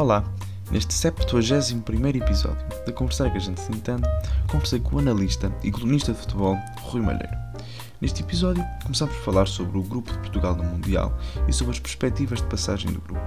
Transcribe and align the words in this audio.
Olá, 0.00 0.24
neste 0.70 0.94
71 0.94 2.08
episódio 2.08 2.66
de 2.86 2.90
Conversar 2.90 3.30
que 3.30 3.36
a 3.36 3.40
gente 3.40 3.60
se 3.60 3.70
entende, 3.70 4.08
conversei 4.50 4.80
com 4.80 4.96
o 4.96 4.98
analista 4.98 5.54
e 5.62 5.70
colunista 5.70 6.14
de 6.14 6.20
futebol 6.20 6.56
Rui 6.84 7.02
Malheiro. 7.02 7.36
Neste 8.00 8.22
episódio, 8.22 8.64
começamos 8.82 9.14
por 9.16 9.24
falar 9.24 9.46
sobre 9.46 9.76
o 9.76 9.82
grupo 9.82 10.10
de 10.10 10.18
Portugal 10.20 10.56
no 10.56 10.64
Mundial 10.64 11.14
e 11.46 11.52
sobre 11.52 11.74
as 11.74 11.78
perspectivas 11.78 12.40
de 12.40 12.46
passagem 12.46 12.90
do 12.90 13.00
grupo. 13.02 13.20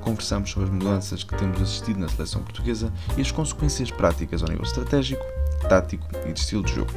Conversamos 0.00 0.50
sobre 0.50 0.70
as 0.70 0.74
mudanças 0.74 1.22
que 1.22 1.36
temos 1.36 1.60
assistido 1.60 2.00
na 2.00 2.08
seleção 2.08 2.42
portuguesa 2.42 2.90
e 3.18 3.20
as 3.20 3.30
consequências 3.30 3.90
práticas 3.90 4.42
ao 4.42 4.48
nível 4.48 4.64
estratégico, 4.64 5.22
tático 5.68 6.08
e 6.26 6.32
de 6.32 6.40
estilo 6.40 6.64
de 6.64 6.76
jogo. 6.76 6.92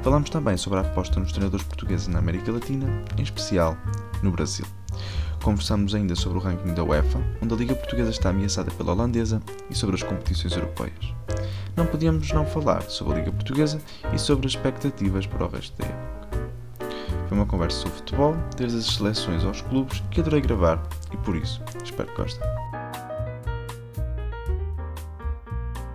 Falamos 0.00 0.30
também 0.30 0.56
sobre 0.56 0.78
a 0.78 0.80
aposta 0.80 1.20
nos 1.20 1.30
treinadores 1.30 1.66
portugueses 1.66 2.08
na 2.08 2.20
América 2.20 2.50
Latina, 2.50 3.04
em 3.18 3.22
especial 3.22 3.76
no 4.22 4.30
Brasil. 4.30 4.64
Conversamos 5.46 5.94
ainda 5.94 6.16
sobre 6.16 6.38
o 6.38 6.40
ranking 6.40 6.74
da 6.74 6.82
UEFA, 6.82 7.20
onde 7.40 7.54
a 7.54 7.56
Liga 7.56 7.72
Portuguesa 7.76 8.10
está 8.10 8.30
ameaçada 8.30 8.68
pela 8.72 8.90
holandesa, 8.90 9.40
e 9.70 9.76
sobre 9.76 9.94
as 9.94 10.02
competições 10.02 10.52
europeias. 10.56 11.14
Não 11.76 11.86
podíamos 11.86 12.32
não 12.32 12.44
falar 12.44 12.82
sobre 12.90 13.12
a 13.12 13.16
Liga 13.18 13.30
Portuguesa 13.30 13.80
e 14.12 14.18
sobre 14.18 14.48
as 14.48 14.54
expectativas 14.54 15.24
para 15.24 15.44
o 15.44 15.48
resto 15.48 15.80
da 15.80 15.86
época. 15.86 16.50
Foi 17.28 17.38
uma 17.38 17.46
conversa 17.46 17.78
sobre 17.78 17.96
futebol, 17.98 18.34
desde 18.56 18.78
as 18.78 18.86
seleções 18.86 19.44
aos 19.44 19.62
clubes, 19.62 20.02
que 20.10 20.20
adorei 20.20 20.40
gravar 20.40 20.82
e 21.12 21.16
por 21.18 21.36
isso 21.36 21.62
espero 21.84 22.08
que 22.08 22.22
gostem. 22.22 22.42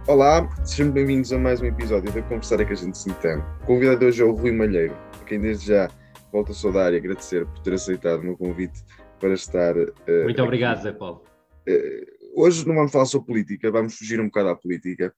Olá, 0.07 0.49
sejam 0.63 0.93
bem-vindos 0.93 1.33
a 1.33 1.37
mais 1.37 1.59
um 1.59 1.65
episódio 1.65 2.09
da 2.13 2.21
Conversar 2.21 2.61
é 2.61 2.63
que 2.63 2.71
a 2.71 2.77
gente 2.77 2.97
se 2.97 3.09
entende. 3.09 3.43
O 3.63 3.65
convidado 3.65 4.05
hoje 4.05 4.21
é 4.21 4.25
o 4.25 4.31
Rui 4.31 4.53
Malheiro, 4.53 4.95
a 5.21 5.25
quem 5.25 5.41
desde 5.41 5.67
já 5.67 5.89
volto 6.31 6.53
a 6.53 6.55
saudar 6.55 6.93
e 6.93 6.95
agradecer 6.95 7.45
por 7.45 7.59
ter 7.59 7.73
aceitado 7.73 8.21
o 8.21 8.23
meu 8.23 8.37
convite 8.37 8.81
para 9.21 9.35
estar. 9.35 9.77
Uh, 9.77 10.23
Muito 10.23 10.31
aqui. 10.31 10.41
obrigado, 10.41 10.81
Zé 10.81 10.91
Paulo. 10.91 11.23
Uh, 11.69 12.41
hoje 12.43 12.67
não 12.67 12.73
vamos 12.73 12.91
falar 12.91 13.05
sobre 13.05 13.27
política, 13.27 13.71
vamos 13.71 13.95
fugir 13.95 14.19
um 14.19 14.25
bocado 14.25 14.49
à 14.49 14.55
política. 14.55 15.13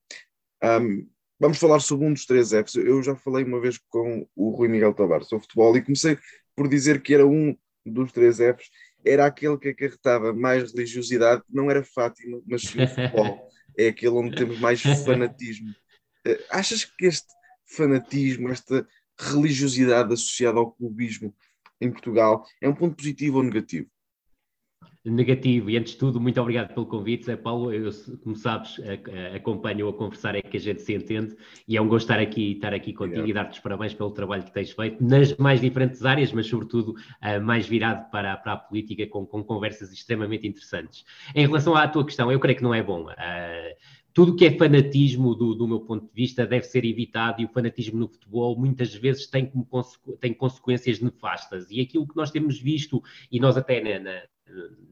Um, 0.61 1.07
vamos 1.39 1.57
falar 1.57 1.79
sobre 1.79 2.05
um 2.05 2.13
dos 2.13 2.25
três 2.25 2.49
Fs. 2.49 2.75
Eu 2.75 3.01
já 3.01 3.15
falei 3.15 3.45
uma 3.45 3.61
vez 3.61 3.79
com 3.89 4.27
o 4.35 4.49
Rui 4.49 4.67
Miguel 4.67 4.93
Tavares 4.93 5.27
sobre 5.27 5.45
futebol 5.45 5.75
e 5.77 5.81
comecei 5.81 6.17
por 6.55 6.67
dizer 6.67 7.01
que 7.01 7.13
era 7.13 7.25
um 7.25 7.57
dos 7.85 8.11
três 8.11 8.37
Fs, 8.37 8.69
era 9.05 9.25
aquele 9.25 9.57
que 9.57 9.69
acarretava 9.69 10.33
mais 10.33 10.71
religiosidade, 10.71 11.41
não 11.49 11.71
era 11.71 11.83
Fátima, 11.83 12.41
mas 12.45 12.61
sim 12.61 12.83
o 12.83 12.87
futebol. 12.87 13.49
é 13.77 13.87
aquele 13.87 14.13
onde 14.13 14.35
temos 14.35 14.59
mais 14.59 14.81
fanatismo. 14.81 15.69
Uh, 16.27 16.37
achas 16.51 16.85
que 16.85 17.05
este 17.05 17.27
fanatismo, 17.65 18.49
esta 18.49 18.85
religiosidade 19.17 20.13
associada 20.13 20.59
ao 20.59 20.71
clubismo 20.71 21.33
em 21.81 21.91
Portugal 21.91 22.45
é 22.61 22.69
um 22.69 22.75
ponto 22.75 22.95
positivo 22.95 23.37
ou 23.37 23.43
negativo? 23.43 23.89
Negativo. 25.05 25.69
E 25.69 25.77
antes 25.77 25.93
de 25.93 25.99
tudo, 25.99 26.19
muito 26.19 26.39
obrigado 26.39 26.73
pelo 26.73 26.85
convite, 26.85 27.25
Zé 27.25 27.35
Paulo. 27.35 27.73
Eu, 27.73 27.89
como 28.23 28.35
sabes, 28.35 28.79
acompanho 29.35 29.87
a 29.89 29.93
conversar, 29.93 30.35
é 30.35 30.41
que 30.41 30.57
a 30.57 30.59
gente 30.59 30.81
se 30.81 30.93
entende 30.93 31.35
e 31.67 31.75
é 31.75 31.81
um 31.81 31.87
gosto 31.87 32.05
estar 32.05 32.19
aqui, 32.19 32.53
estar 32.53 32.73
aqui 32.73 32.93
contigo 32.93 33.21
obrigado. 33.21 33.29
e 33.29 33.33
dar-te 33.33 33.57
os 33.57 33.59
parabéns 33.59 33.93
pelo 33.93 34.11
trabalho 34.11 34.43
que 34.43 34.53
tens 34.53 34.71
feito 34.71 35.03
nas 35.03 35.35
mais 35.37 35.59
diferentes 35.61 36.05
áreas, 36.05 36.31
mas 36.31 36.47
sobretudo 36.47 36.91
uh, 36.91 37.41
mais 37.41 37.67
virado 37.67 38.09
para, 38.11 38.37
para 38.37 38.53
a 38.53 38.57
política, 38.57 39.05
com, 39.07 39.25
com, 39.25 39.43
conversas 39.43 39.91
extremamente 39.91 40.47
interessantes. 40.47 41.03
Em 41.35 41.45
relação 41.45 41.75
à 41.75 41.87
tua 41.87 42.05
questão, 42.05 42.31
eu 42.31 42.39
creio 42.39 42.57
que 42.57 42.63
não 42.63 42.73
é 42.73 42.81
bom. 42.81 43.03
Uh, 43.03 43.75
tudo 44.13 44.35
que 44.35 44.45
é 44.45 44.51
fanatismo, 44.57 45.33
do, 45.33 45.55
do, 45.55 45.67
meu 45.67 45.79
ponto 45.79 46.05
de 46.05 46.13
vista, 46.13 46.45
deve 46.45 46.65
ser 46.65 46.85
evitado 46.85 47.41
e 47.41 47.45
o 47.45 47.49
fanatismo 47.49 47.99
no 47.99 48.07
futebol 48.07 48.55
muitas 48.55 48.93
vezes 48.93 49.25
tem, 49.25 49.47
como 49.47 49.67
tem 50.21 50.33
consequências 50.33 50.99
nefastas. 50.99 51.69
E 51.71 51.81
aquilo 51.81 52.07
que 52.07 52.15
nós 52.15 52.29
temos 52.29 52.59
visto, 52.59 53.01
e 53.31 53.39
nós 53.39 53.57
até 53.57 53.81
na, 53.81 53.99
na, 53.99 54.21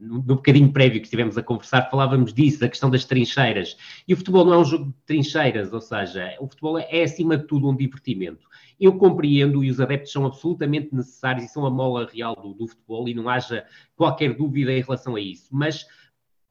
no, 0.00 0.16
no 0.16 0.36
bocadinho 0.36 0.72
prévio 0.72 1.00
que 1.00 1.06
estivemos 1.06 1.38
a 1.38 1.42
conversar, 1.42 1.88
falávamos 1.90 2.32
disso, 2.32 2.60
da 2.60 2.68
questão 2.68 2.90
das 2.90 3.04
trincheiras. 3.04 3.76
E 4.06 4.14
o 4.14 4.16
futebol 4.16 4.44
não 4.44 4.54
é 4.54 4.58
um 4.58 4.64
jogo 4.64 4.86
de 4.86 4.94
trincheiras, 5.06 5.72
ou 5.72 5.80
seja, 5.80 6.36
o 6.40 6.48
futebol 6.48 6.78
é, 6.78 7.02
acima 7.02 7.36
de 7.36 7.46
tudo, 7.46 7.68
um 7.68 7.76
divertimento. 7.76 8.48
Eu 8.80 8.96
compreendo 8.96 9.62
e 9.62 9.70
os 9.70 9.80
adeptos 9.80 10.12
são 10.12 10.26
absolutamente 10.26 10.94
necessários 10.94 11.44
e 11.44 11.48
são 11.48 11.64
a 11.64 11.70
mola 11.70 12.08
real 12.12 12.34
do, 12.34 12.54
do 12.54 12.66
futebol 12.66 13.08
e 13.08 13.14
não 13.14 13.28
haja 13.28 13.64
qualquer 13.94 14.34
dúvida 14.34 14.72
em 14.72 14.82
relação 14.82 15.14
a 15.14 15.20
isso. 15.20 15.48
Mas 15.52 15.86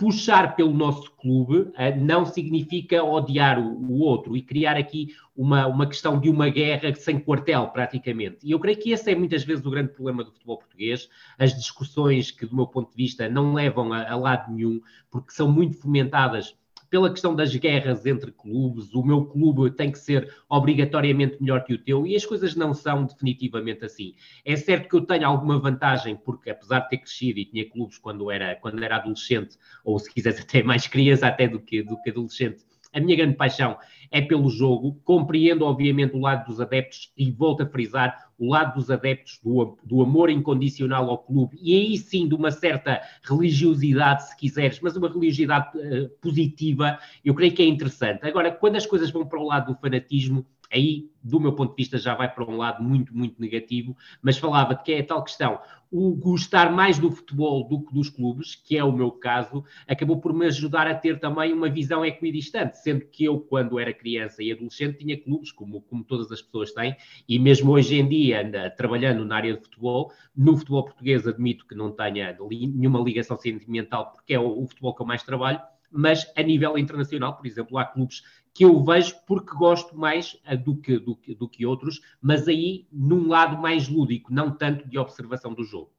puxar 0.01 0.55
pelo 0.55 0.73
nosso 0.73 1.11
clube 1.11 1.71
eh, 1.77 1.95
não 1.95 2.25
significa 2.25 3.03
odiar 3.03 3.59
o, 3.59 3.99
outro 3.99 4.35
e 4.35 4.41
criar 4.41 4.75
aqui 4.75 5.13
uma, 5.37 5.67
uma 5.67 5.85
questão 5.85 6.19
de 6.19 6.27
uma 6.27 6.49
guerra 6.49 6.91
sem 6.95 7.19
quartel, 7.19 7.67
praticamente. 7.67 8.39
E 8.43 8.49
eu 8.49 8.59
creio 8.59 8.79
que 8.79 8.89
esse 8.89 9.11
é 9.11 9.15
muitas 9.15 9.43
vezes 9.43 9.63
o 9.63 9.69
grande 9.69 9.93
problema 9.93 10.23
do 10.23 10.31
futebol 10.31 10.57
português, 10.57 11.07
as 11.37 11.55
discussões 11.55 12.31
que, 12.31 12.47
do 12.47 12.55
meu 12.55 12.65
ponto 12.65 12.89
de 12.89 12.97
vista, 12.97 13.29
não 13.29 13.53
levam 13.53 13.93
a, 13.93 14.09
a 14.09 14.15
lado 14.15 14.51
nenhum, 14.51 14.81
porque 15.11 15.33
são 15.33 15.51
muito 15.51 15.77
fomentadas 15.77 16.57
pela 16.91 17.09
questão 17.09 17.33
das 17.33 17.55
guerras 17.55 18.05
entre 18.05 18.33
clubes, 18.33 18.93
o 18.93 19.01
meu 19.01 19.25
clube 19.25 19.71
tem 19.71 19.89
que 19.89 19.97
ser 19.97 20.35
obrigatoriamente 20.49 21.37
melhor 21.41 21.63
que 21.63 21.73
o 21.73 21.77
teu, 21.77 22.05
e 22.05 22.17
as 22.17 22.25
coisas 22.25 22.53
não 22.53 22.73
são 22.73 23.05
definitivamente 23.05 23.85
assim. 23.85 24.13
É 24.43 24.57
certo 24.57 24.89
que 24.89 24.95
eu 24.97 25.05
tenho 25.05 25.25
alguma 25.25 25.57
vantagem, 25.57 26.17
porque 26.17 26.49
apesar 26.49 26.81
de 26.81 26.89
ter 26.89 26.97
crescido 26.97 27.39
e 27.39 27.45
tinha 27.45 27.69
clubes 27.69 27.97
quando 27.97 28.29
era, 28.29 28.55
quando 28.57 28.83
era 28.83 28.97
adolescente, 28.97 29.57
ou 29.85 29.97
se 29.97 30.13
quisesse 30.13 30.41
até 30.41 30.61
mais 30.61 30.85
criança 30.85 31.27
até 31.27 31.47
do 31.47 31.61
que, 31.61 31.81
do 31.81 31.99
que 32.01 32.09
adolescente, 32.09 32.65
a 32.93 32.99
minha 32.99 33.15
grande 33.15 33.37
paixão 33.37 33.77
é 34.11 34.21
pelo 34.21 34.49
jogo. 34.49 34.99
Compreendo, 35.03 35.65
obviamente, 35.65 36.15
o 36.15 36.19
lado 36.19 36.47
dos 36.47 36.59
adeptos 36.59 37.11
e 37.17 37.31
volto 37.31 37.63
a 37.63 37.65
frisar 37.65 38.29
o 38.37 38.49
lado 38.49 38.75
dos 38.75 38.89
adeptos 38.89 39.39
do, 39.43 39.77
do 39.83 40.01
amor 40.01 40.29
incondicional 40.29 41.09
ao 41.09 41.19
clube 41.19 41.57
e 41.61 41.75
aí 41.75 41.97
sim 41.97 42.27
de 42.27 42.33
uma 42.33 42.49
certa 42.49 42.99
religiosidade, 43.23 44.27
se 44.27 44.35
quiseres, 44.35 44.79
mas 44.81 44.97
uma 44.97 45.07
religiosidade 45.07 45.77
uh, 45.77 46.09
positiva, 46.19 46.97
eu 47.23 47.35
creio 47.35 47.53
que 47.53 47.61
é 47.61 47.67
interessante. 47.67 48.25
Agora, 48.25 48.51
quando 48.51 48.77
as 48.77 48.85
coisas 48.85 49.11
vão 49.11 49.25
para 49.25 49.39
o 49.39 49.45
lado 49.45 49.73
do 49.73 49.79
fanatismo, 49.79 50.45
aí, 50.71 51.09
do 51.23 51.39
meu 51.39 51.53
ponto 51.53 51.71
de 51.71 51.75
vista, 51.75 51.97
já 51.97 52.15
vai 52.15 52.33
para 52.33 52.43
um 52.43 52.57
lado 52.57 52.83
muito, 52.83 53.15
muito 53.15 53.39
negativo, 53.39 53.95
mas 54.21 54.37
falava 54.37 54.75
de 54.75 54.83
que 54.83 54.93
é 54.93 54.99
a 54.99 55.05
tal 55.05 55.23
questão, 55.23 55.59
o 55.91 56.15
gostar 56.15 56.71
mais 56.71 56.97
do 56.97 57.11
futebol 57.11 57.67
do 57.67 57.83
que 57.83 57.93
dos 57.93 58.09
clubes, 58.09 58.55
que 58.55 58.77
é 58.77 58.83
o 58.83 58.93
meu 58.93 59.11
caso, 59.11 59.63
acabou 59.85 60.21
por 60.21 60.33
me 60.33 60.45
ajudar 60.45 60.87
a 60.87 60.95
ter 60.95 61.19
também 61.19 61.51
uma 61.51 61.69
visão 61.69 62.05
equidistante, 62.05 62.77
sendo 62.77 63.05
que 63.05 63.25
eu, 63.25 63.39
quando 63.39 63.77
era 63.77 63.93
criança 63.93 64.41
e 64.41 64.51
adolescente, 64.51 64.99
tinha 64.99 65.21
clubes, 65.21 65.51
como, 65.51 65.81
como 65.81 66.03
todas 66.03 66.31
as 66.31 66.41
pessoas 66.41 66.71
têm, 66.71 66.95
e 67.27 67.37
mesmo 67.37 67.71
hoje 67.71 67.99
em 67.99 68.07
dia, 68.07 68.71
trabalhando 68.77 69.25
na 69.25 69.35
área 69.35 69.53
de 69.53 69.61
futebol, 69.61 70.13
no 70.33 70.55
futebol 70.55 70.85
português 70.85 71.27
admito 71.27 71.67
que 71.67 71.75
não 71.75 71.91
tenha 71.91 72.37
nenhuma 72.39 73.01
ligação 73.01 73.37
sentimental, 73.37 74.13
porque 74.13 74.33
é 74.33 74.39
o, 74.39 74.63
o 74.63 74.67
futebol 74.67 74.95
que 74.95 75.01
eu 75.01 75.05
mais 75.05 75.23
trabalho, 75.23 75.59
mas 75.91 76.31
a 76.37 76.41
nível 76.41 76.77
internacional, 76.77 77.35
por 77.35 77.45
exemplo, 77.45 77.77
há 77.77 77.83
clubes 77.83 78.23
que 78.53 78.65
eu 78.65 78.83
vejo 78.83 79.15
porque 79.25 79.55
gosto 79.55 79.97
mais 79.97 80.37
do, 80.63 80.75
que, 80.75 80.99
do, 80.99 81.17
do 81.37 81.49
que 81.49 81.65
outros, 81.65 82.01
mas 82.21 82.47
aí 82.47 82.87
num 82.91 83.27
lado 83.27 83.57
mais 83.57 83.87
lúdico, 83.87 84.33
não 84.33 84.55
tanto 84.55 84.87
de 84.87 84.97
observação 84.97 85.53
do 85.53 85.63
jogo. 85.63 85.91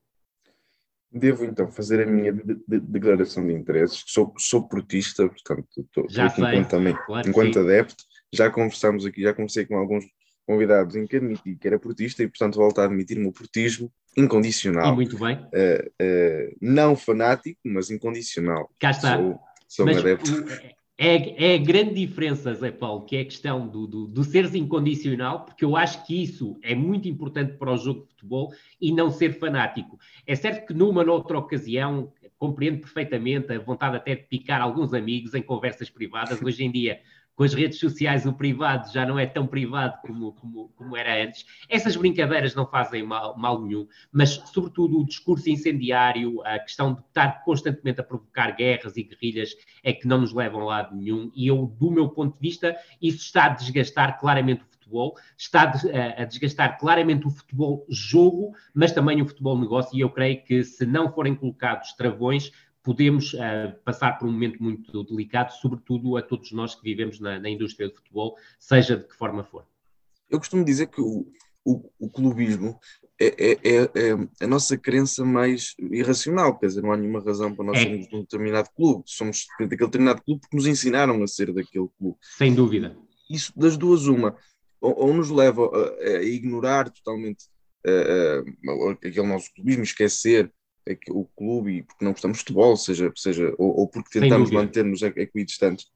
Devo 1.11 1.45
então 1.45 1.71
fazer 1.71 2.03
a 2.03 2.11
minha 2.11 2.33
de, 2.33 2.55
de, 2.67 2.81
declaração 2.81 3.47
de 3.47 3.53
interesses. 3.53 4.03
Sou, 4.07 4.33
sou 4.39 4.67
portista, 4.67 5.29
portanto, 5.29 5.67
estou 5.77 6.05
aqui 6.05 6.15
sei, 6.15 6.45
enquanto, 6.45 6.71
também, 6.71 6.97
claro 7.07 7.29
enquanto 7.29 7.59
adepto. 7.59 8.05
Já 8.33 8.51
conversamos 8.51 9.05
aqui, 9.05 9.23
já 9.23 9.35
conversei 9.35 9.67
com 9.67 9.77
alguns 9.77 10.07
convidados 10.47 10.97
em 10.97 11.07
que 11.07 11.17
admiti 11.17 11.55
que 11.55 11.69
era 11.69 11.79
portista 11.79 12.23
e, 12.23 12.29
portanto, 12.29 12.57
volto 12.57 12.81
a 12.81 12.85
admitir 12.85 13.19
o 13.19 13.21
meu 13.21 13.33
portismo 13.33 13.93
incondicional. 14.17 14.93
E 14.93 14.97
muito 14.97 15.19
bem. 15.19 15.37
Uh, 15.37 15.87
uh, 16.03 16.57
não 16.61 16.97
fanático, 16.97 17.61
mas 17.65 17.91
incondicional. 17.91 18.71
Cá 18.79 18.91
está. 18.91 19.19
Sou, 19.19 19.41
sou 19.69 19.87
mas, 19.87 19.97
um 19.97 20.01
adepto. 20.01 20.31
É, 20.99 21.53
é, 21.53 21.55
a 21.55 21.59
grande 21.59 21.95
diferença, 21.95 22.55
Zé 22.55 22.71
Paulo, 22.71 23.05
que 23.07 23.17
é 23.17 23.21
a 23.21 23.25
questão 23.25 23.67
do, 23.67 23.87
do, 23.87 24.07
do 24.07 24.23
seres 24.23 24.55
incondicional, 24.55 25.45
porque 25.45 25.65
eu 25.65 25.77
acho 25.77 26.07
que 26.07 26.23
isso 26.23 26.59
é 26.63 26.75
muito 26.75 27.09
importante 27.09 27.55
para 27.55 27.73
o 27.73 27.77
jogo 27.77 28.03
de 28.03 28.09
futebol 28.09 28.53
e 28.81 28.93
não 28.93 29.11
ser 29.11 29.39
fanático. 29.39 29.99
É 30.27 30.35
certo 30.35 30.67
que 30.67 30.75
numa 30.75 31.03
ou 31.03 31.09
outra 31.09 31.39
ocasião 31.39 32.13
compreendo 32.39 32.81
perfeitamente 32.81 33.53
a 33.53 33.59
vontade 33.61 33.97
até 33.97 34.17
de 34.17 34.25
picar 34.25 34.61
alguns 34.61 34.93
amigos 34.93 35.33
em 35.33 35.43
conversas 35.43 35.89
privadas. 35.89 36.41
Hoje 36.43 36.65
em 36.65 36.71
dia 36.71 37.01
com 37.35 37.45
as 37.45 37.55
redes 37.55 37.79
sociais 37.79 38.27
o 38.27 38.33
privado 38.33 38.93
já 38.93 39.07
não 39.07 39.19
é 39.19 39.27
tão 39.27 39.47
privado 39.47 39.99
como, 40.03 40.33
como, 40.33 40.69
como 40.77 40.97
era 40.97 41.25
antes. 41.25 41.45
Essas 41.69 41.97
brincadeiras 41.97 42.55
não 42.55 42.67
fazem 42.67 43.03
mal, 43.03 43.37
mal 43.37 43.61
nenhum, 43.63 43.87
mas, 44.13 44.31
sobretudo, 44.53 45.01
o 45.01 45.07
discurso 45.07 45.49
incendiário, 45.49 46.43
a 46.45 46.59
questão 46.59 46.95
de 46.95 47.01
estar 47.01 47.43
constantemente 47.45 48.01
a 48.01 48.05
provocar 48.05 48.53
guerras 48.53 48.97
e 48.97 49.03
guerrilhas 49.03 49.55
é 49.83 49.93
que 49.93 50.07
não 50.07 50.21
nos 50.21 50.33
levam 50.33 50.63
a 50.63 50.65
lado 50.65 50.97
nenhum. 50.97 51.31
E 51.35 51.47
eu, 51.47 51.67
do 51.79 51.91
meu 51.91 52.09
ponto 52.09 52.35
de 52.35 52.41
vista, 52.41 52.77
isso 53.01 53.19
está 53.19 53.47
a 53.47 53.51
desgastar 53.51 54.21
claramente 54.21 54.63
o 54.63 54.67
futebol, 54.73 55.17
está 55.37 55.73
a 56.19 56.25
desgastar 56.25 56.79
claramente 56.79 57.27
o 57.27 57.31
futebol 57.31 57.87
jogo, 57.89 58.53
mas 58.75 58.93
também 58.93 59.23
o 59.23 59.27
futebol 59.27 59.59
negócio. 59.59 59.97
E 59.97 60.01
eu 60.01 60.11
creio 60.11 60.43
que 60.45 60.63
se 60.65 60.85
não 60.85 61.13
forem 61.13 61.35
colocados 61.35 61.93
travões, 61.95 62.51
podemos 62.83 63.33
uh, 63.35 63.73
passar 63.85 64.19
por 64.19 64.29
um 64.29 64.33
momento 64.33 64.63
muito 64.63 65.05
delicado, 65.05 65.53
sobretudo 65.53 66.17
a 66.17 66.23
todos 66.23 66.53
nós 66.53 66.75
que 66.75 66.83
vivemos 66.83 67.21
na, 67.21 67.39
na, 67.39 67.49
indústria 67.49 67.89
do 67.89 67.95
futebol, 67.95 68.37
seja 68.59 68.97
de 68.97 69.05
que 69.05 69.15
forma 69.15 69.45
for. 69.45 69.65
Eu 70.29 70.39
costumo 70.39 70.65
dizer 70.65 70.89
que 70.89 71.01
o, 71.01 71.27
o, 71.65 71.91
o 71.99 72.11
clubismo 72.11 72.79
é, 73.21 73.53
é, 73.53 73.83
é, 73.85 74.45
a 74.45 74.47
nossa 74.47 74.77
crença 74.77 75.25
mais 75.25 75.75
irracional, 75.79 76.59
quer 76.59 76.67
dizer, 76.67 76.83
não 76.83 76.93
há 76.93 76.97
nenhuma 76.97 77.21
razão 77.21 77.55
para 77.55 77.65
nós 77.65 77.79
é. 77.79 77.83
sermos 77.83 78.09
de 78.09 78.17
um 78.17 78.21
determinado 78.21 78.69
clube. 78.75 79.05
Somos 79.07 79.47
daquele 79.61 79.79
determinado 79.79 80.23
clube 80.23 80.41
porque 80.41 80.57
nos 80.57 80.67
ensinaram 80.67 81.23
a 81.23 81.27
ser 81.27 81.53
daquele 81.53 81.89
clube. 81.99 82.17
Sem 82.21 82.53
dúvida. 82.55 82.97
Isso 83.31 83.53
das 83.57 83.77
duas, 83.77 84.07
uma, 84.07 84.37
ou, 84.81 85.07
ou 85.07 85.15
nos 85.15 85.31
leva 85.31 85.71
a, 85.73 86.09
a 86.19 86.23
ignorar 86.23 86.91
totalmente 86.91 87.45
uh, 87.87 88.71
uh, 88.71 88.91
aquele 88.91 89.27
nosso 89.27 89.53
clubismo, 89.55 89.85
esquecer 89.85 90.53
o 91.11 91.25
clube 91.37 91.85
porque 91.85 92.05
não 92.05 92.13
gostamos 92.13 92.39
de 92.39 92.45
futebol, 92.45 92.77
seja, 92.77 93.13
seja, 93.17 93.55
ou, 93.59 93.81
ou 93.81 93.89
porque 93.89 94.21
tentamos 94.21 94.51
manter-nos 94.51 95.03
equidistantes, 95.03 95.87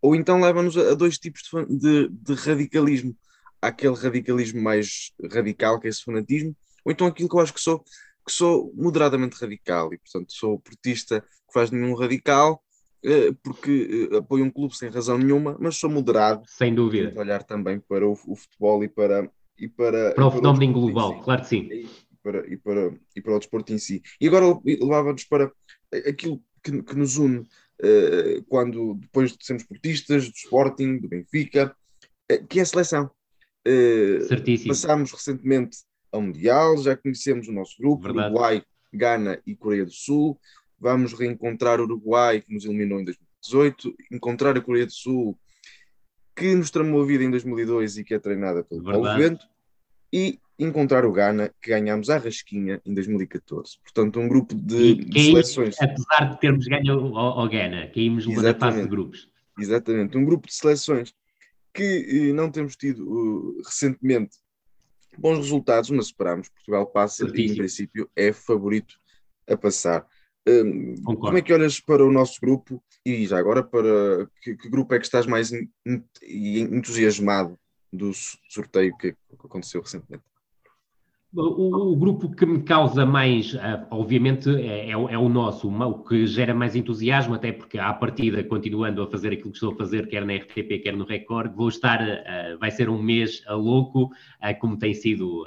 ou 0.00 0.14
então 0.14 0.40
leva-nos 0.40 0.76
a, 0.76 0.92
a, 0.92 0.94
dois 0.94 1.18
tipos 1.18 1.42
de, 1.68 2.08
de, 2.08 2.08
de 2.08 2.34
radicalismo 2.34 3.16
aquele 3.62 3.94
radicalismo 3.94 4.60
mais 4.60 5.12
radical, 5.30 5.78
que 5.78 5.86
é 5.86 5.90
esse 5.90 6.02
fanatismo, 6.02 6.54
ou 6.84 6.90
então 6.90 7.06
aquilo 7.06 7.28
que 7.28 7.36
eu 7.36 7.40
acho 7.40 7.54
que 7.54 7.60
sou, 7.60 7.78
que 7.78 8.32
sou 8.32 8.72
moderadamente 8.74 9.40
radical, 9.40 9.94
e 9.94 9.98
portanto 9.98 10.32
sou 10.32 10.58
portista 10.58 11.20
que 11.20 11.52
faz 11.52 11.70
nenhum 11.70 11.94
radical, 11.94 12.60
eh, 13.04 13.32
porque 13.42 14.08
eh, 14.12 14.16
apoio 14.16 14.44
um 14.44 14.50
clube 14.50 14.76
sem 14.76 14.90
razão 14.90 15.16
nenhuma, 15.16 15.56
mas 15.60 15.76
sou 15.76 15.88
moderado. 15.88 16.42
Sem 16.48 16.74
dúvida. 16.74 17.12
Olhar 17.18 17.44
também 17.44 17.78
para 17.78 18.06
o, 18.06 18.12
o, 18.12 18.34
futebol 18.34 18.82
e 18.82 18.88
para. 18.88 19.30
E 19.56 19.68
para, 19.68 20.12
para 20.14 20.26
o 20.26 20.30
fenómeno 20.30 20.72
global, 20.72 21.20
claro 21.20 21.42
que 21.42 21.48
sim. 21.48 21.68
Para, 22.22 22.46
e, 22.46 22.56
para, 22.56 22.94
e 23.16 23.20
para 23.20 23.34
o 23.34 23.38
desporto 23.38 23.72
em 23.72 23.78
si. 23.78 24.00
E 24.20 24.28
agora 24.28 24.46
levava-nos 24.64 25.24
para 25.24 25.50
aquilo 26.06 26.40
que, 26.62 26.82
que 26.82 26.94
nos 26.94 27.16
une 27.16 27.40
uh, 27.82 28.42
quando, 28.48 28.94
depois 28.94 29.36
de 29.36 29.44
sermos 29.44 29.64
portistas, 29.64 30.28
do 30.28 30.34
Sporting, 30.36 30.98
do 30.98 31.08
Benfica, 31.08 31.74
uh, 32.30 32.46
que 32.46 32.60
é 32.60 32.62
a 32.62 32.66
seleção. 32.66 33.10
Uh, 33.66 34.24
Certíssimo. 34.26 34.68
Passámos 34.68 35.12
recentemente 35.12 35.78
ao 36.10 36.22
Mundial, 36.22 36.78
já 36.78 36.96
conhecemos 36.96 37.48
o 37.48 37.52
nosso 37.52 37.76
grupo, 37.78 38.04
Verdade. 38.04 38.28
Uruguai, 38.28 38.62
Gana 38.92 39.40
e 39.46 39.56
Coreia 39.56 39.84
do 39.84 39.92
Sul. 39.92 40.38
Vamos 40.78 41.12
reencontrar 41.12 41.80
o 41.80 41.84
Uruguai, 41.84 42.40
que 42.40 42.52
nos 42.52 42.64
eliminou 42.64 43.00
em 43.00 43.04
2018, 43.04 43.94
encontrar 44.12 44.56
a 44.56 44.60
Coreia 44.60 44.86
do 44.86 44.92
Sul, 44.92 45.38
que 46.36 46.54
nos 46.54 46.70
tramou 46.70 47.02
a 47.02 47.06
vida 47.06 47.24
em 47.24 47.30
2002 47.30 47.98
e 47.98 48.04
que 48.04 48.14
é 48.14 48.18
treinada 48.18 48.64
pelo 48.64 48.82
Verdade. 48.82 49.38
Paulo 49.38 49.52
e 50.12 50.38
encontrar 50.64 51.04
o 51.04 51.12
Ghana, 51.12 51.52
que 51.60 51.70
ganhámos 51.70 52.10
à 52.10 52.18
Rasquinha 52.18 52.80
em 52.84 52.94
2014. 52.94 53.78
Portanto, 53.82 54.20
um 54.20 54.28
grupo 54.28 54.54
de, 54.54 54.94
de 54.94 55.24
seleções. 55.24 55.76
Apesar 55.80 56.30
de 56.30 56.40
termos 56.40 56.66
ganho 56.66 57.16
ao, 57.16 57.48
Ghana, 57.48 57.88
caímos 57.88 58.26
na 58.26 58.54
fase 58.54 58.82
de 58.82 58.88
grupos. 58.88 59.28
Exatamente, 59.58 60.16
um 60.16 60.24
grupo 60.24 60.46
de 60.46 60.54
seleções 60.54 61.14
que 61.74 62.06
eh, 62.08 62.32
não 62.32 62.50
temos 62.50 62.76
tido 62.76 63.06
uh, 63.06 63.62
recentemente 63.64 64.36
bons 65.18 65.38
resultados, 65.38 65.90
mas 65.90 66.06
esperamos. 66.06 66.48
Portugal 66.48 66.86
passa 66.86 67.24
e, 67.34 67.46
em 67.46 67.54
princípio, 67.54 68.10
é 68.16 68.32
favorito 68.32 68.94
a 69.48 69.56
passar. 69.56 70.06
Um, 70.46 70.94
como 71.02 71.38
é 71.38 71.42
que 71.42 71.52
olhas 71.52 71.78
para 71.78 72.04
o 72.04 72.10
nosso 72.10 72.40
grupo 72.40 72.82
e 73.06 73.26
já 73.26 73.38
agora 73.38 73.62
para 73.62 74.28
que, 74.42 74.56
que 74.56 74.68
grupo 74.68 74.92
é 74.94 74.98
que 74.98 75.04
estás 75.04 75.24
mais 75.24 75.52
entusiasmado 76.26 77.56
do 77.92 78.10
sorteio 78.48 78.96
que 78.96 79.14
aconteceu 79.32 79.80
recentemente? 79.80 80.24
O, 81.34 81.92
o, 81.92 81.96
grupo 81.96 82.30
que 82.30 82.44
me 82.44 82.62
causa 82.62 83.06
mais, 83.06 83.56
ah, 83.56 83.86
obviamente, 83.90 84.50
é, 84.50 84.88
é, 84.88 84.90
é, 84.90 84.96
o 84.96 85.28
nosso, 85.30 85.66
o 85.66 86.04
que 86.04 86.26
gera 86.26 86.52
mais 86.52 86.76
entusiasmo, 86.76 87.34
até 87.34 87.50
porque 87.50 87.78
à 87.78 87.90
partida, 87.94 88.44
continuando 88.44 89.02
a 89.02 89.10
fazer 89.10 89.28
aquilo 89.28 89.50
que 89.50 89.56
estou 89.56 89.72
a 89.72 89.76
fazer, 89.76 90.08
quer 90.08 90.26
na 90.26 90.34
RTP, 90.34 90.82
quer 90.82 90.94
no 90.94 91.06
Record, 91.06 91.54
vou 91.54 91.70
estar, 91.70 92.02
uh, 92.02 92.58
vai 92.60 92.70
ser 92.70 92.90
um 92.90 93.02
mês 93.02 93.42
louco, 93.48 94.10
como 94.60 94.76
tem 94.76 94.92
sido 94.92 95.44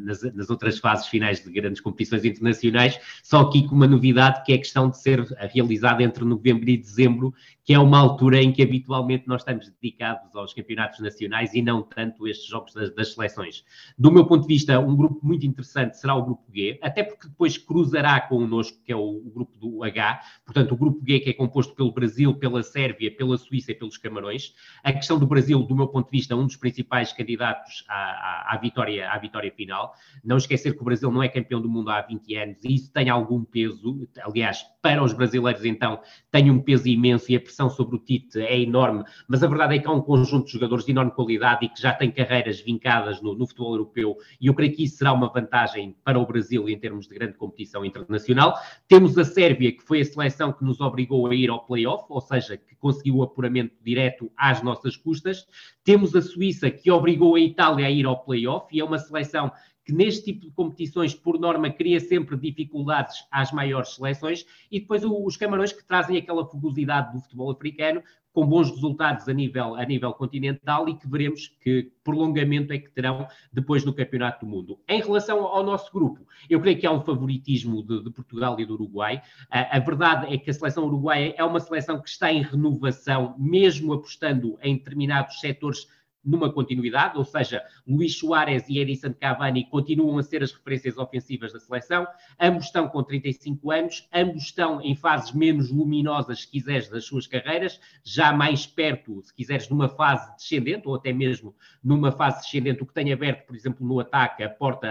nas, 0.00 0.22
nas, 0.34 0.50
outras 0.50 0.78
fases 0.78 1.06
finais 1.06 1.42
de 1.42 1.50
grandes 1.52 1.80
competições 1.80 2.24
internacionais, 2.26 3.00
só 3.22 3.40
aqui 3.40 3.66
com 3.66 3.74
uma 3.74 3.86
novidade 3.86 4.42
que 4.44 4.52
é 4.52 4.56
a 4.56 4.58
questão 4.58 4.90
de 4.90 4.98
ser 4.98 5.24
realizada 5.52 6.02
entre 6.02 6.24
novembro 6.24 6.68
e 6.68 6.76
dezembro, 6.76 7.32
que 7.64 7.74
é 7.74 7.78
uma 7.78 7.98
altura 7.98 8.42
em 8.42 8.50
que 8.50 8.62
habitualmente 8.62 9.28
nós 9.28 9.42
estamos 9.42 9.70
dedicados 9.80 10.34
aos 10.34 10.52
campeonatos 10.54 11.00
nacionais 11.00 11.54
e 11.54 11.62
não 11.62 11.82
tanto 11.82 12.26
estes 12.26 12.48
jogos 12.48 12.72
das, 12.74 12.94
das 12.94 13.12
seleções. 13.12 13.62
Do 13.96 14.10
meu 14.10 14.26
ponto 14.26 14.42
de 14.42 14.54
vista, 14.54 14.80
um 14.80 14.96
grupo 14.98 15.20
muito 15.22 15.46
interessante 15.46 15.96
será 15.96 16.16
o 16.16 16.24
grupo 16.24 16.42
G, 16.52 16.78
até 16.82 17.04
porque 17.04 17.28
depois 17.28 17.56
cruzará 17.56 18.20
connosco, 18.20 18.78
que 18.84 18.92
é 18.92 18.96
o, 18.96 19.00
o, 19.00 19.30
grupo 19.32 19.56
do 19.56 19.84
H, 19.84 20.20
portanto, 20.44 20.72
o 20.72 20.76
grupo 20.76 21.00
G 21.06 21.20
que 21.20 21.30
é 21.30 21.32
composto 21.32 21.74
pelo 21.74 21.92
Brasil, 21.92 22.34
pela 22.34 22.62
Sérvia, 22.64 23.14
pela 23.14 23.38
Suíça 23.38 23.70
e 23.70 23.74
pelos 23.74 23.96
Camarões. 23.96 24.54
A 24.82 24.92
questão 24.92 25.18
do 25.18 25.26
Brasil, 25.26 25.62
do 25.62 25.76
meu 25.76 25.86
ponto 25.86 26.10
de 26.10 26.18
vista, 26.18 26.34
um 26.34 26.44
dos 26.44 26.56
principais 26.56 27.12
candidatos 27.12 27.84
à, 27.88 27.94
à, 27.94 28.54
à 28.54 28.58
vitória, 28.58 29.08
à 29.08 29.18
vitória 29.18 29.52
final. 29.52 29.94
Não 30.24 30.36
esquecer 30.36 30.74
que 30.74 30.80
o 30.82 30.84
Brasil 30.84 31.10
não 31.12 31.22
é 31.22 31.28
campeão 31.28 31.60
do 31.60 31.68
mundo 31.68 31.90
há 31.90 32.02
20 32.02 32.34
anos 32.34 32.64
e 32.64 32.74
isso 32.74 32.92
tem 32.92 33.08
algum 33.08 33.44
peso, 33.44 34.08
aliás, 34.20 34.64
para 34.82 35.02
os 35.02 35.12
brasileiros 35.12 35.64
então, 35.64 36.00
tem 36.30 36.50
um 36.50 36.60
peso 36.60 36.88
imenso 36.88 37.30
e 37.30 37.36
a 37.36 37.40
pressão 37.40 37.70
sobre 37.70 37.96
o 37.96 37.98
Tite 37.98 38.40
é 38.40 38.60
enorme, 38.60 39.04
mas 39.28 39.42
a 39.42 39.46
verdade 39.46 39.76
é 39.76 39.78
que 39.78 39.86
há 39.86 39.92
um 39.92 40.00
conjunto 40.00 40.46
de 40.46 40.52
jogadores 40.52 40.84
de 40.84 40.90
enorme 40.90 41.12
qualidade 41.12 41.66
e 41.66 41.68
que 41.68 41.80
já 41.80 41.92
têm 41.92 42.10
carreiras 42.10 42.60
vincadas 42.60 43.20
no, 43.22 43.34
no 43.34 43.46
futebol 43.46 43.72
europeu 43.72 44.16
e 44.40 44.46
eu 44.46 44.54
creio 44.54 44.74
que 44.74 44.87
isso 44.88 44.98
será 44.98 45.12
uma 45.12 45.28
vantagem 45.32 45.96
para 46.02 46.18
o 46.18 46.26
Brasil 46.26 46.68
em 46.68 46.78
termos 46.78 47.06
de 47.06 47.14
grande 47.14 47.34
competição 47.34 47.84
internacional. 47.84 48.54
Temos 48.88 49.16
a 49.16 49.24
Sérvia, 49.24 49.72
que 49.72 49.82
foi 49.82 50.00
a 50.00 50.04
seleção 50.04 50.52
que 50.52 50.64
nos 50.64 50.80
obrigou 50.80 51.26
a 51.28 51.34
ir 51.34 51.50
ao 51.50 51.64
play-off, 51.64 52.06
ou 52.08 52.20
seja, 52.20 52.56
que 52.56 52.74
conseguiu 52.76 53.16
o 53.16 53.22
apuramento 53.22 53.76
direto 53.82 54.30
às 54.36 54.62
nossas 54.62 54.96
custas. 54.96 55.46
Temos 55.84 56.16
a 56.16 56.22
Suíça, 56.22 56.70
que 56.70 56.90
obrigou 56.90 57.36
a 57.36 57.40
Itália 57.40 57.86
a 57.86 57.90
ir 57.90 58.06
ao 58.06 58.22
play-off, 58.24 58.66
e 58.74 58.80
é 58.80 58.84
uma 58.84 58.98
seleção 58.98 59.52
que 59.88 59.94
neste 59.94 60.22
tipo 60.22 60.44
de 60.44 60.52
competições, 60.52 61.14
por 61.14 61.40
norma, 61.40 61.70
cria 61.70 61.98
sempre 61.98 62.36
dificuldades 62.36 63.24
às 63.30 63.50
maiores 63.52 63.94
seleções, 63.94 64.44
e 64.70 64.80
depois 64.80 65.02
os 65.02 65.38
Camarões 65.38 65.72
que 65.72 65.82
trazem 65.82 66.18
aquela 66.18 66.44
fugosidade 66.44 67.14
do 67.14 67.22
futebol 67.22 67.50
africano, 67.50 68.02
com 68.30 68.46
bons 68.46 68.70
resultados 68.70 69.26
a 69.30 69.32
nível, 69.32 69.76
a 69.76 69.84
nível 69.86 70.12
continental 70.12 70.90
e 70.90 70.94
que 70.94 71.08
veremos 71.08 71.48
que 71.62 71.90
prolongamento 72.04 72.70
é 72.70 72.78
que 72.78 72.90
terão 72.90 73.26
depois 73.50 73.82
no 73.82 73.94
Campeonato 73.94 74.44
do 74.44 74.50
Mundo. 74.52 74.78
Em 74.86 75.00
relação 75.00 75.46
ao 75.46 75.64
nosso 75.64 75.90
grupo, 75.90 76.20
eu 76.50 76.60
creio 76.60 76.78
que 76.78 76.86
há 76.86 76.92
um 76.92 77.00
favoritismo 77.00 77.82
de, 77.82 78.04
de 78.04 78.10
Portugal 78.10 78.60
e 78.60 78.66
do 78.66 78.74
Uruguai. 78.74 79.22
A, 79.50 79.78
a, 79.78 79.80
verdade 79.80 80.32
é 80.32 80.36
que 80.36 80.50
a 80.50 80.52
seleção 80.52 80.84
uruguaia 80.84 81.34
é 81.34 81.42
uma 81.42 81.60
seleção 81.60 81.98
que 81.98 82.10
está 82.10 82.30
em 82.30 82.42
renovação, 82.42 83.34
mesmo 83.38 83.94
apostando 83.94 84.58
em 84.62 84.76
determinados 84.76 85.40
setores 85.40 85.86
numa 86.28 86.52
continuidade, 86.52 87.16
ou 87.16 87.24
seja, 87.24 87.62
Luís 87.86 88.18
Soares 88.18 88.68
e 88.68 88.78
Edison 88.78 89.14
Cavani 89.14 89.64
continuam 89.64 90.18
a 90.18 90.22
ser 90.22 90.42
as 90.42 90.52
referências 90.52 90.98
ofensivas 90.98 91.52
da 91.52 91.58
seleção, 91.58 92.06
ambos 92.38 92.66
estão 92.66 92.86
com 92.86 93.02
35 93.02 93.70
anos, 93.70 94.08
ambos 94.12 94.42
estão 94.42 94.80
em 94.82 94.94
fases 94.94 95.32
menos 95.32 95.70
luminosas, 95.70 96.42
se 96.42 96.50
quiseres, 96.50 96.90
das 96.90 97.06
suas 97.06 97.26
carreiras, 97.26 97.80
já 98.04 98.32
mais 98.32 98.66
perto, 98.66 99.22
se 99.22 99.34
quiseres, 99.34 99.68
numa 99.70 99.88
fase 99.88 100.30
descendente, 100.36 100.86
ou 100.86 100.94
até 100.94 101.12
mesmo 101.12 101.54
numa 101.82 102.12
fase 102.12 102.42
descendente, 102.42 102.82
o 102.82 102.86
que 102.86 102.92
tem 102.92 103.10
aberto, 103.10 103.46
por 103.46 103.56
exemplo, 103.56 103.86
no 103.86 103.98
ataque, 103.98 104.42
a 104.42 104.50
porta 104.50 104.88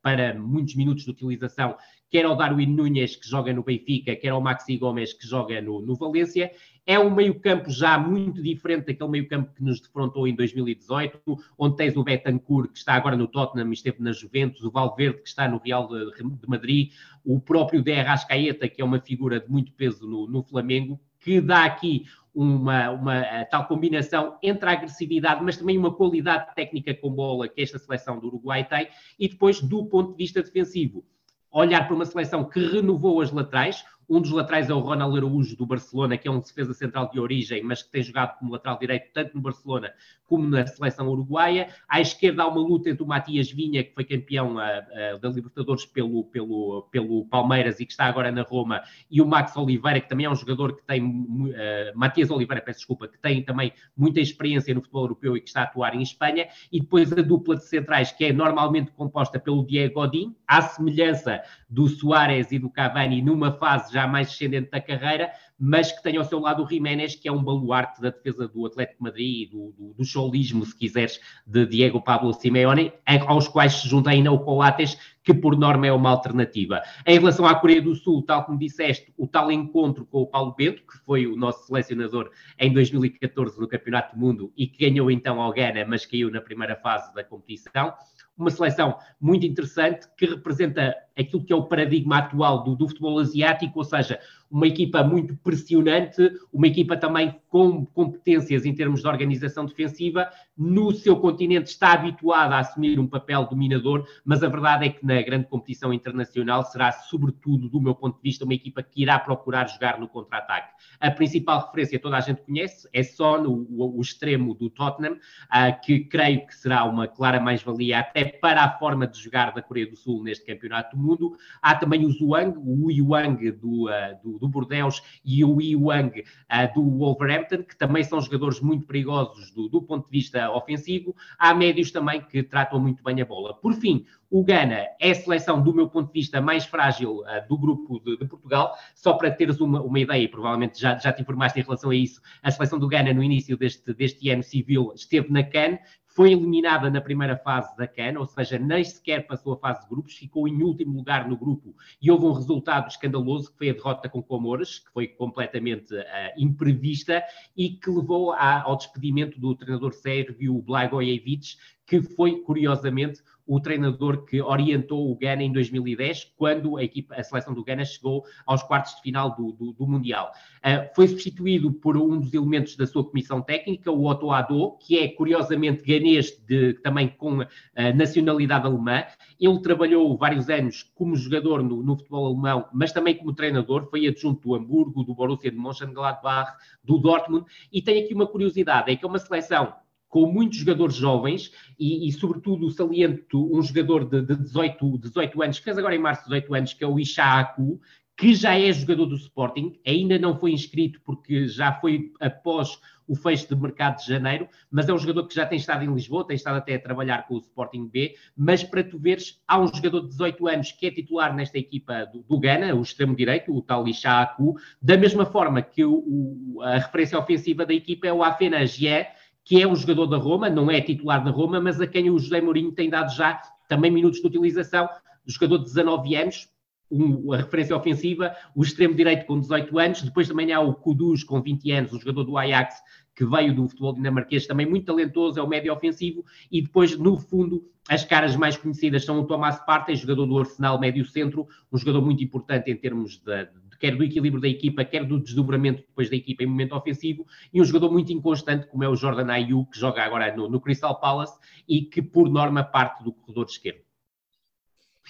para 0.00 0.34
muitos 0.34 0.76
minutos 0.76 1.04
de 1.04 1.10
utilização, 1.10 1.76
quer 2.08 2.24
ao 2.24 2.36
Darwin 2.36 2.66
Nunes, 2.66 3.16
que 3.16 3.28
joga 3.28 3.52
no 3.52 3.64
Benfica, 3.64 4.14
quer 4.14 4.28
ao 4.28 4.40
Maxi 4.40 4.76
Gomes, 4.76 5.12
que 5.12 5.26
joga 5.26 5.60
no, 5.60 5.80
no 5.80 5.96
Valência, 5.96 6.52
é 6.86 6.98
um 6.98 7.12
meio-campo 7.12 7.68
já 7.68 7.98
muito 7.98 8.40
diferente 8.40 8.86
daquele 8.86 9.10
meio-campo 9.10 9.52
que 9.52 9.62
nos 9.62 9.80
defrontou 9.80 10.28
em 10.28 10.34
2018, 10.36 11.20
onde 11.58 11.76
tens 11.76 11.96
o 11.96 12.04
Betancourt, 12.04 12.70
que 12.70 12.78
está 12.78 12.94
agora 12.94 13.16
no 13.16 13.26
Tottenham 13.26 13.72
esteve 13.72 14.00
na 14.00 14.12
Juventus, 14.12 14.62
o 14.62 14.70
Valverde, 14.70 15.20
que 15.20 15.28
está 15.28 15.48
no 15.48 15.58
Real 15.58 15.88
de, 15.88 16.12
de 16.12 16.48
Madrid, 16.48 16.92
o 17.24 17.40
próprio 17.40 17.82
De 17.82 17.92
Arrascaeta, 17.92 18.68
que 18.68 18.80
é 18.80 18.84
uma 18.84 19.00
figura 19.00 19.40
de 19.40 19.50
muito 19.50 19.72
peso 19.72 20.06
no, 20.06 20.28
no 20.28 20.44
Flamengo, 20.44 21.00
que 21.18 21.40
dá 21.40 21.64
aqui 21.64 22.04
uma, 22.32 22.90
uma 22.90 23.44
tal 23.46 23.66
combinação 23.66 24.38
entre 24.40 24.68
a 24.68 24.72
agressividade, 24.72 25.42
mas 25.42 25.56
também 25.56 25.76
uma 25.76 25.92
qualidade 25.92 26.54
técnica 26.54 26.94
com 26.94 27.10
bola 27.10 27.48
que 27.48 27.60
esta 27.60 27.78
seleção 27.78 28.20
do 28.20 28.28
Uruguai 28.28 28.62
tem, 28.62 28.88
e 29.18 29.28
depois 29.28 29.60
do 29.60 29.86
ponto 29.86 30.12
de 30.12 30.18
vista 30.18 30.40
defensivo 30.40 31.04
olhar 31.50 31.86
para 31.86 31.96
uma 31.96 32.04
seleção 32.04 32.44
que 32.44 32.60
renovou 32.60 33.20
as 33.22 33.32
laterais, 33.32 33.82
um 34.08 34.20
dos 34.20 34.30
laterais 34.30 34.70
é 34.70 34.74
o 34.74 34.78
Ronald 34.78 35.16
Araújo, 35.16 35.56
do 35.56 35.66
Barcelona, 35.66 36.16
que 36.16 36.28
é 36.28 36.30
um 36.30 36.40
defesa 36.40 36.72
central 36.72 37.10
de 37.10 37.18
origem, 37.18 37.62
mas 37.62 37.82
que 37.82 37.90
tem 37.90 38.02
jogado 38.02 38.38
como 38.38 38.52
lateral 38.52 38.78
direito 38.78 39.10
tanto 39.12 39.34
no 39.34 39.40
Barcelona 39.40 39.92
como 40.28 40.48
na 40.48 40.66
seleção 40.66 41.08
uruguaia. 41.08 41.68
À 41.88 42.00
esquerda 42.00 42.42
há 42.42 42.48
uma 42.48 42.60
luta 42.60 42.90
entre 42.90 43.02
o 43.02 43.06
Matias 43.06 43.50
Vinha, 43.50 43.82
que 43.82 43.94
foi 43.94 44.04
campeão 44.04 44.56
uh, 44.56 44.58
uh, 44.58 45.18
da 45.20 45.28
Libertadores 45.28 45.86
pelo, 45.86 46.24
pelo, 46.24 46.88
pelo 46.90 47.24
Palmeiras 47.26 47.80
e 47.80 47.86
que 47.86 47.92
está 47.92 48.06
agora 48.06 48.30
na 48.30 48.42
Roma, 48.42 48.82
e 49.10 49.20
o 49.20 49.26
Max 49.26 49.56
Oliveira, 49.56 50.00
que 50.00 50.08
também 50.08 50.26
é 50.26 50.30
um 50.30 50.34
jogador 50.34 50.76
que 50.76 50.82
tem, 50.84 51.04
uh, 51.04 51.54
Matias 51.94 52.30
Oliveira, 52.30 52.62
peço 52.62 52.80
desculpa, 52.80 53.08
que 53.08 53.18
tem 53.18 53.42
também 53.42 53.72
muita 53.96 54.20
experiência 54.20 54.74
no 54.74 54.80
futebol 54.80 55.02
europeu 55.02 55.36
e 55.36 55.40
que 55.40 55.48
está 55.48 55.60
a 55.60 55.64
atuar 55.64 55.94
em 55.94 56.02
Espanha, 56.02 56.48
e 56.72 56.80
depois 56.80 57.12
a 57.12 57.22
dupla 57.22 57.56
de 57.56 57.64
centrais, 57.64 58.12
que 58.12 58.24
é 58.24 58.32
normalmente 58.32 58.90
composta 58.92 59.38
pelo 59.38 59.64
Diego 59.64 59.94
Godin, 59.94 60.34
à 60.46 60.62
semelhança 60.62 61.40
do 61.68 61.88
Soares 61.88 62.52
e 62.52 62.58
do 62.58 62.70
Cavani, 62.70 63.22
numa 63.22 63.52
fase 63.52 63.95
já 63.96 64.06
mais 64.06 64.28
ascendente 64.28 64.70
da 64.70 64.78
carreira, 64.78 65.30
mas 65.58 65.90
que 65.90 66.02
tem 66.02 66.18
ao 66.18 66.24
seu 66.24 66.38
lado 66.38 66.62
o 66.62 66.68
Jiménez, 66.68 67.14
que 67.14 67.26
é 67.26 67.32
um 67.32 67.42
baluarte 67.42 67.98
da 68.02 68.10
defesa 68.10 68.46
do 68.46 68.66
Atlético 68.66 69.02
Madrid, 69.02 69.50
do, 69.50 69.72
do, 69.72 69.94
do 69.94 70.04
cholismo, 70.04 70.66
se 70.66 70.76
quiseres, 70.76 71.18
de 71.46 71.64
Diego 71.64 72.02
Pablo 72.02 72.34
Simeone, 72.34 72.92
aos 73.26 73.48
quais 73.48 73.72
se 73.72 73.88
junta 73.88 74.10
ainda 74.10 74.30
o 74.30 74.40
Coates, 74.40 74.98
que 75.24 75.32
por 75.32 75.56
norma 75.56 75.86
é 75.86 75.92
uma 75.92 76.10
alternativa. 76.10 76.82
Em 77.06 77.18
relação 77.18 77.46
à 77.46 77.54
Coreia 77.54 77.80
do 77.80 77.94
Sul, 77.94 78.22
tal 78.22 78.44
como 78.44 78.58
disseste, 78.58 79.14
o 79.16 79.26
tal 79.26 79.50
encontro 79.50 80.04
com 80.04 80.20
o 80.20 80.26
Paulo 80.26 80.54
Bento, 80.54 80.82
que 80.82 80.98
foi 81.06 81.26
o 81.26 81.34
nosso 81.34 81.66
selecionador 81.66 82.30
em 82.58 82.70
2014 82.70 83.58
no 83.58 83.66
Campeonato 83.66 84.14
do 84.14 84.20
Mundo 84.20 84.52
e 84.54 84.66
que 84.66 84.88
ganhou 84.88 85.10
então 85.10 85.40
ao 85.40 85.52
Ghana, 85.52 85.86
mas 85.88 86.04
caiu 86.04 86.30
na 86.30 86.42
primeira 86.42 86.76
fase 86.76 87.14
da 87.14 87.24
competição 87.24 87.94
uma 88.36 88.50
seleção 88.50 88.98
muito 89.18 89.46
interessante 89.46 90.06
que 90.16 90.26
representa 90.26 90.94
aquilo 91.16 91.44
que 91.44 91.52
é 91.52 91.56
o 91.56 91.64
paradigma 91.64 92.18
atual 92.18 92.62
do, 92.62 92.76
do 92.76 92.88
futebol 92.88 93.18
asiático, 93.18 93.78
ou 93.78 93.84
seja, 93.84 94.20
uma 94.50 94.66
equipa 94.66 95.02
muito 95.02 95.36
pressionante, 95.36 96.30
uma 96.52 96.66
equipa 96.66 96.96
também 96.96 97.34
com 97.48 97.84
competências 97.86 98.64
em 98.64 98.74
termos 98.74 99.00
de 99.00 99.08
organização 99.08 99.66
defensiva, 99.66 100.30
no 100.56 100.92
seu 100.92 101.16
continente 101.16 101.70
está 101.70 101.92
habituada 101.92 102.54
a 102.54 102.60
assumir 102.60 102.98
um 102.98 103.06
papel 103.06 103.44
dominador, 103.46 104.06
mas 104.24 104.42
a 104.42 104.48
verdade 104.48 104.86
é 104.86 104.88
que 104.90 105.04
na 105.04 105.20
grande 105.22 105.46
competição 105.46 105.92
internacional 105.92 106.62
será, 106.64 106.92
sobretudo, 106.92 107.68
do 107.68 107.80
meu 107.80 107.94
ponto 107.94 108.16
de 108.16 108.22
vista, 108.22 108.44
uma 108.44 108.54
equipa 108.54 108.82
que 108.82 109.02
irá 109.02 109.18
procurar 109.18 109.68
jogar 109.68 109.98
no 109.98 110.08
contra-ataque. 110.08 110.72
A 111.00 111.10
principal 111.10 111.66
referência 111.66 111.98
toda 111.98 112.16
a 112.16 112.20
gente 112.20 112.42
conhece 112.42 112.88
é 112.92 113.02
só 113.02 113.40
no 113.40 113.66
o, 113.68 113.98
o 113.98 114.00
extremo 114.00 114.54
do 114.54 114.70
Tottenham, 114.70 115.14
uh, 115.14 115.80
que 115.82 116.00
creio 116.00 116.46
que 116.46 116.54
será 116.54 116.84
uma 116.84 117.08
clara 117.08 117.40
mais-valia 117.40 118.00
até 118.00 118.24
para 118.24 118.62
a 118.62 118.78
forma 118.78 119.06
de 119.06 119.20
jogar 119.20 119.52
da 119.52 119.62
Coreia 119.62 119.88
do 119.88 119.96
Sul 119.96 120.22
neste 120.22 120.46
campeonato 120.46 120.96
mundo. 121.06 121.36
Há 121.62 121.74
também 121.74 122.04
o 122.04 122.10
Zhuang, 122.10 122.54
o 122.56 122.90
Yuang 122.90 123.52
do, 123.52 123.88
uh, 123.88 123.90
do, 124.22 124.38
do 124.38 124.48
Bordeaux 124.48 125.02
e 125.24 125.44
o 125.44 125.60
Yuang 125.60 126.20
uh, 126.20 126.74
do 126.74 126.82
Wolverhampton, 126.82 127.62
que 127.62 127.76
também 127.76 128.02
são 128.04 128.20
jogadores 128.20 128.60
muito 128.60 128.86
perigosos 128.86 129.50
do, 129.52 129.68
do 129.68 129.82
ponto 129.82 130.06
de 130.06 130.18
vista 130.18 130.50
ofensivo. 130.50 131.14
Há 131.38 131.54
médios 131.54 131.90
também 131.90 132.20
que 132.20 132.42
tratam 132.42 132.80
muito 132.80 133.02
bem 133.02 133.20
a 133.20 133.24
bola. 133.24 133.54
Por 133.54 133.74
fim, 133.74 134.04
o 134.30 134.42
Ghana 134.42 134.86
é 135.00 135.10
a 135.10 135.14
seleção, 135.14 135.62
do 135.62 135.72
meu 135.74 135.88
ponto 135.88 136.08
de 136.08 136.20
vista, 136.20 136.40
mais 136.40 136.64
frágil 136.64 137.20
uh, 137.20 137.48
do 137.48 137.56
grupo 137.56 138.00
de, 138.00 138.16
de, 138.16 138.26
Portugal. 138.26 138.76
Só 138.94 139.14
para 139.14 139.30
teres 139.30 139.60
uma, 139.60 139.80
uma 139.82 139.98
ideia, 139.98 140.28
provavelmente 140.28 140.80
já, 140.80 140.98
já 140.98 141.12
te 141.12 141.22
informaste 141.22 141.60
em 141.60 141.62
relação 141.62 141.90
a 141.90 141.94
isso, 141.94 142.20
a 142.42 142.50
seleção 142.50 142.78
do 142.78 142.88
Ghana, 142.88 143.12
no 143.12 143.22
início 143.22 143.56
deste, 143.56 143.92
deste 143.94 144.28
ano 144.30 144.42
civil, 144.42 144.92
esteve 144.94 145.30
na 145.30 145.42
CAN, 145.42 145.78
foi 146.16 146.32
eliminada 146.32 146.90
na 146.90 147.02
primeira 147.02 147.36
fase 147.36 147.76
da 147.76 147.86
CAN, 147.86 148.18
ou 148.18 148.24
seja, 148.24 148.58
nem 148.58 148.82
sequer 148.82 149.26
passou 149.26 149.52
a 149.52 149.58
fase 149.58 149.82
de 149.82 149.88
grupos, 149.90 150.14
ficou 150.14 150.48
em 150.48 150.62
último 150.62 150.96
lugar 150.96 151.28
no 151.28 151.36
grupo 151.36 151.76
e 152.00 152.10
houve 152.10 152.24
um 152.24 152.32
resultado 152.32 152.88
escandaloso, 152.88 153.52
que 153.52 153.58
foi 153.58 153.68
a 153.68 153.74
derrota 153.74 154.08
com 154.08 154.22
Comoras, 154.22 154.78
que 154.78 154.90
foi 154.92 155.08
completamente 155.08 155.94
uh, 155.94 156.04
imprevista 156.38 157.22
e 157.54 157.68
que 157.68 157.90
levou 157.90 158.32
a, 158.32 158.62
ao 158.62 158.76
despedimento 158.76 159.38
do 159.38 159.54
treinador 159.54 159.92
sérvio 159.92 160.62
Blagojevic, 160.62 161.58
que 161.86 162.00
foi, 162.00 162.40
curiosamente, 162.40 163.20
o 163.46 163.60
treinador 163.60 164.24
que 164.24 164.42
orientou 164.42 165.10
o 165.10 165.16
Ghana 165.16 165.42
em 165.42 165.52
2010, 165.52 166.32
quando 166.36 166.76
a, 166.76 166.84
equipa, 166.84 167.14
a 167.14 167.22
seleção 167.22 167.54
do 167.54 167.62
Ghana 167.62 167.84
chegou 167.84 168.24
aos 168.44 168.62
quartos 168.62 168.96
de 168.96 169.02
final 169.02 169.34
do, 169.36 169.52
do, 169.52 169.72
do 169.72 169.86
Mundial. 169.86 170.32
Uh, 170.58 170.94
foi 170.94 171.06
substituído 171.08 171.72
por 171.72 171.96
um 171.96 172.18
dos 172.18 172.34
elementos 172.34 172.76
da 172.76 172.86
sua 172.86 173.04
comissão 173.04 173.40
técnica, 173.40 173.90
o 173.90 174.06
Otto 174.06 174.30
Addo, 174.30 174.76
que 174.78 174.98
é 174.98 175.08
curiosamente 175.08 175.84
ganês, 175.84 176.36
de, 176.46 176.74
também 176.74 177.08
com 177.08 177.40
uh, 177.40 177.46
nacionalidade 177.94 178.66
alemã. 178.66 179.04
Ele 179.38 179.60
trabalhou 179.60 180.16
vários 180.16 180.48
anos 180.48 180.82
como 180.94 181.14
jogador 181.14 181.62
no, 181.62 181.82
no, 181.82 181.96
futebol 181.96 182.26
alemão, 182.26 182.66
mas 182.72 182.92
também 182.92 183.14
como 183.14 183.32
treinador. 183.32 183.88
Foi 183.88 184.06
adjunto 184.06 184.48
do 184.48 184.54
Hamburgo, 184.54 185.04
do 185.04 185.14
Borussia 185.14 185.50
de 185.50 185.56
Mönchengladbach, 185.56 186.52
do 186.82 186.98
Dortmund. 186.98 187.46
E 187.72 187.80
tem 187.80 188.02
aqui 188.02 188.12
uma 188.12 188.26
curiosidade, 188.26 188.90
é 188.90 188.96
que 188.96 189.04
é 189.04 189.08
uma 189.08 189.18
seleção 189.18 189.72
com 190.08 190.30
muitos 190.30 190.58
jogadores 190.58 190.94
jovens 190.94 191.52
e, 191.78 192.08
e 192.08 192.12
sobretudo, 192.12 192.70
saliento 192.70 193.54
um 193.54 193.62
jogador 193.62 194.08
de, 194.08 194.22
de 194.22 194.36
18, 194.36 194.98
18 194.98 195.42
anos, 195.42 195.58
que 195.58 195.64
fez 195.64 195.78
agora 195.78 195.94
em 195.94 195.98
março 195.98 196.24
18 196.24 196.54
anos, 196.54 196.72
que 196.72 196.84
é 196.84 196.86
o 196.86 196.98
Ishaku, 196.98 197.80
que 198.16 198.34
já 198.34 198.58
é 198.58 198.72
jogador 198.72 199.06
do 199.06 199.16
Sporting, 199.16 199.78
ainda 199.86 200.18
não 200.18 200.34
foi 200.38 200.52
inscrito 200.52 201.00
porque 201.04 201.46
já 201.46 201.72
foi 201.72 202.12
após 202.18 202.80
o 203.06 203.14
fecho 203.14 203.48
de 203.48 203.60
mercado 203.60 203.98
de 203.98 204.06
janeiro, 204.06 204.48
mas 204.70 204.88
é 204.88 204.92
um 204.92 204.98
jogador 204.98 205.28
que 205.28 205.34
já 205.34 205.46
tem 205.46 205.58
estado 205.58 205.84
em 205.84 205.92
Lisboa, 205.92 206.26
tem 206.26 206.34
estado 206.34 206.56
até 206.56 206.74
a 206.74 206.80
trabalhar 206.80 207.26
com 207.26 207.34
o 207.34 207.38
Sporting 207.38 207.86
B, 207.86 208.16
mas 208.36 208.64
para 208.64 208.82
tu 208.82 208.98
veres, 208.98 209.40
há 209.46 209.60
um 209.60 209.68
jogador 209.68 210.00
de 210.00 210.08
18 210.08 210.48
anos 210.48 210.72
que 210.72 210.86
é 210.86 210.90
titular 210.90 211.34
nesta 211.34 211.58
equipa 211.58 212.06
do, 212.06 212.22
do 212.22 212.40
Ghana, 212.40 212.74
o 212.74 212.82
extremo 212.82 213.14
direito, 213.14 213.54
o 213.54 213.62
tal 213.62 213.86
Ishaku, 213.86 214.56
da 214.82 214.96
mesma 214.96 215.24
forma 215.24 215.62
que 215.62 215.84
o, 215.84 215.94
o, 215.94 216.62
a 216.62 216.78
referência 216.78 217.18
ofensiva 217.18 217.64
da 217.64 217.74
equipa 217.74 218.06
é 218.08 218.12
o 218.12 218.24
Afena 218.24 218.66
Gier, 218.66 219.14
que 219.46 219.62
é 219.62 219.66
um 219.66 219.76
jogador 219.76 220.06
da 220.06 220.16
Roma, 220.16 220.50
não 220.50 220.68
é 220.68 220.80
titular 220.80 221.22
da 221.22 221.30
Roma, 221.30 221.60
mas 221.60 221.80
a 221.80 221.86
quem 221.86 222.10
o 222.10 222.18
José 222.18 222.40
Mourinho 222.40 222.72
tem 222.72 222.90
dado 222.90 223.14
já 223.14 223.40
também 223.68 223.92
minutos 223.92 224.20
de 224.20 224.26
utilização, 224.26 224.88
jogador 225.24 225.58
de 225.58 225.64
19 225.66 226.16
anos, 226.16 226.48
um, 226.90 227.32
a 227.32 227.36
referência 227.36 227.76
ofensiva, 227.76 228.34
o 228.56 228.62
extremo 228.64 228.94
direito 228.94 229.24
com 229.24 229.38
18 229.38 229.78
anos, 229.78 230.02
depois 230.02 230.26
também 230.26 230.52
há 230.52 230.58
o 230.60 230.74
Kudus 230.74 231.22
com 231.22 231.40
20 231.40 231.70
anos, 231.70 231.92
o 231.92 231.98
jogador 232.00 232.24
do 232.24 232.36
Ajax, 232.36 232.74
que 233.14 233.24
veio 233.24 233.54
do 233.54 233.68
futebol 233.68 233.94
dinamarquês, 233.94 234.48
também 234.48 234.66
muito 234.66 234.86
talentoso, 234.86 235.38
é 235.38 235.42
o 235.42 235.48
médio 235.48 235.72
ofensivo, 235.72 236.24
e 236.50 236.60
depois, 236.60 236.98
no 236.98 237.16
fundo, 237.16 237.70
as 237.88 238.04
caras 238.04 238.34
mais 238.34 238.56
conhecidas 238.56 239.04
são 239.04 239.20
o 239.20 239.26
Tomás 239.28 239.64
Partey, 239.64 239.94
jogador 239.94 240.26
do 240.26 240.38
Arsenal 240.40 240.80
médio 240.80 241.04
centro, 241.04 241.46
um 241.72 241.78
jogador 241.78 242.02
muito 242.02 242.22
importante 242.22 242.68
em 242.68 242.76
termos 242.76 243.18
de, 243.18 243.48
quer 243.78 243.96
do 243.96 244.04
equilíbrio 244.04 244.40
da 244.40 244.48
equipa, 244.48 244.84
quer 244.84 245.04
do 245.04 245.18
desdobramento 245.18 245.82
depois 245.86 246.10
da 246.10 246.16
equipa 246.16 246.42
em 246.42 246.46
momento 246.46 246.74
ofensivo, 246.74 247.26
e 247.52 247.60
um 247.60 247.64
jogador 247.64 247.90
muito 247.92 248.12
inconstante, 248.12 248.66
como 248.66 248.84
é 248.84 248.88
o 248.88 248.96
Jordan 248.96 249.30
Ayew, 249.32 249.66
que 249.66 249.78
joga 249.78 250.02
agora 250.02 250.34
no, 250.36 250.48
no 250.48 250.60
Crystal 250.60 250.98
Palace 251.00 251.38
e 251.68 251.82
que, 251.82 252.02
por 252.02 252.28
norma, 252.28 252.64
parte 252.64 253.02
do 253.04 253.12
corredor 253.12 253.46
esquerdo. 253.46 253.86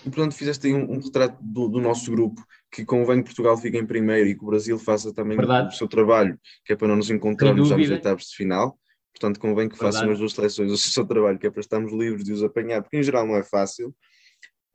E, 0.04 0.10
portanto, 0.10 0.34
fizeste 0.34 0.66
aí 0.66 0.74
um, 0.74 0.92
um 0.92 1.00
retrato 1.00 1.38
do, 1.40 1.68
do, 1.68 1.80
nosso 1.80 2.10
grupo, 2.10 2.44
que 2.70 2.84
convém 2.84 3.18
que 3.18 3.24
Portugal 3.24 3.56
fique 3.56 3.78
em 3.78 3.86
primeiro 3.86 4.28
e 4.28 4.34
que 4.34 4.44
o 4.44 4.46
Brasil 4.46 4.78
faça 4.78 5.12
também 5.12 5.36
Verdade. 5.36 5.74
o 5.74 5.76
seu 5.76 5.88
trabalho, 5.88 6.38
que 6.64 6.72
é 6.72 6.76
para 6.76 6.88
não 6.88 6.96
nos 6.96 7.10
encontrarmos 7.10 7.70
nos 7.70 7.90
oitavos 7.90 8.24
de 8.24 8.36
final. 8.36 8.78
Portanto, 9.12 9.40
convém 9.40 9.68
que 9.68 9.74
Verdade. 9.74 9.96
façam 9.96 10.10
as 10.10 10.18
duas 10.18 10.32
seleções 10.32 10.70
o 10.70 10.76
seu 10.76 11.06
trabalho, 11.06 11.38
que 11.38 11.46
é 11.46 11.50
para 11.50 11.60
estarmos 11.60 11.92
livres 11.92 12.24
de 12.24 12.32
os 12.32 12.42
apanhar, 12.42 12.82
porque 12.82 12.98
em 12.98 13.02
geral 13.02 13.26
não 13.26 13.36
é 13.36 13.42
fácil. 13.42 13.94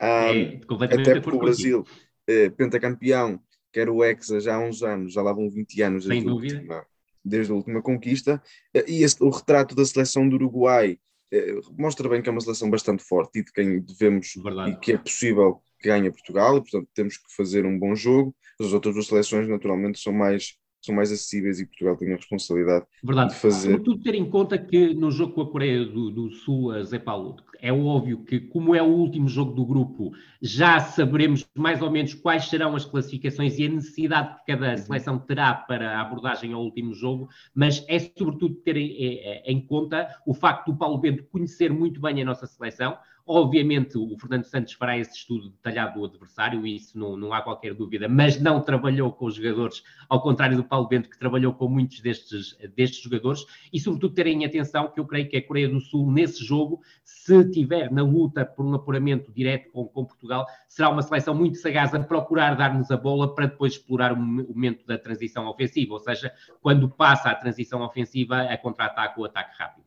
É, 0.02 0.60
até 0.86 1.20
porque 1.20 1.38
o 1.38 1.40
Brasil, 1.40 1.84
eh, 2.28 2.50
pentacampeão, 2.50 3.40
quer 3.72 3.90
o 3.90 4.04
Hexa 4.04 4.40
já 4.40 4.56
há 4.56 4.60
uns 4.60 4.84
anos, 4.84 5.14
já 5.14 5.22
lá 5.22 5.34
vão 5.34 5.50
20 5.50 5.82
anos 5.82 6.06
desde, 6.06 6.28
a 6.28 6.34
última, 6.34 6.86
desde 7.24 7.52
a 7.52 7.56
última 7.56 7.82
conquista, 7.82 8.42
e 8.88 9.04
este, 9.04 9.24
o 9.24 9.30
retrato 9.30 9.76
da 9.76 9.86
seleção 9.86 10.28
do 10.28 10.36
Uruguai 10.36 10.98
eh, 11.32 11.56
mostra 11.78 12.10
bem 12.10 12.22
que 12.22 12.30
é 12.30 12.32
uma 12.32 12.42
seleção 12.42 12.70
bastante 12.70 13.04
forte 13.04 13.40
e 13.40 13.44
de 13.44 13.52
quem 13.52 13.80
devemos 13.80 14.34
Verdade. 14.36 14.72
e 14.72 14.76
que 14.78 14.94
é 14.94 14.98
possível 14.98 15.62
que 15.80 15.88
ganhe 15.88 16.12
Portugal, 16.12 16.58
e 16.58 16.62
portanto 16.62 16.90
temos 16.94 17.18
que 17.18 17.34
fazer 17.36 17.66
um 17.66 17.80
bom 17.80 17.96
jogo. 17.96 18.36
As 18.60 18.74
outras 18.74 18.94
duas 18.94 19.08
seleções, 19.08 19.48
naturalmente, 19.48 20.00
são 20.00 20.14
mais 20.14 20.58
são 20.82 20.96
mais 20.96 21.12
acessíveis 21.12 21.60
e 21.60 21.66
Portugal 21.66 21.96
tem 21.96 22.12
a 22.12 22.16
responsabilidade 22.16 22.86
Verdade. 23.04 23.34
de 23.34 23.40
fazer. 23.40 23.72
Sobretudo 23.72 24.04
ter 24.04 24.16
em 24.16 24.30
conta 24.30 24.58
que 24.58 24.94
no 24.94 25.12
jogo 25.12 25.34
com 25.34 25.42
a 25.42 25.52
Coreia 25.52 25.86
do, 25.86 26.10
do 26.10 26.32
Sul, 26.32 26.72
a 26.72 26.84
Zé 26.84 26.98
Paulo, 26.98 27.38
é 27.62 27.72
óbvio 27.72 28.24
que, 28.24 28.40
como 28.40 28.74
é 28.74 28.82
o 28.82 28.88
último 28.88 29.30
jogo 29.30 29.54
do 29.54 29.64
grupo, 29.64 30.12
já 30.42 30.80
saberemos 30.80 31.48
mais 31.56 31.82
ou 31.82 31.92
menos 31.92 32.16
quais 32.16 32.46
serão 32.46 32.76
as 32.76 32.86
classificações 32.86 33.60
e 33.60 33.66
a 33.66 33.70
necessidade 33.70 34.36
que 34.40 34.52
cada 34.52 34.72
uhum. 34.72 34.78
seleção 34.78 35.20
terá 35.20 35.54
para 35.54 35.98
a 35.98 36.02
abordagem 36.02 36.54
ao 36.54 36.64
último 36.64 36.94
jogo, 36.96 37.30
mas 37.54 37.86
é 37.88 38.00
sobretudo 38.00 38.56
ter 38.56 38.78
em, 38.78 38.92
em, 38.92 39.44
em 39.46 39.62
conta 39.62 40.08
o 40.26 40.34
facto 40.34 40.72
do 40.72 40.78
Paulo 40.78 40.98
Bento 40.98 41.24
conhecer 41.26 41.72
muito 41.72 42.02
bem 42.02 42.22
a 42.22 42.26
nossa 42.26 42.48
seleção, 42.48 42.98
Obviamente, 43.26 43.98
o 43.98 44.18
Fernando 44.18 44.44
Santos 44.46 44.74
fará 44.74 44.98
esse 44.98 45.16
estudo 45.16 45.50
detalhado 45.50 46.00
do 46.00 46.06
adversário, 46.06 46.66
isso 46.66 46.98
não, 46.98 47.16
não 47.16 47.34
há 47.34 47.42
qualquer 47.42 47.74
dúvida, 47.74 48.10
mas 48.10 48.40
não 48.40 48.62
trabalhou 48.62 49.12
com 49.12 49.26
os 49.26 49.36
jogadores, 49.36 49.84
ao 50.10 50.22
contrário 50.22 50.58
do 50.58 50.64
Paulo 50.64 50.88
Bento, 50.88 51.10
que 51.10 51.18
trabalhou 51.18 51.54
com 51.54 51.68
muitos 51.68 52.00
destes, 52.02 52.58
destes 52.76 53.02
jogadores, 53.02 53.46
e 53.72 53.80
sobretudo 53.80 54.14
terem 54.14 54.46
atenção 54.46 54.90
que 54.90 55.00
eu 55.00 55.06
creio 55.06 55.30
que 55.30 55.38
a 55.38 55.46
Coreia 55.46 55.70
do 55.70 55.80
Sul, 55.80 56.12
nesse 56.12 56.44
jogo, 56.44 56.82
se 57.04 57.50
tiver 57.52 57.92
na 57.92 58.02
luta 58.02 58.46
por 58.46 58.66
um 58.66 58.74
apuramento 58.74 59.32
direto 59.32 59.72
com, 59.72 59.86
com 59.86 60.06
Portugal, 60.06 60.46
será 60.68 60.90
uma 60.90 61.02
seleção 61.02 61.36
muito 61.36 61.58
sagaz 61.58 61.94
a 61.94 62.00
procurar 62.00 62.56
dar-nos 62.56 62.90
a 62.92 62.98
bola 62.98 63.34
para 63.34 63.46
depois 63.46 63.74
explorar 63.74 64.14
o 64.14 64.18
momento 64.18 64.86
da 64.86 64.98
transição 64.98 65.48
ofensiva, 65.48 65.94
ou 65.94 66.00
seja, 66.00 66.34
quando 66.62 66.90
passa 66.90 67.30
a 67.30 67.36
transição 67.36 67.82
ofensiva, 67.82 68.42
a 68.42 68.58
contra-ataque 68.58 69.20
ou 69.20 69.26
ataque 69.26 69.56
rápido. 69.58 69.86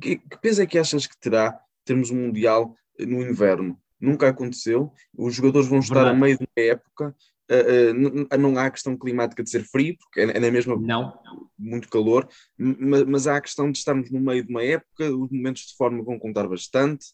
Que, 0.00 0.16
que 0.16 0.38
peso 0.40 0.62
é 0.62 0.66
que 0.66 0.78
achas 0.78 1.06
que 1.06 1.16
terá 1.18 1.60
termos 1.84 2.10
um 2.10 2.16
Mundial 2.16 2.74
no 2.98 3.22
inverno. 3.22 3.78
Nunca 4.00 4.28
aconteceu. 4.28 4.92
Os 5.16 5.34
jogadores 5.34 5.68
vão 5.68 5.78
estar 5.78 5.94
Verdade. 5.94 6.16
a 6.16 6.20
meio 6.20 6.38
de 6.38 6.44
uma 6.44 6.66
época. 6.66 7.16
Uh, 7.50 8.26
uh, 8.32 8.38
não 8.38 8.56
há 8.56 8.66
a 8.66 8.70
questão 8.70 8.96
climática 8.96 9.42
de 9.42 9.50
ser 9.50 9.64
frio, 9.64 9.96
porque 9.98 10.20
é, 10.20 10.36
é 10.36 10.40
na 10.40 10.50
mesma 10.50 10.76
não. 10.76 11.12
muito 11.58 11.88
calor, 11.88 12.26
mas, 12.56 13.04
mas, 13.04 13.26
há 13.26 13.36
a 13.36 13.40
questão 13.40 13.70
de 13.70 13.76
estarmos 13.76 14.10
no 14.10 14.20
meio 14.20 14.42
de 14.44 14.50
uma 14.50 14.62
época, 14.62 15.14
os 15.14 15.30
momentos 15.30 15.62
de 15.62 15.76
forma 15.76 16.02
vão 16.02 16.18
contar 16.18 16.48
bastante. 16.48 17.06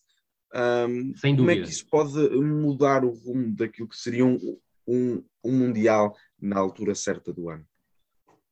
Um, 0.54 1.12
Sem 1.16 1.37
como 1.37 1.50
é 1.50 1.56
que 1.56 1.68
isso 1.68 1.87
pode 1.90 2.14
mudar 2.40 3.04
o 3.04 3.10
rumo 3.10 3.54
daquilo 3.54 3.88
que 3.88 3.96
seria 3.96 4.25
um, 4.25 4.38
um, 4.87 5.25
um 5.44 5.52
Mundial 5.52 6.14
na 6.40 6.58
altura 6.58 6.94
certa 6.94 7.32
do 7.32 7.50
ano? 7.50 7.64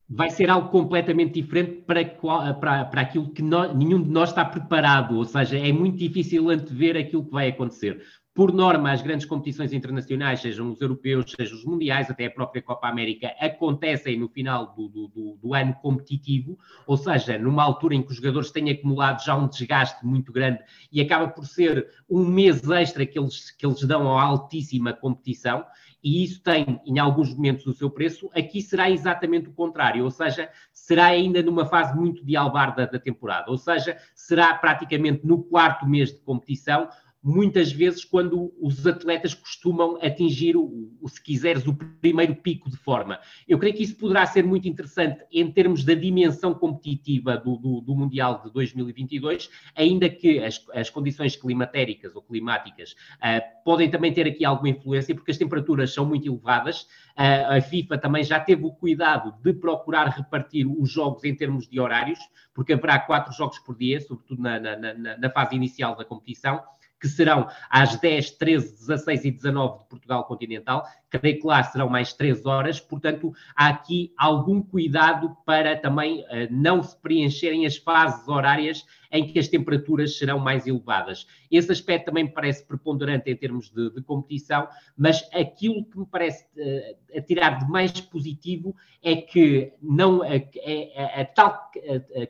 Vai 0.08 0.30
ser 0.30 0.48
algo 0.48 0.68
completamente 0.68 1.40
diferente 1.40 1.82
para, 1.86 2.04
para, 2.04 2.84
para 2.84 3.00
aquilo 3.00 3.30
que 3.30 3.42
nenhum 3.42 4.02
de 4.02 4.08
nós 4.08 4.28
está 4.30 4.44
preparado, 4.44 5.16
ou 5.16 5.25
seja, 5.25 5.58
é 5.58 5.72
muito 5.72 5.98
difícil 5.98 6.48
antever 6.48 6.96
aquilo 6.96 7.25
que 7.25 7.32
vai 7.32 7.48
acontecer. 7.48 8.00
Por 8.36 8.52
norma, 8.52 8.92
as 8.92 9.00
grandes 9.00 9.25
competições 9.25 9.72
internacionais, 9.72 10.42
sejam 10.42 10.70
os 10.70 10.78
europeus, 10.78 11.32
sejam 11.34 11.56
os 11.56 11.64
mundiais, 11.64 12.10
até 12.10 12.26
a 12.26 12.30
própria 12.30 12.60
Copa 12.60 12.86
América, 12.86 13.34
acontecem 13.40 14.18
no 14.18 14.28
final 14.28 14.75
do, 14.75 14.88
do, 14.88 15.38
do, 15.42 15.54
ano 15.54 15.75
competitivo, 15.80 16.58
ou 16.86 16.98
seja, 16.98 17.38
numa 17.38 17.62
altura 17.62 17.94
em 17.94 18.02
que 18.02 18.10
os 18.10 18.16
jogadores 18.16 18.50
têm 18.50 18.70
acumulado 18.70 19.25
já 19.25 19.34
um 19.34 19.48
desgaste 19.48 20.04
muito 20.04 20.32
grande 20.32 20.60
e 20.92 21.00
acaba 21.00 21.28
por 21.28 21.46
ser 21.46 21.88
um 22.10 22.26
mês 22.26 22.62
extra 22.68 23.06
que 23.06 23.18
eles, 23.18 23.52
que 23.52 23.64
eles 23.64 23.82
dão 23.84 24.06
a 24.06 24.22
altíssima 24.22 24.92
competição 24.92 25.64
e 26.06 26.22
isso 26.22 26.40
tem, 26.40 26.80
em 26.86 27.00
alguns 27.00 27.34
momentos, 27.34 27.66
o 27.66 27.72
seu 27.72 27.90
preço, 27.90 28.30
aqui 28.32 28.62
será 28.62 28.88
exatamente 28.88 29.48
o 29.48 29.52
contrário, 29.52 30.04
ou 30.04 30.10
seja, 30.12 30.48
será 30.72 31.06
ainda 31.06 31.42
numa 31.42 31.66
fase 31.66 31.96
muito 31.96 32.25
de 32.25 32.36
albarda 32.36 32.86
da 32.86 32.96
temporada, 32.96 33.50
ou 33.50 33.58
seja, 33.58 33.98
será 34.14 34.54
praticamente 34.54 35.26
no 35.26 35.42
quarto 35.42 35.84
mês 35.84 36.12
de 36.12 36.20
competição, 36.20 36.88
muitas 37.26 37.73
vezes 37.73 38.04
quando 38.04 38.54
os 38.61 38.87
atletas 38.87 39.35
costumam 39.35 39.99
atingir, 40.00 40.56
o, 40.56 40.92
o, 41.00 41.09
se 41.09 41.21
quiseres, 41.21 41.66
o 41.66 41.75
primeiro 41.75 42.37
pico 42.37 42.71
de 42.71 42.76
forma. 42.76 43.18
Eu 43.49 43.59
creio 43.59 43.75
que 43.75 43.83
isso 43.83 43.97
poderá 43.97 44.25
ser 44.26 44.45
muito 44.45 44.68
interessante 44.68 45.25
em 45.33 45.50
termos 45.50 45.85
da 45.85 45.92
dimensão 45.92 46.54
competitiva 46.54 47.37
do, 47.37 47.56
do, 47.56 47.80
do 47.80 47.97
Mundial 47.97 48.42
de 48.45 48.52
2022, 48.52 49.50
ainda 49.75 50.09
que 50.09 50.38
as, 50.38 50.64
as, 50.73 50.88
condições 50.88 51.35
climatéricas 51.35 52.14
ou 52.14 52.23
climáticas 52.23 52.92
uh, 52.92 53.42
podem 53.64 53.90
também 53.90 54.12
ter 54.12 54.28
aqui 54.28 54.45
alguma 54.45 54.68
influência, 54.68 55.12
porque 55.12 55.33
as 55.33 55.37
temperaturas 55.37 55.92
são 55.92 56.06
muito 56.06 56.28
elevadas. 56.28 56.83
Uh, 57.18 57.56
a 57.56 57.61
FIFA 57.61 57.99
também 57.99 58.23
já 58.23 58.38
teve 58.38 58.64
o 58.64 58.71
cuidado 58.71 59.35
de 59.42 59.52
procurar 59.52 60.11
repartir 60.11 60.64
os 60.64 60.92
jogos 60.92 61.25
em 61.25 61.35
termos 61.35 61.66
de 61.66 61.80
horários, 61.80 62.21
porque 62.54 62.75
haverá 62.75 63.00
quatro 63.00 63.33
jogos 63.33 63.59
por 63.59 63.76
dia, 63.76 64.00
sobretudo 64.00 64.40
na, 64.40 64.61
na, 64.61 64.76
na, 64.76 65.18
na 65.18 65.30
fase 65.30 65.56
inicial 65.56 65.97
da 65.97 66.04
competição 66.04 66.62
que 67.00 67.09
serão 67.09 67.49
às 67.71 67.97
10, 67.97 68.33
13, 68.33 68.76
16 68.79 69.25
e 69.25 69.31
19 69.31 69.79
de 69.79 69.88
Portugal 69.88 70.25
continental. 70.25 70.87
Creio 71.11 71.41
que 71.41 71.47
lá 71.47 71.62
serão 71.62 71.88
mais 71.88 72.12
3 72.12 72.45
horas, 72.47 72.81
portanto, 72.81 73.33
há 73.55 73.69
aqui 73.69 74.12
algum 74.17 74.61
cuidado 74.62 75.37
para 75.47 75.76
também 75.76 76.21
uh, 76.23 76.49
não 76.50 76.83
se 76.83 76.97
preencherem 77.00 77.65
as 77.67 77.76
fases 77.76 78.26
horárias 78.29 78.85
em 79.10 79.26
que 79.26 79.38
as 79.38 79.48
temperaturas 79.48 80.18
serão 80.18 80.38
mais 80.38 80.66
elevadas. 80.66 81.26
Esse 81.50 81.72
aspecto 81.72 82.06
também 82.06 82.25
me 82.25 82.30
parece 82.30 82.64
preponderante 82.64 83.30
em 83.30 83.36
termos 83.36 83.70
de, 83.70 83.90
de 83.90 84.02
competição, 84.02 84.68
mas 84.96 85.28
aquilo 85.32 85.84
que 85.84 85.98
me 85.98 86.06
parece 86.06 86.44
uh, 86.56 87.18
a 87.18 87.20
tirar 87.20 87.58
de 87.58 87.70
mais 87.70 88.00
positivo 88.00 88.75
é 89.02 89.16
que 89.16 89.72
não 89.80 90.22
a, 90.22 90.26
a, 90.26 91.18
a, 91.18 91.20
a 91.20 91.25
tal 91.25 91.70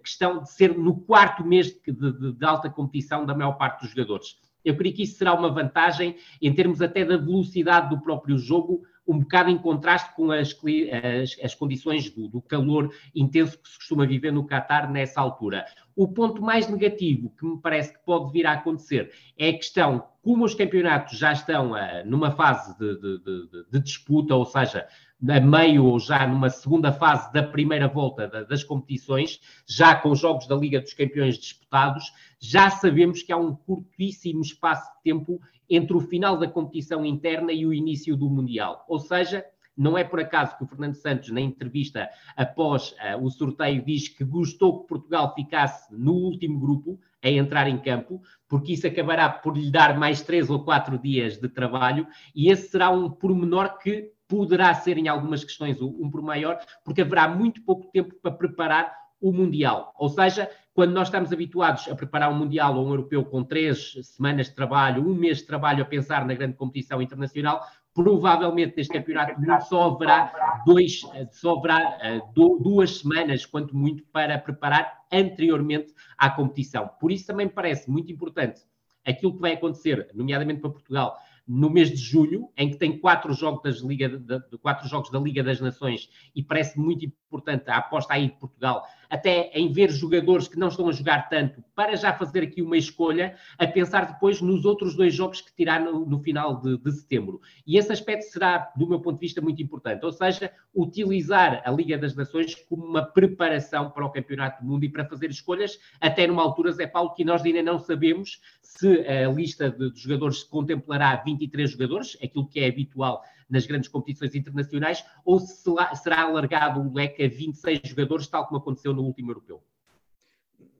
questão 0.02 0.42
de 0.42 0.50
ser 0.50 0.76
no 0.76 1.00
quarto 1.00 1.45
mês 1.45 1.68
de, 1.68 1.92
de, 1.92 2.33
de 2.33 2.45
alta 2.45 2.68
competição 2.68 3.25
da 3.25 3.35
maior 3.35 3.52
parte 3.52 3.83
dos 3.83 3.90
jogadores 3.90 4.37
eu 4.66 4.76
creio 4.76 4.95
que 4.95 5.04
isso 5.04 5.16
será 5.16 5.33
uma 5.33 5.49
vantagem 5.49 6.16
em 6.42 6.52
termos 6.52 6.83
até 6.83 7.04
da 7.04 7.16
velocidade 7.16 7.88
do 7.88 8.02
próprio 8.02 8.37
jogo, 8.37 8.83
um 9.07 9.21
bocado 9.21 9.51
em 9.51 9.59
contraste 9.59 10.15
com 10.15 10.31
as, 10.33 10.51
as, 10.51 11.45
as 11.45 11.55
condições 11.55 12.11
do, 12.11 12.29
do, 12.29 12.43
calor 12.43 12.93
intenso 13.15 13.59
que 13.59 13.69
se 13.69 13.77
costuma 13.77 14.07
viver 14.07 14.33
no 14.33 14.47
Qatar 14.47 14.91
nessa 14.91 15.21
altura. 15.21 15.65
O 15.95 16.09
ponto 16.09 16.43
mais 16.43 16.69
negativo 16.69 17.33
que 17.39 17.47
me 17.47 17.61
parece 17.61 17.93
que 17.93 18.05
pode 18.05 18.33
vir 18.33 18.47
a 18.47 18.53
acontecer 18.53 19.13
é 19.39 19.51
a 19.51 19.53
questão, 19.55 20.05
como 20.23 20.45
os 20.45 20.55
campeonatos 20.55 21.19
já 21.19 21.33
estão 21.33 21.73
uh, 21.73 22.05
numa 22.05 22.33
fase 22.33 22.77
de, 22.79 22.95
de, 22.97 23.19
de, 23.19 23.65
de 23.71 23.81
disputa, 23.81 24.35
ou 24.35 24.45
seja, 24.45 24.87
a 25.29 25.41
meio 25.41 25.85
ou 25.85 25.99
já 25.99 26.27
numa 26.27 26.51
segunda 26.51 26.93
fase 26.93 27.33
da 27.33 27.43
primeira 27.43 27.89
volta 27.89 28.29
das 28.29 28.63
competições, 28.63 29.41
já 29.67 29.95
com 29.95 30.11
os 30.11 30.19
jogos 30.19 30.47
da 30.47 30.55
Liga 30.55 30.81
dos 30.81 30.93
Campeões 30.93 31.39
disputados, 31.39 32.13
já 32.39 32.69
sabemos 32.69 33.23
que 33.23 33.33
há 33.33 33.37
um 33.37 33.54
curtíssimo 33.54 34.43
espaço 34.43 34.91
de 34.97 35.02
tempo 35.02 35.41
entre 35.69 35.97
o 35.97 36.00
final 36.00 36.37
da 36.37 36.49
competição 36.49 37.05
interna 37.05 37.52
e 37.52 37.67
o 37.67 37.75
início 37.75 38.17
do 38.17 38.29
Mundial. 38.29 38.85
Ou 38.89 38.99
seja, 38.99 39.45
não 39.76 39.99
é 39.99 40.02
por 40.02 40.19
acaso 40.19 40.57
que 40.57 40.65
o 40.65 40.67
Fernando 40.67 40.95
Santos, 40.95 41.31
na 41.31 41.41
entrevista 41.41 42.09
após 42.35 42.93
uh, 42.93 43.23
o 43.23 43.31
sorteio, 43.31 43.85
diz 43.85 44.09
que 44.09 44.25
gostou 44.25 44.81
que 44.81 44.89
Portugal 44.89 45.35
ficasse 45.35 45.95
no 45.95 46.15
último 46.15 46.59
grupo 46.59 46.99
a 47.23 47.29
entrar 47.29 47.69
em 47.69 47.79
campo, 47.79 48.23
porque 48.49 48.73
isso 48.73 48.87
acabará 48.87 49.29
por 49.29 49.57
lhe 49.57 49.71
dar 49.71 49.99
mais 49.99 50.23
três 50.23 50.49
ou 50.49 50.65
quatro 50.65 50.99
dias 50.99 51.37
de 51.37 51.49
trabalho, 51.49 52.07
e 52.35 52.50
esse 52.50 52.69
será 52.71 52.91
um 52.91 53.11
pormenor 53.11 53.79
que 53.79 54.13
poderá 54.26 54.73
ser, 54.75 54.97
em 54.97 55.09
algumas 55.09 55.45
questões, 55.45 55.81
um 55.81 56.11
por 56.11 56.23
maior, 56.23 56.59
porque 56.85 57.02
haverá 57.02 57.29
muito 57.29 57.63
pouco 57.63 57.91
tempo 57.93 58.15
para 58.21 58.33
preparar 58.33 58.93
o 59.21 59.33
Mundial. 59.33 59.93
Ou 59.99 60.09
seja, 60.09 60.50
quando 60.76 60.93
nós 60.93 61.08
estamos 61.08 61.32
habituados 61.32 61.89
a 61.89 61.95
preparar 61.95 62.30
um 62.30 62.36
Mundial 62.36 62.76
ou 62.76 62.86
um 62.86 62.91
Europeu 62.91 63.25
com 63.25 63.43
três 63.43 63.95
semanas 64.02 64.49
de 64.49 64.54
trabalho, 64.54 65.02
um 65.02 65.15
mês 65.15 65.39
de 65.39 65.47
trabalho 65.47 65.82
a 65.82 65.86
pensar 65.86 66.26
na 66.26 66.34
grande 66.34 66.54
competição 66.54 67.00
internacional, 67.00 67.67
provavelmente 67.95 68.76
neste 68.76 68.93
campeonato 68.93 69.41
só 69.67 69.95
haverá, 69.95 70.60
dois, 70.67 71.00
só 71.32 71.56
haverá 71.56 72.21
uh, 72.36 72.62
duas 72.62 72.99
semanas, 72.99 73.47
quanto 73.47 73.75
muito, 73.75 74.04
para 74.12 74.39
preparar 74.39 75.00
anteriormente 75.10 75.95
à 76.19 76.28
competição. 76.28 76.91
Por 77.00 77.10
isso 77.10 77.26
também 77.26 77.47
me 77.47 77.52
parece 77.52 77.91
muito 77.91 78.12
importante 78.12 78.60
aquilo 79.02 79.32
que 79.32 79.41
vai 79.41 79.54
acontecer, 79.54 80.10
nomeadamente 80.12 80.60
para 80.60 80.69
Portugal, 80.69 81.17
no 81.47 81.71
mês 81.71 81.91
de 81.91 81.97
julho, 81.97 82.50
em 82.56 82.71
que 82.71 82.76
tem 82.76 82.99
quatro 82.99 83.32
jogos, 83.32 83.80
Liga, 83.80 84.08
de, 84.08 84.19
de, 84.19 84.58
quatro 84.58 84.89
jogos 84.89 85.10
da 85.10 85.19
Liga 85.19 85.45
das 85.45 85.60
Nações 85.60 86.10
e 86.34 86.43
parece 86.43 86.78
muito 86.78 87.04
importante 87.04 87.71
a 87.71 87.76
aposta 87.76 88.15
aí 88.15 88.26
de 88.26 88.36
Portugal 88.36 88.84
até 89.10 89.50
em 89.52 89.73
ver 89.73 89.90
jogadores 89.90 90.49
que 90.49 90.58
não 90.58 90.69
estão 90.69 90.88
a 90.88 90.92
jogar 90.92 91.28
tanto, 91.28 91.62
para 91.75 91.97
já 91.97 92.12
fazer 92.12 92.42
aqui 92.42 92.62
uma 92.62 92.76
escolha, 92.76 93.36
a 93.58 93.66
pensar 93.66 94.12
depois 94.12 94.40
nos 94.40 94.64
outros 94.64 94.95
dois 94.95 95.14
jogos 95.14 95.40
que 95.40 95.54
tirar 95.54 95.80
no, 95.80 96.06
no 96.06 96.19
final 96.19 96.60
de, 96.60 96.78
de, 96.78 96.92
setembro. 96.92 97.40
E 97.66 97.76
esse 97.76 97.92
aspecto 97.92 98.25
será, 98.25 98.73
do 98.76 98.88
meu 98.88 99.00
ponto 99.00 99.14
de 99.19 99.26
vista, 99.26 99.40
muito 99.40 99.62
importante. 99.62 100.04
Ou 100.04 100.12
seja, 100.12 100.50
utilizar 100.75 101.62
a 101.64 101.71
Liga 101.71 101.99
das 101.99 102.14
Nações 102.14 102.54
como 102.54 102.84
uma 102.84 103.02
preparação 103.02 103.90
para 103.90 104.04
o 104.04 104.10
Campeonato 104.10 104.62
do 104.62 104.69
Mundo 104.69 104.84
e 104.84 104.88
para 104.88 105.04
fazer 105.04 105.30
escolhas, 105.30 105.78
até 106.00 106.26
numa 106.26 106.42
altura, 106.42 106.73
Zé 106.73 106.86
Paulo, 106.86 107.14
que 107.14 107.25
nós 107.25 107.42
ainda 107.42 107.62
não 107.62 107.78
sabemos 107.78 108.40
se 108.60 109.06
a 109.06 109.28
lista 109.30 109.71
de, 109.71 109.90
de 109.90 110.00
jogadores 110.00 110.42
contemplará 110.42 111.16
23 111.16 111.71
jogadores, 111.71 112.16
aquilo 112.23 112.47
que 112.47 112.60
é 112.60 112.69
habitual 112.69 113.23
nas 113.49 113.67
grandes 113.67 113.89
competições 113.89 114.35
internacionais, 114.35 115.04
ou 115.25 115.39
se 115.41 115.63
será 116.02 116.23
alargado 116.23 116.80
o 116.80 116.93
leque 116.93 117.23
a 117.23 117.28
26 117.28 117.80
jogadores, 117.85 118.26
tal 118.26 118.47
como 118.47 118.59
aconteceu 118.59 118.93
no 118.93 119.02
último 119.02 119.30
europeu? 119.30 119.63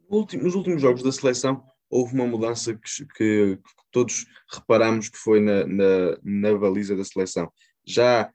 Nos 0.09 0.55
últimos 0.55 0.81
jogos 0.81 1.02
da 1.02 1.11
seleção, 1.11 1.64
houve 1.90 2.14
uma 2.14 2.26
mudança 2.26 2.74
que, 2.74 3.05
que, 3.07 3.57
que 3.57 3.72
todos 3.90 4.26
reparamos 4.52 5.09
que 5.09 5.18
foi 5.18 5.40
na, 5.40 5.66
na, 5.66 6.18
na, 6.22 6.59
baliza 6.59 6.96
da 6.96 7.05
seleção. 7.05 7.50
Já 7.85 8.31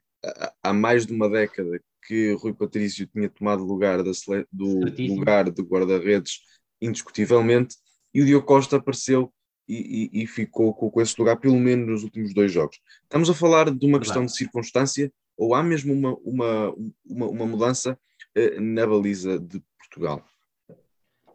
há 0.62 0.72
mais 0.72 1.06
de 1.06 1.12
uma 1.12 1.28
década 1.28 1.80
que 2.06 2.32
Rui 2.34 2.52
Patrício 2.52 3.06
tinha 3.06 3.28
tomado 3.28 3.64
lugar 3.64 4.02
da 4.02 4.12
sele, 4.12 4.46
do 4.50 4.80
Certíssimo. 4.80 5.18
lugar 5.18 5.50
de 5.50 5.62
guarda-redes 5.62 6.40
indiscutivelmente 6.80 7.76
e 8.12 8.22
o 8.22 8.26
Diogo 8.26 8.46
Costa 8.46 8.76
apareceu 8.76 9.32
e, 9.68 10.10
e, 10.12 10.22
e 10.22 10.26
ficou 10.26 10.74
com, 10.74 10.90
com, 10.90 11.00
esse 11.00 11.14
lugar, 11.18 11.36
pelo 11.36 11.58
menos 11.58 11.86
nos 11.86 12.02
últimos 12.02 12.34
dois 12.34 12.52
jogos. 12.52 12.80
Estamos 13.02 13.30
a 13.30 13.34
falar 13.34 13.70
de 13.70 13.86
uma 13.86 13.98
questão 13.98 14.24
de 14.24 14.36
circunstância 14.36 15.12
ou 15.36 15.54
há 15.54 15.62
mesmo 15.62 15.92
uma, 15.92 16.14
uma, 16.24 16.74
uma, 17.04 17.26
uma 17.26 17.46
mudança 17.46 17.98
eh, 18.34 18.60
na 18.60 18.86
baliza 18.86 19.38
de 19.38 19.62
Portugal? 19.78 20.24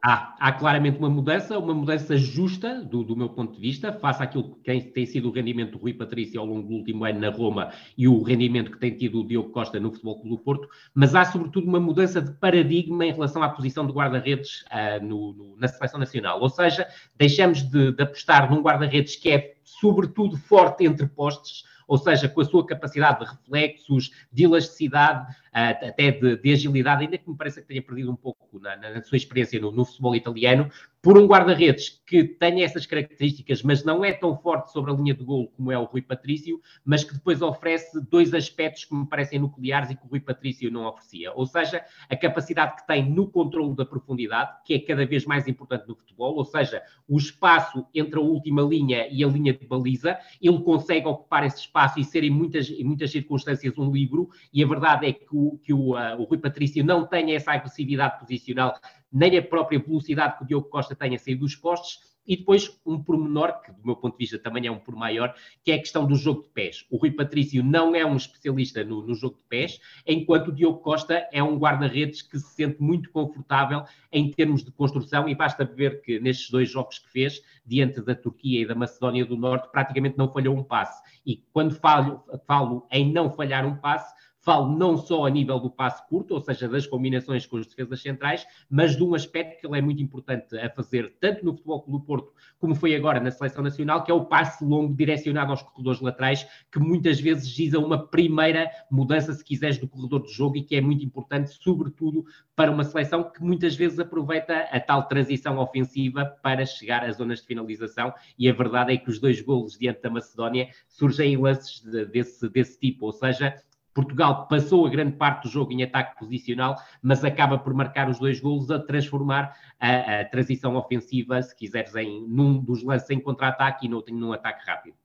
Há, 0.04 0.36
há, 0.40 0.52
claramente 0.52 1.00
uma 1.00 1.10
mudança, 1.10 1.58
uma 1.58 1.74
mudança 1.74 2.16
justa, 2.18 2.82
do, 2.84 3.04
do, 3.04 3.16
meu 3.16 3.30
ponto 3.30 3.54
de 3.54 3.60
vista, 3.60 3.92
face 3.92 4.22
àquilo 4.22 4.56
que 4.64 4.84
tem, 4.84 5.06
sido 5.06 5.30
o 5.30 5.32
rendimento 5.32 5.72
do 5.72 5.78
Rui 5.78 5.94
Patrício 5.94 6.40
ao 6.40 6.46
longo 6.46 6.68
do 6.68 6.76
último 6.76 7.04
ano 7.06 7.20
na 7.20 7.30
Roma 7.30 7.72
e 7.98 8.08
o 8.08 8.22
rendimento 8.22 8.72
que 8.72 8.80
tem 8.80 8.96
tido 8.96 9.22
o 9.22 9.28
Diogo 9.28 9.50
Costa 9.50 9.80
no 9.80 9.92
Futebol 9.92 10.20
Clube 10.22 10.30
do 10.30 10.38
Porto, 10.38 10.68
mas 10.94 11.16
há 11.16 11.26
sobretudo 11.26 11.68
uma 11.68 11.80
mudança 11.80 12.22
de 12.22 12.32
paradigma 12.34 13.06
em 13.06 13.12
relação 13.12 13.42
à 13.42 13.50
posição 13.50 13.86
de 13.86 13.94
guarda-redes 13.94 14.64
no, 15.02 15.56
na 15.58 15.68
Seleção 15.68 16.00
Nacional. 16.00 16.40
Ou 16.42 16.50
seja, 16.50 16.88
deixamos 17.16 17.64
de, 17.64 17.92
de 17.92 18.04
apostar 18.04 18.50
num 18.52 18.62
guarda-redes 18.62 19.16
que 19.16 19.30
é 19.30 19.56
sobretudo 19.64 20.38
forte 20.38 20.86
entre 20.86 21.08
postes, 21.08 21.64
ou 21.88 21.98
seja, 21.98 22.28
com 22.28 22.42
a 22.42 22.46
sua 22.46 22.66
capacidade 22.66 23.20
de 23.20 23.32
reflexos, 23.32 24.12
de 24.32 24.44
elasticidade, 24.44 25.34
até 25.52 26.12
de, 26.12 26.38
de, 26.38 26.52
agilidade, 26.54 27.04
ainda 27.04 27.18
que 27.18 27.30
me 27.30 27.36
pareça 27.36 27.62
que 27.62 27.68
tenha 27.68 27.82
perdido 27.82 28.12
um 28.12 28.16
pouco 28.16 28.60
na, 28.60 28.76
na 28.76 29.02
sua 29.02 29.18
experiência 29.18 29.60
no, 29.60 29.72
no 29.72 29.86
futebol 29.86 30.16
italiano, 30.16 30.70
por 31.02 31.18
um 31.18 31.26
guarda-redes 31.26 32.02
que 32.06 32.24
tenha 32.24 32.66
essas 32.66 32.86
características, 32.86 33.64
mas 33.64 33.84
não 33.84 34.04
é 34.04 34.12
tão 34.12 34.36
forte 34.36 34.74
sobre 34.74 34.92
a 34.92 34.94
linha 34.94 35.14
de 35.14 35.24
gol 35.24 35.48
como 35.56 35.72
é 35.72 35.78
o 35.78 35.86
Rui 35.86 36.02
Patrício, 36.02 36.60
mas 36.84 37.04
que 37.04 37.14
depois 37.14 37.42
oferece 37.42 38.02
dois 38.10 38.34
aspectos 38.34 38.84
que 38.84 38.94
me 38.94 39.06
parecem 39.06 39.40
nucleares 39.40 39.90
e 39.90 39.96
que 39.96 40.06
o 40.06 40.10
Rui 40.10 40.20
Patrício 40.20 40.70
não 40.70 40.86
oferecia. 40.86 41.32
Ou 41.34 41.46
seja, 41.46 41.82
a 42.10 42.16
capacidade 42.16 42.76
que 42.76 42.88
tem 42.88 43.10
no 43.10 43.28
controle 43.28 43.76
da 43.76 43.86
profundidade, 43.86 44.52
que 44.66 44.74
é 44.74 44.80
cada 44.80 45.06
vez 45.06 45.26
mais 45.26 45.48
importante 45.48 45.88
no 45.88 45.96
futebol, 45.96 46.36
ou 46.36 46.44
seja, 46.44 46.82
o 47.08 47.18
espaço 47.18 47.86
entre 47.96 48.20
a 48.20 48.22
última 48.22 48.62
linha 48.62 49.08
e 49.10 49.24
a 49.24 49.28
linha 49.28 49.54
de 49.54 49.66
baliza, 49.66 50.18
ele 50.42 50.60
consegue 50.60 51.08
ocupar 51.08 51.46
esse 51.46 51.62
espaço 51.62 52.00
e 52.00 52.04
ser 52.04 52.24
em 52.24 52.30
muitas, 52.30 52.70
em 52.70 52.84
muitas 52.84 53.12
circunstâncias 53.12 53.78
um 53.78 53.92
livro, 53.92 54.30
e 54.52 54.64
a 54.64 54.68
verdade 54.68 55.06
é 55.06 55.14
que 55.14 55.37
o, 55.38 55.58
que 55.60 55.74
o, 55.74 55.96
uh, 55.96 56.20
o 56.20 56.24
Rui 56.24 56.38
Patrício 56.38 56.84
não 56.84 57.06
tem 57.06 57.36
essa 57.36 57.52
agressividade 57.52 58.20
posicional 58.20 58.80
nem 59.12 59.38
a 59.38 59.42
própria 59.42 59.80
velocidade 59.80 60.38
que 60.38 60.44
o 60.44 60.48
Diogo 60.48 60.70
Costa 60.70 60.96
tenha 60.96 61.18
saído 61.18 61.42
dos 61.42 61.56
postos, 61.56 62.00
e 62.28 62.36
depois 62.36 62.78
um 62.86 63.02
pormenor, 63.02 63.62
que 63.62 63.72
do 63.72 63.80
meu 63.86 63.96
ponto 63.96 64.18
de 64.18 64.18
vista 64.18 64.38
também 64.38 64.68
é 64.68 64.72
um 64.72 64.80
por 64.80 64.94
maior, 64.94 65.34
que 65.64 65.72
é 65.72 65.76
a 65.76 65.80
questão 65.80 66.06
do 66.06 66.14
jogo 66.16 66.44
de 66.44 66.50
pés. 66.50 66.86
O 66.90 66.98
Rui 66.98 67.12
Patrício 67.12 67.64
não 67.64 67.96
é 67.96 68.06
um 68.06 68.18
especialista 68.18 68.84
no, 68.84 69.02
no 69.02 69.16
jogo 69.16 69.38
de 69.38 69.44
pés, 69.48 69.80
enquanto 70.06 70.50
o 70.50 70.52
Diogo 70.52 70.80
Costa 70.80 71.26
é 71.32 71.42
um 71.42 71.58
guarda-redes 71.58 72.22
que 72.22 72.38
se 72.38 72.54
sente 72.54 72.82
muito 72.82 73.10
confortável 73.12 73.84
em 74.12 74.30
termos 74.30 74.62
de 74.62 74.72
construção, 74.72 75.30
e 75.30 75.36
basta 75.36 75.64
ver 75.64 76.02
que 76.02 76.20
nestes 76.20 76.50
dois 76.50 76.70
jogos 76.70 77.00
que 77.00 77.10
fez, 77.10 77.42
diante 77.66 78.02
da 78.02 78.14
Turquia 78.14 78.62
e 78.62 78.66
da 78.66 78.76
Macedónia 78.76 79.26
do 79.26 79.38
Norte, 79.38 79.70
praticamente 79.72 80.18
não 80.18 80.30
falhou 80.30 80.54
um 80.54 80.64
passe. 80.64 81.02
E 81.26 81.38
quando 81.54 81.74
falo 81.76 82.88
em 82.92 83.10
não 83.10 83.32
falhar 83.32 83.66
um 83.66 83.78
passe, 83.78 84.14
Falo 84.48 84.78
não 84.78 84.96
só 84.96 85.26
a 85.26 85.30
nível 85.30 85.60
do 85.60 85.70
passe 85.70 86.08
curto, 86.08 86.34
ou 86.34 86.40
seja, 86.40 86.70
das 86.70 86.88
combinações 86.88 87.46
com 87.46 87.58
as 87.58 87.68
defesas 87.68 88.02
centrais, 88.02 88.48
mas 88.70 88.96
de 88.96 89.04
um 89.04 89.14
aspecto 89.14 89.60
que 89.60 89.68
ele 89.68 89.78
é 89.78 89.82
muito 89.82 90.02
importante 90.02 90.58
a 90.58 90.70
fazer, 90.70 91.18
tanto 91.20 91.44
no 91.44 91.52
Futebol 91.52 91.82
Clube 91.82 92.00
do 92.00 92.06
Porto, 92.06 92.32
como 92.58 92.74
foi 92.74 92.96
agora 92.96 93.20
na 93.20 93.30
Seleção 93.30 93.62
Nacional, 93.62 94.06
que 94.06 94.10
é 94.10 94.14
o 94.14 94.24
passe 94.24 94.64
longo 94.64 94.96
direcionado 94.96 95.52
aos 95.52 95.62
corredores 95.62 96.00
laterais, 96.00 96.48
que 96.72 96.80
muitas 96.80 97.20
vezes 97.20 97.50
diz 97.50 97.74
uma 97.74 98.08
primeira 98.08 98.72
mudança, 98.90 99.34
se 99.34 99.44
quiseres, 99.44 99.80
do 99.80 99.88
corredor 99.90 100.24
de 100.24 100.32
jogo 100.32 100.56
e 100.56 100.64
que 100.64 100.78
é 100.78 100.82
muito 100.82 101.04
importante, 101.04 101.52
sobretudo 101.62 102.24
para 102.56 102.72
uma 102.72 102.86
seleção 102.86 103.30
que 103.30 103.44
muitas 103.44 103.76
vezes 103.76 104.00
aproveita 104.00 104.60
a 104.72 104.80
tal 104.80 105.10
transição 105.10 105.58
ofensiva 105.58 106.26
para 106.42 106.66
chegar 106.66 107.04
às 107.04 107.18
zonas 107.18 107.42
de 107.42 107.48
finalização. 107.48 108.14
E 108.40 108.50
a 108.50 108.54
verdade 108.54 108.94
é 108.94 108.98
que 108.98 109.10
os 109.10 109.20
dois 109.20 109.42
golos 109.42 109.78
diante 109.78 110.02
da 110.02 110.10
Macedónia 110.10 110.70
surgem 110.88 111.34
em 111.34 111.38
lances 111.38 111.82
desse, 112.10 112.48
desse 112.48 112.80
tipo, 112.80 113.08
ou 113.08 113.12
seja, 113.12 113.62
Portugal 113.98 114.48
passou 114.48 114.86
a 114.86 114.90
grande 114.92 115.18
parte 115.18 115.44
do 115.44 115.50
jogo 115.50 115.72
em 115.72 115.82
ataque 115.82 116.20
posicional, 116.20 116.76
mas 117.02 117.24
acaba 117.24 117.58
por 117.58 117.74
marcar 117.74 118.08
os 118.08 118.20
dois 118.20 118.40
golos 118.40 118.70
a 118.70 118.78
transformar 118.78 119.58
a, 119.80 120.20
a 120.20 120.26
transição 120.26 120.76
ofensiva, 120.76 121.42
se 121.42 121.56
quiseres, 121.56 121.96
em 121.96 122.24
num 122.30 122.60
dos 122.60 122.84
lances 122.84 123.10
em 123.10 123.20
contra-ataque 123.20 123.88
e 123.88 123.90
no, 123.90 124.06
num 124.10 124.32
ataque 124.32 124.64
rápido. 124.70 124.96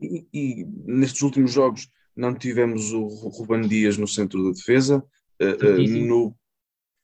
E, 0.00 0.26
e, 0.32 0.66
nestes 0.86 1.20
últimos 1.20 1.52
jogos 1.52 1.90
não 2.16 2.34
tivemos 2.34 2.92
o 2.92 3.08
Ruban 3.28 3.60
Dias 3.60 3.98
no 3.98 4.08
centro 4.08 4.42
da 4.42 4.52
defesa. 4.52 5.04
Uh, 5.38 6.06
no 6.06 6.34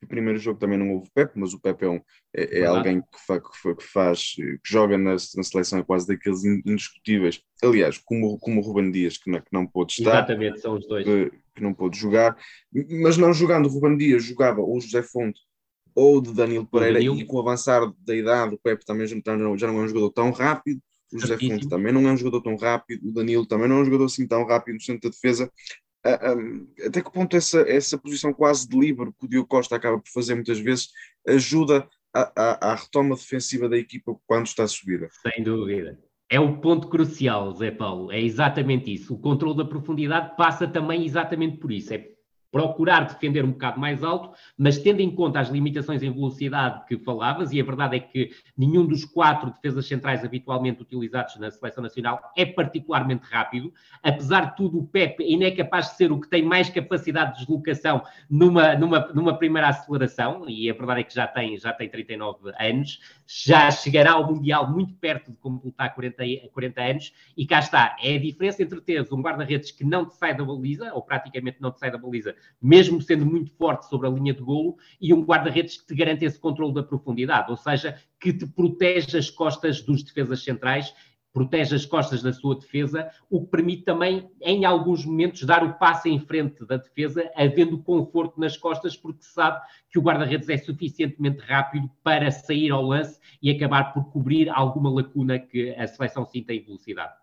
primeiro 0.06 0.38
jogo 0.38 0.58
também 0.58 0.78
não 0.78 0.92
houve 0.92 1.10
Pepe, 1.14 1.38
mas 1.38 1.52
o 1.52 1.60
Pepe 1.60 1.84
é, 1.84 1.88
um, 1.88 2.00
é, 2.34 2.60
é 2.60 2.66
alguém 2.66 3.00
que, 3.00 3.26
fa, 3.26 3.40
que, 3.40 3.74
que, 3.74 3.84
faz, 3.84 4.34
que 4.34 4.58
joga 4.64 4.96
na, 4.96 5.12
na, 5.12 5.42
seleção, 5.42 5.78
é 5.78 5.82
quase 5.82 6.06
daqueles 6.06 6.44
indiscutíveis. 6.44 7.42
Aliás, 7.62 7.98
como, 7.98 8.38
como 8.38 8.60
o 8.60 8.64
Ruben 8.64 8.90
Dias, 8.90 9.18
que 9.18 9.30
não, 9.30 9.40
que 9.40 9.52
não 9.52 9.66
pôde 9.66 9.92
estar. 9.92 10.10
Exatamente, 10.10 10.60
são 10.60 10.76
os 10.76 10.86
dois. 10.86 11.04
Que, 11.04 11.30
que 11.54 11.62
não 11.62 11.74
pôde 11.74 11.98
jogar. 11.98 12.36
Mas 13.02 13.16
não 13.16 13.32
jogando 13.32 13.66
o 13.66 13.68
Ruben 13.68 13.96
Dias, 13.96 14.24
jogava 14.24 14.60
o 14.62 14.80
José 14.80 15.02
Fonte 15.02 15.40
ou 15.94 16.18
o 16.18 16.20
de 16.20 16.32
Danilo 16.32 16.66
Pereira, 16.66 16.94
Danilo. 16.94 17.16
e 17.16 17.24
com 17.24 17.36
o 17.36 17.40
avançar 17.40 17.82
da 17.98 18.14
idade, 18.14 18.54
o 18.54 18.58
Pepe 18.58 18.84
também 18.84 19.06
já 19.06 19.36
não, 19.36 19.58
já 19.58 19.66
não 19.66 19.80
é 19.80 19.82
um 19.82 19.88
jogador 19.88 20.10
tão 20.10 20.30
rápido. 20.30 20.80
O 21.12 21.18
José 21.18 21.36
Fonte 21.36 21.68
também 21.68 21.92
não 21.92 22.08
é 22.08 22.12
um 22.12 22.16
jogador 22.16 22.40
tão 22.40 22.56
rápido, 22.56 23.08
o 23.08 23.12
Danilo 23.12 23.44
também 23.44 23.68
não 23.68 23.78
é 23.78 23.80
um 23.80 23.84
jogador 23.84 24.04
assim 24.04 24.26
tão 24.28 24.46
rápido 24.46 24.74
no 24.74 24.80
centro 24.80 25.10
da 25.10 25.14
defesa 25.14 25.50
até 26.04 27.02
que 27.02 27.12
ponto 27.12 27.36
essa, 27.36 27.60
essa 27.62 27.98
posição 27.98 28.32
quase 28.32 28.68
de 28.68 28.78
livre 28.78 29.12
que 29.18 29.26
o 29.26 29.28
Diogo 29.28 29.48
Costa 29.48 29.76
acaba 29.76 29.98
por 29.98 30.08
fazer 30.08 30.34
muitas 30.34 30.58
vezes 30.58 30.88
ajuda 31.26 31.86
à 32.14 32.74
retoma 32.74 33.14
defensiva 33.14 33.68
da 33.68 33.76
equipa 33.76 34.16
quando 34.26 34.46
está 34.46 34.64
a 34.64 34.68
subir? 34.68 35.08
Sem 35.22 35.44
dúvida. 35.44 35.98
É 36.28 36.38
o 36.38 36.60
ponto 36.60 36.88
crucial, 36.88 37.52
Zé 37.52 37.72
Paulo. 37.72 38.12
É 38.12 38.20
exatamente 38.20 38.92
isso. 38.92 39.14
O 39.14 39.18
controle 39.18 39.56
da 39.56 39.64
profundidade 39.64 40.36
passa 40.36 40.66
também 40.66 41.04
exatamente 41.04 41.58
por 41.58 41.72
isso. 41.72 41.92
É 41.92 42.06
procurar 42.50 43.06
defender 43.06 43.44
um 43.44 43.52
bocado 43.52 43.78
mais 43.78 44.02
alto, 44.02 44.36
mas 44.58 44.78
tendo 44.78 45.00
em 45.00 45.10
conta 45.10 45.40
as 45.40 45.48
limitações 45.48 46.02
em 46.02 46.12
velocidade 46.12 46.84
que 46.86 46.98
falavas, 46.98 47.52
e 47.52 47.60
a 47.60 47.64
verdade 47.64 47.96
é 47.96 48.00
que 48.00 48.30
nenhum 48.56 48.86
dos 48.86 49.04
quatro 49.04 49.50
defesas 49.52 49.86
centrais 49.86 50.24
habitualmente 50.24 50.82
utilizados 50.82 51.36
na 51.36 51.50
seleção 51.50 51.82
nacional 51.82 52.20
é 52.36 52.44
particularmente 52.44 53.24
rápido. 53.30 53.72
Apesar 54.02 54.50
de 54.50 54.56
tudo, 54.56 54.78
o 54.78 54.86
Pepe 54.86 55.22
ainda 55.24 55.46
é 55.46 55.50
capaz 55.50 55.90
de 55.90 55.96
ser 55.96 56.10
o 56.10 56.20
que 56.20 56.28
tem 56.28 56.42
mais 56.42 56.68
capacidade 56.68 57.32
de 57.32 57.38
deslocação 57.40 58.02
numa, 58.28 58.74
numa, 58.74 59.00
numa 59.14 59.38
primeira 59.38 59.68
aceleração, 59.68 60.48
e 60.48 60.68
a 60.68 60.74
verdade 60.74 61.00
é 61.00 61.04
que 61.04 61.14
já 61.14 61.26
tem, 61.26 61.56
já 61.56 61.72
tem 61.72 61.88
39 61.88 62.52
anos, 62.58 63.00
já 63.26 63.70
chegará 63.70 64.12
ao 64.12 64.26
Mundial 64.26 64.70
muito 64.70 64.94
perto 64.94 65.30
de 65.30 65.36
completar 65.38 65.94
40, 65.94 66.24
40 66.52 66.82
anos, 66.82 67.12
e 67.36 67.46
cá 67.46 67.60
está, 67.60 67.96
é 68.02 68.16
a 68.16 68.18
diferença 68.18 68.62
entre 68.62 68.80
teres 68.80 69.12
um 69.12 69.22
guarda-redes 69.22 69.70
que 69.70 69.84
não 69.84 70.04
te 70.04 70.16
sai 70.16 70.36
da 70.36 70.44
baliza, 70.44 70.92
ou 70.94 71.02
praticamente 71.02 71.58
não 71.60 71.70
te 71.70 71.78
sai 71.78 71.90
da 71.90 71.98
baliza, 71.98 72.34
mesmo 72.60 73.00
sendo 73.00 73.24
muito 73.24 73.50
forte 73.52 73.88
sobre 73.88 74.06
a 74.06 74.10
linha 74.10 74.34
de 74.34 74.42
golo, 74.42 74.76
e 75.00 75.12
um 75.12 75.22
guarda-redes 75.22 75.80
que 75.80 75.86
te 75.86 75.94
garante 75.94 76.24
esse 76.24 76.38
controle 76.38 76.74
da 76.74 76.82
profundidade, 76.82 77.50
ou 77.50 77.56
seja, 77.56 77.98
que 78.18 78.32
te 78.32 78.46
protege 78.46 79.18
as 79.18 79.30
costas 79.30 79.82
dos 79.82 80.02
defesas 80.02 80.42
centrais, 80.42 80.92
protege 81.32 81.76
as 81.76 81.86
costas 81.86 82.22
da 82.22 82.32
sua 82.32 82.56
defesa, 82.56 83.08
o 83.28 83.42
que 83.42 83.50
permite 83.50 83.84
também, 83.84 84.30
em 84.40 84.64
alguns 84.64 85.04
momentos, 85.04 85.44
dar 85.44 85.64
o 85.64 85.74
passo 85.74 86.08
em 86.08 86.18
frente 86.18 86.64
da 86.66 86.76
defesa, 86.76 87.30
havendo 87.36 87.78
conforto 87.78 88.40
nas 88.40 88.56
costas, 88.56 88.96
porque 88.96 89.22
sabe 89.22 89.60
que 89.90 89.98
o 89.98 90.02
guarda-redes 90.02 90.48
é 90.48 90.58
suficientemente 90.58 91.40
rápido 91.40 91.90
para 92.02 92.30
sair 92.30 92.70
ao 92.70 92.82
lance 92.82 93.18
e 93.42 93.50
acabar 93.50 93.92
por 93.92 94.10
cobrir 94.10 94.48
alguma 94.50 94.90
lacuna 94.90 95.38
que 95.38 95.70
a 95.74 95.86
seleção 95.86 96.26
sinta 96.26 96.52
em 96.52 96.64
velocidade. 96.64 97.14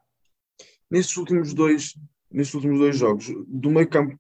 Nestes 0.90 1.18
últimos 1.18 1.54
dois, 1.54 2.00
nestes 2.32 2.56
últimos 2.56 2.80
dois 2.80 2.98
jogos, 2.98 3.28
do 3.48 3.70
meio 3.70 3.90
campo 3.90 4.18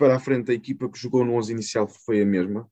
para 0.00 0.16
a 0.16 0.18
frente 0.18 0.50
a 0.50 0.54
equipa 0.54 0.88
que 0.88 0.98
jogou 0.98 1.22
no 1.26 1.34
11 1.34 1.52
inicial 1.52 1.86
foi 1.86 2.22
a 2.22 2.24
mesma, 2.24 2.62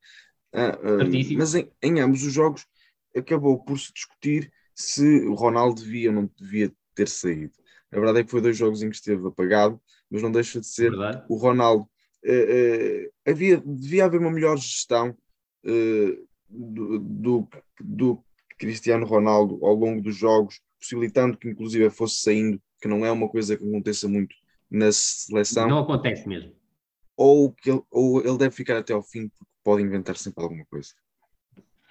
uh, 0.54 1.04
uh, 1.04 1.36
mas 1.36 1.54
em, 1.54 1.70
em, 1.82 2.00
ambos 2.00 2.22
os 2.22 2.32
jogos 2.32 2.66
acabou 3.14 3.62
por 3.62 3.78
se 3.78 3.92
discutir 3.92 4.50
se 4.74 5.20
o 5.26 5.34
Ronaldo 5.34 5.82
devia 5.82 6.08
ou 6.08 6.14
não 6.14 6.30
devia 6.40 6.72
ter 6.94 7.06
saído. 7.06 7.52
A 7.92 7.96
verdade 7.96 8.20
é 8.20 8.24
que 8.24 8.30
foi 8.30 8.40
dois 8.40 8.56
jogos 8.56 8.82
em 8.82 8.88
que 8.88 8.96
esteve 8.96 9.26
apagado, 9.26 9.78
mas 10.10 10.22
não 10.22 10.32
deixa 10.32 10.58
de 10.58 10.66
ser 10.66 10.90
verdade. 10.90 11.26
o 11.28 11.36
Ronaldo. 11.36 11.86
Uh, 12.24 13.12
havia, 13.26 13.58
devia 13.58 14.06
haver 14.06 14.20
uma 14.20 14.30
melhor 14.30 14.56
gestão 14.56 15.14
do, 16.48 16.98
do, 16.98 17.48
do 17.78 18.24
Cristiano 18.58 19.04
Ronaldo 19.04 19.58
ao 19.62 19.74
longo 19.74 20.00
dos 20.00 20.16
jogos, 20.16 20.62
possibilitando 20.80 21.36
que 21.36 21.48
inclusive 21.48 21.90
fosse 21.90 22.22
saindo, 22.22 22.60
que 22.80 22.88
não 22.88 23.04
é 23.04 23.12
uma 23.12 23.28
coisa 23.28 23.54
que 23.54 23.64
aconteça 23.64 24.08
muito 24.08 24.34
na 24.70 24.90
seleção. 24.90 25.68
Não 25.68 25.80
acontece 25.80 26.26
mesmo 26.26 26.57
ou, 27.18 27.50
que 27.52 27.68
ele, 27.68 27.83
ou 27.90 28.20
ele 28.20 28.38
deve 28.38 28.52
ficar 28.52 28.78
até 28.78 28.92
ao 28.92 29.02
fim 29.02 29.28
porque 29.28 29.44
pode 29.64 29.83
inventar 29.83 30.16
sempre 30.16 30.44
alguma 30.44 30.64
coisa? 30.66 30.94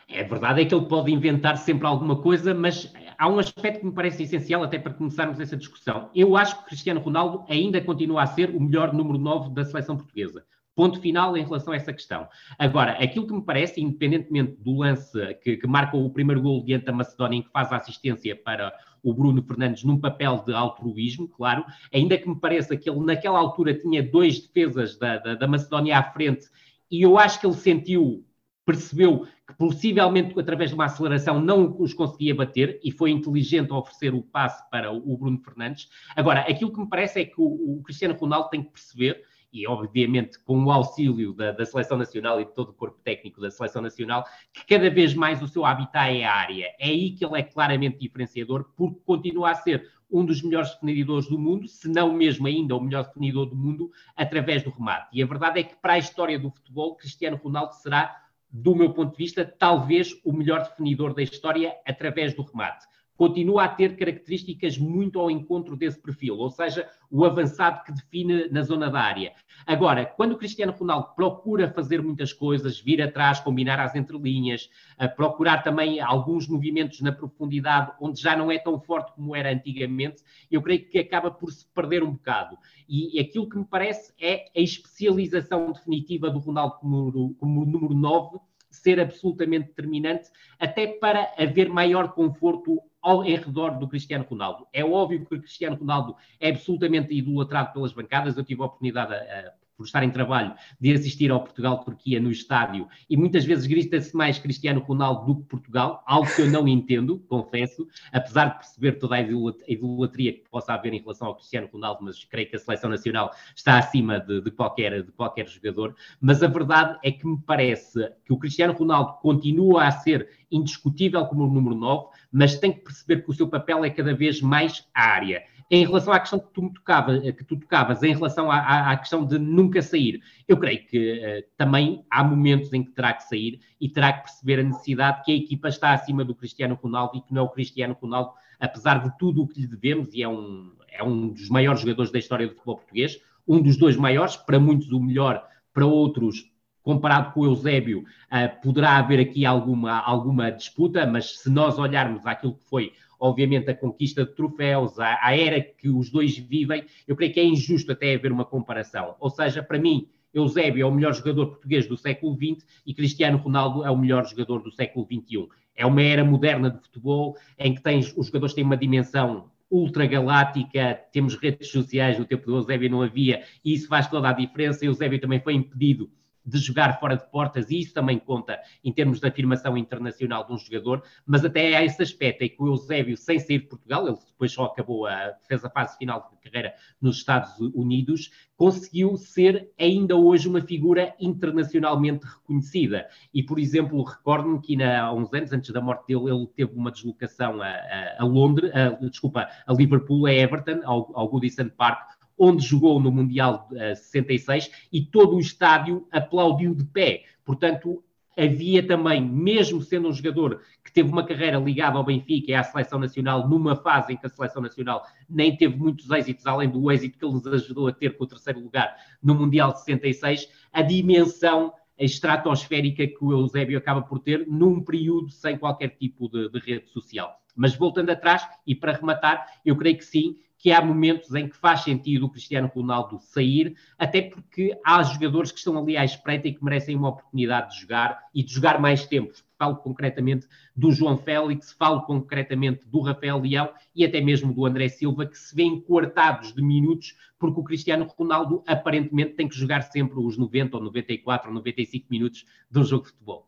É 0.07 0.23
verdade, 0.23 0.61
é 0.61 0.65
que 0.65 0.73
ele 0.73 0.85
pode 0.85 1.11
inventar 1.11 1.57
sempre 1.57 1.85
alguma 1.85 2.21
coisa, 2.21 2.53
mas 2.53 2.93
há 3.17 3.27
um 3.27 3.37
aspecto 3.37 3.81
que 3.81 3.85
me 3.85 3.91
parece 3.91 4.23
essencial 4.23 4.63
até 4.63 4.79
para 4.79 4.93
começarmos 4.93 5.37
essa 5.37 5.57
discussão. 5.57 6.09
Eu 6.15 6.37
acho 6.37 6.57
que 6.59 6.69
Cristiano 6.69 7.01
Ronaldo 7.01 7.43
ainda 7.49 7.81
continua 7.81 8.23
a 8.23 8.27
ser 8.27 8.51
o 8.51 8.61
melhor 8.61 8.93
número 8.93 9.17
9 9.17 9.53
da 9.53 9.65
seleção 9.65 9.97
portuguesa. 9.97 10.45
Ponto 10.73 11.01
final 11.01 11.35
em 11.35 11.43
relação 11.43 11.73
a 11.73 11.75
essa 11.75 11.91
questão. 11.91 12.29
Agora, 12.57 12.91
aquilo 13.03 13.27
que 13.27 13.33
me 13.33 13.43
parece, 13.43 13.81
independentemente 13.81 14.55
do 14.61 14.77
lance 14.77 15.11
que, 15.43 15.57
que 15.57 15.67
marca 15.67 15.97
o 15.97 16.09
primeiro 16.09 16.41
gol 16.41 16.63
diante 16.63 16.85
da 16.85 16.93
Macedónia, 16.93 17.39
em 17.39 17.41
que 17.41 17.51
faz 17.51 17.69
a 17.73 17.77
assistência 17.77 18.33
para 18.33 18.71
o 19.09 19.13
Bruno 19.13 19.41
Fernandes 19.41 19.83
num 19.83 19.99
papel 19.99 20.43
de 20.45 20.53
altruísmo, 20.53 21.27
claro, 21.29 21.63
ainda 21.93 22.17
que 22.17 22.27
me 22.27 22.39
pareça 22.39 22.75
que 22.75 22.89
ele 22.89 22.99
naquela 22.99 23.39
altura 23.39 23.73
tinha 23.73 24.03
dois 24.03 24.39
defesas 24.39 24.97
da, 24.97 25.17
da, 25.17 25.35
da 25.35 25.47
Macedónia 25.47 25.97
à 25.97 26.03
frente, 26.03 26.47
e 26.91 27.01
eu 27.01 27.17
acho 27.17 27.39
que 27.39 27.47
ele 27.47 27.55
sentiu 27.55 28.23
percebeu 28.65 29.25
que 29.47 29.53
possivelmente 29.57 30.37
através 30.37 30.71
de 30.71 30.75
uma 30.75 30.85
aceleração 30.85 31.39
não 31.39 31.73
os 31.79 31.93
conseguia 31.93 32.35
bater 32.35 32.81
e 32.83 32.91
foi 32.91 33.11
inteligente 33.11 33.71
oferecer 33.71 34.13
o 34.13 34.21
passe 34.21 34.69
para 34.69 34.91
o 34.91 35.17
Bruno 35.17 35.39
Fernandes. 35.39 35.87
Agora, 36.13 36.41
aquilo 36.41 36.73
que 36.73 36.79
me 36.81 36.89
parece 36.89 37.21
é 37.21 37.25
que 37.25 37.39
o, 37.39 37.77
o 37.77 37.81
Cristiano 37.81 38.13
Ronaldo 38.13 38.49
tem 38.49 38.61
que 38.61 38.71
perceber 38.71 39.23
e 39.51 39.67
obviamente 39.67 40.39
com 40.43 40.63
o 40.63 40.71
auxílio 40.71 41.33
da, 41.33 41.51
da, 41.51 41.65
Seleção 41.65 41.97
Nacional 41.97 42.39
e 42.41 42.45
de 42.45 42.53
todo 42.53 42.69
o 42.69 42.73
corpo 42.73 42.99
técnico 43.03 43.41
da 43.41 43.49
Seleção 43.49 43.81
Nacional, 43.81 44.25
que 44.53 44.65
cada 44.65 44.89
vez 44.89 45.13
mais 45.13 45.41
o 45.41 45.47
seu 45.47 45.65
habitat 45.65 46.15
é 46.15 46.25
a 46.25 46.33
área. 46.33 46.65
É 46.79 46.87
aí 46.87 47.11
que 47.11 47.25
ele 47.25 47.39
é 47.39 47.43
claramente 47.43 47.97
diferenciador, 47.97 48.65
porque 48.75 48.99
continua 49.05 49.51
a 49.51 49.55
ser 49.55 49.89
um 50.09 50.25
dos 50.25 50.41
melhores 50.41 50.71
definidores 50.73 51.27
do 51.27 51.37
mundo, 51.37 51.67
se 51.67 51.89
não 51.89 52.13
mesmo 52.13 52.47
ainda 52.47 52.75
o 52.75 52.81
melhor 52.81 53.05
definidor 53.05 53.47
do 53.47 53.55
mundo, 53.55 53.91
através 54.15 54.63
do 54.63 54.69
remate. 54.69 55.09
E 55.11 55.21
a 55.21 55.25
verdade 55.25 55.59
é 55.59 55.63
que 55.63 55.75
para 55.75 55.93
a 55.93 55.97
história 55.97 56.39
do 56.39 56.49
futebol, 56.49 56.95
Cristiano 56.95 57.37
Ronaldo 57.37 57.73
será, 57.73 58.15
do 58.49 58.73
meu 58.73 58.93
ponto 58.93 59.11
de 59.11 59.17
vista, 59.17 59.45
talvez 59.45 60.13
o 60.23 60.31
melhor 60.31 60.63
definidor 60.63 61.13
da 61.13 61.21
história 61.21 61.75
através 61.85 62.33
do 62.33 62.43
remate 62.43 62.85
continua 63.17 63.63
a 63.63 63.67
ter 63.67 63.97
características 63.97 64.77
muito 64.77 65.19
ao 65.19 65.31
encontro 65.31 65.75
desse 65.75 65.99
perfil, 65.99 66.37
ou 66.37 66.49
seja, 66.51 66.87
o 67.09 67.25
avançado 67.25 67.83
que 67.83 67.91
define 67.91 68.47
na 68.49 68.61
zona 68.61 68.89
da 68.91 68.99
área. 68.99 69.33
Agora, 69.65 70.05
quando 70.05 70.33
o 70.33 70.37
Cristiano 70.37 70.71
Ronaldo 70.71 71.15
procura 71.15 71.71
fazer 71.71 72.01
muitas 72.01 72.31
coisas, 72.31 72.79
vir 72.79 73.01
atrás, 73.01 73.39
combinar 73.39 73.79
as 73.79 73.95
entrelinhas, 73.95 74.69
procurar 75.15 75.63
também 75.63 75.99
alguns 75.99 76.47
movimentos 76.47 77.01
na 77.01 77.11
profundidade, 77.11 77.91
onde 77.99 78.21
já 78.21 78.35
não 78.35 78.51
é 78.51 78.59
tão 78.59 78.79
forte 78.79 79.11
como 79.13 79.35
era 79.35 79.51
antigamente, 79.51 80.21
eu 80.51 80.61
creio 80.61 80.87
que 80.87 80.99
acaba 80.99 81.31
por 81.31 81.51
se 81.51 81.65
perder 81.73 82.03
um 82.03 82.11
bocado. 82.11 82.55
E 82.87 83.19
aquilo 83.19 83.49
que 83.49 83.57
me 83.57 83.65
parece 83.65 84.13
é 84.21 84.45
a 84.55 84.61
especialização 84.61 85.71
definitiva 85.71 86.29
do 86.29 86.39
Ronaldo 86.39 86.75
como, 86.79 87.33
como 87.33 87.65
número 87.65 87.95
9 87.95 88.39
ser 88.77 88.99
absolutamente 88.99 89.67
determinante, 89.67 90.29
até 90.59 90.87
para 90.87 91.33
haver 91.37 91.69
maior 91.69 92.13
conforto 92.13 92.81
ao, 93.01 93.23
em 93.23 93.35
redor 93.35 93.77
do 93.79 93.87
Cristiano 93.87 94.25
Ronaldo. 94.29 94.67
É 94.73 94.83
óbvio 94.83 95.25
que 95.25 95.35
o 95.35 95.39
Cristiano 95.39 95.75
Ronaldo 95.75 96.15
é 96.39 96.49
absolutamente 96.49 97.13
idolatrado 97.13 97.73
pelas 97.73 97.93
bancadas. 97.93 98.37
Eu 98.37 98.43
tive 98.43 98.61
a 98.61 98.65
oportunidade, 98.65 99.13
a, 99.13 99.17
a, 99.17 99.53
por 99.77 99.85
estar 99.85 100.03
em 100.03 100.09
trabalho, 100.09 100.53
de 100.81 100.91
assistir 100.91 101.31
ao 101.31 101.41
Portugal-Turquia 101.41 102.19
no 102.19 102.31
estádio 102.31 102.87
e 103.07 103.15
muitas 103.15 103.45
vezes 103.45 103.67
grita-se 103.67 104.15
mais 104.15 104.39
Cristiano 104.39 104.81
Ronaldo 104.81 105.25
do 105.25 105.41
que 105.41 105.47
Portugal, 105.47 106.03
algo 106.05 106.27
que 106.33 106.41
eu 106.41 106.49
não 106.49 106.67
entendo, 106.67 107.19
confesso, 107.29 107.87
apesar 108.11 108.45
de 108.45 108.57
perceber 108.57 108.93
toda 108.93 109.15
a 109.15 109.21
idolatria 109.21 110.33
que 110.33 110.49
possa 110.49 110.73
haver 110.73 110.93
em 110.93 110.99
relação 110.99 111.27
ao 111.27 111.35
Cristiano 111.35 111.69
Ronaldo, 111.71 112.03
mas 112.03 112.23
creio 112.23 112.49
que 112.49 112.55
a 112.55 112.59
seleção 112.59 112.89
nacional 112.89 113.31
está 113.55 113.77
acima 113.77 114.19
de, 114.19 114.41
de 114.41 114.49
qualquer, 114.49 115.03
de 115.03 115.11
qualquer 115.11 115.47
jogador. 115.47 115.95
Mas 116.19 116.41
a 116.41 116.47
verdade 116.47 116.97
é 117.03 117.11
que 117.11 117.27
me 117.27 117.37
parece 117.37 118.11
que 118.25 118.33
o 118.33 118.37
Cristiano 118.37 118.73
Ronaldo 118.73 119.13
continua 119.21 119.85
a 119.85 119.91
ser 119.91 120.29
indiscutível 120.51 121.25
como 121.25 121.45
o 121.45 121.53
número 121.53 121.75
9, 121.75 122.07
mas 122.31 122.57
tem 122.57 122.71
que 122.71 122.79
perceber 122.79 123.23
que 123.23 123.29
o 123.29 123.33
seu 123.33 123.47
papel 123.47 123.83
é 123.85 123.89
cada 123.89 124.13
vez 124.13 124.41
mais 124.41 124.87
área. 124.93 125.43
Em 125.69 125.85
relação 125.85 126.13
à 126.13 126.19
questão 126.19 126.39
que 126.39 126.49
tu, 126.53 126.71
que 126.71 127.43
tu 127.43 127.57
tocavas, 127.57 128.01
em 128.01 128.13
relação 128.13 128.49
à, 128.49 128.91
à, 128.91 128.97
questão 128.97 129.25
de 129.25 129.37
nunca 129.37 129.81
sair, 129.81 130.21
eu 130.47 130.57
creio 130.57 130.85
que 130.85 131.13
uh, 131.19 131.43
também 131.57 132.05
há 132.09 132.23
momentos 132.23 132.71
em 132.71 132.83
que 132.83 132.91
terá 132.91 133.11
que 133.11 133.23
sair 133.23 133.59
e 133.79 133.89
terá 133.89 134.13
que 134.13 134.23
perceber 134.23 134.61
a 134.61 134.63
necessidade 134.63 135.23
que 135.25 135.31
a 135.31 135.35
equipa 135.35 135.67
está 135.67 135.93
acima 135.93 136.23
do 136.23 136.33
Cristiano 136.33 136.79
Ronaldo 136.81 137.17
e 137.17 137.21
que 137.21 137.33
não 137.33 137.41
é 137.41 137.45
o 137.45 137.49
Cristiano 137.49 137.97
Ronaldo, 138.01 138.31
apesar 138.59 139.03
de 139.03 139.17
tudo 139.17 139.43
o 139.43 139.47
que 139.47 139.59
lhe 139.59 139.67
devemos, 139.67 140.13
e 140.13 140.23
é 140.23 140.27
um, 140.29 140.71
é 140.89 141.03
um 141.03 141.29
dos 141.29 141.49
maiores 141.49 141.81
jogadores 141.81 142.11
da 142.11 142.19
história 142.19 142.47
do 142.47 142.53
futebol 142.53 142.77
português, 142.77 143.19
um 143.45 143.61
dos 143.61 143.77
dois 143.77 143.97
maiores, 143.97 144.37
para 144.37 144.59
muitos 144.59 144.89
o 144.91 144.99
melhor, 145.01 145.45
para 145.73 145.85
outros 145.85 146.49
comparado 146.87 147.33
com 147.33 147.41
o 147.41 147.45
Eusébio, 147.45 147.99
uh, 147.99 148.61
poderá 148.61 148.95
haver 148.95 149.19
aqui 149.19 149.45
alguma, 149.45 149.99
alguma 149.99 150.49
disputa, 150.49 151.05
mas 151.05 151.39
se 151.39 151.49
nós 151.49 151.77
olharmos 151.77 152.25
aquilo 152.25 152.53
que 152.53 152.63
foi, 152.63 152.93
obviamente, 153.19 153.69
a 153.69 153.75
conquista 153.75 154.25
de 154.25 154.33
troféus, 154.33 154.99
a, 154.99 155.17
a, 155.21 155.35
era 155.35 155.61
que 155.61 155.89
os 155.89 156.09
dois 156.09 156.37
vivem, 156.37 156.83
eu 157.07 157.15
creio 157.15 157.33
que 157.33 157.39
é 157.39 157.43
injusto 157.43 157.91
até 157.91 158.15
haver 158.15 158.31
uma 158.31 158.45
comparação. 158.45 159.15
Ou 159.19 159.29
seja, 159.29 159.63
para 159.63 159.79
mim, 159.79 160.07
Eusébio 160.33 160.83
é 160.83 160.85
o 160.85 160.91
melhor 160.91 161.13
jogador 161.13 161.47
português 161.47 161.87
do 161.87 161.97
século 161.97 162.35
XX 162.35 162.65
e 162.85 162.93
Cristiano 162.93 163.37
Ronaldo 163.37 163.83
é 163.83 163.89
o 163.89 163.97
melhor 163.97 164.25
jogador 164.27 164.61
do 164.61 164.71
século 164.71 165.05
XXI. 165.05 165.47
É 165.75 165.85
uma 165.85 166.01
era 166.01 166.23
moderna 166.23 166.69
de 166.71 166.79
futebol 166.79 167.35
em 167.57 167.73
que 167.73 167.81
tens, 167.81 168.13
os 168.15 168.27
jogadores 168.27 168.53
têm 168.53 168.63
uma 168.63 168.77
dimensão 168.77 169.49
ultragaláctica, 169.69 170.99
temos 171.11 171.35
redes 171.35 171.69
sociais, 171.69 172.17
no 172.17 172.25
tempo 172.25 172.45
do 172.45 172.55
Eusébio 172.55 172.89
não 172.89 173.01
havia, 173.01 173.43
e 173.63 173.73
isso 173.73 173.87
faz 173.87 174.07
toda 174.07 174.29
a 174.29 174.33
diferença. 174.33 174.85
Eusébio 174.85 175.19
também 175.19 175.39
foi 175.39 175.53
impedido 175.53 176.09
de 176.47 176.57
jogar 176.59 176.97
fora 176.97 177.17
de 177.17 177.29
portas, 177.29 177.69
e 177.69 177.81
isso 177.81 177.93
também 177.93 178.17
conta 178.17 178.57
em 178.81 178.93
termos 178.93 179.19
de 179.19 179.27
afirmação 179.27 179.77
internacional 179.77 180.45
de 180.45 180.53
um 180.53 180.57
jogador, 180.57 181.03
mas 181.25 181.43
até 181.43 181.75
há 181.75 181.83
esse 181.83 182.01
aspecto, 182.01 182.41
é 182.43 182.47
que 182.47 182.63
o 182.63 182.67
Eusébio, 182.67 183.17
sem 183.17 183.37
sair 183.37 183.59
de 183.59 183.67
Portugal, 183.67 184.07
ele 184.07 184.17
depois 184.25 184.53
só 184.53 184.65
acabou, 184.65 185.05
a, 185.05 185.33
fez 185.45 185.65
a 185.65 185.69
fase 185.69 185.97
final 185.97 186.31
de 186.31 186.49
carreira 186.49 186.73
nos 187.01 187.17
Estados 187.17 187.59
Unidos, 187.59 188.31
conseguiu 188.55 189.17
ser 189.17 189.69
ainda 189.77 190.15
hoje 190.15 190.47
uma 190.47 190.61
figura 190.61 191.13
internacionalmente 191.19 192.25
reconhecida. 192.25 193.07
E, 193.33 193.43
por 193.43 193.59
exemplo, 193.59 194.01
recordo-me 194.03 194.61
que 194.61 194.81
há 194.81 195.11
uns 195.11 195.33
anos, 195.33 195.51
antes 195.51 195.71
da 195.71 195.81
morte 195.81 196.07
dele, 196.07 196.31
ele 196.31 196.47
teve 196.47 196.73
uma 196.73 196.91
deslocação 196.91 197.61
a, 197.61 197.67
a, 197.67 198.15
a 198.19 198.25
Londres, 198.25 198.71
a, 198.73 198.89
desculpa, 199.05 199.47
a 199.65 199.73
Liverpool, 199.73 200.25
a 200.25 200.33
Everton, 200.33 200.79
ao, 200.85 201.11
ao 201.13 201.27
Goodison 201.27 201.69
Park, 201.69 202.16
onde 202.37 202.65
jogou 202.65 202.99
no 202.99 203.11
Mundial 203.11 203.67
uh, 203.71 203.95
66 203.95 204.71
e 204.91 205.01
todo 205.01 205.35
o 205.35 205.39
estádio 205.39 206.07
aplaudiu 206.11 206.75
de 206.75 206.85
pé. 206.85 207.23
Portanto, 207.43 208.03
havia 208.37 208.85
também, 208.85 209.19
mesmo 209.19 209.81
sendo 209.81 210.07
um 210.07 210.13
jogador 210.13 210.61
que 210.83 210.93
teve 210.93 211.09
uma 211.09 211.25
carreira 211.25 211.57
ligada 211.57 211.97
ao 211.97 212.03
Benfica 212.03 212.51
e 212.51 212.53
à 212.53 212.63
Seleção 212.63 212.99
Nacional, 212.99 213.49
numa 213.49 213.75
fase 213.75 214.13
em 214.13 214.17
que 214.17 214.27
a 214.27 214.29
Seleção 214.29 214.61
Nacional 214.61 215.03
nem 215.27 215.57
teve 215.57 215.75
muitos 215.75 216.09
êxitos, 216.11 216.45
além 216.45 216.69
do 216.69 216.91
êxito 216.91 217.17
que 217.17 217.25
nos 217.25 217.45
ajudou 217.47 217.87
a 217.87 217.91
ter 217.91 218.15
com 218.15 218.23
o 218.23 218.27
terceiro 218.27 218.59
lugar 218.59 218.95
no 219.21 219.33
Mundial 219.33 219.73
de 219.73 219.79
66, 219.79 220.47
a 220.71 220.81
dimensão 220.83 221.73
estratosférica 221.97 223.07
que 223.07 223.23
o 223.25 223.31
Eusébio 223.31 223.77
acaba 223.77 224.03
por 224.03 224.19
ter 224.19 224.45
num 224.47 224.83
período 224.83 225.31
sem 225.31 225.57
qualquer 225.57 225.89
tipo 225.89 226.29
de, 226.29 226.47
de 226.49 226.59
rede 226.59 226.87
social. 226.89 227.41
Mas 227.55 227.75
voltando 227.75 228.11
atrás, 228.11 228.47
e 228.67 228.75
para 228.75 228.93
rematar, 228.93 229.47
eu 229.65 229.75
creio 229.75 229.97
que 229.97 230.05
sim, 230.05 230.37
que 230.57 230.71
há 230.71 230.83
momentos 230.83 231.33
em 231.35 231.47
que 231.47 231.55
faz 231.55 231.83
sentido 231.83 232.25
o 232.25 232.29
Cristiano 232.29 232.67
Ronaldo 232.73 233.19
sair, 233.19 233.75
até 233.97 234.21
porque 234.21 234.77
há 234.83 235.03
jogadores 235.03 235.51
que 235.51 235.59
estão 235.59 235.77
ali 235.77 235.95
à 235.95 236.03
espreita 236.03 236.47
e 236.47 236.53
que 236.53 236.63
merecem 236.63 236.95
uma 236.95 237.09
oportunidade 237.09 237.73
de 237.73 237.81
jogar 237.81 238.23
e 238.33 238.43
de 238.43 238.51
jogar 238.51 238.79
mais 238.79 239.05
tempo. 239.05 239.33
Falo 239.57 239.77
concretamente 239.77 240.47
do 240.75 240.91
João 240.91 241.17
Félix, 241.17 241.71
falo 241.73 242.01
concretamente 242.03 242.85
do 242.87 243.01
Rafael 243.01 243.39
Leão 243.39 243.71
e 243.95 244.03
até 244.03 244.19
mesmo 244.19 244.53
do 244.53 244.65
André 244.65 244.89
Silva, 244.89 245.25
que 245.25 245.37
se 245.37 245.55
vêem 245.55 245.79
cortados 245.79 246.53
de 246.53 246.61
minutos, 246.61 247.15
porque 247.37 247.59
o 247.59 247.63
Cristiano 247.63 248.05
Ronaldo 248.05 248.63
aparentemente 248.67 249.33
tem 249.33 249.47
que 249.47 249.55
jogar 249.55 249.81
sempre 249.81 250.19
os 250.19 250.37
90 250.37 250.77
ou 250.77 250.83
94 250.83 251.49
ou 251.49 251.55
95 251.55 252.07
minutos 252.09 252.45
de 252.69 252.79
um 252.79 252.83
jogo 252.83 253.03
de 253.03 253.11
futebol. 253.11 253.47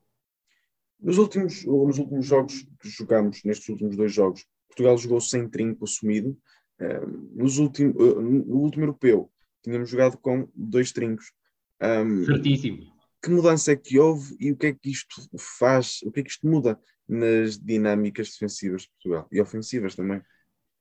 Nos 0.99 1.17
últimos, 1.17 1.65
nos 1.65 1.97
últimos 1.97 2.25
jogos 2.25 2.67
que 2.81 2.89
jogamos, 2.89 3.43
nestes 3.43 3.69
últimos 3.69 3.95
dois 3.95 4.13
jogos, 4.13 4.45
Portugal 4.67 4.97
jogou 4.97 5.21
sem 5.21 5.47
trinco 5.47 5.85
assumido, 5.85 6.37
nos 7.35 7.57
últimos, 7.57 7.95
uh, 7.95 8.21
no 8.21 8.57
último 8.57 8.85
europeu, 8.85 9.31
tínhamos 9.63 9.89
jogado 9.89 10.17
com 10.17 10.47
dois 10.55 10.91
trincos. 10.91 11.31
Um, 11.81 12.25
Certíssimo. 12.25 12.99
Que 13.21 13.29
mudança 13.29 13.73
é 13.73 13.75
que 13.75 13.99
houve 13.99 14.35
e 14.39 14.51
o 14.51 14.55
que 14.55 14.67
é 14.67 14.73
que 14.73 14.89
isto 14.89 15.15
faz, 15.37 15.99
o 16.03 16.11
que 16.11 16.21
é 16.21 16.23
que 16.23 16.29
isto 16.29 16.47
muda 16.47 16.79
nas 17.07 17.57
dinâmicas 17.57 18.29
defensivas 18.29 18.83
de 18.83 18.89
Portugal 18.89 19.27
e 19.31 19.41
ofensivas 19.41 19.95
também? 19.95 20.21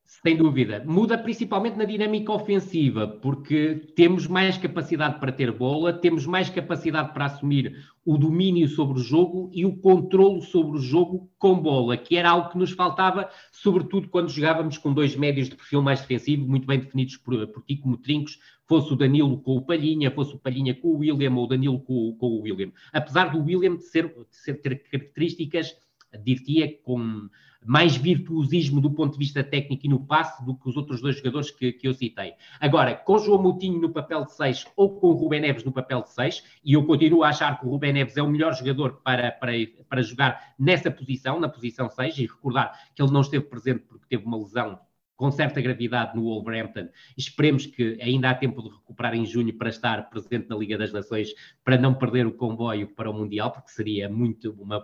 Sem 0.08 0.38
dúvida. 0.38 0.82
Muda 0.86 1.18
principalmente 1.18 1.76
na 1.76 1.84
dinâmica 1.84 2.32
ofensiva, 2.32 3.06
porque 3.06 3.74
temos 3.94 4.26
mais 4.26 4.56
capacidade 4.56 5.20
para 5.20 5.30
ter 5.30 5.52
bola, 5.52 5.92
temos 5.92 6.24
mais 6.24 6.48
capacidade 6.48 7.12
para 7.12 7.26
assumir 7.26 7.76
o 8.06 8.16
domínio 8.16 8.66
sobre 8.68 8.98
o 8.98 9.02
jogo 9.02 9.50
e 9.52 9.66
o 9.66 9.76
controle 9.76 10.40
sobre 10.40 10.78
o 10.78 10.80
jogo 10.80 11.30
com 11.38 11.60
bola, 11.60 11.94
que 11.94 12.16
era 12.16 12.30
algo 12.30 12.48
que 12.48 12.56
nos 12.56 12.70
faltava, 12.72 13.28
sobretudo 13.52 14.08
quando 14.08 14.30
jogávamos 14.30 14.78
com 14.78 14.94
dois 14.94 15.14
médios 15.14 15.50
de 15.50 15.56
perfil 15.56 15.82
mais 15.82 16.00
defensivo, 16.00 16.48
muito 16.48 16.66
bem 16.66 16.80
definidos 16.80 17.18
por, 17.18 17.46
por 17.48 17.62
ti 17.64 17.76
como 17.76 17.98
trincos, 17.98 18.38
fosse 18.66 18.90
o 18.90 18.96
Danilo 18.96 19.38
com 19.42 19.58
o 19.58 19.62
Palhinha, 19.62 20.10
fosse 20.10 20.34
o 20.34 20.38
Palhinha 20.38 20.74
com 20.74 20.88
o 20.88 20.98
William 21.00 21.34
ou 21.34 21.44
o 21.44 21.48
Danilo 21.48 21.80
com, 21.80 22.16
com 22.18 22.26
o 22.28 22.40
William. 22.40 22.72
Apesar 22.94 23.30
do 23.30 23.44
William 23.44 23.76
de, 23.76 23.84
ser, 23.84 24.06
de 24.08 24.24
ser, 24.30 24.54
ter 24.54 24.82
características, 24.84 25.76
diria, 26.24 26.74
com 26.82 27.28
mais 27.64 27.96
virtuosismo 27.96 28.80
do 28.80 28.90
ponto 28.90 29.12
de 29.12 29.18
vista 29.18 29.42
técnico 29.42 29.84
e 29.84 29.88
no 29.88 30.00
passe 30.00 30.44
do 30.44 30.54
que 30.54 30.68
os 30.68 30.76
outros 30.76 31.00
dois 31.00 31.16
jogadores 31.16 31.50
que, 31.50 31.72
que 31.72 31.88
eu 31.88 31.94
citei. 31.94 32.34
Agora, 32.60 32.94
com 32.94 33.18
João 33.18 33.42
Moutinho 33.42 33.80
no 33.80 33.90
papel 33.90 34.24
de 34.24 34.32
6 34.32 34.66
ou 34.76 34.98
com 34.98 35.08
o 35.08 35.12
Rubén 35.12 35.40
Neves 35.40 35.64
no 35.64 35.72
papel 35.72 36.02
de 36.02 36.10
6, 36.12 36.44
e 36.64 36.72
eu 36.72 36.84
continuo 36.84 37.24
a 37.24 37.28
achar 37.28 37.58
que 37.58 37.66
o 37.66 37.70
Rubén 37.70 37.92
Neves 37.92 38.16
é 38.16 38.22
o 38.22 38.30
melhor 38.30 38.54
jogador 38.54 39.00
para, 39.02 39.32
para, 39.32 39.52
para 39.88 40.02
jogar 40.02 40.54
nessa 40.58 40.90
posição, 40.90 41.40
na 41.40 41.48
posição 41.48 41.90
6, 41.90 42.18
e 42.18 42.22
recordar 42.22 42.72
que 42.94 43.02
ele 43.02 43.12
não 43.12 43.20
esteve 43.20 43.44
presente 43.44 43.80
porque 43.80 44.06
teve 44.08 44.24
uma 44.24 44.38
lesão 44.38 44.78
com 45.18 45.32
certa 45.32 45.60
gravidade 45.60 46.16
no 46.16 46.22
Wolverhampton. 46.22 46.88
Esperemos 47.16 47.66
que 47.66 47.98
ainda 48.00 48.30
há 48.30 48.34
tempo 48.34 48.62
de 48.62 48.68
recuperar 48.68 49.16
em 49.16 49.26
junho 49.26 49.52
para 49.52 49.68
estar 49.68 50.08
presente 50.08 50.48
na 50.48 50.56
Liga 50.56 50.78
das 50.78 50.92
Nações, 50.92 51.34
para 51.64 51.76
não 51.76 51.92
perder 51.92 52.24
o 52.24 52.32
comboio 52.32 52.86
para 52.86 53.10
o 53.10 53.12
Mundial, 53.12 53.50
porque 53.50 53.68
seria 53.68 54.08
muito, 54.08 54.52
uma, 54.52 54.78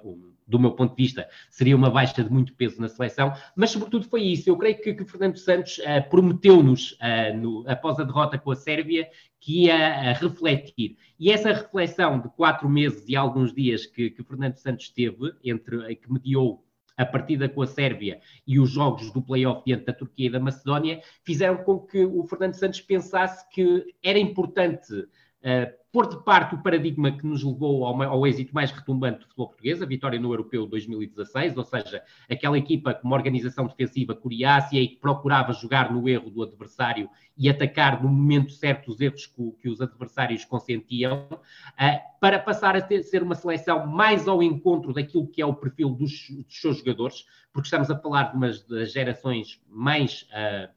do 0.44 0.58
meu 0.58 0.72
ponto 0.72 0.96
de 0.96 1.02
vista, 1.04 1.28
seria 1.48 1.76
uma 1.76 1.88
baixa 1.88 2.24
de 2.24 2.28
muito 2.28 2.52
peso 2.54 2.80
na 2.80 2.88
seleção. 2.88 3.32
Mas, 3.54 3.70
sobretudo, 3.70 4.08
foi 4.08 4.24
isso. 4.24 4.50
Eu 4.50 4.56
creio 4.56 4.76
que, 4.82 4.92
que 4.92 5.04
Fernando 5.04 5.36
Santos 5.36 5.78
uh, 5.78 6.10
prometeu-nos, 6.10 6.94
uh, 6.94 7.64
após 7.68 8.00
a 8.00 8.04
derrota 8.04 8.36
com 8.36 8.50
a 8.50 8.56
Sérvia, 8.56 9.08
que 9.38 9.66
ia 9.66 9.76
uh, 9.76 10.20
refletir. 10.20 10.96
E 11.16 11.30
essa 11.30 11.52
reflexão 11.52 12.20
de 12.20 12.28
quatro 12.30 12.68
meses 12.68 13.04
e 13.08 13.14
alguns 13.14 13.54
dias 13.54 13.86
que, 13.86 14.10
que 14.10 14.24
Fernando 14.24 14.56
Santos 14.56 14.88
teve, 14.88 15.32
entre, 15.44 15.94
que 15.94 16.12
mediou 16.12 16.63
a 16.96 17.04
partida 17.04 17.48
com 17.48 17.62
a 17.62 17.66
Sérvia 17.66 18.20
e 18.46 18.58
os 18.58 18.70
jogos 18.70 19.10
do 19.10 19.22
play-off 19.22 19.62
diante 19.66 19.84
da 19.84 19.92
Turquia 19.92 20.26
e 20.26 20.30
da 20.30 20.40
Macedónia, 20.40 21.00
fizeram 21.24 21.58
com 21.64 21.78
que 21.80 22.04
o 22.04 22.24
Fernando 22.24 22.54
Santos 22.54 22.80
pensasse 22.80 23.48
que 23.50 23.94
era 24.02 24.18
importante 24.18 24.92
uh, 24.94 25.83
pôr 25.94 26.08
de 26.08 26.16
parte 26.24 26.56
o 26.56 26.58
paradigma 26.58 27.12
que 27.12 27.24
nos 27.24 27.44
levou 27.44 27.86
ao, 27.86 28.02
ao, 28.02 28.26
êxito 28.26 28.52
mais 28.52 28.72
retumbante 28.72 29.20
do 29.20 29.26
futebol 29.26 29.46
português, 29.46 29.80
a 29.80 29.86
vitória 29.86 30.18
no 30.18 30.32
Europeu 30.32 30.66
2016, 30.66 31.56
ou 31.56 31.62
seja, 31.62 32.02
aquela 32.28 32.58
equipa 32.58 32.92
com 32.92 33.06
uma 33.06 33.16
organização 33.16 33.64
defensiva 33.68 34.12
coriácea 34.12 34.80
e 34.80 34.88
que 34.88 34.96
procurava 34.96 35.52
jogar 35.52 35.92
no 35.92 36.08
erro 36.08 36.30
do 36.30 36.42
adversário 36.42 37.08
e 37.38 37.48
atacar 37.48 38.02
no 38.02 38.08
momento 38.08 38.50
certo 38.50 38.90
os 38.90 39.00
erros 39.00 39.26
que, 39.26 39.52
que 39.62 39.68
os 39.68 39.80
adversários 39.80 40.44
consentiam, 40.44 41.28
uh, 41.30 42.18
para 42.20 42.40
passar 42.40 42.74
a 42.74 42.82
ter, 42.82 43.04
ser 43.04 43.22
uma 43.22 43.36
seleção 43.36 43.86
mais 43.86 44.26
ao 44.26 44.42
encontro 44.42 44.92
daquilo 44.92 45.28
que 45.28 45.40
é 45.40 45.46
o 45.46 45.54
perfil 45.54 45.90
dos, 45.90 46.28
dos 46.28 46.60
seus 46.60 46.78
jogadores, 46.78 47.24
porque 47.52 47.68
estamos 47.68 47.88
a 47.88 47.96
falar 47.96 48.32
de 48.32 48.36
umas 48.36 48.64
das 48.64 48.92
gerações 48.92 49.62
mais. 49.70 50.22
Uh, 50.22 50.73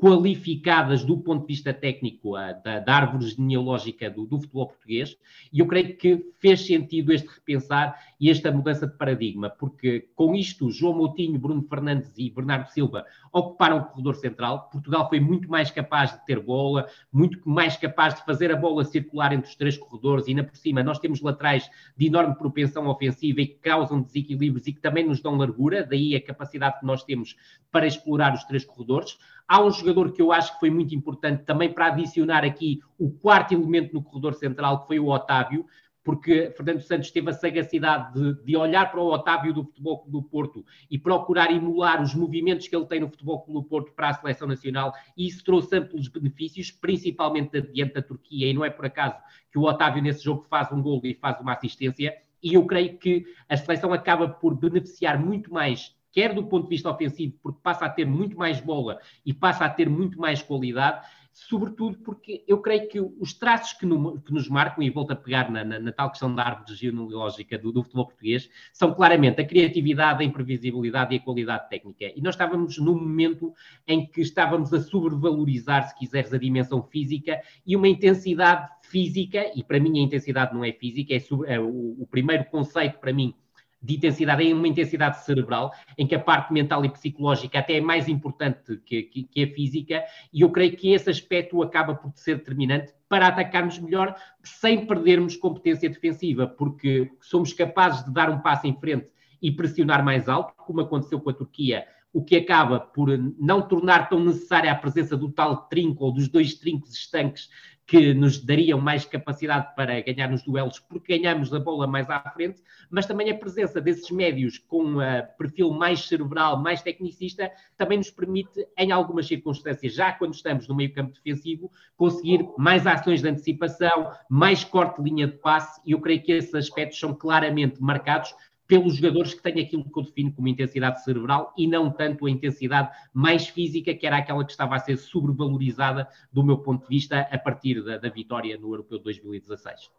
qualificadas 0.00 1.04
do 1.04 1.18
ponto 1.18 1.42
de 1.42 1.48
vista 1.48 1.74
técnico 1.74 2.32
da, 2.32 2.80
da 2.80 2.94
árvore 2.94 3.28
genealógica 3.28 4.08
do, 4.08 4.24
do, 4.24 4.40
futebol 4.40 4.68
português, 4.68 5.14
e 5.52 5.60
eu 5.60 5.66
creio 5.66 5.94
que 5.94 6.32
fez 6.38 6.64
sentido 6.66 7.12
este 7.12 7.28
repensar 7.28 7.94
e 8.18 8.30
esta 8.30 8.50
mudança 8.50 8.86
de 8.86 8.96
paradigma, 8.96 9.50
porque 9.50 10.08
com 10.16 10.34
isto 10.34 10.70
João 10.70 10.96
Moutinho, 10.96 11.38
Bruno 11.38 11.62
Fernandes 11.62 12.10
e 12.16 12.30
Bernardo 12.30 12.70
Silva 12.70 13.04
ocuparam 13.32 13.78
o 13.78 13.84
corredor 13.84 14.16
central, 14.16 14.68
Portugal 14.70 15.08
foi 15.08 15.20
muito 15.20 15.48
mais 15.48 15.70
capaz 15.70 16.12
de 16.12 16.24
ter 16.26 16.40
bola, 16.40 16.86
muito 17.12 17.40
mais 17.48 17.76
capaz 17.76 18.14
de 18.14 18.24
fazer 18.24 18.52
a 18.52 18.56
bola 18.56 18.84
circular 18.84 19.32
entre 19.32 19.48
os 19.48 19.56
três 19.56 19.76
corredores, 19.76 20.26
e 20.26 20.30
ainda 20.30 20.44
por 20.44 20.56
cima 20.56 20.82
nós 20.82 20.98
temos 20.98 21.20
laterais 21.20 21.70
de 21.96 22.06
enorme 22.06 22.34
propensão 22.34 22.86
ofensiva 22.88 23.40
e 23.40 23.46
que 23.46 23.58
causam 23.58 24.02
desequilíbrios 24.02 24.66
e 24.66 24.72
que 24.72 24.80
também 24.80 25.06
nos 25.06 25.20
dão 25.20 25.36
largura, 25.36 25.86
daí 25.86 26.14
a 26.16 26.24
capacidade 26.24 26.80
que 26.80 26.86
nós 26.86 27.04
temos 27.04 27.36
para 27.70 27.86
explorar 27.86 28.34
os 28.34 28.44
três 28.44 28.64
corredores. 28.64 29.18
Há 29.46 29.62
um 29.62 29.70
jogador 29.70 30.12
que 30.12 30.22
eu 30.22 30.32
acho 30.32 30.54
que 30.54 30.60
foi 30.60 30.70
muito 30.70 30.94
importante 30.94 31.44
também 31.44 31.72
para 31.72 31.86
adicionar 31.86 32.44
aqui 32.44 32.80
o 32.98 33.10
quarto 33.10 33.54
elemento 33.54 33.94
no 33.94 34.02
corredor 34.02 34.34
central, 34.34 34.82
que 34.82 34.86
foi 34.88 35.00
o 35.00 35.08
Otávio, 35.08 35.66
porque 36.02 36.52
Fernando 36.56 36.80
Santos 36.80 37.10
teve 37.10 37.30
a 37.30 37.32
sagacidade 37.32 38.14
de, 38.14 38.44
de, 38.44 38.56
olhar 38.56 38.90
para 38.90 39.00
o 39.00 39.12
Otávio 39.12 39.52
do 39.52 39.64
Futebol 39.64 39.98
Clube 39.98 40.12
do 40.12 40.22
Porto 40.22 40.64
e 40.90 40.98
procurar 40.98 41.50
emular 41.50 42.02
os 42.02 42.14
movimentos 42.14 42.66
que 42.68 42.74
ele 42.74 42.86
tem 42.86 43.00
no 43.00 43.08
Futebol 43.08 43.42
Clube 43.42 43.60
do 43.60 43.68
Porto 43.68 43.92
para 43.92 44.08
a 44.08 44.14
seleção 44.14 44.48
nacional, 44.48 44.92
e 45.16 45.26
isso 45.26 45.44
trouxe 45.44 45.76
amplos 45.76 46.08
benefícios, 46.08 46.70
principalmente 46.70 47.60
diante 47.60 47.94
da 47.94 48.02
Turquia, 48.02 48.50
e 48.50 48.54
não 48.54 48.64
é 48.64 48.70
por 48.70 48.86
acaso 48.86 49.16
que 49.52 49.58
o 49.58 49.62
Otávio 49.62 50.02
nesse 50.02 50.24
jogo 50.24 50.46
faz 50.48 50.72
um 50.72 50.80
gol 50.82 51.00
e 51.04 51.14
faz 51.14 51.40
uma 51.40 51.52
assistência, 51.52 52.16
e 52.42 52.54
eu 52.54 52.64
creio 52.64 52.96
que 52.96 53.24
a 53.48 53.56
seleção 53.56 53.92
acaba 53.92 54.28
por 54.28 54.54
beneficiar 54.54 55.18
muito 55.18 55.52
mais 55.52 55.94
quer 56.12 56.34
do 56.34 56.44
ponto 56.44 56.64
de 56.64 56.70
vista 56.70 56.90
ofensivo, 56.90 57.36
porque 57.42 57.60
passa 57.62 57.86
a 57.86 57.90
ter 57.90 58.04
muito 58.04 58.36
mais 58.36 58.60
bola 58.60 58.98
e 59.24 59.32
passa 59.32 59.64
a 59.64 59.70
ter 59.70 59.88
muito 59.88 60.18
mais 60.18 60.42
qualidade, 60.42 61.06
sobretudo 61.32 61.98
porque 61.98 62.44
eu 62.46 62.58
creio 62.58 62.88
que 62.88 63.00
os 63.00 63.32
traços 63.32 63.72
que, 63.72 63.86
no, 63.86 64.20
que 64.20 64.32
nos 64.32 64.48
marcam, 64.48 64.82
e 64.82 64.90
volto 64.90 65.12
a 65.12 65.16
pegar 65.16 65.50
na, 65.50 65.64
na, 65.64 65.78
na, 65.78 65.92
tal 65.92 66.10
questão 66.10 66.34
da 66.34 66.44
árvore 66.44 66.74
genealógica 66.74 67.58
do, 67.58 67.72
do 67.72 67.82
futebol 67.82 68.06
português, 68.06 68.50
são 68.72 68.94
claramente 68.94 69.40
a 69.40 69.46
criatividade, 69.46 70.22
a 70.22 70.26
imprevisibilidade 70.26 71.14
e 71.14 71.18
a 71.18 71.20
qualidade 71.20 71.68
técnica. 71.68 72.12
E 72.14 72.20
nós 72.20 72.34
estávamos 72.34 72.78
num 72.78 72.94
momento 72.94 73.52
em 73.86 74.06
que 74.06 74.20
estávamos 74.20 74.72
a 74.72 74.80
sobrevalorizar, 74.80 75.88
se 75.88 75.98
quiseres, 75.98 76.32
a 76.32 76.38
dimensão 76.38 76.82
física 76.82 77.40
e 77.66 77.76
uma 77.76 77.88
intensidade 77.88 78.68
física, 78.82 79.50
e 79.54 79.62
para 79.62 79.80
mim 79.80 79.98
a 80.00 80.02
intensidade 80.02 80.52
não 80.52 80.64
é 80.64 80.72
física, 80.72 81.14
é, 81.14 81.20
sobre, 81.20 81.50
é 81.50 81.60
o, 81.60 81.96
o 82.00 82.06
primeiro 82.10 82.44
conceito 82.46 82.98
para 82.98 83.12
mim 83.12 83.34
de 83.82 83.96
intensidade, 83.96 84.48
é 84.48 84.54
uma 84.54 84.68
intensidade 84.68 85.24
cerebral, 85.24 85.72
em 85.96 86.06
que 86.06 86.14
a 86.14 86.18
parte 86.18 86.52
mental 86.52 86.84
e 86.84 86.90
psicológica 86.90 87.58
até 87.58 87.78
é 87.78 87.80
mais 87.80 88.08
importante 88.08 88.76
que, 88.84 89.02
que, 89.04 89.22
que, 89.24 89.42
a 89.42 89.54
física, 89.54 90.04
e 90.32 90.42
eu 90.42 90.50
creio 90.50 90.76
que 90.76 90.92
esse 90.92 91.08
aspecto 91.08 91.62
acaba 91.62 91.94
por 91.94 92.12
ser 92.14 92.36
determinante 92.36 92.92
para 93.08 93.28
atacarmos 93.28 93.78
melhor 93.78 94.14
sem 94.42 94.86
perdermos 94.86 95.36
competência 95.36 95.88
defensiva, 95.88 96.46
porque 96.46 97.10
somos 97.20 97.52
capazes 97.52 98.04
de 98.04 98.12
dar 98.12 98.28
um 98.28 98.40
passo 98.40 98.66
em 98.66 98.78
frente 98.78 99.08
e 99.40 99.50
pressionar 99.50 100.04
mais 100.04 100.28
alto, 100.28 100.52
como 100.56 100.82
aconteceu 100.82 101.18
com 101.18 101.30
a 101.30 101.34
Turquia, 101.34 101.86
o 102.12 102.22
que 102.22 102.36
acaba 102.36 102.80
por 102.80 103.08
não 103.38 103.62
tornar 103.62 104.08
tão 104.08 104.22
necessária 104.22 104.70
a 104.70 104.74
presença 104.74 105.16
do 105.16 105.30
tal 105.30 105.68
trinco 105.68 106.04
ou 106.04 106.12
dos 106.12 106.28
dois 106.28 106.54
trincos 106.54 106.92
estanques 106.92 107.48
que 107.90 108.14
nos 108.14 108.38
dariam 108.38 108.80
mais 108.80 109.04
capacidade 109.04 109.74
para 109.74 110.00
ganhar 110.00 110.30
nos 110.30 110.44
duelos, 110.44 110.78
porque 110.78 111.18
ganhamos 111.18 111.52
a 111.52 111.58
bola 111.58 111.88
mais 111.88 112.08
à 112.08 112.20
frente, 112.30 112.62
mas 112.88 113.04
também 113.04 113.28
a 113.28 113.34
presença 113.36 113.80
desses 113.80 114.08
médios 114.12 114.58
com 114.58 114.98
uh, 114.98 115.26
perfil 115.36 115.72
mais 115.72 116.06
cerebral, 116.06 116.62
mais 116.62 116.82
tecnicista, 116.82 117.50
também 117.76 117.98
nos 117.98 118.08
permite, 118.08 118.64
em 118.78 118.92
algumas 118.92 119.26
circunstâncias, 119.26 119.92
já 119.92 120.12
quando 120.12 120.34
estamos 120.34 120.68
no 120.68 120.76
meio 120.76 120.94
campo 120.94 121.12
defensivo, 121.14 121.68
conseguir 121.96 122.48
mais 122.56 122.86
ações 122.86 123.22
de 123.22 123.28
antecipação, 123.28 124.12
mais 124.28 124.62
corte 124.62 125.02
de 125.02 125.10
linha 125.10 125.26
de 125.26 125.38
passe, 125.38 125.80
e 125.84 125.90
eu 125.90 126.00
creio 126.00 126.22
que 126.22 126.30
esses 126.30 126.54
aspectos 126.54 126.96
são 126.96 127.12
claramente 127.12 127.82
marcados 127.82 128.32
pelos 128.70 128.94
jogadores 128.94 129.34
que 129.34 129.42
têm 129.42 129.60
aquilo 129.60 129.82
que 129.82 129.98
eu 129.98 130.04
defino 130.04 130.32
como 130.32 130.46
intensidade 130.46 131.02
cerebral 131.02 131.52
e 131.58 131.66
não 131.66 131.90
tanto 131.90 132.24
a 132.24 132.30
intensidade 132.30 132.96
mais 133.12 133.48
física, 133.48 133.92
que 133.92 134.06
era 134.06 134.18
aquela 134.18 134.44
que 134.44 134.52
estava 134.52 134.76
a 134.76 134.78
ser 134.78 134.96
sobrevalorizada 134.96 136.08
do 136.32 136.44
meu 136.44 136.56
ponto 136.58 136.82
de 136.82 136.88
vista 136.88 137.22
a 137.22 137.36
partir 137.36 137.82
da, 137.82 137.98
da 137.98 138.08
vitória 138.08 138.56
no 138.56 138.68
Europeu 138.68 138.98
de 138.98 139.04
2016. 139.04 139.90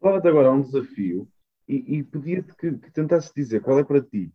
Falava-te 0.00 0.28
agora 0.28 0.52
um 0.52 0.62
desafio 0.62 1.28
e, 1.68 1.96
e 1.96 2.04
pedia-te 2.04 2.54
que, 2.54 2.78
que 2.78 2.92
tentasse 2.92 3.34
dizer 3.34 3.60
qual 3.60 3.80
é 3.80 3.82
para 3.82 4.00
ti 4.00 4.32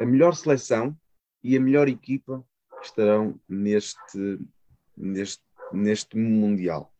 a 0.00 0.06
melhor 0.06 0.34
seleção 0.34 0.96
e 1.44 1.58
a 1.58 1.60
melhor 1.60 1.88
equipa 1.88 2.42
que 2.80 2.86
estarão 2.86 3.38
neste, 3.46 4.38
neste, 4.96 5.42
neste 5.74 6.16
Mundial 6.16 6.90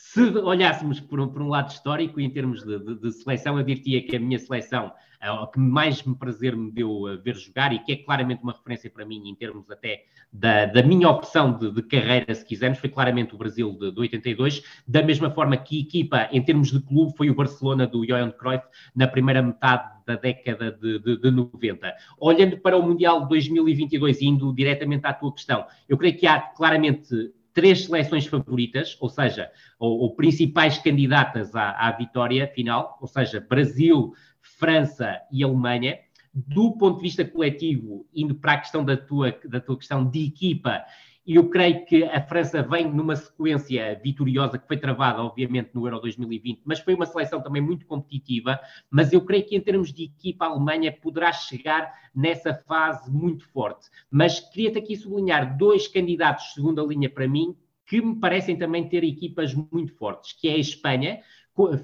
se 0.00 0.22
olhássemos 0.38 0.98
por 0.98 1.20
um, 1.20 1.28
por 1.28 1.42
um, 1.42 1.48
lado 1.48 1.70
histórico, 1.70 2.18
em 2.20 2.30
termos 2.30 2.64
de, 2.64 2.78
de, 2.78 2.94
de, 2.98 3.12
seleção, 3.12 3.58
eu 3.58 3.64
diria 3.64 4.02
que 4.02 4.16
a 4.16 4.18
minha 4.18 4.38
seleção, 4.38 4.92
a 5.20 5.46
que 5.46 5.60
mais 5.60 6.02
me 6.02 6.16
prazer 6.16 6.56
me 6.56 6.70
deu 6.72 7.06
a 7.06 7.16
ver 7.16 7.36
jogar 7.36 7.72
e 7.72 7.78
que 7.80 7.92
é 7.92 7.96
claramente 7.96 8.42
uma 8.42 8.52
referência 8.52 8.90
para 8.90 9.04
mim 9.04 9.28
em 9.28 9.34
termos 9.34 9.70
até 9.70 10.04
da, 10.32 10.64
da 10.64 10.82
minha 10.82 11.08
opção 11.08 11.56
de, 11.56 11.70
de, 11.70 11.82
carreira, 11.82 12.34
se 12.34 12.44
quisermos, 12.44 12.78
foi 12.78 12.88
claramente 12.88 13.34
o 13.34 13.38
Brasil 13.38 13.76
de, 13.78 13.92
de, 13.92 14.00
82, 14.00 14.62
da 14.88 15.02
mesma 15.02 15.30
forma 15.30 15.56
que 15.56 15.80
equipa, 15.80 16.28
em 16.32 16.42
termos 16.42 16.72
de 16.72 16.80
clube, 16.80 17.14
foi 17.14 17.28
o 17.28 17.34
Barcelona 17.34 17.86
do 17.86 18.06
Johan 18.06 18.30
Cruyff 18.30 18.64
na 18.96 19.06
primeira 19.06 19.42
metade 19.42 19.90
da 20.06 20.16
década 20.16 20.72
de, 20.72 20.98
de 20.98 21.30
90. 21.30 21.94
Olhando 22.18 22.56
para 22.58 22.76
o 22.76 22.82
Mundial 22.82 23.22
de 23.22 23.28
2022 23.28 24.22
e 24.22 24.26
indo 24.26 24.52
diretamente 24.54 25.06
à 25.06 25.12
tua 25.12 25.32
questão, 25.32 25.66
eu 25.86 25.98
creio 25.98 26.16
que 26.16 26.26
há 26.26 26.40
claramente 26.40 27.32
três 27.52 27.84
seleções 27.84 28.26
favoritas, 28.26 28.96
ou 29.00 29.08
seja, 29.08 29.50
ou, 29.78 30.00
ou 30.00 30.14
principais 30.14 30.78
candidatas 30.78 31.54
à, 31.54 31.70
à, 31.70 31.92
vitória 31.92 32.46
final, 32.48 32.98
ou 33.00 33.06
seja, 33.06 33.40
Brasil, 33.40 34.12
França 34.40 35.20
e 35.30 35.42
Alemanha. 35.42 35.98
Do 36.32 36.76
ponto 36.76 36.98
de 36.98 37.02
vista 37.02 37.24
coletivo, 37.24 38.06
indo 38.14 38.36
para 38.36 38.52
a 38.52 38.58
questão 38.58 38.84
da 38.84 38.96
tua, 38.96 39.36
da 39.44 39.60
tua 39.60 39.76
questão 39.76 40.08
de 40.08 40.26
equipa, 40.26 40.84
e 41.30 41.36
eu 41.36 41.48
creio 41.48 41.86
que 41.86 42.02
a 42.02 42.20
França 42.20 42.60
vem 42.60 42.92
numa 42.92 43.14
sequência 43.14 43.94
vitoriosa 44.02 44.58
que 44.58 44.66
foi 44.66 44.76
travada, 44.76 45.22
obviamente, 45.22 45.70
no 45.72 45.86
Euro 45.86 46.00
2020, 46.00 46.62
mas 46.64 46.80
foi 46.80 46.92
uma 46.92 47.06
seleção 47.06 47.40
também 47.40 47.62
muito 47.62 47.86
competitiva. 47.86 48.58
Mas 48.90 49.12
eu 49.12 49.24
creio 49.24 49.46
que, 49.46 49.54
em 49.54 49.60
termos 49.60 49.92
de 49.92 50.06
equipa, 50.06 50.46
a 50.46 50.48
Alemanha 50.48 50.90
poderá 50.90 51.30
chegar 51.30 51.94
nessa 52.12 52.52
fase 52.52 53.08
muito 53.12 53.48
forte. 53.50 53.86
Mas 54.10 54.40
queria-te 54.40 54.78
aqui 54.78 54.96
sublinhar 54.96 55.56
dois 55.56 55.86
candidatos 55.86 56.46
de 56.46 56.54
segunda 56.54 56.82
linha 56.82 57.08
para 57.08 57.28
mim 57.28 57.54
que 57.86 58.02
me 58.02 58.16
parecem 58.16 58.56
também 58.56 58.88
ter 58.88 59.04
equipas 59.04 59.54
muito 59.54 59.94
fortes, 59.94 60.32
que 60.32 60.48
é 60.48 60.54
a 60.54 60.58
Espanha, 60.58 61.20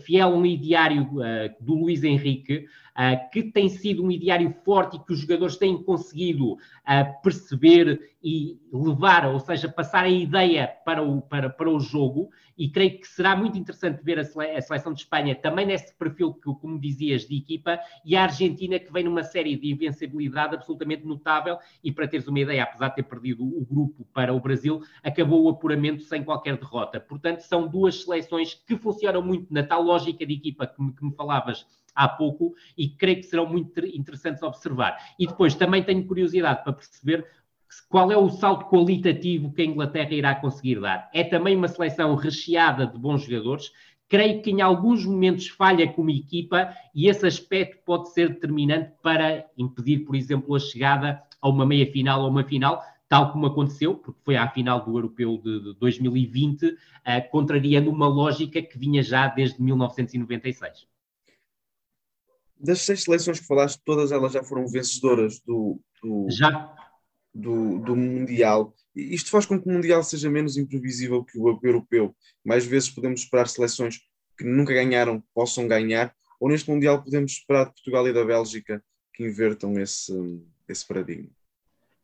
fiel 0.00 0.30
um 0.30 0.44
ideário 0.44 1.02
uh, 1.02 1.64
do 1.64 1.74
Luís 1.74 2.02
Henrique, 2.02 2.66
que 3.30 3.42
tem 3.42 3.68
sido 3.68 4.02
um 4.02 4.10
ideário 4.10 4.54
forte 4.64 4.96
e 4.96 5.00
que 5.00 5.12
os 5.12 5.20
jogadores 5.20 5.56
têm 5.56 5.82
conseguido 5.82 6.52
uh, 6.54 7.22
perceber 7.22 8.16
e 8.22 8.58
levar, 8.72 9.26
ou 9.28 9.38
seja, 9.38 9.68
passar 9.68 10.04
a 10.04 10.08
ideia 10.08 10.66
para 10.84 11.02
o, 11.02 11.20
para, 11.20 11.50
para 11.50 11.70
o 11.70 11.78
jogo, 11.78 12.30
e 12.58 12.68
creio 12.70 12.98
que 12.98 13.06
será 13.06 13.36
muito 13.36 13.58
interessante 13.58 14.02
ver 14.02 14.18
a, 14.18 14.24
sele, 14.24 14.50
a 14.50 14.62
seleção 14.62 14.92
de 14.92 15.00
Espanha 15.02 15.34
também 15.34 15.66
nesse 15.66 15.94
perfil 15.94 16.32
que, 16.32 16.52
como 16.54 16.80
dizias, 16.80 17.28
de 17.28 17.36
equipa, 17.36 17.78
e 18.04 18.16
a 18.16 18.22
Argentina 18.22 18.78
que 18.78 18.90
vem 18.90 19.04
numa 19.04 19.22
série 19.22 19.56
de 19.56 19.70
invencibilidade 19.70 20.54
absolutamente 20.54 21.04
notável, 21.04 21.58
e 21.84 21.92
para 21.92 22.08
teres 22.08 22.26
uma 22.26 22.40
ideia, 22.40 22.62
apesar 22.62 22.88
de 22.88 22.96
ter 22.96 23.02
perdido 23.02 23.44
o 23.44 23.64
grupo 23.64 24.06
para 24.12 24.32
o 24.32 24.40
Brasil, 24.40 24.82
acabou 25.04 25.44
o 25.44 25.50
apuramento 25.50 26.02
sem 26.02 26.24
qualquer 26.24 26.56
derrota. 26.56 26.98
Portanto, 26.98 27.40
são 27.40 27.68
duas 27.68 28.02
seleções 28.02 28.54
que 28.54 28.76
funcionam 28.76 29.22
muito 29.22 29.52
na 29.52 29.62
tal 29.62 29.82
lógica 29.82 30.24
de 30.26 30.32
equipa 30.32 30.66
que 30.66 30.82
me, 30.82 30.92
que 30.92 31.04
me 31.04 31.14
falavas 31.14 31.66
há 31.96 32.06
pouco 32.06 32.54
e 32.76 32.88
creio 32.88 33.16
que 33.16 33.24
serão 33.24 33.46
muito 33.46 33.84
interessantes 33.84 34.42
observar. 34.42 34.96
E 35.18 35.26
depois 35.26 35.54
também 35.54 35.82
tenho 35.82 36.06
curiosidade 36.06 36.62
para 36.62 36.74
perceber 36.74 37.26
qual 37.88 38.12
é 38.12 38.16
o 38.16 38.28
salto 38.28 38.66
qualitativo 38.66 39.52
que 39.52 39.62
a 39.62 39.64
Inglaterra 39.64 40.12
irá 40.12 40.34
conseguir 40.34 40.80
dar. 40.80 41.10
É 41.12 41.24
também 41.24 41.56
uma 41.56 41.68
seleção 41.68 42.14
recheada 42.14 42.86
de 42.86 42.98
bons 42.98 43.22
jogadores 43.24 43.72
creio 44.08 44.42
que 44.42 44.50
em 44.50 44.60
alguns 44.60 45.04
momentos 45.04 45.48
falha 45.48 45.90
como 45.90 46.10
equipa 46.10 46.72
e 46.94 47.08
esse 47.08 47.26
aspecto 47.26 47.82
pode 47.84 48.12
ser 48.12 48.28
determinante 48.28 48.92
para 49.02 49.46
impedir, 49.56 50.00
por 50.00 50.14
exemplo, 50.14 50.54
a 50.54 50.60
chegada 50.60 51.22
a 51.40 51.48
uma 51.48 51.66
meia 51.66 51.90
final 51.90 52.22
ou 52.22 52.30
uma 52.30 52.44
final, 52.44 52.82
tal 53.08 53.32
como 53.32 53.46
aconteceu, 53.46 53.94
porque 53.94 54.20
foi 54.24 54.36
à 54.36 54.48
final 54.48 54.84
do 54.84 54.96
Europeu 54.96 55.40
de 55.42 55.74
2020, 55.78 56.66
uh, 56.66 56.76
eh, 57.04 57.20
contrariando 57.20 57.90
uma 57.90 58.08
lógica 58.08 58.62
que 58.62 58.78
vinha 58.78 59.02
já 59.02 59.28
desde 59.28 59.62
1996. 59.62 60.86
Das 62.58 62.82
seis 62.82 63.02
seleções 63.02 63.40
que 63.40 63.46
falaste, 63.46 63.80
todas 63.84 64.12
elas 64.12 64.32
já 64.32 64.42
foram 64.42 64.66
vencedoras 64.66 65.40
do, 65.40 65.80
do, 66.02 66.26
do, 67.34 67.78
do 67.80 67.96
Mundial. 67.96 68.74
Isto 68.94 69.30
faz 69.30 69.44
com 69.44 69.60
que 69.60 69.68
o 69.68 69.72
Mundial 69.72 70.02
seja 70.02 70.30
menos 70.30 70.56
imprevisível 70.56 71.22
que 71.22 71.38
o 71.38 71.60
Europeu. 71.62 72.16
Mais 72.44 72.64
vezes 72.64 72.88
podemos 72.88 73.20
esperar 73.20 73.46
seleções 73.48 74.00
que 74.38 74.44
nunca 74.44 74.72
ganharam 74.72 75.22
possam 75.34 75.68
ganhar, 75.68 76.14
ou 76.40 76.48
neste 76.48 76.70
Mundial 76.70 77.02
podemos 77.02 77.32
esperar 77.32 77.66
de 77.66 77.72
Portugal 77.72 78.08
e 78.08 78.12
da 78.12 78.24
Bélgica 78.24 78.82
que 79.12 79.24
invertam 79.24 79.78
esse, 79.78 80.12
esse 80.68 80.86
paradigma. 80.86 81.30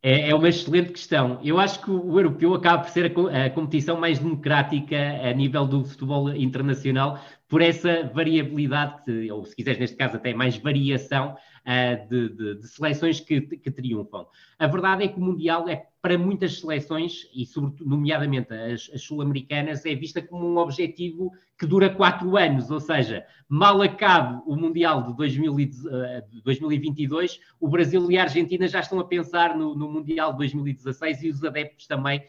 É, 0.05 0.31
é, 0.31 0.35
uma 0.35 0.49
excelente 0.49 0.91
questão. 0.91 1.39
Eu 1.41 1.57
acho 1.57 1.81
que 1.81 1.89
o 1.89 2.19
europeu 2.19 2.53
acaba 2.53 2.83
por 2.83 2.89
ser 2.89 3.05
a, 3.05 3.45
a, 3.45 3.49
competição 3.49 3.97
mais 3.97 4.19
democrática 4.19 4.97
a 4.97 5.31
nível 5.31 5.65
do 5.65 5.85
futebol 5.85 6.29
internacional, 6.35 7.21
por 7.47 7.61
essa 7.61 8.11
variabilidade, 8.13 9.31
ou 9.31 9.45
se 9.45 9.55
quiseres, 9.55 9.79
neste 9.79 9.95
caso, 9.95 10.17
até 10.17 10.33
mais 10.33 10.57
variação 10.57 11.37
uh, 11.65 12.09
de, 12.09 12.29
de, 12.29 12.55
de, 12.55 12.67
seleções 12.67 13.19
que, 13.19 13.41
que 13.41 13.69
triunfam. 13.71 14.25
A 14.59 14.67
verdade 14.67 15.03
é 15.03 15.07
que 15.07 15.19
o 15.19 15.23
Mundial 15.23 15.67
é 15.67 15.87
para 16.01 16.15
muitas 16.17 16.59
seleções, 16.59 17.29
e 17.33 17.45
sobretudo, 17.45 17.89
nomeadamente 17.89 18.53
as, 18.53 18.91
as 18.93 19.01
sul-americanas, 19.03 19.85
é 19.85 19.95
vista 19.95 20.21
como 20.21 20.45
um 20.45 20.57
objetivo 20.57 21.31
que 21.57 21.65
dura 21.65 21.89
quatro 21.89 22.35
anos, 22.35 22.69
ou 22.69 22.81
seja, 22.81 23.25
mal 23.47 23.81
acabe 23.81 24.41
o 24.45 24.53
Mundial 24.55 25.03
de 25.03 25.15
2022, 25.15 27.31
eh, 27.31 27.37
o 27.59 27.69
Brasil 27.69 28.11
e 28.11 28.17
a 28.17 28.23
Argentina 28.23 28.67
já 28.67 28.81
estão 28.81 28.99
a 28.99 29.05
pensar 29.05 29.55
no, 29.55 29.73
no 29.75 29.89
Mundial 29.89 30.33
de 30.33 30.39
2016 30.39 31.23
e 31.23 31.29
os 31.29 31.41
adeptos 31.41 31.87
também, 31.87 32.21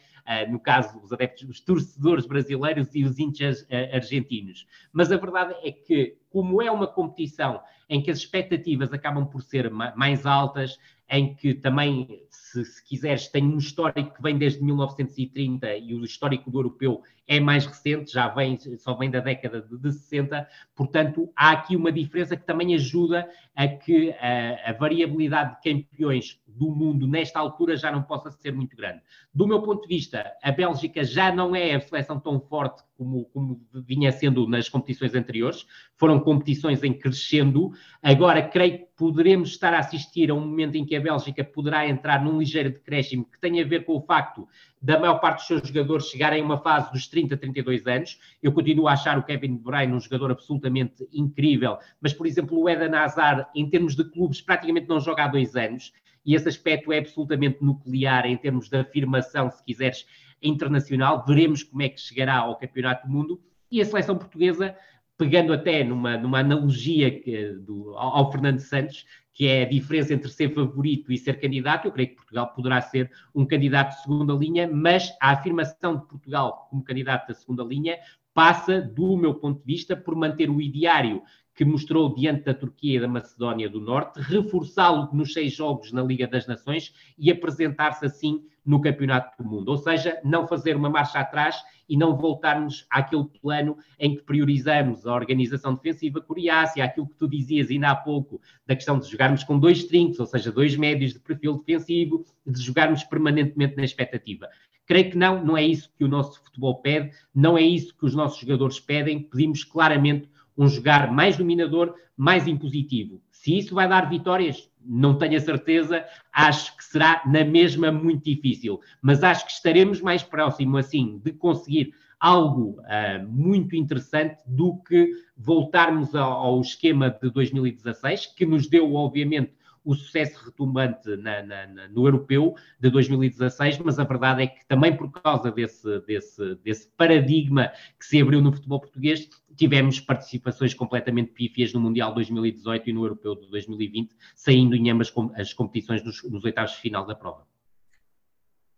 no 0.49 0.59
caso, 0.59 0.99
os 1.03 1.13
adeptos, 1.13 1.47
os 1.47 1.59
torcedores 1.59 2.25
brasileiros 2.25 2.93
e 2.95 3.03
os 3.03 3.19
índios 3.19 3.61
uh, 3.61 3.93
argentinos. 3.93 4.67
Mas 4.91 5.11
a 5.11 5.17
verdade 5.17 5.55
é 5.63 5.71
que, 5.71 6.17
como 6.29 6.61
é 6.61 6.71
uma 6.71 6.87
competição 6.87 7.61
em 7.87 8.01
que 8.01 8.09
as 8.09 8.17
expectativas 8.17 8.91
acabam 8.91 9.25
por 9.25 9.41
ser 9.43 9.69
mais 9.69 10.25
altas, 10.25 10.79
em 11.09 11.35
que 11.35 11.53
também, 11.53 12.23
se, 12.29 12.65
se, 12.65 12.83
quiseres, 12.83 13.27
tem 13.27 13.43
um 13.43 13.57
histórico 13.57 14.15
que 14.15 14.21
vem 14.21 14.37
desde 14.37 14.63
1930 14.63 15.75
e 15.75 15.93
o 15.93 16.03
histórico 16.03 16.49
do 16.49 16.59
europeu 16.59 17.03
é 17.27 17.39
mais 17.39 17.65
recente, 17.65 18.11
já 18.11 18.27
vem, 18.27 18.57
só 18.77 18.93
vem 18.93 19.09
da 19.09 19.19
década 19.19 19.61
de, 19.61 19.77
de 19.77 19.91
60, 19.91 20.47
portanto, 20.75 21.31
há 21.35 21.51
aqui 21.51 21.75
uma 21.75 21.91
diferença 21.91 22.35
que 22.35 22.45
também 22.45 22.73
ajuda 22.75 23.29
a 23.55 23.67
que 23.67 24.11
a, 24.19 24.69
a, 24.69 24.73
variabilidade 24.73 25.55
de 25.55 25.73
campeões 25.73 26.39
do 26.47 26.69
mundo 26.69 27.07
nesta 27.07 27.39
altura 27.39 27.75
já 27.75 27.91
não 27.91 28.03
possa 28.03 28.31
ser 28.31 28.53
muito 28.53 28.75
grande. 28.75 29.01
Do 29.33 29.47
meu 29.47 29.61
ponto 29.61 29.87
de 29.87 29.95
vista, 29.95 30.33
a 30.41 30.51
Bélgica 30.51 31.03
já 31.03 31.31
não 31.31 31.55
é 31.55 31.73
a 31.73 31.79
seleção 31.79 32.19
tão 32.19 32.39
forte 32.39 32.83
como, 32.97 33.25
como 33.25 33.61
vinha 33.73 34.11
sendo 34.11 34.47
nas 34.47 34.69
competições 34.69 35.13
anteriores, 35.13 35.65
foram 35.97 36.19
competições 36.19 36.83
em 36.83 36.93
crescendo, 36.93 37.71
agora 38.01 38.41
creio 38.41 38.79
que 38.79 38.85
poderemos 38.95 39.49
estar 39.49 39.73
a 39.73 39.79
assistir 39.79 40.31
a 40.31 40.33
um 40.33 40.39
momento 40.39 40.75
em 40.75 40.85
que 40.85 40.95
a 40.95 41.01
Bélgica 41.01 41.43
poderá 41.43 41.87
entrar 41.87 42.23
num 42.23 42.39
ligeiro 42.39 42.69
decréscimo 42.69 43.25
que 43.25 43.39
tem 43.39 43.61
a 43.61 43.65
ver 43.65 43.85
com 43.85 43.93
o 43.93 44.01
facto 44.01 44.47
da 44.81 44.99
maior 44.99 45.19
parte 45.19 45.37
dos 45.37 45.47
seus 45.47 45.67
jogadores 45.67 46.07
chegarem 46.07 46.41
a 46.41 46.45
uma 46.45 46.57
fase 46.57 46.91
dos 46.91 47.07
30, 47.07 47.35
32 47.37 47.87
anos. 47.87 48.19
Eu 48.41 48.51
continuo 48.51 48.87
a 48.87 48.93
achar 48.93 49.17
o 49.17 49.23
Kevin 49.23 49.57
De 49.57 49.63
Bruyne 49.63 49.93
um 49.93 49.99
jogador 49.99 50.31
absolutamente 50.31 51.07
incrível, 51.11 51.77
mas, 51.99 52.13
por 52.13 52.27
exemplo, 52.27 52.59
o 52.59 52.69
Eden 52.69 52.93
Hazard, 52.95 53.47
em 53.55 53.69
termos 53.69 53.95
de 53.95 54.03
clubes, 54.03 54.41
praticamente 54.41 54.87
não 54.87 54.99
joga 54.99 55.23
há 55.23 55.27
dois 55.27 55.55
anos, 55.55 55.91
e 56.25 56.33
esse 56.33 56.49
aspecto 56.49 56.91
é 56.91 56.97
absolutamente 56.97 57.63
nuclear 57.63 58.25
em 58.25 58.35
termos 58.35 58.67
de 58.67 58.77
afirmação, 58.77 59.49
se 59.51 59.63
quiseres, 59.63 60.05
internacional. 60.47 61.23
Veremos 61.25 61.63
como 61.63 61.81
é 61.81 61.89
que 61.89 61.99
chegará 61.99 62.37
ao 62.37 62.57
Campeonato 62.57 63.07
do 63.07 63.13
Mundo. 63.13 63.41
E 63.71 63.81
a 63.81 63.85
seleção 63.85 64.17
portuguesa, 64.17 64.75
pegando 65.17 65.53
até 65.53 65.83
numa, 65.83 66.17
numa 66.17 66.39
analogia 66.39 67.11
que, 67.19 67.53
do, 67.53 67.95
ao, 67.97 68.31
Fernando 68.31 68.59
Santos, 68.59 69.05
que 69.33 69.47
é 69.47 69.63
a 69.63 69.69
diferença 69.69 70.13
entre 70.13 70.29
ser 70.29 70.53
favorito 70.53 71.11
e 71.11 71.17
ser 71.17 71.39
candidato. 71.39 71.85
Eu 71.87 71.91
creio 71.91 72.09
que 72.09 72.15
Portugal 72.15 72.53
poderá 72.53 72.81
ser 72.81 73.11
um 73.33 73.45
candidato 73.45 73.95
de 73.95 74.01
segunda 74.01 74.33
linha, 74.33 74.69
mas 74.71 75.11
a 75.21 75.31
afirmação 75.31 75.97
de 75.97 76.07
Portugal 76.07 76.67
como 76.69 76.83
candidato 76.83 77.27
da 77.27 77.33
segunda 77.33 77.63
linha 77.63 77.97
passa, 78.33 78.81
do 78.81 79.15
meu 79.17 79.33
ponto 79.33 79.59
de 79.59 79.65
vista, 79.65 79.95
por 79.95 80.15
manter 80.15 80.49
o 80.49 80.61
ideário 80.61 81.21
que 81.55 81.63
mostrou 81.63 82.13
diante 82.13 82.43
da 82.43 82.53
Turquia 82.53 82.97
e 82.97 82.99
da 82.99 83.07
Macedónia 83.07 83.69
do 83.69 83.79
Norte, 83.79 84.19
reforçá-lo 84.19 85.09
nos 85.13 85.31
seis 85.31 85.53
jogos 85.53 85.91
na 85.91 86.03
Liga 86.03 86.27
das 86.27 86.45
Nações 86.45 86.93
e 87.17 87.31
apresentar-se 87.31 88.05
assim 88.05 88.43
no 88.65 88.81
Campeonato 88.81 89.41
do 89.41 89.49
Mundo. 89.49 89.69
Ou 89.69 89.77
seja, 89.77 90.19
não 90.23 90.47
fazer 90.47 90.75
uma 90.75 90.89
marcha 90.89 91.19
atrás 91.19 91.55
e 91.87 91.95
não 91.95 92.17
voltarmos 92.17 92.85
àquele 92.89 93.25
plano 93.41 93.77
em 93.99 94.15
que 94.15 94.23
priorizamos 94.23 95.05
a 95.05 95.13
organização 95.13 95.75
defensiva 95.75 96.19
coriácea, 96.19 96.83
aquilo 96.83 97.07
que 97.07 97.15
tu 97.15 97.27
dizias 97.27 97.69
ainda 97.69 97.91
há 97.91 97.95
pouco, 97.95 98.41
da 98.65 98.75
questão 98.75 98.99
de 98.99 99.09
jogarmos 99.09 99.43
com 99.43 99.57
dois 99.57 99.85
trinques, 99.85 100.19
ou 100.19 100.25
seja, 100.25 100.51
dois 100.51 100.75
médios 100.75 101.13
de 101.13 101.19
perfil 101.19 101.59
defensivo, 101.59 102.25
de 102.45 102.59
jogarmos 102.61 103.03
permanentemente 103.03 103.77
na 103.77 103.83
expectativa. 103.83 104.49
Creio 104.87 105.11
que 105.11 105.17
não, 105.17 105.43
não 105.43 105.57
é 105.57 105.63
isso 105.63 105.91
que 105.97 106.03
o 106.03 106.07
nosso 106.07 106.43
futebol 106.43 106.81
pede, 106.81 107.11
não 107.33 107.57
é 107.57 107.61
isso 107.61 107.95
que 107.95 108.05
os 108.05 108.13
nossos 108.13 108.39
jogadores 108.39 108.79
pedem, 108.79 109.21
pedimos 109.21 109.63
claramente 109.63 110.29
um 110.57 110.67
jogar 110.67 111.11
mais 111.11 111.37
dominador, 111.37 111.95
mais 112.15 112.47
impositivo. 112.47 113.21
Se 113.31 113.57
isso 113.57 113.75
vai 113.75 113.87
dar 113.87 114.09
vitórias, 114.09 114.69
não 114.83 115.17
tenho 115.17 115.37
a 115.37 115.41
certeza, 115.41 116.05
acho 116.33 116.75
que 116.77 116.83
será 116.83 117.21
na 117.25 117.43
mesma 117.43 117.91
muito 117.91 118.23
difícil, 118.23 118.79
mas 119.01 119.23
acho 119.23 119.45
que 119.45 119.51
estaremos 119.51 120.01
mais 120.01 120.23
próximo 120.23 120.77
assim 120.77 121.19
de 121.23 121.31
conseguir 121.31 121.93
algo 122.19 122.79
uh, 122.81 123.27
muito 123.27 123.75
interessante 123.75 124.41
do 124.47 124.77
que 124.77 125.11
voltarmos 125.37 126.15
ao, 126.15 126.31
ao, 126.31 126.61
esquema 126.61 127.09
de 127.09 127.29
2016, 127.29 128.27
que 128.27 128.45
nos 128.45 128.67
deu, 128.67 128.95
obviamente, 128.95 129.53
o 129.83 129.93
sucesso 129.93 130.43
retumbante 130.43 131.15
na, 131.17 131.43
na, 131.43 131.67
na, 131.67 131.87
no 131.87 132.07
europeu 132.07 132.55
de 132.79 132.89
2016, 132.89 133.77
mas 133.79 133.99
a 133.99 134.03
verdade 134.03 134.43
é 134.43 134.47
que 134.47 134.65
também 134.65 134.95
por 134.95 135.11
causa 135.11 135.51
desse, 135.51 135.99
desse, 136.01 136.55
desse 136.63 136.87
paradigma 136.97 137.71
que 137.99 138.05
se 138.05 138.19
abriu 138.19 138.41
no 138.41 138.51
futebol 138.51 138.79
português, 138.79 139.29
tivemos 139.55 139.99
participações 139.99 140.73
completamente 140.73 141.31
pífias 141.31 141.73
no 141.73 141.79
Mundial 141.79 142.13
2018 142.13 142.89
e 142.89 142.93
no 142.93 143.03
Europeu 143.03 143.35
de 143.35 143.49
2020, 143.49 144.15
saindo 144.35 144.75
em 144.75 144.89
ambas 144.89 145.13
as 145.35 145.53
competições 145.53 146.03
nos, 146.03 146.23
nos 146.23 146.43
oitavos 146.43 146.71
de 146.71 146.81
final 146.81 147.05
da 147.05 147.15
prova. 147.15 147.45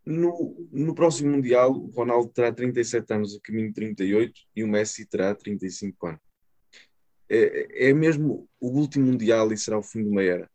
No, 0.05 0.55
no, 0.71 0.95
próximo 0.95 1.31
Mundial, 1.31 1.71
o 1.71 1.87
Ronaldo 1.87 2.29
terá 2.29 2.51
37 2.51 3.13
anos, 3.13 3.35
a 3.35 3.41
caminho 3.41 3.67
de 3.67 3.73
38, 3.73 4.41
e 4.55 4.63
o 4.63 4.67
Messi 4.67 5.05
terá 5.05 5.35
35 5.35 6.07
anos. 6.07 6.21
É, 7.29 7.89
é 7.89 7.93
mesmo 7.93 8.47
o 8.57 8.69
último 8.69 9.05
Mundial 9.05 9.51
e 9.51 9.57
será 9.57 9.77
o 9.77 9.83
fim 9.83 10.03
de 10.03 10.09
uma 10.09 10.23
era? 10.23 10.49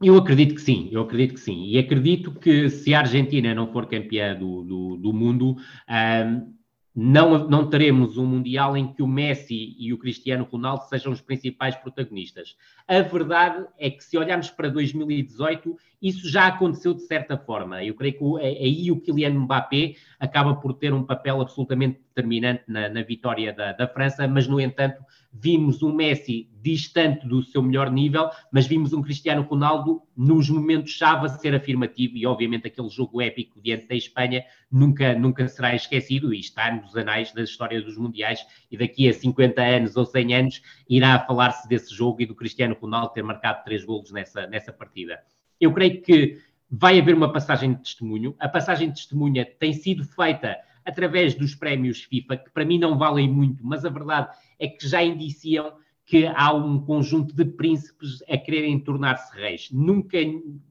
Eu 0.00 0.16
acredito 0.16 0.54
que 0.54 0.60
sim, 0.60 0.88
eu 0.92 1.00
acredito 1.00 1.34
que 1.34 1.40
sim. 1.40 1.64
E 1.66 1.78
acredito 1.78 2.32
que 2.32 2.68
se 2.68 2.94
a 2.94 3.00
Argentina 3.00 3.54
não 3.54 3.72
for 3.72 3.88
campeã 3.88 4.38
do, 4.38 4.62
do, 4.62 4.96
do 4.98 5.12
mundo, 5.12 5.56
um, 5.88 6.55
não, 6.98 7.46
não 7.46 7.68
teremos 7.68 8.16
um 8.16 8.24
Mundial 8.24 8.74
em 8.74 8.90
que 8.90 9.02
o 9.02 9.06
Messi 9.06 9.76
e 9.78 9.92
o 9.92 9.98
Cristiano 9.98 10.48
Ronaldo 10.50 10.84
sejam 10.88 11.12
os 11.12 11.20
principais 11.20 11.76
protagonistas. 11.76 12.56
A 12.88 13.02
verdade 13.02 13.66
é 13.78 13.90
que, 13.90 14.02
se 14.02 14.16
olharmos 14.16 14.48
para 14.48 14.70
2018, 14.70 15.76
isso 16.00 16.28
já 16.28 16.46
aconteceu 16.46 16.94
de 16.94 17.02
certa 17.02 17.36
forma. 17.36 17.82
Eu 17.82 17.94
creio 17.94 18.18
que 18.18 18.44
é, 18.44 18.48
aí 18.48 18.90
o 18.90 19.00
Kylian 19.00 19.40
Mbappé 19.40 19.94
acaba 20.18 20.54
por 20.54 20.74
ter 20.74 20.92
um 20.92 21.04
papel 21.04 21.40
absolutamente 21.40 22.00
determinante 22.14 22.64
na, 22.66 22.88
na 22.88 23.02
vitória 23.02 23.52
da, 23.52 23.72
da, 23.72 23.88
França, 23.88 24.26
mas, 24.26 24.46
no 24.46 24.60
entanto, 24.60 25.02
vimos 25.32 25.82
um 25.82 25.92
Messi 25.92 26.48
distante 26.62 27.26
do 27.26 27.42
seu 27.42 27.62
melhor 27.62 27.90
nível, 27.90 28.30
mas 28.50 28.66
vimos 28.66 28.92
um 28.92 29.02
Cristiano 29.02 29.42
Ronaldo 29.42 30.02
nos 30.16 30.48
momentos-chave 30.48 31.26
a 31.26 31.28
ser 31.28 31.54
afirmativo 31.54 32.16
e, 32.16 32.26
obviamente, 32.26 32.66
aquele 32.66 32.88
jogo 32.88 33.20
épico 33.20 33.60
diante 33.60 33.86
da 33.86 33.94
Espanha 33.94 34.44
nunca, 34.70 35.14
nunca 35.14 35.46
será 35.48 35.74
esquecido 35.74 36.32
e 36.32 36.40
está 36.40 36.74
nos 36.74 36.96
anais 36.96 37.32
da 37.32 37.42
história 37.42 37.80
dos 37.82 37.96
Mundiais 37.96 38.44
e 38.70 38.76
daqui 38.76 39.08
a 39.08 39.12
50 39.12 39.62
anos 39.62 39.96
ou 39.96 40.06
100 40.06 40.34
anos 40.34 40.62
irá 40.88 41.18
falar-se 41.20 41.68
desse 41.68 41.94
jogo 41.94 42.22
e 42.22 42.26
do 42.26 42.34
Cristiano 42.34 42.76
Ronaldo 42.80 43.12
ter 43.12 43.22
marcado 43.22 43.62
três 43.64 43.84
golos 43.84 44.10
nessa, 44.10 44.46
nessa 44.46 44.72
partida. 44.72 45.20
Eu 45.60 45.72
creio 45.72 46.02
que 46.02 46.38
vai 46.70 46.98
haver 46.98 47.14
uma 47.14 47.32
passagem 47.32 47.74
de 47.74 47.82
testemunho. 47.82 48.34
A 48.38 48.48
passagem 48.48 48.88
de 48.88 48.96
testemunha 48.96 49.46
tem 49.58 49.72
sido 49.72 50.04
feita 50.04 50.56
através 50.84 51.34
dos 51.34 51.54
prémios 51.54 52.02
FIFA, 52.02 52.36
que 52.36 52.50
para 52.50 52.64
mim 52.64 52.78
não 52.78 52.96
valem 52.96 53.28
muito, 53.28 53.64
mas 53.66 53.84
a 53.84 53.90
verdade 53.90 54.36
é 54.58 54.68
que 54.68 54.88
já 54.88 55.02
indiciam 55.02 55.72
que 56.04 56.24
há 56.26 56.52
um 56.52 56.80
conjunto 56.80 57.34
de 57.34 57.44
príncipes 57.44 58.22
a 58.28 58.38
quererem 58.38 58.78
tornar-se 58.78 59.36
reis. 59.36 59.68
Nunca, 59.72 60.18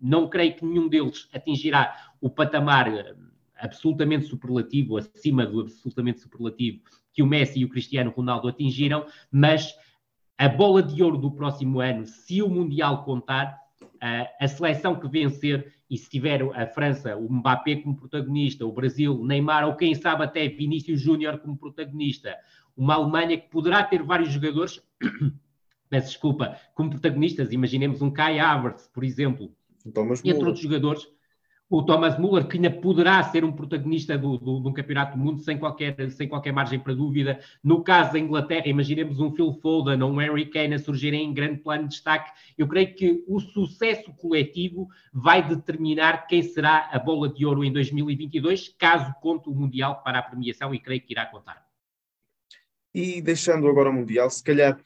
não 0.02 0.30
creio 0.30 0.56
que 0.56 0.66
nenhum 0.66 0.88
deles 0.88 1.28
atingirá 1.34 1.94
o 2.22 2.30
patamar 2.30 2.90
absolutamente 3.58 4.28
superlativo, 4.28 4.98
acima 4.98 5.46
do 5.46 5.62
absolutamente 5.62 6.22
superlativo, 6.22 6.80
que 7.12 7.22
o 7.22 7.28
Messi 7.28 7.60
e 7.60 7.66
o 7.66 7.70
Cristiano 7.70 8.12
Ronaldo 8.12 8.48
atingiram, 8.48 9.06
mas 9.30 9.74
a 10.38 10.48
bola 10.48 10.82
de 10.82 11.04
ouro 11.04 11.18
do 11.18 11.32
próximo 11.32 11.82
ano, 11.82 12.06
se 12.06 12.42
o 12.42 12.50
Mundial 12.50 13.04
contar, 13.04 13.58
a 14.39 14.47
seleção 14.47 14.95
que 14.95 15.08
vencer, 15.08 15.74
e 15.89 15.97
se 15.97 16.10
tiver 16.10 16.41
a 16.53 16.68
França, 16.68 17.16
o 17.16 17.32
Mbappé 17.32 17.78
como 17.78 17.95
protagonista, 17.95 18.66
o 18.66 18.72
Brasil, 18.72 19.24
Neymar, 19.24 19.66
ou 19.66 19.76
quem 19.76 19.93
sabe 19.93 20.24
até 20.24 20.47
Vinícius 20.47 21.01
Júnior 21.01 21.39
como 21.39 21.58
protagonista, 21.58 22.36
uma 22.76 22.95
Alemanha 22.95 23.38
que 23.38 23.49
poderá 23.49 23.84
ter 23.84 24.03
vários 24.03 24.32
jogadores, 24.32 24.82
peço 25.89 26.08
desculpa, 26.08 26.58
como 26.74 26.89
protagonistas, 26.89 27.51
imaginemos 27.51 28.01
um 28.01 28.12
Kai 28.12 28.39
Havertz, 28.39 28.89
por 28.93 29.03
exemplo, 29.03 29.51
entre 29.86 30.45
outros 30.45 30.60
jogadores, 30.60 31.08
o 31.70 31.82
Thomas 31.82 32.18
Muller, 32.20 32.47
que 32.47 32.57
ainda 32.57 32.70
poderá 32.70 33.24
ser 33.24 33.43
um 33.43 33.51
protagonista 33.51 34.18
do, 34.18 34.38
do, 34.38 34.59
do 34.59 34.74
campeonato 34.74 35.18
do 35.18 35.24
mundo 35.24 35.41
sem 35.41 35.57
qualquer, 35.57 36.11
sem 36.11 36.28
qualquer 36.28 36.51
margem 36.51 36.80
para 36.80 36.93
dúvida. 36.93 37.39
No 37.63 37.84
caso 37.84 38.13
da 38.13 38.20
Inglaterra, 38.20 38.68
imaginemos 38.68 39.20
um 39.20 39.32
Phil 39.32 39.51
Foden 39.53 40.01
ou 40.03 40.11
um 40.11 40.18
Harry 40.18 40.45
Kane 40.45 40.76
a 40.76 40.80
surgirem 40.80 41.26
em 41.26 41.34
grande 41.34 41.61
plano 41.61 41.84
de 41.84 41.89
destaque. 41.89 42.32
Eu 42.57 42.68
creio 42.68 42.93
que 42.93 43.24
o 43.28 43.39
sucesso 43.39 44.13
coletivo 44.13 44.88
vai 45.11 45.47
determinar 45.47 46.28
quem 46.28 46.43
será 46.43 46.89
a 46.91 46.99
bola 46.99 47.28
de 47.30 47.45
ouro 47.45 47.63
em 47.63 47.74
2022, 47.74 48.76
caso 48.78 49.13
conte 49.20 49.49
o 49.49 49.55
Mundial 49.55 50.03
para 50.03 50.20
a 50.20 50.24
premiação, 50.24 50.74
e 50.74 50.80
creio 50.80 51.01
que 51.01 51.13
irá 51.13 51.26
contar. 51.26 51.66
E 52.93 53.22
deixando 53.22 53.68
agora 53.68 53.89
o 53.89 53.93
Mundial, 53.93 54.30
se 54.30 54.43
calhar 54.43 54.80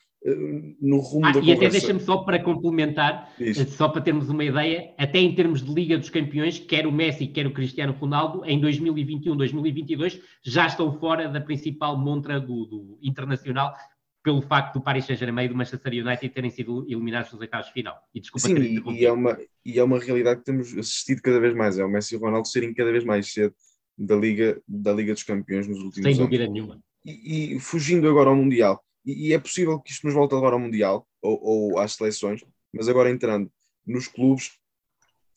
no 0.82 0.98
rumo 1.00 1.26
ah, 1.26 1.32
da 1.32 1.40
E 1.40 1.54
até 1.54 1.70
deixa-me 1.70 2.00
só 2.00 2.18
para 2.18 2.40
complementar, 2.40 3.34
Isso. 3.40 3.62
Eh, 3.62 3.66
só 3.66 3.88
para 3.88 4.02
termos 4.02 4.30
uma 4.30 4.44
ideia, 4.44 4.94
até 4.98 5.20
em 5.20 5.34
termos 5.34 5.64
de 5.64 5.74
Liga 5.74 5.98
dos 5.98 6.10
Campeões, 6.10 6.60
quer 6.60 6.86
o 6.86 6.92
Messi, 6.92 7.28
quer 7.28 7.48
o 7.48 7.54
Cristiano 7.54 7.94
Ronaldo, 7.94 8.44
em 8.46 8.60
2021, 8.60 9.36
2022, 9.38 10.22
já 10.44 10.68
estão 10.68 10.92
fora 11.00 11.30
da 11.30 11.40
principal 11.40 11.98
montra 11.98 12.40
do, 12.40 12.66
do 12.66 13.00
internacional, 13.02 13.74
pelo 14.22 14.42
facto 14.42 14.74
do 14.74 14.82
Paris 14.82 15.06
Saint-Germain 15.06 15.46
e 15.46 15.50
do 15.50 15.56
Manchester 15.56 15.94
United 15.94 16.30
terem 16.30 16.50
sido 16.50 16.86
eliminados 16.88 17.32
nos 17.32 17.40
oitavos 17.40 17.68
de 17.68 17.74
final. 17.74 17.96
E 18.14 18.20
desculpa 18.20 18.48
Sim, 18.48 18.84
e, 18.92 19.06
é 19.06 19.12
uma, 19.12 19.38
e 19.66 19.80
é 19.80 19.84
uma 19.84 19.98
realidade 19.98 20.42
que 20.42 20.46
temos 20.46 20.78
assistido 20.78 21.22
cada 21.22 21.40
vez 21.40 21.56
mais, 21.56 21.80
é 21.80 21.86
o 21.86 21.90
Messi 21.90 22.16
e 22.16 22.18
o 22.18 22.22
Ronaldo 22.22 22.48
serem 22.48 22.74
cada 22.74 22.92
vez 22.92 23.06
mais 23.06 23.32
cedo 23.32 23.56
da 23.98 24.16
Liga, 24.16 24.62
da 24.68 24.92
Liga 24.92 25.14
dos 25.14 25.24
Campeões 25.24 25.68
nos 25.68 25.78
últimos 25.78 25.96
Sem 25.96 26.06
anos. 26.06 26.18
Sem 26.18 26.26
dúvida 26.26 26.48
nenhuma. 26.48 26.80
E, 27.06 27.56
e 27.56 27.60
fugindo 27.60 28.10
agora 28.10 28.30
ao 28.30 28.36
Mundial, 28.36 28.84
e, 29.12 29.34
é 29.34 29.40
possível 29.40 29.80
que 29.80 29.92
isto 29.92 30.06
nos 30.06 30.14
volte 30.14 30.36
agora 30.36 30.56
ao 30.56 30.60
Mundial 30.60 31.08
ou, 31.22 31.40
ou 31.42 31.80
às 31.80 31.94
seleções, 31.94 32.44
mas 32.74 32.88
agora 32.88 33.10
entrando 33.10 33.52
nos 33.86 34.08
clubes, 34.08 34.52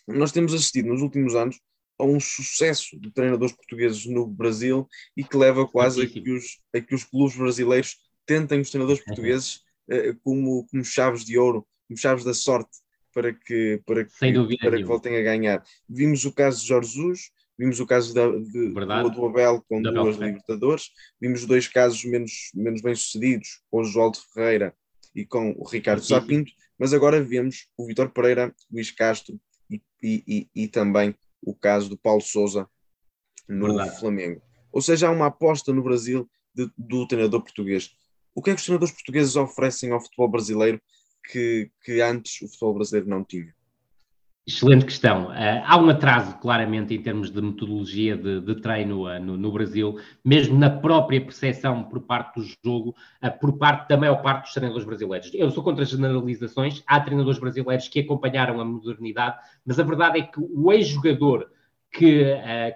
nós 0.07 0.33
temos 0.33 0.53
assistido 0.53 0.89
nos 0.89 1.03
últimos 1.03 1.35
anos 1.35 1.61
a 1.99 2.05
um 2.05 2.19
sucesso 2.19 2.99
de 2.99 3.11
treinadores 3.11 3.55
portugueses 3.55 4.07
no 4.07 4.27
Brasil 4.27 4.89
e 5.17 5.23
que 5.23 5.37
leva 5.37 5.67
quase 5.67 6.03
a 6.03 6.07
que 6.07 6.31
os, 6.31 6.61
a 6.75 6.81
que 6.81 6.95
os 6.95 7.05
clubes 7.05 7.37
brasileiros 7.37 7.97
tentem 8.27 8.61
os 8.61 8.71
treinadores 8.71 9.01
uhum. 9.01 9.07
portugueses 9.07 9.57
uh, 9.89 10.19
como, 10.23 10.67
como 10.67 10.85
chaves 10.85 11.25
de 11.25 11.39
ouro, 11.39 11.67
como 11.87 11.99
chaves 11.99 12.25
da 12.25 12.35
sorte 12.35 12.83
para 13.15 13.33
que, 13.33 13.81
para 13.87 14.05
que, 14.05 14.57
para 14.59 14.77
que 14.77 14.85
voltem 14.85 15.17
a 15.17 15.23
ganhar. 15.23 15.63
Vimos 15.89 16.25
o 16.25 16.33
caso 16.33 16.61
de 16.61 16.67
Jorge 16.67 16.93
Jesus, 16.93 17.31
Vimos 17.63 17.79
o 17.79 17.87
caso 17.87 18.13
da, 18.13 18.27
de, 18.29 18.71
do, 18.71 19.11
do 19.11 19.27
Abel 19.27 19.65
com 19.69 19.81
da 19.81 19.93
duas 19.93 20.17
Libertadores, 20.17 20.91
vimos 21.21 21.47
dois 21.47 21.69
casos 21.69 22.05
menos, 22.05 22.51
menos 22.53 22.83
bem 22.83 22.93
sucedidos, 22.93 23.63
com 23.71 23.83
o 23.83 23.85
João 23.85 24.11
de 24.11 24.19
Ferreira 24.35 24.75
e 25.15 25.25
com 25.25 25.53
o 25.57 25.65
Ricardo 25.65 26.03
Sapinto, 26.03 26.51
mas 26.77 26.93
agora 26.93 27.23
vemos 27.23 27.69
o 27.77 27.87
Vitor 27.87 28.11
Pereira, 28.11 28.53
Luís 28.69 28.91
Castro 28.91 29.41
e, 29.71 29.81
e, 30.03 30.49
e, 30.53 30.67
também 30.67 31.15
o 31.41 31.55
caso 31.55 31.89
do 31.89 31.97
Paulo 31.97 32.21
Souza 32.21 32.69
no 33.49 33.69
Verdade. 33.69 34.01
Flamengo. 34.01 34.43
Ou 34.73 34.83
seja, 34.83 35.07
há 35.07 35.13
uma 35.13 35.27
aposta 35.27 35.73
no 35.73 35.85
Brasil 35.85 36.29
de, 36.53 36.69
do 36.77 37.07
treinador 37.07 37.43
português. 37.43 37.93
O 38.35 38.43
que 38.43 38.51
é 38.51 38.55
que 38.55 38.59
os 38.59 38.65
treinadores 38.65 38.93
portugueses 38.93 39.37
oferecem 39.37 39.93
ao 39.93 40.01
futebol 40.01 40.29
brasileiro 40.29 40.83
que, 41.31 41.71
que 41.85 42.01
antes 42.01 42.43
o 42.43 42.49
futebol 42.49 42.75
brasileiro 42.75 43.09
não 43.09 43.25
tinha? 43.25 43.55
Excelente 44.45 44.87
questão. 44.87 45.27
Uh, 45.27 45.63
há 45.65 45.79
um 45.79 45.89
atraso, 45.89 46.37
claramente, 46.39 46.93
em 46.93 47.01
termos 47.01 47.31
de 47.31 47.41
metodologia 47.41 48.17
de, 48.17 48.41
de 48.41 48.57
treino 48.57 49.07
uh, 49.07 49.21
no, 49.21 49.37
no, 49.37 49.53
Brasil, 49.53 49.97
mesmo 50.25 50.59
na 50.59 50.69
própria 50.69 51.21
percepção 51.21 51.85
por 51.85 52.01
parte 52.01 52.41
do 52.41 52.47
jogo, 52.65 52.93
uh, 53.23 53.39
por 53.39 53.57
parte 53.57 53.89
da 53.89 53.97
maior 53.97 54.21
parte 54.21 54.47
dos 54.47 54.53
treinadores 54.53 54.85
brasileiros. 54.85 55.31
Eu 55.33 55.49
sou 55.53 55.63
contra 55.63 55.85
as 55.85 55.91
generalizações, 55.91 56.83
há 56.89 56.99
treinadores 56.99 57.39
brasileiros 57.39 57.87
que 57.87 58.01
acompanharam 58.01 58.61
a 58.61 58.65
modernidade, 58.65 59.39
mas 59.65 59.79
a 59.79 59.85
verdade 59.85 60.19
é 60.19 60.23
que 60.23 60.41
o 60.41 60.73
ex-jogador 60.73 61.49
que 61.93 62.25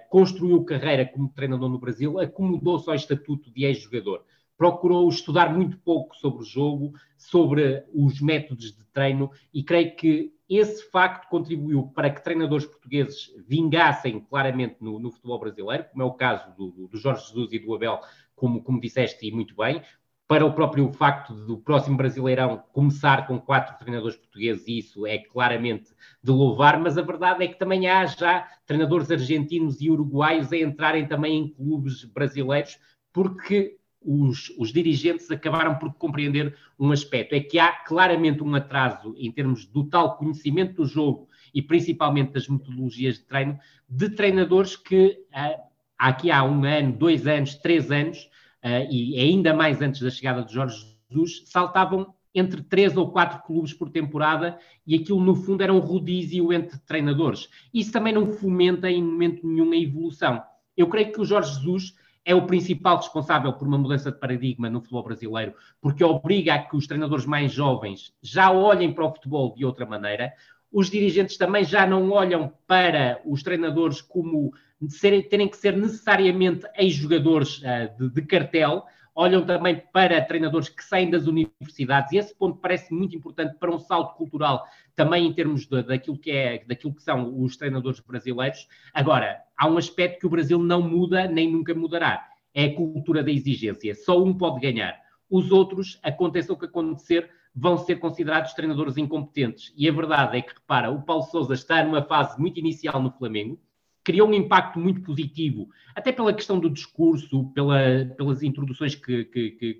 construiu 0.09 0.63
carreira 0.63 1.03
como 1.03 1.27
treinador 1.29 1.67
no 1.69 1.79
Brasil 1.79 2.19
acomodou-se 2.19 2.87
ao 2.87 2.95
estatuto 2.95 3.51
de 3.51 3.65
ex-jogador 3.65 4.23
procurou 4.57 5.07
estudar 5.07 5.53
muito 5.53 5.77
pouco 5.79 6.15
sobre 6.15 6.41
o 6.41 6.45
jogo, 6.45 6.93
sobre 7.17 7.83
os 7.93 8.19
métodos 8.19 8.75
de 8.75 8.83
treino, 8.91 9.29
e 9.53 9.63
creio 9.63 9.95
que 9.95 10.33
esse 10.49 10.89
facto 10.89 11.27
contribuiu 11.29 11.91
para 11.93 12.09
que 12.09 12.23
treinadores 12.23 12.65
portugueses 12.65 13.33
vingassem 13.47 14.19
claramente 14.19 14.77
no, 14.79 14.99
no 14.99 15.11
futebol 15.11 15.39
brasileiro, 15.39 15.85
como 15.91 16.03
é 16.03 16.05
o 16.05 16.13
caso 16.13 16.55
do, 16.55 16.87
do, 16.87 16.97
Jorge 16.97 17.27
Jesus 17.27 17.51
e 17.53 17.59
do 17.59 17.75
Abel, 17.75 17.99
como, 18.35 18.61
como 18.61 18.79
disseste 18.79 19.27
e 19.27 19.31
muito 19.31 19.55
bem, 19.55 19.81
para 20.27 20.45
o 20.45 20.53
próprio 20.53 20.91
facto 20.91 21.33
do 21.33 21.57
próximo 21.57 21.95
Brasileirão 21.95 22.63
começar 22.73 23.25
com 23.27 23.39
quatro 23.39 23.77
treinadores 23.77 24.17
portugueses, 24.17 24.67
isso 24.67 25.07
é 25.07 25.17
claramente 25.19 25.95
de 26.21 26.31
louvar, 26.31 26.77
mas 26.79 26.97
a 26.97 27.01
verdade 27.01 27.45
é 27.45 27.47
que 27.47 27.57
também 27.57 27.87
há 27.87 28.05
já 28.05 28.45
treinadores 28.65 29.09
argentinos 29.09 29.79
e 29.79 29.89
uruguaios 29.89 30.51
a 30.51 30.57
entrarem 30.57 31.07
também 31.07 31.37
em 31.37 31.47
clubes 31.47 32.03
brasileiros, 32.03 32.77
porque 33.13 33.77
os, 34.07 34.49
os, 34.57 34.71
dirigentes 34.71 35.29
acabaram 35.29 35.75
por 35.75 35.93
compreender 35.93 36.55
um 36.79 36.91
aspecto: 36.93 37.35
é 37.35 37.41
que 37.41 37.59
há 37.59 37.73
claramente 37.73 38.41
um 38.41 38.55
atraso 38.55 39.13
em 39.17 39.29
termos 39.29 39.65
do 39.65 39.83
tal 39.83 40.17
conhecimento 40.17 40.75
do 40.75 40.85
jogo 40.85 41.27
e 41.53 41.61
principalmente 41.61 42.31
das 42.31 42.47
metodologias 42.47 43.15
de 43.15 43.25
treino, 43.25 43.59
de 43.89 44.09
treinadores 44.09 44.77
que 44.77 45.19
uh, 45.33 45.61
aqui 45.97 46.31
há 46.31 46.41
um 46.43 46.63
ano, 46.63 46.93
dois 46.93 47.27
anos, 47.27 47.55
três 47.55 47.91
anos, 47.91 48.29
uh, 48.63 48.89
e 48.89 49.19
ainda 49.19 49.53
mais 49.53 49.81
antes 49.81 50.01
da 50.01 50.09
chegada 50.09 50.43
de 50.43 50.53
Jorge 50.53 50.77
Jesus, 51.09 51.43
saltavam 51.45 52.13
entre 52.33 52.61
três 52.61 52.95
ou 52.95 53.11
quatro 53.11 53.41
clubes 53.43 53.73
por 53.73 53.89
temporada 53.89 54.57
e 54.85 54.95
aquilo 54.95 55.19
no 55.19 55.35
fundo 55.35 55.63
era 55.63 55.73
um 55.73 55.79
rodízio 55.79 56.53
entre 56.53 56.77
treinadores. 56.79 57.49
Isso 57.73 57.91
também 57.91 58.13
não 58.13 58.27
fomenta 58.27 58.89
em 58.89 59.03
momento 59.03 59.45
nenhum 59.45 59.71
a 59.71 59.77
evolução. 59.77 60.41
Eu 60.77 60.87
creio 60.87 61.11
que 61.11 61.19
o 61.19 61.25
Jorge 61.25 61.55
Jesus 61.55 61.95
é 62.27 62.35
o 62.35 62.45
principal 62.45 62.97
responsável 62.97 63.53
por 63.53 63.65
uma 63.65 63.77
mudança 63.77 64.11
de 64.11 64.19
paradigma 64.19 64.69
no 64.69 64.81
futebol 64.81 65.01
brasileiro, 65.01 65.53
porque 65.79 66.03
obriga 66.03 66.55
a 66.55 66.59
que 66.59 66.75
os 66.75 66.85
treinadores 66.85 67.25
mais 67.25 67.53
jovens 67.53 68.13
já 68.21 68.51
olhem 68.51 68.91
para 68.91 69.05
o 69.05 69.13
futebol 69.13 69.55
de 69.55 69.63
outra 69.63 69.85
maneira. 69.85 70.33
Os 70.69 70.89
dirigentes 70.89 71.37
também 71.37 71.63
já 71.63 71.87
não 71.87 72.11
olham 72.11 72.51
para 72.67 73.21
os 73.25 73.41
treinadores 73.41 74.01
como 74.01 74.51
serem, 74.89 75.23
terem 75.23 75.47
que 75.47 75.55
ser 75.55 75.77
necessariamente 75.77 76.67
ex-jogadores 76.75 77.59
uh, 77.59 77.97
de, 77.97 78.09
de 78.09 78.21
cartel, 78.23 78.85
olham 79.17 79.43
também 79.43 79.81
para 79.91 80.21
treinadores 80.21 80.69
que 80.69 80.83
saem 80.83 81.09
das 81.09 81.25
universidades, 81.25 82.11
e 82.11 82.17
esse 82.17 82.37
ponto 82.37 82.59
parece 82.59 82.93
muito 82.93 83.15
importante 83.15 83.57
para 83.57 83.73
um 83.73 83.79
salto 83.79 84.15
cultural, 84.15 84.63
também 84.95 85.25
em 85.25 85.33
termos 85.33 85.65
de, 85.65 85.81
daquilo, 85.81 86.19
que 86.19 86.29
é, 86.29 86.63
daquilo 86.67 86.93
que 86.93 87.01
são 87.01 87.41
os 87.41 87.57
treinadores 87.57 87.99
brasileiros. 87.99 88.67
Agora, 88.93 89.39
há 89.57 89.67
um 89.67 89.75
aspecto 89.75 90.19
que 90.19 90.27
o 90.27 90.29
Brasil 90.29 90.59
não 90.59 90.83
muda 90.83 91.27
nem 91.27 91.51
nunca 91.51 91.73
mudará, 91.73 92.27
é 92.53 92.65
a 92.65 92.75
cultura 92.75 93.23
da 93.23 93.31
exigência. 93.31 93.95
Só 93.95 94.21
um 94.23 94.37
pode 94.37 94.59
ganhar. 94.59 94.95
Os 95.27 95.51
outros, 95.51 95.99
aconteça 96.03 96.53
o 96.53 96.57
que 96.57 96.65
acontecer, 96.65 97.27
vão 97.55 97.75
ser 97.75 97.95
considerados 97.95 98.53
treinadores 98.53 98.97
incompetentes. 98.97 99.73
E 99.75 99.89
a 99.89 99.91
verdade 99.91 100.37
é 100.37 100.41
que, 100.43 100.53
repara, 100.53 100.91
o 100.91 101.01
Paulo 101.01 101.23
Sousa 101.23 101.55
está 101.55 101.83
numa 101.83 102.03
fase 102.03 102.39
muito 102.39 102.59
inicial 102.59 103.01
no 103.01 103.09
Flamengo, 103.09 103.59
criou 104.07 104.29
um 104.29 104.33
impacto 104.33 104.79
muito 104.79 105.01
positivo, 105.01 105.67
até 105.93 106.13
pela 106.13 106.33
questão 106.33 106.57
do 106.57 106.69
discurso, 106.69 107.51
pela, 107.53 108.05
pelas 108.15 108.41
introduções 108.41 108.95
que, 108.95 109.25
que, 109.25 109.51
que, 109.51 109.73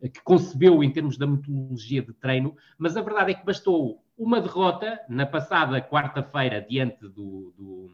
que, 0.00 0.22
concebeu 0.22 0.84
em 0.84 0.90
termos 0.92 1.18
da 1.18 1.26
metodologia 1.26 2.00
de 2.00 2.12
treino, 2.12 2.56
mas 2.78 2.96
a 2.96 3.02
verdade 3.02 3.32
é 3.32 3.34
que 3.34 3.44
bastou 3.44 4.04
uma 4.16 4.40
derrota 4.40 5.00
na 5.08 5.26
passada 5.26 5.80
quarta-feira 5.80 6.64
diante 6.70 7.08
do, 7.08 7.52
do, 7.58 7.90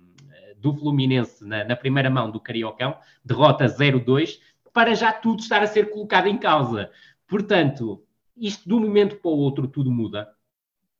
do 0.58 0.74
Fluminense 0.74 1.42
na, 1.42 1.64
na, 1.64 1.74
primeira 1.74 2.10
mão 2.10 2.30
do 2.30 2.38
Cariocão, 2.38 2.94
derrota 3.24 3.64
0-2, 3.64 4.40
para 4.74 4.94
já 4.94 5.10
tudo 5.10 5.40
estar 5.40 5.62
a 5.62 5.66
ser 5.66 5.88
colocado 5.88 6.26
em 6.26 6.36
causa. 6.36 6.90
Portanto, 7.26 8.04
isto 8.36 8.68
de 8.68 8.74
um 8.74 8.80
momento 8.80 9.16
para 9.16 9.30
o 9.30 9.38
outro 9.38 9.66
tudo 9.66 9.90
muda. 9.90 10.28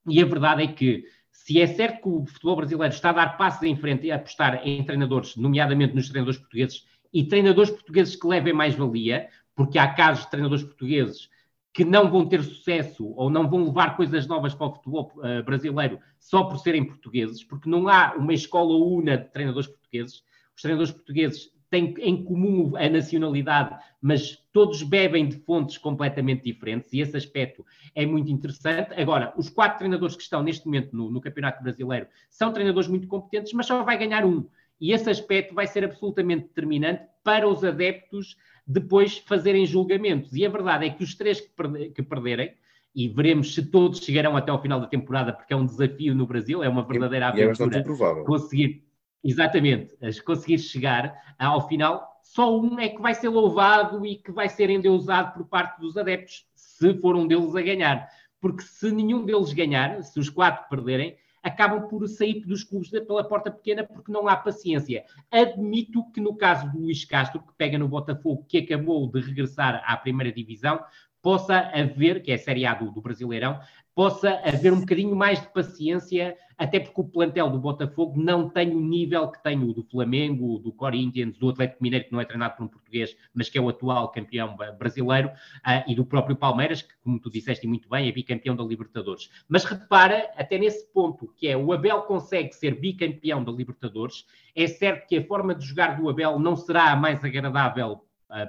E 0.08 0.22
a 0.22 0.24
verdade 0.24 0.62
é 0.62 0.66
que 0.66 1.04
se 1.32 1.60
é 1.60 1.66
certo 1.66 2.02
que 2.02 2.08
o 2.08 2.26
futebol 2.26 2.56
brasileiro 2.56 2.94
está 2.94 3.10
a 3.10 3.14
dar 3.14 3.36
passos 3.36 3.62
em 3.62 3.76
frente 3.76 4.06
e 4.06 4.12
a 4.12 4.16
apostar 4.16 4.60
em 4.66 4.84
treinadores, 4.84 5.34
nomeadamente 5.36 5.94
nos 5.94 6.08
treinadores 6.08 6.38
portugueses, 6.38 6.86
e 7.12 7.24
treinadores 7.24 7.70
portugueses 7.70 8.16
que 8.16 8.26
levem 8.26 8.52
mais 8.52 8.74
valia, 8.74 9.28
porque 9.54 9.78
há 9.78 9.92
casos 9.92 10.24
de 10.24 10.30
treinadores 10.30 10.64
portugueses 10.64 11.28
que 11.72 11.84
não 11.84 12.10
vão 12.10 12.26
ter 12.26 12.42
sucesso 12.42 13.12
ou 13.16 13.30
não 13.30 13.48
vão 13.48 13.64
levar 13.64 13.96
coisas 13.96 14.26
novas 14.26 14.54
para 14.54 14.66
o 14.66 14.74
futebol 14.74 15.12
uh, 15.16 15.42
brasileiro 15.42 15.98
só 16.18 16.44
por 16.44 16.58
serem 16.58 16.84
portugueses, 16.84 17.42
porque 17.42 17.68
não 17.68 17.88
há 17.88 18.14
uma 18.14 18.34
escola 18.34 18.76
una 18.76 19.16
de 19.16 19.30
treinadores 19.30 19.68
portugueses. 19.68 20.22
Os 20.54 20.60
treinadores 20.60 20.92
portugueses 20.92 21.50
têm 21.72 21.94
em 22.00 22.22
comum 22.22 22.76
a 22.76 22.86
nacionalidade, 22.86 23.82
mas 24.00 24.36
todos 24.52 24.82
bebem 24.82 25.26
de 25.26 25.38
fontes 25.38 25.78
completamente 25.78 26.44
diferentes, 26.44 26.92
e 26.92 27.00
esse 27.00 27.16
aspecto 27.16 27.64
é 27.94 28.04
muito 28.04 28.30
interessante. 28.30 28.92
Agora, 29.00 29.32
os 29.38 29.48
quatro 29.48 29.78
treinadores 29.78 30.14
que 30.14 30.22
estão 30.22 30.42
neste 30.42 30.66
momento 30.66 30.94
no, 30.94 31.10
no 31.10 31.18
Campeonato 31.18 31.62
Brasileiro 31.62 32.06
são 32.28 32.52
treinadores 32.52 32.90
muito 32.90 33.08
competentes, 33.08 33.54
mas 33.54 33.64
só 33.64 33.82
vai 33.82 33.96
ganhar 33.96 34.22
um. 34.26 34.46
E 34.78 34.92
esse 34.92 35.08
aspecto 35.08 35.54
vai 35.54 35.66
ser 35.66 35.82
absolutamente 35.82 36.42
determinante 36.42 37.04
para 37.24 37.48
os 37.48 37.64
adeptos 37.64 38.36
depois 38.66 39.16
fazerem 39.16 39.64
julgamentos. 39.64 40.34
E 40.34 40.44
a 40.44 40.50
verdade 40.50 40.86
é 40.86 40.90
que 40.90 41.02
os 41.02 41.14
três 41.14 41.40
que, 41.40 41.48
que 41.88 42.02
perderem, 42.02 42.52
e 42.94 43.08
veremos 43.08 43.54
se 43.54 43.64
todos 43.64 44.00
chegarão 44.00 44.36
até 44.36 44.50
ao 44.50 44.60
final 44.60 44.78
da 44.78 44.86
temporada, 44.86 45.32
porque 45.32 45.54
é 45.54 45.56
um 45.56 45.64
desafio 45.64 46.14
no 46.14 46.26
Brasil, 46.26 46.62
é 46.62 46.68
uma 46.68 46.86
verdadeira 46.86 47.28
aventura. 47.28 47.44
E 47.44 47.46
é 47.46 47.48
bastante 47.48 47.78
improvável. 47.78 48.24
Conseguir, 48.24 48.84
exatamente, 49.22 49.96
conseguir 50.24 50.58
chegar 50.58 51.14
ao 51.38 51.66
final, 51.68 52.20
só 52.22 52.58
um 52.58 52.78
é 52.78 52.88
que 52.88 53.00
vai 53.00 53.14
ser 53.14 53.28
louvado 53.28 54.06
e 54.06 54.16
que 54.16 54.32
vai 54.32 54.48
ser 54.48 54.70
endeusado 54.70 55.32
por 55.32 55.46
parte 55.46 55.80
dos 55.80 55.96
adeptos, 55.96 56.46
se 56.54 56.94
for 57.00 57.14
um 57.14 57.26
deles 57.26 57.54
a 57.54 57.62
ganhar. 57.62 58.08
Porque 58.40 58.62
se 58.62 58.90
nenhum 58.90 59.24
deles 59.24 59.52
ganhar, 59.52 60.02
se 60.02 60.18
os 60.18 60.28
quatro 60.28 60.68
perderem, 60.68 61.16
acabam 61.42 61.88
por 61.88 62.06
sair 62.08 62.40
dos 62.46 62.62
clubes 62.62 62.90
pela 62.90 63.24
porta 63.24 63.50
pequena 63.50 63.84
porque 63.84 64.12
não 64.12 64.28
há 64.28 64.36
paciência. 64.36 65.04
Admito 65.30 66.10
que 66.12 66.20
no 66.20 66.36
caso 66.36 66.70
do 66.70 66.78
Luís 66.78 67.04
Castro, 67.04 67.40
que 67.40 67.52
pega 67.56 67.78
no 67.78 67.88
Botafogo, 67.88 68.46
que 68.48 68.58
acabou 68.58 69.10
de 69.10 69.20
regressar 69.20 69.82
à 69.84 69.96
primeira 69.96 70.32
divisão, 70.32 70.82
possa 71.20 71.70
haver, 71.72 72.22
que 72.22 72.32
é 72.32 72.34
a 72.34 72.38
Série 72.38 72.66
A 72.66 72.74
do, 72.74 72.90
do 72.90 73.00
Brasileirão, 73.00 73.60
possa 73.94 74.40
haver 74.44 74.72
um 74.72 74.80
bocadinho 74.80 75.14
mais 75.14 75.40
de 75.40 75.48
paciência, 75.48 76.36
até 76.56 76.80
porque 76.80 77.00
o 77.00 77.04
plantel 77.04 77.50
do 77.50 77.58
Botafogo 77.58 78.20
não 78.20 78.48
tem 78.48 78.74
o 78.74 78.80
nível 78.80 79.28
que 79.28 79.42
tem 79.42 79.62
o 79.62 79.72
do 79.72 79.82
Flamengo, 79.82 80.58
do 80.58 80.72
Corinthians, 80.72 81.36
do 81.36 81.50
Atlético 81.50 81.82
Mineiro, 81.82 82.06
que 82.06 82.12
não 82.12 82.20
é 82.20 82.24
treinado 82.24 82.56
por 82.56 82.64
um 82.64 82.68
português, 82.68 83.16
mas 83.34 83.48
que 83.48 83.58
é 83.58 83.60
o 83.60 83.68
atual 83.68 84.10
campeão 84.10 84.56
brasileiro, 84.78 85.28
uh, 85.28 85.90
e 85.90 85.94
do 85.94 86.04
próprio 86.04 86.36
Palmeiras, 86.36 86.82
que, 86.82 86.94
como 87.02 87.18
tu 87.18 87.30
disseste 87.30 87.66
muito 87.66 87.88
bem, 87.88 88.08
é 88.08 88.12
bicampeão 88.12 88.56
da 88.56 88.64
Libertadores. 88.64 89.30
Mas 89.48 89.64
repara, 89.64 90.30
até 90.36 90.58
nesse 90.58 90.86
ponto, 90.92 91.32
que 91.36 91.48
é 91.48 91.56
o 91.56 91.72
Abel 91.72 92.02
consegue 92.02 92.52
ser 92.54 92.78
bicampeão 92.78 93.42
da 93.42 93.52
Libertadores, 93.52 94.26
é 94.54 94.66
certo 94.66 95.06
que 95.08 95.16
a 95.16 95.24
forma 95.24 95.54
de 95.54 95.66
jogar 95.66 96.00
do 96.00 96.08
Abel 96.08 96.38
não 96.38 96.56
será 96.56 96.92
a 96.92 96.96
mais 96.96 97.24
agradável 97.24 98.02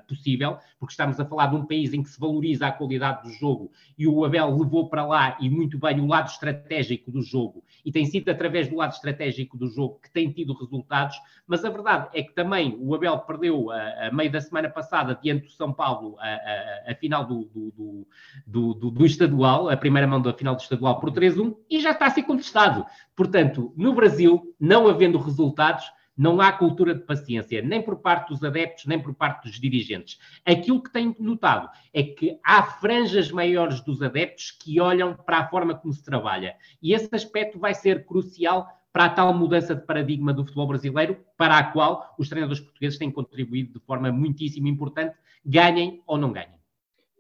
possível, 0.07 0.57
porque 0.79 0.93
estamos 0.93 1.19
a 1.19 1.25
falar 1.25 1.47
de 1.47 1.55
um 1.55 1.65
país 1.65 1.93
em 1.93 2.01
que 2.01 2.09
se 2.09 2.19
valoriza 2.19 2.67
a 2.67 2.71
qualidade 2.71 3.23
do 3.23 3.33
jogo 3.33 3.71
e 3.97 4.07
o 4.07 4.23
Abel 4.23 4.57
levou 4.57 4.89
para 4.89 5.05
lá 5.05 5.37
e 5.39 5.49
muito 5.49 5.77
bem 5.77 5.99
o 5.99 6.07
lado 6.07 6.27
estratégico 6.29 7.11
do 7.11 7.21
jogo 7.21 7.63
e 7.85 7.91
tem 7.91 8.05
sido 8.05 8.29
através 8.29 8.67
do 8.67 8.75
lado 8.75 8.93
estratégico 8.93 9.57
do 9.57 9.67
jogo 9.67 9.99
que 10.01 10.11
tem 10.11 10.31
tido 10.31 10.53
resultados, 10.53 11.17
mas 11.45 11.63
a 11.65 11.69
verdade 11.69 12.09
é 12.13 12.23
que 12.23 12.33
também 12.33 12.77
o 12.79 12.93
Abel 12.95 13.17
perdeu 13.19 13.71
a, 13.71 14.07
a 14.07 14.11
meio 14.11 14.31
da 14.31 14.41
semana 14.41 14.69
passada 14.69 15.17
diante 15.21 15.45
do 15.45 15.51
São 15.51 15.73
Paulo 15.73 16.15
a, 16.19 16.27
a, 16.27 16.91
a 16.91 16.95
final 16.95 17.25
do, 17.25 17.45
do, 17.45 18.07
do, 18.45 18.73
do, 18.73 18.91
do 18.91 19.05
estadual, 19.05 19.69
a 19.69 19.77
primeira 19.77 20.07
mão 20.07 20.21
da 20.21 20.33
final 20.33 20.55
do 20.55 20.61
estadual 20.61 20.99
por 20.99 21.11
3-1 21.11 21.55
e 21.69 21.79
já 21.79 21.91
está 21.91 22.07
a 22.07 22.09
ser 22.09 22.23
contestado. 22.23 22.85
Portanto, 23.15 23.73
no 23.75 23.93
Brasil, 23.93 24.55
não 24.59 24.87
havendo 24.87 25.17
resultados, 25.17 25.85
não 26.15 26.39
há 26.39 26.51
cultura 26.51 26.93
de 26.93 27.01
paciência, 27.01 27.61
nem 27.61 27.81
por 27.81 27.97
parte 27.97 28.29
dos 28.29 28.43
adeptos, 28.43 28.85
nem 28.85 29.01
por 29.01 29.13
parte 29.13 29.47
dos 29.47 29.59
dirigentes. 29.59 30.19
Aquilo 30.45 30.81
que 30.81 30.91
tenho 30.91 31.15
notado 31.19 31.69
é 31.93 32.03
que 32.03 32.39
há 32.43 32.63
franjas 32.63 33.31
maiores 33.31 33.81
dos 33.81 34.01
adeptos 34.01 34.51
que 34.51 34.79
olham 34.79 35.15
para 35.15 35.39
a 35.39 35.47
forma 35.47 35.75
como 35.75 35.93
se 35.93 36.03
trabalha. 36.03 36.55
E 36.81 36.93
esse 36.93 37.13
aspecto 37.13 37.59
vai 37.59 37.73
ser 37.73 38.05
crucial 38.05 38.67
para 38.91 39.05
a 39.05 39.09
tal 39.09 39.33
mudança 39.33 39.73
de 39.73 39.81
paradigma 39.81 40.31
do 40.31 40.43
futebol 40.43 40.67
brasileiro, 40.67 41.17
para 41.35 41.57
a 41.57 41.63
qual 41.71 42.13
os 42.19 42.29
treinadores 42.29 42.61
portugueses 42.61 42.99
têm 42.99 43.11
contribuído 43.11 43.79
de 43.79 43.85
forma 43.85 44.11
muitíssimo 44.11 44.67
importante, 44.67 45.17
ganhem 45.43 46.03
ou 46.05 46.15
não 46.15 46.31
ganhem. 46.31 46.61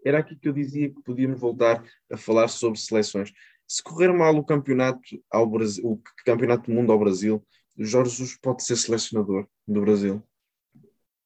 Era 0.05 0.19
aqui 0.19 0.35
que 0.35 0.47
eu 0.47 0.53
dizia 0.53 0.89
que 0.89 1.01
podíamos 1.01 1.39
voltar 1.39 1.83
a 2.11 2.17
falar 2.17 2.47
sobre 2.47 2.77
seleções. 2.77 3.33
Se 3.65 3.81
correr 3.81 4.13
mal 4.13 4.35
o 4.35 4.43
campeonato, 4.43 5.01
ao 5.31 5.47
Brasil, 5.47 5.83
o 5.83 5.99
campeonato 6.23 6.69
do 6.69 6.75
mundo 6.75 6.91
ao 6.91 6.99
Brasil, 6.99 7.43
Jorge 7.77 8.11
Jesus 8.11 8.37
pode 8.37 8.63
ser 8.63 8.75
selecionador 8.75 9.47
do 9.67 9.81
Brasil? 9.81 10.23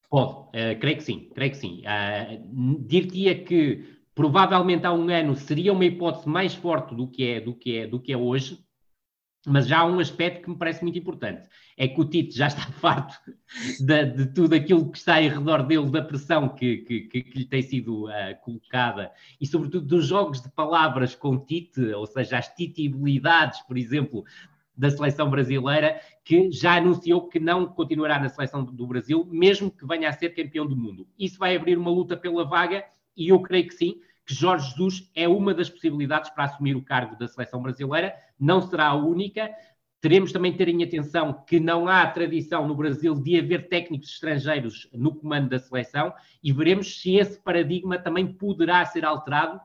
Pode, 0.09 0.31
uh, 0.31 0.79
creio 0.79 0.97
que 0.97 1.03
sim, 1.03 1.29
creio 1.33 1.51
que 1.51 1.57
sim. 1.57 1.81
Uh, 1.81 2.85
Dir-te-ia 2.85 3.43
que 3.43 3.97
provavelmente 4.15 4.85
há 4.85 4.93
um 4.93 5.09
ano 5.09 5.35
seria 5.35 5.73
uma 5.73 5.85
hipótese 5.85 6.27
mais 6.27 6.55
forte 6.55 6.95
do 6.95 7.07
que 7.07 7.27
é, 7.27 7.41
do 7.41 7.53
que 7.53 7.77
é, 7.77 7.87
do 7.87 7.99
que 7.99 8.13
é 8.13 8.17
hoje, 8.17 8.57
mas 9.45 9.67
já 9.67 9.79
há 9.79 9.85
um 9.85 9.99
aspecto 9.99 10.43
que 10.43 10.49
me 10.49 10.57
parece 10.57 10.83
muito 10.83 10.99
importante. 10.99 11.47
É 11.77 11.87
que 11.87 12.01
o 12.01 12.05
Tite 12.05 12.35
já 12.35 12.47
está 12.47 12.63
farto 12.81 13.15
de, 13.79 14.05
de 14.05 14.25
tudo 14.33 14.55
aquilo 14.55 14.91
que 14.91 14.97
está 14.97 15.21
em 15.21 15.29
redor 15.29 15.63
dele, 15.63 15.89
da 15.89 16.01
pressão 16.01 16.49
que, 16.49 16.77
que, 16.79 17.01
que, 17.01 17.21
que 17.23 17.39
lhe 17.39 17.45
tem 17.45 17.61
sido 17.61 18.05
uh, 18.05 18.35
colocada 18.43 19.11
e, 19.39 19.47
sobretudo, 19.47 19.85
dos 19.85 20.05
jogos 20.05 20.41
de 20.41 20.49
palavras 20.49 21.15
com 21.15 21.37
Tite, 21.37 21.81
ou 21.93 22.05
seja, 22.05 22.37
as 22.37 22.49
titibilidades, 22.49 23.61
por 23.61 23.77
exemplo, 23.77 24.25
da 24.78 24.91
seleção 24.91 25.30
brasileira, 25.30 25.99
que 26.23 26.51
já 26.51 26.78
anunciou 26.78 27.28
que 27.28 27.39
não 27.39 27.65
continuará 27.65 28.19
na 28.19 28.30
seleção 28.30 28.63
do 28.63 28.88
Brasil, 28.88 29.28
mesmo 29.32 29.71
que 29.71 29.86
venha 29.86 30.09
a 30.09 30.13
ser 30.13 30.30
campeão 30.30 30.67
do 30.67 30.78
mundo. 30.78 31.07
Isso 31.17 31.39
vai 31.39 31.55
abrir 31.55 31.78
uma 31.78 31.89
luta 31.89 32.15
pela 32.15 32.45
vaga 32.45 32.86
e 33.15 33.30
eu 33.30 33.41
creio 33.41 33.67
que 33.67 33.73
sim, 33.73 33.99
que 34.25 34.34
Jorge 34.34 34.69
Jesus 34.69 35.09
é 35.15 35.28
uma 35.28 35.53
das 35.53 35.69
possibilidades 35.69 36.30
para 36.30 36.43
assumir 36.43 36.75
o 36.75 36.84
cargo 36.84 37.17
da 37.17 37.28
seleção 37.28 37.61
brasileira, 37.61 38.13
não 38.39 38.61
será 38.61 38.88
a 38.88 38.95
única. 38.95 39.49
Teremos 39.99 40.32
também 40.32 40.53
ter 40.53 40.67
em 40.67 40.84
atenção 40.84 41.34
que 41.47 41.59
não 41.59 41.88
há 41.88 42.05
tradição 42.05 42.67
no 42.67 42.75
Brasil 42.75 43.15
de 43.15 43.39
haver 43.39 43.67
técnicos 43.67 44.09
estrangeiros 44.09 44.88
no 44.93 45.15
comando 45.15 45.49
da 45.49 45.57
seleção 45.57 46.13
e 46.43 46.53
veremos 46.53 47.01
se 47.01 47.15
esse 47.15 47.41
paradigma 47.41 47.97
também 47.97 48.28
poderá 48.28 48.86
ser 48.86 49.03
alterado 49.03 49.59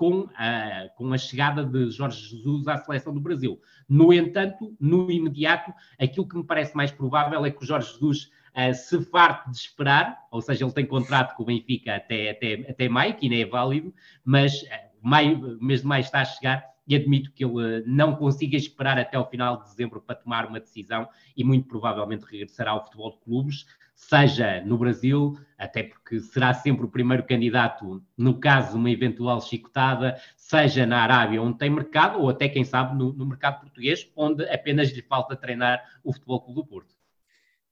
com 0.00 0.30
a, 0.34 0.88
com 0.96 1.12
a 1.12 1.18
chegada 1.18 1.62
de 1.62 1.90
Jorge 1.90 2.30
Jesus 2.30 2.66
à 2.66 2.78
seleção 2.78 3.12
do 3.12 3.20
Brasil. 3.20 3.60
No 3.86 4.14
entanto, 4.14 4.74
no 4.80 5.10
imediato, 5.10 5.74
aquilo 5.98 6.26
que 6.26 6.38
me 6.38 6.42
parece 6.42 6.74
mais 6.74 6.90
provável 6.90 7.44
é 7.44 7.50
que 7.50 7.62
o 7.62 7.66
Jorge 7.66 7.92
Jesus 7.92 8.30
uh, 8.56 8.72
se 8.72 9.04
farte 9.04 9.50
de 9.50 9.58
esperar, 9.58 10.18
ou 10.30 10.40
seja, 10.40 10.64
ele 10.64 10.72
tem 10.72 10.86
contrato 10.86 11.36
com 11.36 11.42
o 11.42 11.46
Benfica 11.46 11.96
até, 11.96 12.30
até, 12.30 12.70
até 12.70 12.88
maio, 12.88 13.14
que 13.14 13.26
ainda 13.26 13.36
é 13.36 13.44
válido, 13.44 13.92
mas 14.24 14.62
uh, 14.62 14.66
maio, 15.02 15.58
mês 15.60 15.82
de 15.82 15.86
maio 15.86 16.00
está 16.00 16.22
a 16.22 16.24
chegar 16.24 16.64
e 16.88 16.96
admito 16.96 17.30
que 17.32 17.44
ele 17.44 17.84
não 17.86 18.16
consiga 18.16 18.56
esperar 18.56 18.98
até 18.98 19.18
o 19.18 19.26
final 19.26 19.58
de 19.58 19.64
dezembro 19.64 20.00
para 20.00 20.16
tomar 20.16 20.46
uma 20.46 20.60
decisão 20.60 21.06
e 21.36 21.44
muito 21.44 21.68
provavelmente 21.68 22.24
regressará 22.24 22.70
ao 22.70 22.82
futebol 22.82 23.10
de 23.10 23.18
clubes, 23.18 23.66
seja 24.00 24.62
no 24.64 24.78
Brasil, 24.78 25.38
até 25.58 25.82
porque 25.82 26.18
será 26.20 26.54
sempre 26.54 26.84
o 26.84 26.88
primeiro 26.88 27.22
candidato 27.22 28.02
no 28.16 28.40
caso 28.40 28.72
de 28.72 28.76
uma 28.76 28.90
eventual 28.90 29.40
chicotada, 29.40 30.16
seja 30.36 30.86
na 30.86 31.02
Arábia, 31.02 31.42
onde 31.42 31.58
tem 31.58 31.70
mercado, 31.70 32.18
ou 32.18 32.30
até, 32.30 32.48
quem 32.48 32.64
sabe, 32.64 32.96
no, 32.96 33.12
no 33.12 33.26
mercado 33.26 33.60
português, 33.60 34.10
onde 34.16 34.42
apenas 34.48 34.90
lhe 34.90 35.02
falta 35.02 35.36
treinar 35.36 35.80
o 36.02 36.12
Futebol 36.12 36.40
Clube 36.40 36.60
do 36.60 36.66
Porto. 36.66 36.94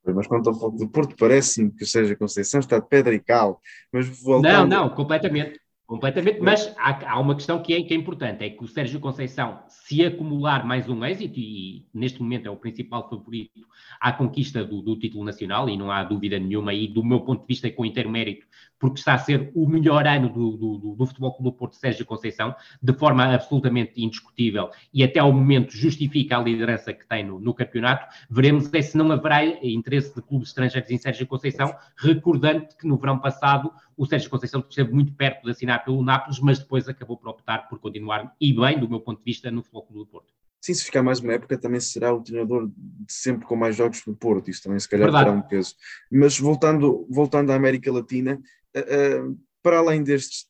Mas 0.04 0.26
quanto 0.26 0.48
ao 0.48 0.54
Futebol 0.54 0.86
do 0.86 0.92
Porto, 0.92 1.16
parece-me 1.16 1.70
que 1.70 1.84
seja 1.84 2.14
Conceição 2.14 2.60
está 2.60 2.78
de 2.78 2.86
pedra 2.86 3.14
e 3.14 3.20
cal. 3.20 3.60
Mas 3.92 4.06
voltando... 4.22 4.68
Não, 4.68 4.84
não, 4.84 4.90
completamente. 4.90 5.60
Completamente, 5.88 6.38
mas 6.42 6.70
há, 6.76 7.12
há, 7.12 7.18
uma 7.18 7.34
questão 7.34 7.62
que 7.62 7.72
é, 7.72 7.82
que 7.82 7.94
é 7.94 7.96
importante, 7.96 8.44
é 8.44 8.50
que 8.50 8.62
o 8.62 8.68
Sérgio 8.68 9.00
Conceição, 9.00 9.60
se 9.68 10.04
acumular 10.04 10.62
mais 10.62 10.86
um 10.86 11.02
êxito, 11.02 11.40
e, 11.40 11.86
neste 11.94 12.20
momento 12.20 12.44
é 12.44 12.50
o 12.50 12.56
principal 12.56 13.08
favorito 13.08 13.66
à 13.98 14.12
conquista 14.12 14.62
do, 14.62 14.82
do, 14.82 14.98
título 14.98 15.24
nacional, 15.24 15.66
e 15.66 15.78
não 15.78 15.90
há 15.90 16.04
dúvida 16.04 16.38
nenhuma, 16.38 16.74
e 16.74 16.86
do 16.86 17.02
meu 17.02 17.20
ponto 17.20 17.40
de 17.40 17.46
vista 17.46 17.70
com 17.70 17.86
inteiro 17.86 18.10
mérito, 18.10 18.44
porque 18.78 18.98
está 18.98 19.14
a 19.14 19.18
ser 19.18 19.50
o 19.54 19.66
melhor 19.66 20.06
ano 20.06 20.28
do, 20.28 20.58
do, 20.58 20.94
do 20.94 21.06
Futebol 21.06 21.32
Clube 21.32 21.52
do 21.52 21.56
Porto 21.56 21.76
Sérgio 21.76 22.04
Conceição, 22.04 22.54
de 22.82 22.92
forma 22.92 23.24
absolutamente 23.24 23.92
indiscutível, 23.96 24.68
e 24.92 25.02
até 25.02 25.20
ao 25.20 25.32
momento 25.32 25.72
justifica 25.72 26.36
a 26.36 26.42
liderança 26.42 26.92
que 26.92 27.08
tem 27.08 27.24
no, 27.24 27.40
no 27.40 27.54
campeonato, 27.54 28.06
veremos 28.30 28.68
é 28.74 28.82
se 28.82 28.94
não 28.94 29.10
haverá 29.10 29.42
interesse 29.42 30.14
de 30.14 30.20
clubes 30.20 30.48
estrangeiros 30.48 30.90
em 30.90 30.98
Sérgio 30.98 31.26
Conceição, 31.26 31.74
recordando 31.96 32.68
que 32.78 32.86
no 32.86 32.98
verão 32.98 33.18
passado 33.18 33.72
o 33.96 34.06
Sérgio 34.06 34.30
Conceição 34.30 34.64
esteve 34.68 34.92
muito 34.92 35.12
perto 35.12 35.42
de 35.44 35.50
assinar 35.50 35.77
pelo 35.84 36.02
Nápoles, 36.02 36.40
mas 36.40 36.58
depois 36.58 36.88
acabou 36.88 37.16
por 37.16 37.28
optar 37.28 37.68
por 37.68 37.78
continuar, 37.78 38.34
e 38.40 38.52
bem, 38.52 38.78
do 38.78 38.88
meu 38.88 39.00
ponto 39.00 39.18
de 39.18 39.24
vista, 39.24 39.50
no 39.50 39.62
Futebol 39.62 39.82
Clube 39.84 40.00
do 40.00 40.06
Porto. 40.06 40.32
Sim, 40.60 40.74
se 40.74 40.84
ficar 40.84 41.02
mais 41.02 41.20
uma 41.20 41.32
época, 41.34 41.56
também 41.56 41.80
será 41.80 42.12
o 42.12 42.20
treinador 42.20 42.68
de 42.68 43.12
sempre 43.12 43.46
com 43.46 43.54
mais 43.54 43.76
jogos 43.76 44.04
no 44.06 44.14
Porto, 44.14 44.50
isso 44.50 44.62
também 44.62 44.78
se 44.78 44.88
calhar 44.88 45.06
Verdade. 45.06 45.26
terá 45.26 45.36
um 45.36 45.42
peso. 45.42 45.74
Mas 46.10 46.38
voltando, 46.38 47.06
voltando 47.08 47.52
à 47.52 47.54
América 47.54 47.92
Latina, 47.92 48.40
uh, 48.76 49.30
uh, 49.30 49.40
para 49.62 49.78
além 49.78 50.02
destes 50.02 50.46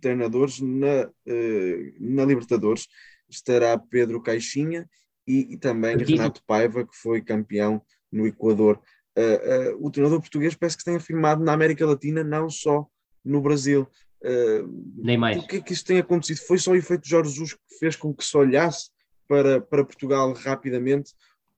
treinadores, 0.00 0.60
na, 0.60 1.06
uh, 1.06 1.94
na 2.00 2.24
Libertadores 2.24 2.88
estará 3.28 3.76
Pedro 3.78 4.22
Caixinha 4.22 4.88
e, 5.26 5.54
e 5.54 5.56
também 5.56 5.96
Renato 5.96 6.42
Paiva, 6.46 6.86
que 6.86 6.96
foi 6.96 7.20
campeão 7.20 7.82
no 8.10 8.26
Equador 8.26 8.80
uh, 9.16 9.74
uh, 9.74 9.86
o 9.86 9.90
treinador 9.90 10.20
português 10.20 10.54
parece 10.54 10.76
que 10.76 10.84
tem 10.84 10.96
afirmado 10.96 11.42
na 11.44 11.52
América 11.52 11.86
Latina, 11.86 12.22
não 12.22 12.48
só 12.48 12.86
no 13.24 13.40
Brasil. 13.40 13.86
Uh, 14.22 15.02
Nem 15.02 15.16
mais. 15.16 15.38
O 15.38 15.46
que 15.46 15.56
é 15.56 15.60
que 15.60 15.72
isto 15.72 15.86
tem 15.86 15.98
acontecido? 15.98 16.38
Foi 16.46 16.58
só 16.58 16.72
o 16.72 16.76
efeito 16.76 17.02
de 17.02 17.10
Jorge 17.10 17.30
Jesus 17.30 17.54
que 17.54 17.78
fez 17.78 17.96
com 17.96 18.14
que 18.14 18.24
se 18.24 18.36
olhasse 18.36 18.90
para, 19.26 19.60
para 19.60 19.84
Portugal 19.84 20.32
rapidamente? 20.32 21.12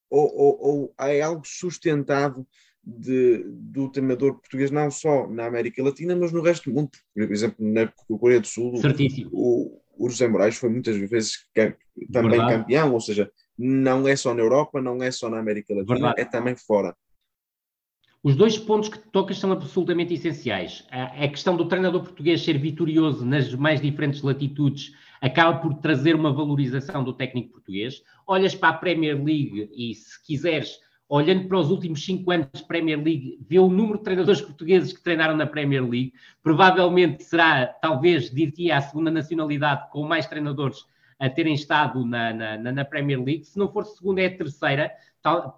Ou, 0.08 0.30
ou, 0.34 0.58
ou 0.60 0.94
é 0.98 1.22
algo 1.22 1.42
sustentado 1.44 2.46
de, 2.84 3.44
do 3.46 3.88
treinador 3.88 4.34
português, 4.34 4.70
não 4.70 4.90
só 4.90 5.26
na 5.28 5.46
América 5.46 5.82
Latina, 5.82 6.16
mas 6.16 6.32
no 6.32 6.42
resto 6.42 6.68
do 6.70 6.74
mundo. 6.74 6.90
Por 7.14 7.32
exemplo, 7.32 7.56
na 7.60 7.90
Coreia 8.18 8.40
do 8.40 8.46
Sul, 8.46 8.74
o, 9.32 9.80
o, 9.96 10.08
José 10.10 10.26
Moraes 10.26 10.56
foi 10.56 10.68
muitas 10.68 10.96
vezes 10.96 11.46
também 12.12 12.38
Verdade. 12.38 12.58
campeão, 12.58 12.92
ou 12.92 13.00
seja, 13.00 13.30
não 13.56 14.06
é 14.08 14.16
só 14.16 14.34
na 14.34 14.40
Europa, 14.42 14.82
não 14.82 15.02
é 15.02 15.10
só 15.10 15.30
na 15.30 15.38
América 15.38 15.74
Latina, 15.74 15.94
Verdade. 15.94 16.20
é 16.20 16.24
também 16.24 16.56
fora. 16.56 16.94
Os 18.22 18.36
dois 18.36 18.56
pontos 18.56 18.88
que 18.88 18.98
tocas 18.98 19.38
são 19.38 19.50
absolutamente 19.50 20.14
essenciais. 20.14 20.86
A, 20.92 21.24
a 21.24 21.28
questão 21.28 21.56
do 21.56 21.64
treinador 21.64 22.02
português 22.02 22.44
ser 22.44 22.56
vitorioso 22.56 23.26
nas 23.26 23.52
mais 23.52 23.80
diferentes 23.80 24.22
latitudes 24.22 24.94
acaba 25.20 25.58
por 25.58 25.74
trazer 25.74 26.14
uma 26.14 26.32
valorização 26.32 27.02
do 27.02 27.12
técnico 27.12 27.54
português. 27.54 28.02
Olhas 28.24 28.54
para 28.54 28.68
a 28.68 28.78
Premier 28.78 29.16
League 29.16 29.68
e, 29.74 29.92
se 29.94 30.24
quiseres, 30.24 30.78
olhando 31.08 31.48
para 31.48 31.58
os 31.58 31.70
últimos 31.70 32.04
cinco 32.04 32.30
anos 32.30 32.46
de 32.54 32.64
Premier 32.64 32.96
League, 32.96 33.38
vê 33.48 33.58
o 33.58 33.68
número 33.68 33.98
de 33.98 34.04
treinadores 34.04 34.40
portugueses 34.40 34.92
que 34.92 35.02
treinaram 35.02 35.36
na 35.36 35.46
Premier 35.46 35.82
League. 35.82 36.12
Provavelmente 36.44 37.24
será, 37.24 37.66
talvez, 37.66 38.30
diria, 38.30 38.76
a 38.76 38.80
segunda 38.80 39.10
nacionalidade 39.10 39.90
com 39.90 40.06
mais 40.06 40.26
treinadores 40.26 40.86
a 41.18 41.28
terem 41.28 41.54
estado 41.54 42.04
na, 42.04 42.32
na, 42.32 42.72
na 42.72 42.84
Premier 42.84 43.20
League. 43.20 43.44
Se 43.44 43.58
não 43.58 43.70
for 43.70 43.84
segunda, 43.84 44.20
é 44.20 44.26
a 44.26 44.36
terceira. 44.36 44.92
Tal, 45.22 45.56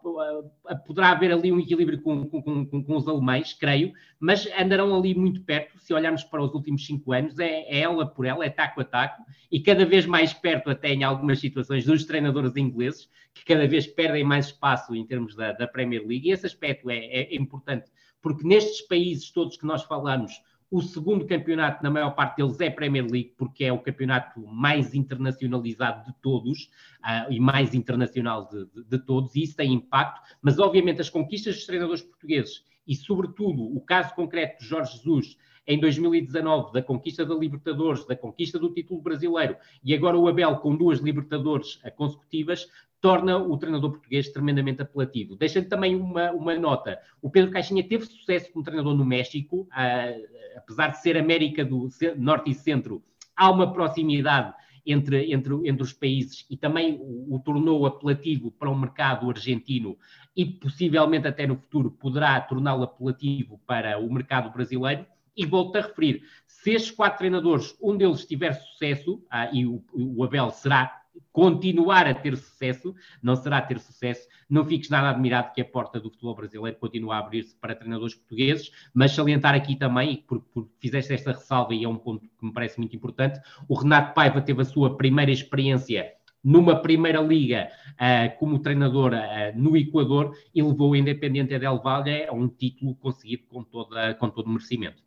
poderá 0.87 1.13
haver 1.13 1.33
ali 1.33 1.51
um 1.51 1.59
equilíbrio 1.59 2.03
com, 2.03 2.29
com, 2.29 2.67
com, 2.67 2.85
com, 2.85 2.97
os 2.97 3.09
alemães, 3.09 3.55
creio, 3.55 3.95
mas 4.21 4.47
andarão 4.61 4.95
ali 4.95 5.15
muito 5.15 5.41
perto. 5.43 5.79
Se 5.79 5.95
olharmos 5.95 6.23
para 6.23 6.43
os 6.43 6.53
últimos 6.53 6.85
cinco 6.85 7.13
anos, 7.13 7.39
é, 7.39 7.63
é, 7.63 7.81
ela 7.81 8.05
por 8.05 8.27
ela, 8.27 8.45
é 8.45 8.51
taco 8.51 8.83
a 8.83 8.85
taco, 8.85 9.23
e 9.51 9.59
cada 9.61 9.87
vez 9.87 10.05
mais 10.05 10.35
perto, 10.35 10.69
até 10.69 10.91
em 10.91 11.03
algumas 11.03 11.41
situações, 11.41 11.87
dos 11.87 12.05
treinadores 12.05 12.55
ingleses, 12.57 13.09
que 13.33 13.43
cada 13.43 13.67
vez 13.67 13.87
perdem 13.87 14.23
mais 14.23 14.47
espaço 14.47 14.95
em 14.95 15.07
termos 15.07 15.35
da, 15.35 15.53
da 15.53 15.67
Premier 15.67 16.07
League. 16.07 16.29
E 16.29 16.33
esse 16.33 16.45
aspecto 16.45 16.91
é, 16.91 16.99
é 16.99 17.35
importante, 17.35 17.91
porque 18.21 18.47
nestes 18.47 18.87
países 18.87 19.31
todos 19.31 19.57
que 19.57 19.65
nós 19.65 19.83
falamos, 19.85 20.43
o 20.75 20.83
segundo 20.83 21.25
campeonato, 21.25 21.85
na 21.85 21.91
maior 21.91 22.11
parte 22.17 22.39
deles, 22.39 22.61
é 22.61 22.69
Premier 22.69 23.05
League, 23.05 23.33
porque 23.39 23.65
é 23.65 23.73
o 23.73 23.79
campeonato 23.79 24.45
mais 24.45 24.93
internacionalizado 24.93 26.05
de 26.05 26.13
todos 26.21 26.65
uh, 26.99 27.31
e 27.31 27.39
mais 27.39 27.75
internacional 27.75 28.49
de, 28.49 28.65
de, 28.67 28.83
de, 28.83 28.99
todos, 28.99 29.37
e 29.37 29.45
isso 29.45 29.55
tem 29.55 29.73
impacto. 29.73 30.21
Mas, 30.43 30.59
obviamente, 30.59 31.01
as 31.01 31.09
conquistas 31.09 31.55
dos 31.55 31.67
treinadores 31.67 32.03
portugueses 32.03 32.65
e, 32.89 32.97
sobretudo, 32.97 33.63
o 33.63 33.81
caso 33.81 34.17
concreto 34.17 34.65
de 34.65 34.69
Jorge 34.69 34.97
Jesus 34.97 35.39
em 35.65 35.79
2019, 35.79 36.73
da 36.73 36.83
conquista 36.83 37.25
da 37.25 37.37
Libertadores, 37.37 38.05
da 38.05 38.17
conquista 38.17 38.59
do 38.59 38.75
título 38.75 39.01
brasileiro, 39.01 39.57
e 39.83 39.95
agora 39.95 40.19
o 40.19 40.27
Abel 40.27 40.57
com 40.57 40.77
duas 40.77 40.99
Libertadores 40.99 41.81
consecutivas, 41.97 42.69
torna 43.05 43.37
o 43.37 43.59
treinador 43.59 43.91
português 43.91 44.31
tremendamente 44.31 44.81
apelativo. 44.81 45.37
Deixa-lhe 45.37 45.67
também 45.67 45.95
uma, 45.95 46.31
uma 46.33 46.55
nota. 46.55 46.99
O 47.21 47.29
Pedro 47.29 47.51
Caixinha 47.51 47.87
teve 47.87 48.07
sucesso 48.07 48.51
como 48.51 48.65
treinador 48.65 48.95
no 48.95 49.05
México, 49.05 49.69
uh, 49.71 50.57
apesar 50.57 50.89
de 50.89 51.03
ser 51.03 51.19
América 51.19 51.63
do 51.67 51.91
Norte 52.17 52.51
e 52.51 52.55
Centro, 52.55 53.05
há 53.37 53.51
uma 53.51 53.71
proximidade 53.71 54.55
entre, 54.87 55.31
entre, 55.31 55.69
entre 55.69 55.83
os 55.83 55.93
países 55.93 56.47
e 56.49 56.57
também 56.57 56.99
o, 56.99 57.35
o, 57.35 57.39
tornou 57.39 57.85
apelativo 57.85 58.51
para 58.51 58.71
o 58.71 58.75
mercado 58.75 59.29
argentino 59.29 59.99
e 60.35 60.47
possivelmente 60.47 61.29
até 61.29 61.47
no 61.47 61.57
futuro 61.57 61.91
poderá 61.91 62.41
torná-lo 62.41 62.85
apelativo 62.85 63.61
para 63.67 63.99
o 63.99 64.11
mercado 64.11 64.51
brasileiro. 64.51 65.05
E 65.37 65.45
volto 65.45 65.77
a 65.77 65.83
referir, 65.83 66.23
se 66.47 66.71
estes 66.71 66.91
quatro 66.91 67.19
treinadores, 67.19 67.77
um 67.83 67.99
deles 67.99 68.25
tiver 68.25 68.55
sucesso, 68.55 69.23
ah, 69.29 69.51
e 69.53 69.67
o, 69.67 69.85
o 69.93 70.25
Abel 70.25 70.51
será 70.51 71.04
continuar 71.33 72.07
a 72.07 72.15
ter 72.15 72.37
sucesso, 72.37 72.95
não 73.23 73.37
será 73.37 73.61
ter 73.61 73.79
sucesso, 73.79 74.27
não 74.49 74.65
fiques 74.65 74.89
nada 74.89 75.11
admirado 75.11 75.53
que 75.53 75.61
a 75.61 75.65
porta 75.65 75.99
do 75.99 76.11
futebol 76.11 76.35
brasileiro 76.35 76.79
continue 76.79 77.13
a 77.13 77.19
abrir-se 77.19 77.57
para 77.57 77.75
treinadores 77.75 78.15
portugueses, 78.15 78.71
mas 78.93 79.13
salientar 79.13 79.55
aqui 79.55 79.77
também, 79.77 80.25
porque, 80.27 80.47
porque 80.53 80.71
fizeste 80.81 81.13
esta 81.13 81.33
ressalva 81.33 81.75
e 81.75 81.85
é 81.85 81.89
um 81.89 81.97
ponto 81.97 82.23
que 82.23 82.47
me 82.47 82.53
parece 82.53 82.79
muito 82.79 82.95
importante, 82.95 83.41
o 83.69 83.75
Renato 83.75 84.15
Paiva 84.15 84.41
teve 84.41 84.63
a 84.63 84.65
sua 84.65 84.97
primeira 84.97 85.33
experiência 85.33 86.13
numa 86.45 86.77
primeira 86.77 87.21
liga 87.23 87.71
uh, 87.95 88.39
como 88.39 88.59
treinador 88.59 89.13
uh, 89.15 89.59
no 89.59 89.77
Equador 89.77 90.37
e 90.55 90.63
levou 90.63 90.91
o 90.91 90.97
Independente 90.97 91.59
Del 91.59 91.79
Valle 91.79 92.27
a 92.27 92.33
um 92.33 92.49
título 92.49 92.95
conseguido 92.97 93.45
com, 93.49 93.65
toda, 93.65 94.15
com 94.15 94.29
todo 94.29 94.47
o 94.47 94.51
merecimento. 94.51 95.03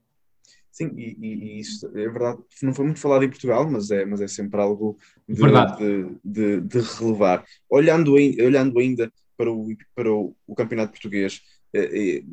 Sim, 0.77 0.91
e, 0.95 1.17
e, 1.19 1.59
isso 1.59 1.87
é 1.87 2.07
verdade, 2.07 2.37
não 2.61 2.71
foi 2.71 2.85
muito 2.85 2.99
falado 2.99 3.23
em 3.23 3.29
Portugal, 3.29 3.67
mas 3.67 3.89
é, 3.89 4.05
mas 4.05 4.21
é 4.21 4.27
sempre 4.27 4.61
algo 4.61 4.95
de, 5.27 5.41
de, 5.41 6.15
de, 6.23 6.61
de, 6.61 6.79
relevar. 6.79 7.43
Olhando, 7.67 8.13
olhando 8.13 8.77
ainda 8.77 9.11
para 9.35 9.51
o, 9.51 9.75
para 9.95 10.13
o, 10.13 10.35
o 10.45 10.53
campeonato 10.53 10.91
português, 10.91 11.41
é, 11.73 12.17
é, 12.17 12.23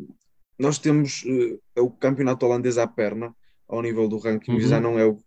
nós 0.59 0.79
temos 0.79 1.25
é, 1.75 1.81
o 1.81 1.89
campeonato 1.89 2.45
holandês 2.45 2.77
à 2.77 2.87
perna, 2.87 3.35
ao 3.67 3.81
nível 3.81 4.07
do 4.07 4.19
ranking, 4.19 4.53
uhum. 4.53 4.61
já 4.61 4.79
não 4.79 4.99
é 4.99 5.07
o 5.07 5.19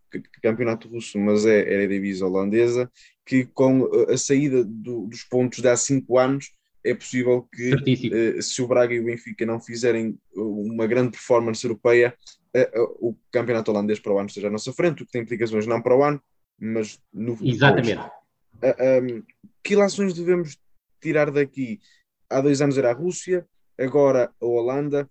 campeonato 0.43 0.87
russo, 0.87 1.17
mas 1.17 1.43
é, 1.43 1.73
é 1.73 1.85
a 1.85 1.87
divisa 1.87 2.27
holandesa, 2.27 2.87
que 3.25 3.45
com 3.45 3.89
a 4.07 4.15
saída 4.15 4.63
do, 4.63 5.07
dos 5.07 5.23
pontos 5.23 5.59
de 5.59 5.67
há 5.67 5.75
cinco 5.75 6.19
anos, 6.19 6.51
é 6.83 6.93
possível 6.93 7.47
que, 7.51 7.73
uh, 7.73 8.41
se 8.43 8.61
o 8.61 8.67
Braga 8.67 8.93
e 8.93 8.99
o 8.99 9.05
Benfica 9.05 9.43
não 9.43 9.59
fizerem 9.59 10.17
uma 10.35 10.85
grande 10.85 11.11
performance 11.11 11.65
europeia, 11.65 12.15
o 12.99 13.15
campeonato 13.31 13.71
holandês 13.71 13.99
para 13.99 14.13
o 14.13 14.19
ano 14.19 14.27
esteja 14.27 14.47
à 14.47 14.51
nossa 14.51 14.73
frente, 14.73 15.03
o 15.03 15.05
que 15.05 15.11
tem 15.11 15.21
implicações 15.21 15.65
não 15.67 15.81
para 15.81 15.95
o 15.95 16.03
ano, 16.03 16.21
mas 16.59 16.99
no 17.13 17.37
Exatamente. 17.41 18.01
Um, 18.63 19.23
que 19.63 19.73
ilações 19.73 20.13
devemos 20.13 20.57
tirar 21.01 21.31
daqui? 21.31 21.79
Há 22.29 22.41
dois 22.41 22.61
anos 22.61 22.77
era 22.77 22.91
a 22.91 22.93
Rússia, 22.93 23.45
agora 23.79 24.31
a 24.41 24.45
Holanda. 24.45 25.09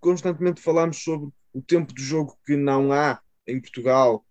Constantemente 0.00 0.60
falamos 0.60 1.02
sobre 1.02 1.30
o 1.52 1.60
tempo 1.60 1.94
de 1.94 2.02
jogo 2.02 2.36
que 2.46 2.56
não 2.56 2.92
há 2.92 3.20
em 3.46 3.60
Portugal 3.60 4.24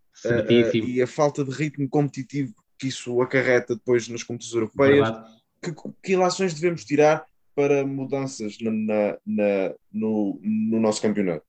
e 0.74 1.02
a 1.02 1.08
falta 1.08 1.44
de 1.44 1.52
ritmo 1.52 1.88
competitivo 1.88 2.54
que 2.78 2.88
isso 2.88 3.22
acarreta 3.22 3.76
depois 3.76 4.08
nas 4.08 4.24
competições 4.24 4.56
europeias. 4.56 5.10
Que, 5.62 5.72
que 6.02 6.14
ilações 6.14 6.54
devemos 6.56 6.84
tirar 6.84 7.26
para 7.54 7.86
mudanças 7.86 8.58
na, 8.60 9.18
na, 9.26 9.76
no, 9.92 10.40
no 10.42 10.80
nosso 10.80 11.02
campeonato? 11.02 11.46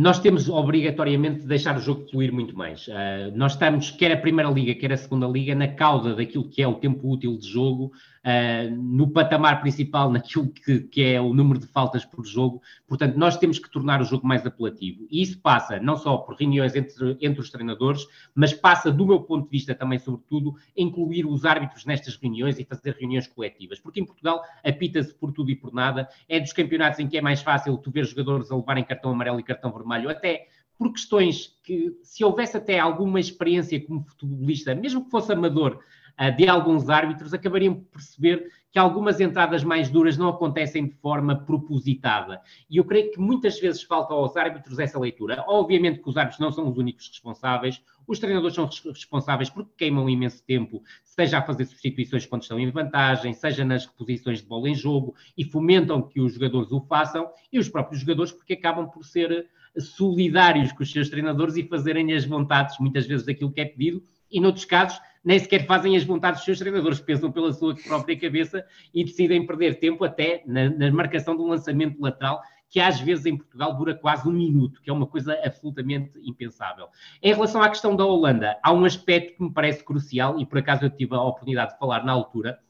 Nós 0.00 0.18
temos 0.18 0.48
obrigatoriamente 0.48 1.40
de 1.40 1.46
deixar 1.46 1.76
o 1.76 1.78
jogo 1.78 2.08
fluir 2.08 2.32
muito 2.32 2.56
mais. 2.56 2.88
Uh, 2.88 3.30
nós 3.34 3.52
estamos, 3.52 3.90
quer 3.90 4.10
a 4.10 4.16
Primeira 4.16 4.50
Liga, 4.50 4.74
quer 4.74 4.94
a 4.94 4.96
Segunda 4.96 5.26
Liga, 5.26 5.54
na 5.54 5.68
cauda 5.68 6.14
daquilo 6.14 6.48
que 6.48 6.62
é 6.62 6.66
o 6.66 6.72
tempo 6.72 7.06
útil 7.06 7.36
de 7.36 7.46
jogo, 7.46 7.92
uh, 8.24 8.74
no 8.74 9.10
patamar 9.10 9.60
principal, 9.60 10.10
naquilo 10.10 10.48
que, 10.48 10.80
que, 10.80 11.02
é 11.02 11.20
o 11.20 11.32
número 11.34 11.58
de 11.58 11.66
faltas 11.66 12.04
por 12.04 12.24
jogo. 12.24 12.62
Portanto, 12.86 13.16
nós 13.16 13.36
temos 13.36 13.58
que 13.58 13.70
tornar 13.70 14.00
o 14.00 14.04
jogo 14.04 14.26
mais 14.26 14.44
apelativo. 14.44 15.06
E 15.10 15.22
isso 15.22 15.38
passa 15.40 15.78
não 15.78 15.96
só 15.96 16.18
por 16.18 16.36
reuniões 16.36 16.74
entre, 16.74 17.16
entre 17.20 17.40
os 17.40 17.50
treinadores, 17.50 18.06
mas 18.34 18.52
passa, 18.52 18.90
do 18.90 19.06
meu 19.06 19.20
ponto 19.20 19.44
de 19.44 19.50
vista, 19.50 19.74
também, 19.74 19.98
sobretudo, 19.98 20.54
incluir 20.76 21.26
os 21.26 21.44
árbitros 21.44 21.84
nestas 21.84 22.16
reuniões 22.16 22.58
e 22.58 22.64
fazer 22.64 22.96
reuniões 22.98 23.26
coletivas. 23.26 23.80
Porque 23.80 24.00
em 24.00 24.04
Portugal 24.04 24.42
apita-se 24.64 25.14
por 25.14 25.32
tudo 25.32 25.50
e 25.50 25.56
por 25.56 25.72
nada. 25.72 26.08
É 26.28 26.40
dos 26.40 26.52
campeonatos 26.52 27.00
em 27.00 27.08
que 27.08 27.18
é 27.18 27.20
mais 27.20 27.42
fácil 27.42 27.76
tu 27.78 27.90
ver 27.90 28.04
jogadores 28.04 28.50
a 28.50 28.56
levarem 28.56 28.84
cartão 28.84 29.12
amarelo 29.12 29.40
e 29.40 29.42
cartão 29.42 29.72
vermelho, 29.72 30.10
até 30.10 30.48
por 30.80 30.92
questões 30.92 31.58
que, 31.62 31.94
se 32.02 32.24
houvesse 32.24 32.56
até 32.56 32.78
alguma 32.78 33.20
experiência 33.20 33.78
como 33.84 34.02
futebolista, 34.02 34.74
mesmo 34.74 35.04
que 35.04 35.10
fosse 35.10 35.30
amador, 35.30 35.78
de 36.36 36.48
alguns 36.48 36.88
árbitros, 36.88 37.32
acabariam 37.32 37.74
por 37.74 37.92
perceber 37.92 38.48
que 38.72 38.78
algumas 38.78 39.20
entradas 39.20 39.64
mais 39.64 39.90
duras 39.90 40.16
não 40.16 40.28
acontecem 40.28 40.86
de 40.86 40.94
forma 40.94 41.34
propositada. 41.34 42.40
E 42.68 42.76
eu 42.76 42.84
creio 42.84 43.10
que 43.10 43.18
muitas 43.18 43.58
vezes 43.58 43.82
falta 43.82 44.14
aos 44.14 44.36
árbitros 44.36 44.78
essa 44.78 44.98
leitura. 44.98 45.44
Obviamente 45.48 46.00
que 46.00 46.08
os 46.08 46.16
árbitros 46.16 46.40
não 46.40 46.52
são 46.52 46.68
os 46.68 46.78
únicos 46.78 47.08
responsáveis, 47.08 47.82
os 48.06 48.18
treinadores 48.18 48.54
são 48.54 48.68
responsáveis 48.86 49.50
porque 49.50 49.72
queimam 49.76 50.08
imenso 50.08 50.44
tempo, 50.44 50.82
seja 51.04 51.38
a 51.38 51.42
fazer 51.42 51.64
substituições 51.64 52.26
quando 52.26 52.42
estão 52.42 52.60
em 52.60 52.70
vantagem, 52.70 53.32
seja 53.32 53.64
nas 53.64 53.86
reposições 53.86 54.40
de 54.40 54.46
bola 54.46 54.68
em 54.68 54.74
jogo, 54.74 55.14
e 55.36 55.44
fomentam 55.44 56.02
que 56.02 56.20
os 56.20 56.34
jogadores 56.34 56.70
o 56.70 56.80
façam, 56.80 57.28
e 57.52 57.58
os 57.58 57.68
próprios 57.68 58.00
jogadores 58.00 58.32
porque 58.32 58.52
acabam 58.52 58.88
por 58.88 59.04
ser 59.04 59.48
solidários 59.78 60.72
com 60.72 60.82
os 60.82 60.90
seus 60.90 61.08
treinadores 61.08 61.56
e 61.56 61.66
fazerem 61.66 62.12
as 62.12 62.24
vontades, 62.24 62.78
muitas 62.78 63.06
vezes, 63.06 63.26
daquilo 63.26 63.52
que 63.52 63.60
é 63.60 63.64
pedido, 63.64 64.02
e 64.30 64.40
noutros 64.40 64.64
casos 64.64 65.00
nem 65.24 65.38
sequer 65.38 65.66
fazem 65.66 65.96
as 65.96 66.04
vontades 66.04 66.40
dos 66.40 66.44
seus 66.44 66.58
treinadores, 66.58 67.00
pensam 67.00 67.30
pela 67.30 67.52
sua 67.52 67.74
própria 67.74 68.18
cabeça 68.18 68.64
e 68.92 69.04
decidem 69.04 69.46
perder 69.46 69.78
tempo 69.78 70.04
até 70.04 70.42
na, 70.46 70.70
na 70.70 70.90
marcação 70.90 71.36
de 71.36 71.42
um 71.42 71.48
lançamento 71.48 72.00
lateral, 72.00 72.40
que 72.68 72.78
às 72.78 73.00
vezes 73.00 73.26
em 73.26 73.36
Portugal 73.36 73.76
dura 73.76 73.94
quase 73.94 74.28
um 74.28 74.32
minuto, 74.32 74.80
que 74.80 74.88
é 74.88 74.92
uma 74.92 75.06
coisa 75.06 75.38
absolutamente 75.44 76.12
impensável. 76.22 76.86
Em 77.22 77.34
relação 77.34 77.62
à 77.62 77.68
questão 77.68 77.96
da 77.96 78.04
Holanda, 78.04 78.58
há 78.62 78.72
um 78.72 78.84
aspecto 78.84 79.36
que 79.36 79.42
me 79.42 79.52
parece 79.52 79.84
crucial, 79.84 80.38
e 80.38 80.46
por 80.46 80.58
acaso 80.58 80.84
eu 80.84 80.90
tive 80.90 81.14
a 81.14 81.22
oportunidade 81.22 81.72
de 81.72 81.78
falar 81.78 82.04
na 82.04 82.12
altura, 82.12 82.60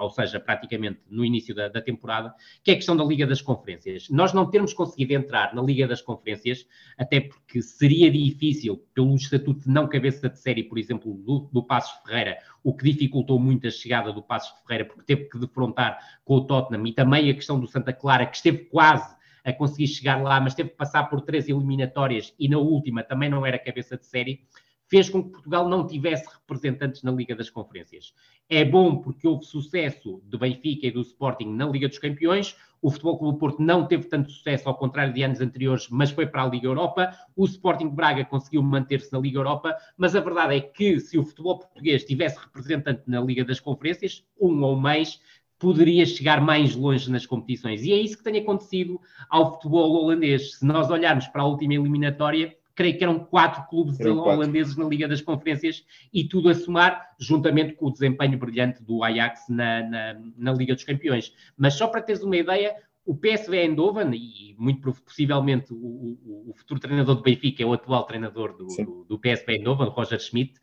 ou 0.00 0.10
seja, 0.10 0.40
praticamente 0.40 1.00
no 1.08 1.24
início 1.24 1.54
da, 1.54 1.68
da, 1.68 1.80
temporada, 1.80 2.34
que 2.62 2.70
é 2.70 2.74
a 2.74 2.76
questão 2.76 2.96
da 2.96 3.04
Liga 3.04 3.26
das 3.26 3.40
Conferências. 3.40 4.08
Nós 4.08 4.32
não 4.32 4.50
termos 4.50 4.72
conseguido 4.72 5.12
entrar 5.12 5.54
na 5.54 5.62
Liga 5.62 5.86
das 5.86 6.02
Conferências, 6.02 6.66
até 6.96 7.20
porque 7.20 7.62
seria 7.62 8.10
difícil, 8.10 8.84
pelo 8.92 9.14
estatuto 9.14 9.60
de 9.60 9.70
não 9.70 9.88
cabeça 9.88 10.28
de 10.28 10.38
série, 10.38 10.64
por 10.64 10.78
exemplo, 10.78 11.14
do, 11.14 11.48
do 11.52 11.62
Passos 11.62 11.96
Ferreira, 12.04 12.38
o 12.62 12.74
que 12.74 12.84
dificultou 12.84 13.38
muito 13.38 13.66
a 13.66 13.70
chegada 13.70 14.12
do 14.12 14.22
Passos 14.22 14.52
Ferreira, 14.62 14.84
porque 14.84 15.04
teve 15.04 15.28
que 15.28 15.38
defrontar 15.38 15.98
com 16.24 16.34
o 16.34 16.44
Tottenham, 16.44 16.86
e 16.86 16.92
também 16.92 17.30
a 17.30 17.34
questão 17.34 17.58
do 17.60 17.66
Santa 17.66 17.92
Clara, 17.92 18.26
que 18.26 18.36
esteve 18.36 18.58
quase 18.64 19.16
a 19.44 19.52
conseguir 19.52 19.86
chegar 19.86 20.22
lá, 20.22 20.40
mas 20.40 20.54
teve 20.54 20.70
que 20.70 20.76
passar 20.76 21.04
por 21.04 21.20
três 21.20 21.48
eliminatórias 21.48 22.34
e 22.38 22.48
na 22.48 22.58
última 22.58 23.02
também 23.02 23.30
não 23.30 23.46
era 23.46 23.58
cabeça 23.58 23.96
de 23.96 24.04
série 24.04 24.42
fez 24.88 25.08
com 25.10 25.22
que 25.22 25.30
Portugal 25.30 25.68
não 25.68 25.86
tivesse 25.86 26.26
representantes 26.32 27.02
na 27.02 27.12
Liga 27.12 27.36
das 27.36 27.50
Conferências. 27.50 28.14
É 28.48 28.64
bom 28.64 28.96
porque 28.96 29.28
houve 29.28 29.44
sucesso 29.44 30.22
do 30.24 30.38
Benfica 30.38 30.86
e 30.86 30.90
do 30.90 31.02
Sporting 31.02 31.48
na 31.48 31.66
Liga 31.66 31.88
dos 31.88 31.98
Campeões. 31.98 32.56
O 32.80 32.90
Futebol 32.90 33.18
Clube 33.18 33.34
do 33.34 33.38
Porto 33.38 33.62
não 33.62 33.86
teve 33.86 34.04
tanto 34.04 34.30
sucesso, 34.30 34.68
ao 34.68 34.74
contrário 34.74 35.12
de 35.12 35.22
anos 35.22 35.40
anteriores, 35.40 35.88
mas 35.90 36.10
foi 36.10 36.26
para 36.26 36.44
a 36.44 36.48
Liga 36.48 36.66
Europa. 36.66 37.12
O 37.36 37.44
Sporting 37.44 37.88
Braga 37.88 38.24
conseguiu 38.24 38.62
manter-se 38.62 39.12
na 39.12 39.18
Liga 39.18 39.38
Europa, 39.38 39.76
mas 39.96 40.16
a 40.16 40.20
verdade 40.20 40.56
é 40.56 40.60
que 40.60 40.98
se 41.00 41.18
o 41.18 41.24
futebol 41.24 41.58
português 41.58 42.04
tivesse 42.04 42.38
representante 42.38 43.02
na 43.06 43.20
Liga 43.20 43.44
das 43.44 43.60
Conferências, 43.60 44.24
um 44.40 44.62
ou 44.62 44.76
mais, 44.76 45.20
poderia 45.58 46.06
chegar 46.06 46.40
mais 46.40 46.74
longe 46.76 47.10
nas 47.10 47.26
competições. 47.26 47.82
E 47.82 47.92
é 47.92 47.96
isso 47.96 48.16
que 48.16 48.24
tem 48.24 48.40
acontecido 48.40 49.00
ao 49.28 49.54
futebol 49.54 49.90
holandês. 49.90 50.54
Se 50.54 50.64
nós 50.64 50.88
olharmos 50.88 51.26
para 51.26 51.42
a 51.42 51.46
última 51.46 51.74
eliminatória, 51.74 52.56
creio 52.78 52.96
que 52.96 53.02
eram 53.02 53.18
quatro 53.18 53.68
clubes 53.68 53.98
eram 53.98 54.18
holandeses 54.18 54.72
quatro. 54.72 54.84
na 54.84 54.88
Liga 54.88 55.08
das 55.08 55.20
Conferências 55.20 55.84
e 56.14 56.22
tudo 56.22 56.48
a 56.48 56.54
somar, 56.54 57.10
juntamente 57.18 57.72
com 57.72 57.86
o 57.86 57.92
desempenho 57.92 58.38
brilhante 58.38 58.84
do 58.84 59.02
Ajax 59.02 59.48
na, 59.48 59.82
na, 59.82 60.20
na 60.36 60.52
Liga 60.52 60.76
dos 60.76 60.84
Campeões. 60.84 61.34
Mas 61.56 61.74
só 61.74 61.88
para 61.88 62.00
teres 62.00 62.22
uma 62.22 62.36
ideia, 62.36 62.76
o 63.04 63.16
PSV 63.16 63.56
Eindhoven, 63.56 64.14
e 64.14 64.54
muito 64.56 64.92
possivelmente 64.92 65.72
o, 65.72 65.76
o, 65.76 66.50
o, 66.50 66.54
futuro 66.54 66.78
treinador 66.78 67.16
do 67.16 67.22
Benfica 67.22 67.64
é 67.64 67.66
o 67.66 67.72
atual 67.72 68.04
treinador 68.04 68.56
do, 68.56 68.66
do, 68.68 69.04
do, 69.08 69.18
PSV 69.18 69.54
Eindhoven, 69.54 69.88
Roger 69.88 70.20
Schmidt, 70.20 70.54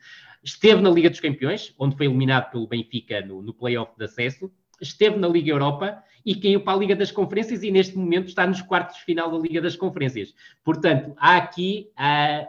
esteve 0.42 0.82
na 0.82 0.90
Liga 0.90 1.10
dos 1.10 1.20
Campeões, 1.20 1.76
onde 1.78 1.98
foi 1.98 2.06
eliminado 2.06 2.50
pelo 2.50 2.66
Benfica 2.66 3.20
no, 3.26 3.42
no 3.42 3.54
play-off 3.54 3.92
de 3.98 4.06
acesso, 4.06 4.50
esteve 4.82 5.18
na 5.18 5.28
Liga 5.28 5.52
Europa 5.52 6.04
e 6.26 6.36
caiu 6.36 6.62
para 6.62 6.74
a 6.74 6.80
Liga 6.80 6.96
das 6.96 7.12
Conferências 7.12 7.64
e 7.64 7.72
neste 7.72 7.98
momento 7.98 8.28
está 8.28 8.48
nos 8.48 8.62
quartos 8.62 8.98
de 8.98 9.04
final 9.04 9.32
da 9.32 9.38
Liga 9.38 9.62
das 9.62 9.76
Conferências. 9.76 10.34
Portanto, 10.64 11.14
há 11.18 11.38
aqui 11.38 11.90
uh, 12.00 12.48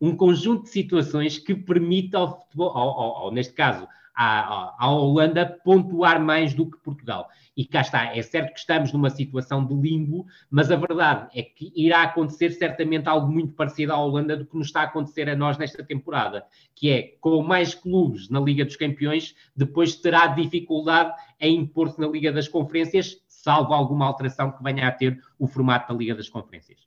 um 0.00 0.16
conjunto 0.16 0.64
de 0.64 0.70
situações 0.70 1.38
que 1.38 1.54
permite 1.54 2.16
ao 2.16 2.40
futebol, 2.40 2.72
ou 2.74 3.30
neste 3.30 3.52
caso, 3.52 3.86
à, 4.20 4.74
à, 4.84 4.90
Holanda 4.90 5.46
pontuar 5.64 6.20
mais 6.20 6.52
do 6.52 6.68
que 6.68 6.76
Portugal. 6.78 7.28
E 7.56 7.64
cá 7.64 7.82
está, 7.82 8.16
é 8.16 8.20
certo 8.20 8.52
que 8.52 8.58
estamos 8.58 8.92
numa 8.92 9.10
situação 9.10 9.64
de 9.64 9.72
limbo, 9.74 10.26
mas 10.50 10.72
a 10.72 10.76
verdade 10.76 11.28
é 11.38 11.42
que 11.44 11.72
irá 11.76 12.02
acontecer 12.02 12.50
certamente 12.50 13.08
algo 13.08 13.30
muito 13.30 13.52
parecido 13.52 13.92
à 13.92 13.96
Holanda 13.96 14.36
do 14.36 14.44
que 14.44 14.56
nos 14.56 14.66
está 14.66 14.80
a 14.80 14.84
acontecer 14.84 15.28
a 15.28 15.36
nós 15.36 15.56
nesta 15.56 15.84
temporada, 15.84 16.44
que 16.74 16.90
é 16.90 17.14
com 17.20 17.40
mais 17.44 17.76
clubes 17.76 18.28
na 18.28 18.40
Liga 18.40 18.64
dos 18.64 18.74
Campeões, 18.74 19.36
depois 19.54 19.94
terá 19.94 20.26
dificuldade 20.26 21.14
em 21.38 21.60
impor-se 21.60 22.00
na 22.00 22.08
Liga 22.08 22.32
das 22.32 22.48
Conferências, 22.48 23.22
salvo 23.28 23.72
alguma 23.72 24.04
alteração 24.04 24.50
que 24.50 24.62
venha 24.64 24.88
a 24.88 24.92
ter 24.92 25.20
o 25.38 25.46
formato 25.46 25.92
da 25.92 25.98
Liga 25.98 26.16
das 26.16 26.28
Conferências. 26.28 26.80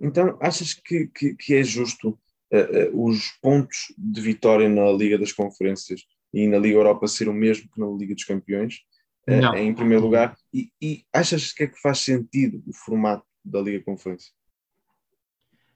Então, 0.00 0.38
achas 0.40 0.72
que, 0.72 1.08
que, 1.08 1.34
que 1.34 1.54
é 1.54 1.64
justo 1.64 2.10
uh, 2.52 2.96
uh, 2.96 3.08
os 3.08 3.32
pontos 3.42 3.92
de 3.98 4.20
vitória 4.20 4.68
na 4.68 4.92
Liga 4.92 5.18
das 5.18 5.32
Conferências 5.32 6.06
e 6.36 6.46
na 6.46 6.58
Liga 6.58 6.76
Europa 6.76 7.08
ser 7.08 7.30
o 7.30 7.32
mesmo 7.32 7.66
que 7.72 7.80
na 7.80 7.86
Liga 7.86 8.14
dos 8.14 8.24
Campeões, 8.24 8.82
eh, 9.26 9.40
Não. 9.40 9.54
em 9.56 9.74
primeiro 9.74 10.04
lugar. 10.04 10.36
E, 10.52 10.70
e, 10.80 11.02
achas 11.10 11.50
que 11.50 11.62
é 11.62 11.66
que 11.66 11.80
faz 11.80 12.00
sentido 12.00 12.62
o 12.66 12.74
formato 12.74 13.24
da 13.42 13.58
Liga 13.58 13.82
Conferência? 13.82 14.30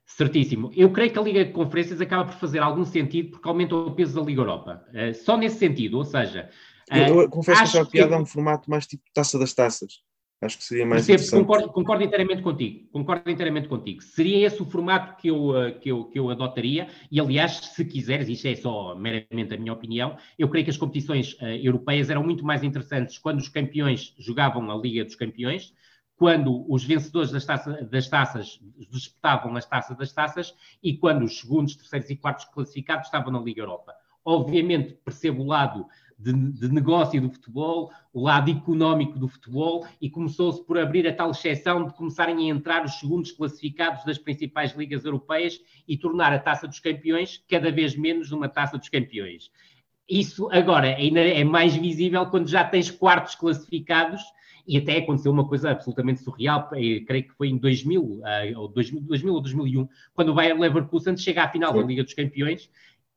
Certíssimo. 0.05 0.71
Eu 0.75 0.91
creio 0.91 1.11
que 1.11 1.17
a 1.17 1.21
Liga 1.23 1.43
de 1.43 1.51
Conferências 1.51 1.99
acaba 1.99 2.25
por 2.25 2.39
fazer 2.39 2.59
algum 2.59 2.85
sentido 2.85 3.31
porque 3.31 3.47
aumenta 3.47 3.75
o 3.75 3.95
peso 3.95 4.19
da 4.19 4.21
Liga 4.21 4.41
Europa. 4.41 4.85
Uh, 4.89 5.15
só 5.15 5.35
nesse 5.35 5.57
sentido, 5.57 5.97
ou 5.97 6.05
seja. 6.05 6.51
Uh, 6.91 7.21
eu, 7.21 7.29
confesso 7.29 7.57
que 7.57 7.63
achava 7.63 7.89
piada 7.89 8.09
que... 8.09 8.13
é 8.13 8.17
um 8.19 8.25
formato 8.25 8.69
mais 8.69 8.85
tipo 8.85 9.03
taça 9.15 9.39
das 9.39 9.53
taças. 9.53 10.03
Acho 10.41 10.57
que 10.57 10.63
seria 10.63 10.87
mais 10.87 11.05
Percebo, 11.05 11.21
interessante. 11.21 11.41
Concordo, 11.41 11.73
concordo, 11.73 12.03
inteiramente 12.03 12.41
contigo. 12.41 12.87
Concordo 12.91 13.29
inteiramente 13.29 13.67
contigo. 13.67 14.01
Seria 14.01 14.47
esse 14.47 14.59
o 14.59 14.65
formato 14.65 15.15
que 15.21 15.27
eu, 15.27 15.55
eh, 15.55 15.71
que, 15.73 15.89
eu, 15.91 16.05
que 16.05 16.17
eu 16.17 16.31
adotaria. 16.31 16.87
E, 17.11 17.19
aliás, 17.19 17.57
se 17.57 17.85
quiseres, 17.85 18.27
isto 18.27 18.47
é 18.47 18.55
só 18.55 18.95
meramente 18.95 19.53
a 19.53 19.57
minha 19.57 19.71
opinião, 19.71 20.17
eu 20.39 20.49
creio 20.49 20.65
que 20.65 20.71
as 20.71 20.77
competições 20.77 21.33
uh, 21.33 21.45
europeias 21.45 22.09
eram 22.09 22.23
muito 22.23 22.43
mais 22.43 22.63
interessantes 22.63 23.19
quando 23.19 23.37
os 23.37 23.49
campeões 23.49 24.15
jogavam 24.17 24.71
a 24.71 24.75
Liga 24.75 25.05
dos 25.05 25.15
Campeões, 25.15 25.75
quando 26.17 26.65
os 26.71 26.83
vencedores 26.83 27.31
das, 27.31 27.45
taça, 27.45 27.83
das 27.83 28.09
taças 28.09 28.59
disputavam 28.89 29.55
as 29.55 29.65
taças 29.67 29.95
das 29.95 30.11
taças 30.11 30.55
e 30.81 30.97
quando 30.97 31.23
os 31.23 31.39
segundos, 31.39 31.75
terceiros 31.75 32.09
e 32.09 32.15
quartos 32.15 32.45
classificados 32.45 33.07
estavam 33.07 33.31
na 33.31 33.39
Liga 33.39 33.61
Europa. 33.61 33.93
Obviamente, 34.23 34.93
percebo 35.03 35.43
o 35.43 35.47
lado 35.47 35.85
de, 36.21 36.33
de, 36.33 36.69
negócio 36.69 37.19
do 37.19 37.29
futebol, 37.29 37.91
o 38.13 38.21
lado 38.21 38.51
económico 38.51 39.17
do 39.17 39.27
futebol, 39.27 39.85
e 39.99 40.09
começou-se 40.09 40.63
por 40.63 40.77
abrir 40.77 41.07
a 41.07 41.13
tal 41.13 41.31
exceção 41.31 41.85
de 41.85 41.93
começarem 41.93 42.51
a 42.51 42.55
entrar 42.55 42.85
os 42.85 42.99
segundos 42.99 43.31
classificados 43.31 44.05
das 44.05 44.17
principais 44.17 44.75
ligas 44.75 45.03
europeias 45.03 45.59
e 45.87 45.97
tornar 45.97 46.31
a 46.31 46.39
taça 46.39 46.67
dos 46.67 46.79
campeões 46.79 47.43
cada 47.49 47.71
vez 47.71 47.95
menos 47.95 48.31
uma 48.31 48.47
taça 48.47 48.77
dos 48.77 48.89
campeões. 48.89 49.51
Isso 50.09 50.49
agora 50.51 50.95
ainda 50.95 51.21
é 51.21 51.43
mais 51.43 51.75
visível 51.75 52.25
quando 52.25 52.47
já 52.47 52.63
tens 52.63 52.91
quartos 52.91 53.33
classificados 53.33 54.21
e 54.67 54.77
até 54.77 54.97
aconteceu 54.97 55.31
uma 55.31 55.47
coisa 55.47 55.71
absolutamente 55.71 56.21
surreal, 56.21 56.69
creio 56.69 57.05
que 57.05 57.33
foi 57.33 57.49
em 57.49 57.57
2000, 57.57 58.21
eh, 58.23 58.53
ou 58.55 58.67
2000, 58.67 59.01
2000 59.01 59.33
ou 59.33 59.41
2001, 59.41 59.87
quando 60.13 60.29
o 60.29 60.33
Bayern 60.33 60.61
Leverkusen 60.61 61.17
chega 61.17 61.43
à 61.43 61.49
final 61.49 61.71
Sim. 61.71 61.79
da 61.79 61.85
Liga 61.85 62.03
dos 62.03 62.13
Campeões 62.13 62.69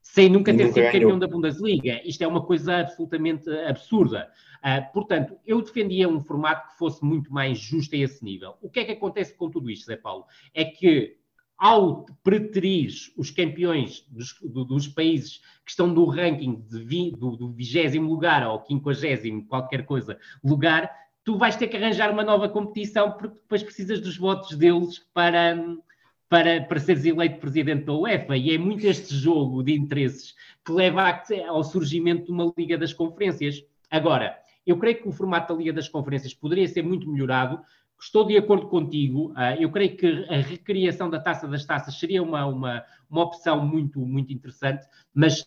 sem 0.04 0.28
nunca 0.28 0.54
ter 0.54 0.70
sido 0.70 0.92
campeão 0.92 1.18
da 1.18 1.26
Bundesliga. 1.26 2.00
Isto 2.04 2.22
é 2.22 2.28
uma 2.28 2.44
coisa 2.44 2.76
absolutamente 2.80 3.48
absurda. 3.66 4.30
Uh, 4.58 4.92
portanto, 4.92 5.36
eu 5.46 5.62
defendia 5.62 6.08
um 6.08 6.20
formato 6.20 6.68
que 6.68 6.78
fosse 6.78 7.02
muito 7.02 7.32
mais 7.32 7.58
justo 7.58 7.96
a 7.96 7.98
esse 7.98 8.22
nível. 8.22 8.54
O 8.60 8.68
que 8.68 8.80
é 8.80 8.84
que 8.84 8.92
acontece 8.92 9.34
com 9.34 9.50
tudo 9.50 9.70
isto, 9.70 9.86
Zé 9.86 9.96
Paulo? 9.96 10.26
É 10.52 10.64
que 10.64 11.16
ao 11.56 12.04
preterir 12.22 12.92
os 13.16 13.30
campeões 13.30 14.06
dos, 14.10 14.38
do, 14.42 14.64
dos, 14.64 14.86
países 14.88 15.38
que 15.64 15.70
estão 15.70 15.86
no 15.86 16.04
ranking 16.04 16.62
vi, 16.68 17.10
do, 17.10 17.50
vigésimo 17.52 18.08
lugar 18.10 18.46
ou 18.46 18.60
quinquagésimo, 18.60 19.46
qualquer 19.46 19.86
coisa, 19.86 20.18
lugar, 20.44 20.90
tu 21.24 21.38
vais 21.38 21.56
ter 21.56 21.68
que 21.68 21.76
arranjar 21.76 22.10
uma 22.10 22.22
nova 22.22 22.48
competição 22.48 23.12
porque 23.12 23.38
depois 23.40 23.62
precisas 23.62 24.00
dos 24.00 24.18
votos 24.18 24.54
deles 24.56 24.98
para, 25.14 25.56
para, 26.28 26.62
para 26.62 26.80
seres 26.80 27.04
eleito 27.04 27.38
presidente 27.38 27.84
da 27.84 27.92
UEFA, 27.92 28.36
e 28.36 28.54
é 28.54 28.58
muito 28.58 28.86
este 28.86 29.14
jogo 29.14 29.62
de 29.62 29.74
interesses 29.74 30.34
que 30.64 30.72
leva 30.72 31.20
ao 31.48 31.62
surgimento 31.62 32.26
de 32.26 32.32
uma 32.32 32.52
Liga 32.56 32.78
das 32.78 32.92
Conferências. 32.92 33.62
Agora, 33.90 34.36
eu 34.66 34.78
creio 34.78 35.02
que 35.02 35.08
o 35.08 35.12
formato 35.12 35.52
da 35.52 35.58
Liga 35.58 35.72
das 35.72 35.88
Conferências 35.88 36.34
poderia 36.34 36.66
ser 36.66 36.82
muito 36.82 37.08
melhorado. 37.08 37.60
Estou 38.00 38.26
de 38.26 38.36
acordo 38.36 38.66
contigo. 38.68 39.32
Uh, 39.32 39.60
eu 39.60 39.70
creio 39.70 39.96
que 39.96 40.26
a 40.28 40.36
recriação 40.36 41.08
da 41.08 41.20
taça 41.20 41.46
das 41.46 41.64
taças 41.64 41.98
seria 41.98 42.22
uma, 42.22 42.46
uma, 42.46 42.84
uma 43.08 43.22
opção 43.22 43.64
muito, 43.64 44.00
muito 44.00 44.32
interessante, 44.32 44.86
mas 45.14 45.44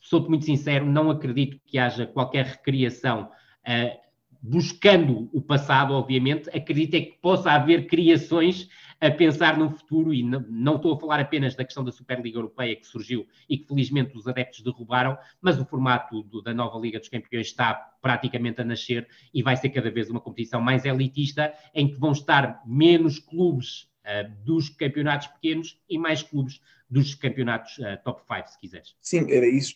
sou-te 0.00 0.28
muito 0.28 0.44
sincero, 0.44 0.84
não 0.84 1.10
acredito 1.10 1.60
que 1.64 1.78
haja 1.78 2.06
qualquer 2.06 2.44
recriação 2.44 3.30
uh, 3.66 4.02
buscando 4.42 5.30
o 5.32 5.40
passado, 5.40 5.94
obviamente. 5.94 6.50
Acredito 6.50 6.94
é 6.94 7.00
que 7.00 7.18
possa 7.22 7.52
haver 7.52 7.86
criações 7.86 8.68
a 9.02 9.10
pensar 9.10 9.58
no 9.58 9.68
futuro, 9.68 10.14
e 10.14 10.22
não, 10.22 10.46
não, 10.48 10.76
estou 10.76 10.94
a 10.94 11.00
falar 11.00 11.18
apenas 11.18 11.56
da 11.56 11.64
questão 11.64 11.82
da 11.82 11.90
Superliga 11.90 12.38
Europeia 12.38 12.76
que 12.76 12.86
surgiu 12.86 13.26
e 13.48 13.58
que 13.58 13.66
felizmente 13.66 14.16
os 14.16 14.28
adeptos 14.28 14.62
derrubaram, 14.62 15.18
mas 15.40 15.58
o 15.58 15.64
formato 15.64 16.22
do, 16.22 16.40
da 16.40 16.54
nova 16.54 16.78
Liga 16.78 17.00
dos 17.00 17.08
Campeões 17.08 17.48
está 17.48 17.74
praticamente 18.00 18.60
a 18.60 18.64
nascer 18.64 19.08
e 19.34 19.42
vai 19.42 19.56
ser 19.56 19.70
cada 19.70 19.90
vez 19.90 20.08
uma 20.08 20.20
competição 20.20 20.60
mais 20.60 20.84
elitista, 20.84 21.52
em 21.74 21.88
que 21.88 21.98
vão 21.98 22.12
estar 22.12 22.62
menos 22.64 23.18
clubes 23.18 23.90
uh, 24.06 24.30
dos 24.44 24.68
campeonatos 24.68 25.26
pequenos 25.26 25.76
e 25.88 25.98
mais 25.98 26.22
clubes 26.22 26.60
dos 26.88 27.16
campeonatos 27.16 27.78
uh, 27.78 27.98
top 28.04 28.22
5, 28.32 28.48
se 28.50 28.60
quiseres. 28.60 28.96
Sim, 29.00 29.28
era 29.32 29.48
isso. 29.48 29.74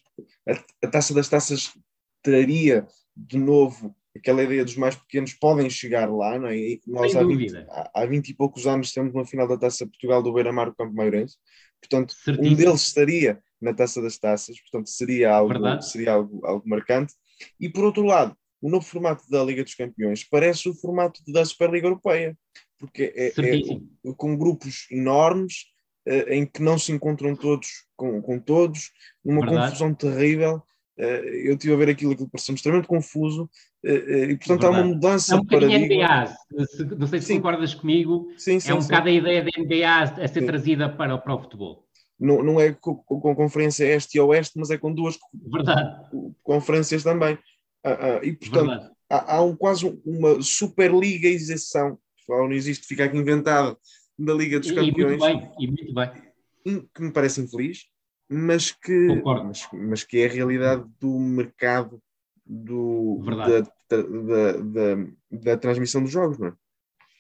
A, 0.49 0.87
a 0.87 0.89
taça 0.89 1.13
das 1.13 1.29
taças 1.29 1.77
traria 2.23 2.87
de 3.17 3.39
novo 3.39 3.93
aquela 4.17 4.43
ideia 4.43 4.65
dos 4.65 4.77
mais 4.77 4.97
pequenos 4.97 5.35
podem 5.35 5.69
chegar 5.71 6.11
lá, 6.11 6.39
não 6.39 6.49
é? 6.49 6.57
E 6.57 6.81
nós 6.87 7.15
há 7.15 7.23
20, 7.23 7.67
há 7.95 8.07
20, 8.07 8.29
e 8.29 8.35
poucos 8.35 8.67
anos 8.67 8.93
temos 8.93 9.15
uma 9.15 9.25
final 9.25 9.47
da 9.47 9.57
Taça 9.57 9.87
Portugal 9.87 10.23
do 10.23 10.33
Beira-Mar 10.33 10.71
do 10.71 10.77
Campo 10.77 10.95
Mairense, 10.95 11.37
portanto, 11.81 12.15
Certíssimo. 12.15 12.53
um 12.53 12.57
deles 12.57 12.83
estaria 12.83 13.41
na 13.61 13.73
Taça 13.73 14.03
das 14.03 14.19
Taças, 14.19 14.61
portanto, 14.61 14.89
seria 14.89 15.33
algo, 15.33 15.83
seria 15.83 16.13
algo, 16.13 16.45
algo 16.45 16.69
marcante. 16.69 17.15
E 17.61 17.69
por 17.69 17.85
outro 17.85 18.05
lado, 18.05 18.37
o 18.61 18.71
novo 18.71 18.85
formato 18.85 19.29
da 19.31 19.43
Liga 19.45 19.63
dos 19.63 19.75
Campeões 19.75 20.25
parece 20.25 20.69
o 20.69 20.75
formato 20.75 21.21
da 21.29 21.45
Superliga 21.45 21.87
Europeia, 21.87 22.37
porque 22.79 23.13
é, 23.15 23.29
é 23.29 24.13
com 24.17 24.37
grupos 24.37 24.87
enormes 24.91 25.67
eh, 26.07 26.37
em 26.37 26.47
que 26.47 26.63
não 26.63 26.79
se 26.79 26.93
encontram 26.93 27.35
todos 27.35 27.69
com, 27.97 28.23
com 28.23 28.39
todos, 28.39 28.93
numa 29.25 29.41
Verdade. 29.41 29.67
confusão 29.67 29.95
terrível 29.95 30.63
eu 30.99 31.55
estive 31.55 31.75
a 31.75 31.77
ver 31.77 31.91
aquilo, 31.91 32.13
aquilo 32.13 32.29
pareceu-me 32.29 32.57
extremamente 32.57 32.89
confuso 32.89 33.51
e, 33.85 34.37
portanto, 34.37 34.67
há 34.67 34.71
uma 34.71 34.85
mudança 34.85 35.35
é 35.35 35.39
um 35.39 35.43
de 35.43 35.47
paradigma. 35.47 35.87
NBA, 35.87 36.37
não 36.99 37.07
sei 37.07 37.21
se 37.21 37.27
sim. 37.27 37.37
concordas 37.37 37.75
comigo, 37.75 38.29
sim, 38.39 38.59
sim, 38.59 38.71
é 38.71 38.75
um 38.75 38.81
bocado 38.81 39.09
a 39.09 39.13
ideia 39.13 39.45
da 39.45 39.51
NBA 39.59 40.23
a 40.23 40.29
ser 40.29 40.47
trazida 40.47 40.89
para, 40.89 41.19
para 41.19 41.35
o 41.35 41.43
futebol. 41.43 41.87
Não, 42.19 42.43
não 42.43 42.61
é 42.61 42.73
com, 42.73 42.97
com, 42.97 43.35
conferência 43.35 43.85
este 43.85 44.17
e 44.17 44.21
oeste, 44.21 44.59
mas 44.59 44.71
é 44.71 44.79
com 44.79 44.93
duas 44.93 45.19
Verdade. 45.35 46.09
conferências 46.43 47.03
também. 47.03 47.35
Uh, 47.85 48.21
uh, 48.21 48.25
e, 48.25 48.33
portanto, 48.33 48.91
há, 49.11 49.37
há 49.37 49.43
um, 49.43 49.55
quase 49.55 49.87
uma 50.05 50.41
superligaização, 50.41 51.99
não 52.29 52.53
existe, 52.53 52.87
fica 52.87 53.05
aqui 53.05 53.17
inventado, 53.17 53.79
da 54.19 54.33
Liga 54.33 54.59
dos 54.59 54.71
Campeões. 54.71 54.97
E 54.97 55.05
muito 55.05 55.21
bem, 55.21 55.53
e 55.61 55.67
muito 55.67 55.95
bem. 55.95 56.87
Que 56.95 57.03
me 57.03 57.13
parece 57.13 57.41
infeliz, 57.41 57.85
mas 58.29 58.73
que, 58.73 59.23
mas, 59.25 59.69
mas, 59.73 60.05
que 60.05 60.19
é 60.19 60.27
a 60.27 60.33
realidade 60.33 60.85
do 61.01 61.19
mercado 61.19 62.01
do, 62.45 63.23
da, 63.25 63.61
da, 63.61 64.53
da, 64.53 65.11
da, 65.31 65.57
transmissão 65.57 66.03
dos 66.03 66.13
jogos, 66.13 66.39
não 66.39 66.49
é? 66.49 66.53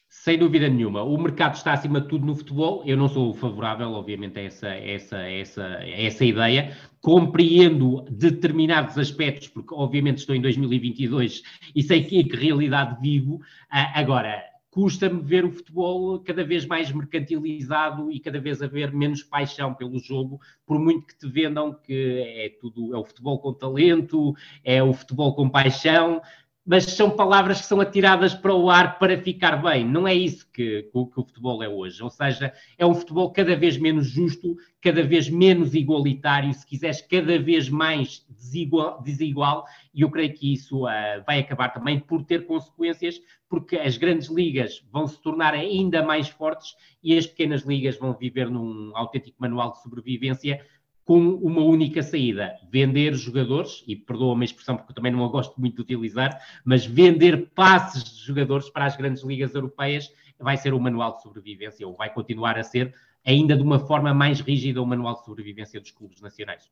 Sem 0.08 0.38
dúvida 0.38 0.68
nenhuma. 0.68 1.02
O 1.02 1.18
mercado 1.18 1.56
está 1.56 1.72
acima 1.72 2.00
de 2.00 2.08
tudo 2.08 2.24
no 2.24 2.34
futebol. 2.34 2.82
Eu 2.86 2.96
não 2.96 3.08
sou 3.08 3.34
favorável, 3.34 3.90
obviamente, 3.90 4.38
a 4.38 4.42
essa, 4.42 4.68
essa, 4.68 5.18
essa, 5.18 5.62
essa 5.84 6.24
ideia. 6.24 6.76
Compreendo 7.00 8.02
determinados 8.10 8.96
aspectos, 8.96 9.48
porque, 9.48 9.74
obviamente, 9.74 10.18
estou 10.18 10.34
em 10.34 10.40
2022 10.40 11.42
e 11.74 11.82
sei 11.82 12.04
que, 12.04 12.24
que 12.24 12.36
realidade 12.36 12.98
vivo. 13.00 13.40
Ah, 13.70 14.00
agora, 14.00 14.42
custa-me 14.76 15.22
ver 15.22 15.42
o 15.42 15.50
futebol 15.50 16.20
cada 16.20 16.44
vez 16.44 16.66
mais 16.66 16.92
mercantilizado 16.92 18.12
e 18.12 18.20
cada 18.20 18.38
vez 18.38 18.60
haver 18.60 18.92
menos 18.92 19.22
paixão 19.22 19.72
pelo 19.72 19.98
jogo, 19.98 20.38
por 20.66 20.78
muito 20.78 21.06
que 21.06 21.16
te 21.16 21.26
vendam 21.26 21.72
que 21.72 22.20
é 22.20 22.50
tudo, 22.60 22.94
é 22.94 22.98
o 22.98 23.02
futebol 23.02 23.38
com 23.38 23.54
talento, 23.54 24.34
é 24.62 24.82
o 24.82 24.92
futebol 24.92 25.34
com 25.34 25.48
paixão 25.48 26.20
mas 26.66 26.84
são 26.84 27.08
palavras 27.08 27.60
que 27.60 27.66
são 27.66 27.80
atiradas 27.80 28.34
para 28.34 28.52
o 28.52 28.68
ar 28.68 28.98
para 28.98 29.16
ficar 29.16 29.56
bem. 29.62 29.86
Não 29.86 30.06
é 30.06 30.12
isso 30.12 30.50
que, 30.52 30.82
que, 30.82 30.90
que, 30.90 31.20
o 31.20 31.24
futebol 31.24 31.62
é 31.62 31.68
hoje. 31.68 32.02
Ou 32.02 32.10
seja, 32.10 32.52
é 32.76 32.84
um 32.84 32.94
futebol 32.94 33.30
cada 33.30 33.54
vez 33.54 33.78
menos 33.78 34.08
justo, 34.08 34.56
cada 34.82 35.02
vez 35.04 35.30
menos 35.30 35.74
igualitário, 35.74 36.52
se 36.52 36.66
quiseres, 36.66 37.00
cada 37.00 37.38
vez 37.38 37.68
mais 37.68 38.26
desigual. 38.28 39.00
desigual 39.00 39.64
e 39.94 40.02
eu 40.02 40.10
creio 40.10 40.34
que 40.34 40.52
isso 40.52 40.84
uh, 40.84 41.24
vai 41.24 41.38
acabar 41.38 41.70
também 41.70 41.98
por 41.98 42.22
ter 42.22 42.46
consequências, 42.46 43.18
porque 43.48 43.76
as 43.76 43.96
grandes 43.96 44.28
ligas 44.28 44.84
vão 44.92 45.06
se 45.06 45.18
tornar 45.22 45.54
ainda 45.54 46.02
mais 46.02 46.28
fortes 46.28 46.74
e 47.02 47.16
as 47.16 47.26
pequenas 47.26 47.62
ligas 47.62 47.96
vão 47.96 48.12
viver 48.12 48.50
num 48.50 48.90
autêntico 48.94 49.36
manual 49.38 49.72
de 49.72 49.82
sobrevivência 49.82 50.60
com 51.06 51.20
uma 51.20 51.62
única 51.62 52.02
saída: 52.02 52.58
vender 52.70 53.14
jogadores, 53.14 53.82
e 53.86 53.96
perdoa-me 53.96 54.42
a 54.42 54.44
expressão 54.44 54.76
porque 54.76 54.90
eu 54.90 54.94
também 54.94 55.12
não 55.12 55.24
a 55.24 55.28
gosto 55.28 55.58
muito 55.58 55.76
de 55.76 55.82
utilizar, 55.82 56.38
mas 56.64 56.84
vender 56.84 57.50
passes 57.54 58.04
de 58.04 58.26
jogadores 58.26 58.68
para 58.68 58.84
as 58.84 58.96
grandes 58.96 59.22
ligas 59.22 59.54
europeias 59.54 60.12
vai 60.38 60.58
ser 60.58 60.74
o 60.74 60.80
manual 60.80 61.16
de 61.16 61.22
sobrevivência, 61.22 61.86
ou 61.86 61.96
vai 61.96 62.12
continuar 62.12 62.58
a 62.58 62.62
ser, 62.62 62.92
ainda 63.24 63.56
de 63.56 63.62
uma 63.62 63.78
forma 63.78 64.12
mais 64.12 64.40
rígida, 64.40 64.82
o 64.82 64.86
manual 64.86 65.14
de 65.14 65.24
sobrevivência 65.24 65.80
dos 65.80 65.92
clubes 65.92 66.20
nacionais. 66.20 66.68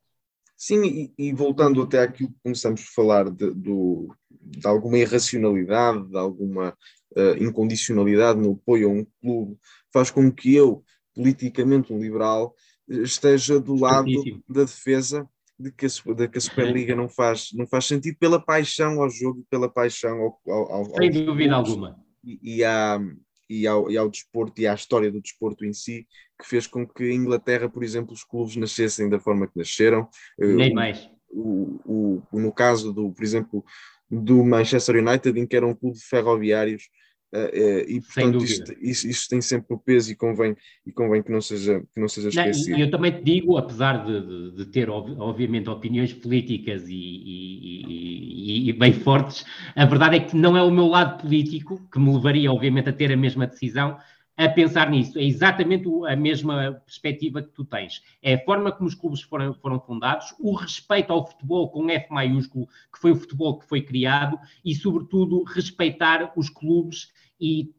Sim, 0.56 0.84
e, 0.84 1.12
e 1.16 1.32
voltando 1.32 1.80
até 1.82 2.02
àquilo 2.02 2.28
que 2.28 2.38
começamos 2.42 2.82
a 2.82 2.94
falar 2.94 3.30
de, 3.30 3.52
do, 3.52 4.14
de 4.30 4.66
alguma 4.66 4.98
irracionalidade, 4.98 6.08
de 6.08 6.16
alguma 6.18 6.76
uh, 7.16 7.42
incondicionalidade 7.42 8.40
no 8.40 8.52
apoio 8.52 8.88
a 8.88 8.92
um 8.92 9.06
clube, 9.20 9.58
faz 9.92 10.10
com 10.10 10.30
que 10.30 10.54
eu, 10.54 10.84
politicamente 11.14 11.92
um 11.92 11.98
liberal, 11.98 12.54
esteja 12.88 13.58
do 13.58 13.74
lado 13.74 14.10
da 14.48 14.62
defesa 14.62 15.28
de 15.58 15.70
que, 15.70 15.86
a, 15.86 16.14
de 16.14 16.28
que 16.28 16.38
a 16.38 16.40
Superliga 16.40 16.94
não 16.94 17.08
faz, 17.08 17.50
não 17.54 17.66
faz 17.66 17.86
sentido 17.86 18.16
pela 18.18 18.40
paixão 18.40 19.00
ao 19.00 19.08
jogo, 19.08 19.46
pela 19.48 19.68
paixão 19.68 20.20
ao, 20.20 20.40
ao, 20.52 20.72
ao 20.72 20.84
Sem 20.96 21.10
dúvida 21.10 21.54
alguma. 21.54 21.96
E, 22.24 22.56
e, 22.56 22.64
à, 22.64 23.00
e, 23.48 23.66
ao, 23.66 23.90
e 23.90 23.96
ao 23.96 24.10
desporto 24.10 24.60
e 24.60 24.66
à 24.66 24.74
história 24.74 25.10
do 25.10 25.20
desporto 25.20 25.64
em 25.64 25.72
si, 25.72 26.06
que 26.40 26.48
fez 26.48 26.66
com 26.66 26.86
que 26.86 27.04
em 27.04 27.16
Inglaterra, 27.16 27.68
por 27.68 27.84
exemplo, 27.84 28.12
os 28.12 28.24
clubes 28.24 28.56
nascessem 28.56 29.08
da 29.08 29.20
forma 29.20 29.46
que 29.46 29.56
nasceram. 29.56 30.08
Eh, 30.40 30.46
Nem 30.46 30.74
mais. 30.74 31.08
O, 31.30 32.22
o, 32.30 32.40
no 32.40 32.52
caso, 32.52 32.92
do, 32.92 33.10
por 33.12 33.22
exemplo, 33.22 33.64
do 34.10 34.44
Manchester 34.44 34.96
United, 34.96 35.38
em 35.38 35.46
que 35.46 35.56
era 35.56 35.66
um 35.66 35.74
clube 35.74 35.96
de 35.96 36.04
ferroviários, 36.04 36.88
e 37.34 38.00
portanto 38.00 38.44
isto, 38.44 38.72
isto, 38.80 39.08
isto, 39.08 39.28
tem 39.28 39.40
sempre 39.40 39.74
o 39.74 39.78
peso 39.78 40.12
e 40.12 40.14
convém, 40.14 40.56
e 40.86 40.92
convém 40.92 41.22
que 41.22 41.32
não 41.32 41.40
seja, 41.40 41.80
que 41.92 42.00
não 42.00 42.08
seja 42.08 42.28
esquecido. 42.28 42.78
Eu 42.78 42.90
também 42.90 43.12
te 43.12 43.22
digo, 43.22 43.56
apesar 43.56 44.04
de, 44.04 44.20
de, 44.20 44.56
de 44.56 44.66
ter 44.66 44.88
obviamente 44.88 45.68
opiniões 45.68 46.12
políticas 46.12 46.84
e, 46.88 46.94
e, 46.94 48.68
e, 48.68 48.72
bem 48.72 48.92
fortes, 48.92 49.44
a 49.74 49.84
verdade 49.84 50.16
é 50.16 50.20
que 50.20 50.36
não 50.36 50.56
é 50.56 50.62
o 50.62 50.70
meu 50.70 50.86
lado 50.86 51.22
político 51.22 51.80
que 51.90 51.98
me 51.98 52.12
levaria 52.12 52.52
obviamente 52.52 52.88
a 52.88 52.92
ter 52.92 53.12
a 53.12 53.16
mesma 53.16 53.46
decisão, 53.46 53.98
a 54.36 54.48
pensar 54.48 54.90
nisso. 54.90 55.18
É 55.18 55.22
exatamente 55.22 55.88
a 56.08 56.16
mesma 56.16 56.80
perspectiva 56.84 57.42
que 57.42 57.50
tu 57.50 57.64
tens. 57.64 58.02
É 58.22 58.34
a 58.34 58.44
forma 58.44 58.72
como 58.72 58.88
os 58.88 58.94
clubes 58.94 59.22
foram, 59.22 59.54
foram 59.54 59.80
fundados, 59.80 60.34
o 60.40 60.54
respeito 60.54 61.12
ao 61.12 61.26
futebol 61.26 61.70
com 61.70 61.88
F 61.88 62.12
maiúsculo, 62.12 62.66
que 62.92 62.98
foi 63.00 63.12
o 63.12 63.16
futebol 63.16 63.58
que 63.58 63.68
foi 63.68 63.80
criado, 63.80 64.38
e, 64.64 64.74
sobretudo, 64.74 65.44
respeitar 65.44 66.32
os 66.36 66.48
clubes 66.48 67.12
e 67.40 67.72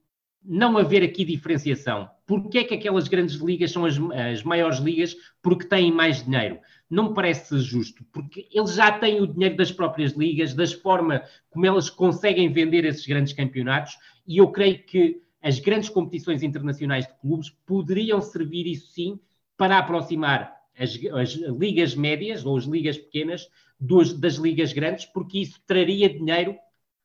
não 0.44 0.78
haver 0.78 1.04
aqui 1.04 1.26
diferenciação. 1.26 2.10
Porquê 2.26 2.60
é 2.60 2.64
que 2.64 2.74
aquelas 2.74 3.08
grandes 3.08 3.36
ligas 3.36 3.72
são 3.72 3.86
as, 3.86 3.96
as, 4.32 4.44
maiores 4.44 4.80
ligas? 4.80 5.16
Porque 5.42 5.66
têm 5.66 5.92
mais 5.92 6.24
dinheiro. 6.24 6.60
Não 6.90 7.10
me 7.10 7.16
parece 7.16 7.60
justo, 7.60 8.04
porque 8.12 8.48
eles 8.52 8.76
já 8.76 8.92
têm 8.92 9.22
o 9.22 9.28
dinheiro 9.28 9.56
das 9.56 9.72
próprias 9.72 10.14
ligas, 10.14 10.54
das 10.54 10.72
formas 10.72 11.22
como 11.50 11.66
elas 11.66 11.90
conseguem 11.90 12.52
vender 12.52 12.86
esses 12.86 13.06
grandes 13.06 13.34
campeonatos, 13.34 13.98
e 14.28 14.38
eu 14.38 14.48
creio 14.50 14.84
que 14.84 15.22
as 15.42 15.60
grandes 15.60 15.90
competições 15.90 16.42
internacionais 16.44 17.08
de 17.08 17.14
clubes 17.20 17.50
poderiam 17.66 18.22
servir, 18.22 18.68
isso 18.68 18.92
sim, 18.92 19.20
para 19.58 19.78
aproximar 19.78 20.56
as, 20.78 21.00
as 21.14 21.34
ligas 21.34 21.96
médias 21.96 22.46
ou 22.46 22.58
as 22.58 22.66
ligas 22.66 22.98
pequenas 22.98 23.48
dos, 23.80 24.14
das 24.14 24.36
ligas 24.36 24.74
grandes, 24.74 25.06
porque 25.06 25.40
isso 25.40 25.60
traria 25.66 26.10
dinheiro 26.10 26.56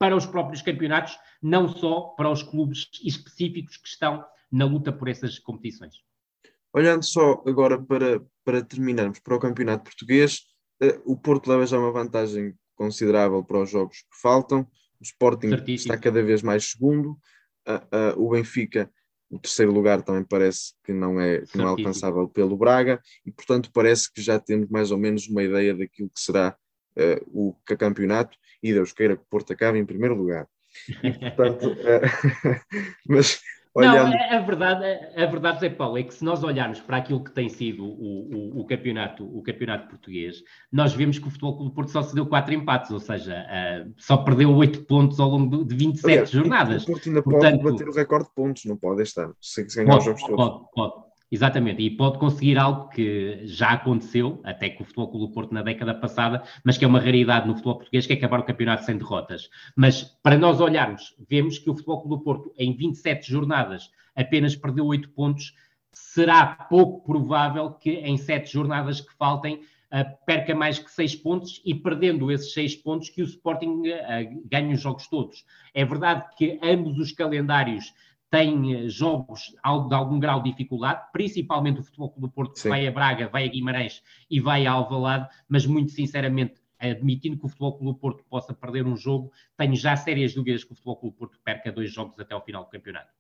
para 0.01 0.17
os 0.17 0.25
próprios 0.25 0.63
campeonatos, 0.63 1.19
não 1.43 1.69
só 1.69 2.15
para 2.17 2.31
os 2.31 2.43
clubes 2.43 2.89
específicos 3.05 3.77
que 3.77 3.87
estão 3.87 4.25
na 4.51 4.65
luta 4.65 4.91
por 4.91 5.09
essas 5.09 5.39
competições. 5.39 5.97
Olhando 6.73 7.05
só 7.05 7.43
agora 7.47 7.79
para, 7.79 8.23
para 8.43 8.65
terminarmos 8.65 9.19
para 9.19 9.37
o 9.37 9.39
campeonato 9.39 9.85
português, 9.85 10.41
uh, 10.83 11.03
o 11.05 11.19
Porto 11.19 11.51
leva 11.51 11.67
já 11.67 11.79
uma 11.79 11.93
vantagem 11.93 12.55
considerável 12.75 13.45
para 13.45 13.61
os 13.61 13.71
jogos 13.71 13.99
que 13.99 14.21
faltam, 14.23 14.67
o 14.99 15.03
Sporting 15.03 15.51
Certíssimo. 15.51 15.93
está 15.93 15.99
cada 15.99 16.23
vez 16.23 16.43
mais 16.43 16.71
segundo, 16.71 17.19
o 18.17 18.31
Benfica, 18.31 18.91
o 19.31 19.39
terceiro 19.39 19.71
lugar 19.71 20.03
também 20.03 20.25
parece 20.25 20.75
que 20.83 20.93
não 20.93 21.21
é, 21.21 21.43
que 21.43 21.59
não 21.59 21.67
é 21.67 21.69
alcançável 21.69 22.27
pelo 22.27 22.57
Braga, 22.57 23.01
e 23.25 23.31
portanto 23.31 23.71
parece 23.73 24.11
que 24.13 24.23
já 24.23 24.41
temos 24.41 24.69
mais 24.71 24.91
ou 24.91 24.99
menos 24.99 25.29
uma 25.29 25.43
ideia 25.43 25.75
daquilo 25.75 26.09
que 26.09 26.21
será 26.21 26.57
o 27.33 27.55
campeonato 27.65 28.37
e 28.63 28.73
Deus 28.73 28.93
queira 28.93 29.17
que 29.17 29.25
Porto 29.31 29.53
acabe 29.53 29.79
em 29.79 29.87
primeiro 29.87 30.15
lugar. 30.15 30.47
E, 31.03 31.13
portanto, 31.13 31.77
eh, 31.81 32.01
mas 33.09 33.41
olhando... 33.75 34.11
Não, 34.11 34.19
a, 34.19 34.37
a, 34.37 34.41
verdade, 34.41 34.85
a 35.17 35.27
verdade, 35.27 35.61
Zé 35.61 35.71
Paulo, 35.71 35.99
é 35.99 36.03
que 36.03 36.15
se 36.15 36.25
nós 36.25 36.45
olharmos 36.45 36.81
para 36.81 36.99
aquilo 36.99 37.25
que 37.25 37.33
tem 37.33 37.49
sido 37.49 37.85
o, 37.85 38.57
o, 38.57 38.61
o, 38.61 38.65
campeonato, 38.67 39.25
o 39.25 39.43
campeonato 39.43 39.89
português, 39.89 40.43
nós 40.71 40.93
vemos 40.95 41.19
que 41.19 41.27
o 41.27 41.31
Futebol 41.31 41.57
Clube 41.57 41.71
do 41.71 41.75
Porto 41.75 41.91
só 41.91 42.03
se 42.03 42.15
deu 42.15 42.27
quatro 42.27 42.55
empates, 42.55 42.91
ou 42.91 43.01
seja, 43.01 43.45
uh, 43.47 43.93
só 43.97 44.19
perdeu 44.19 44.55
oito 44.55 44.85
pontos 44.85 45.19
ao 45.19 45.29
longo 45.29 45.65
de 45.65 45.75
27 45.75 46.07
Aliás, 46.07 46.31
jornadas. 46.31 46.83
O 46.85 46.87
Porto 46.87 47.09
ainda 47.09 47.23
Portanto, 47.23 47.63
pode 47.63 47.73
bater 47.73 47.89
o 47.89 47.93
recorde 47.93 48.29
de 48.29 48.35
pontos, 48.35 48.65
não 48.65 48.77
pode 48.77 49.03
estar, 49.03 49.31
se 49.41 49.65
ganhar 49.65 49.99
os 49.99 50.05
jogos 50.05 50.23
todos. 50.23 50.37
Pode, 50.37 50.65
pode. 50.73 51.10
Exatamente, 51.33 51.81
e 51.81 51.91
pode 51.91 52.19
conseguir 52.19 52.59
algo 52.59 52.89
que 52.89 53.43
já 53.45 53.71
aconteceu, 53.71 54.41
até 54.43 54.69
com 54.69 54.83
o 54.83 54.87
Futebol 54.87 55.09
Clube 55.11 55.27
do 55.29 55.33
Porto 55.33 55.55
na 55.55 55.63
década 55.63 55.95
passada, 55.95 56.43
mas 56.65 56.77
que 56.77 56.85
é 56.85 56.89
uma 56.89 56.99
raridade 56.99 57.47
no 57.47 57.55
futebol 57.55 57.77
português, 57.77 58.05
que 58.05 58.13
é 58.13 58.17
acabar 58.17 58.41
o 58.41 58.45
campeonato 58.45 58.85
sem 58.85 58.99
derrotas. 58.99 59.49
Mas 59.77 60.03
para 60.03 60.37
nós 60.37 60.61
olharmos, 60.61 61.15
vemos 61.29 61.57
que 61.57 61.71
o 61.71 61.75
Futebol 61.75 62.01
Clube 62.01 62.17
do 62.17 62.25
Porto, 62.25 62.53
em 62.59 62.75
27 62.75 63.31
jornadas, 63.31 63.91
apenas 64.17 64.57
perdeu 64.57 64.85
8 64.87 65.09
pontos. 65.11 65.55
Será 65.93 66.47
pouco 66.47 67.05
provável 67.05 67.71
que 67.71 67.91
em 67.91 68.17
7 68.17 68.53
jornadas 68.53 69.01
que 69.01 69.15
faltem 69.15 69.57
uh, 69.57 70.25
perca 70.27 70.53
mais 70.53 70.81
que 70.81 70.91
6 70.91 71.15
pontos 71.17 71.63
e 71.65 71.77
perdendo 71.77 72.31
esses 72.33 72.53
6 72.55 72.77
pontos 72.77 73.09
que 73.09 73.23
o 73.23 73.25
Sporting 73.25 73.83
uh, 73.83 74.43
ganhe 74.47 74.75
os 74.75 74.81
jogos 74.81 75.07
todos. 75.07 75.45
É 75.75 75.85
verdade 75.85 76.25
que 76.37 76.59
ambos 76.61 76.99
os 76.99 77.13
calendários 77.13 77.93
tem 78.31 78.75
eh, 78.75 78.89
jogos 78.89 79.53
de 79.89 79.95
algum 79.95 80.19
grau 80.21 80.43
de 80.43 80.51
dificuldade, 80.51 81.03
principalmente 81.13 81.81
o 81.81 81.83
Futebol 81.83 82.15
do 82.17 82.29
Porto, 82.29 82.63
que 82.63 82.69
vai 82.69 82.87
a 82.87 82.93
Braga, 82.93 83.29
vai 83.29 83.45
a 83.45 83.49
Guimarães 83.49 84.03
e 84.31 84.41
vai 84.41 84.67
a 84.67 84.73
Alvalade, 84.73 85.29
mas 85.49 85.67
muito 85.67 85.91
sinceramente, 85.91 86.55
admitindo 86.79 87.37
que 87.37 87.45
o 87.45 87.49
Futebol 87.49 87.77
Clube 87.77 87.93
do 87.93 87.99
Porto 87.99 88.25
possa 88.31 88.55
perder 88.55 88.87
um 88.87 88.97
jogo, 88.97 89.33
tenho 89.57 89.75
já 89.75 89.97
sérias 89.97 90.33
dúvidas 90.33 90.63
que 90.63 90.73
o 90.73 90.75
Futebol 90.77 90.97
Clube 90.97 91.17
do 91.17 91.19
Porto 91.19 91.39
perca 91.45 91.73
dois 91.73 91.93
jogos 91.93 92.19
até 92.21 92.33
ao 92.33 92.45
final 92.45 92.65
do 92.65 92.71
campeonato. 92.71 93.11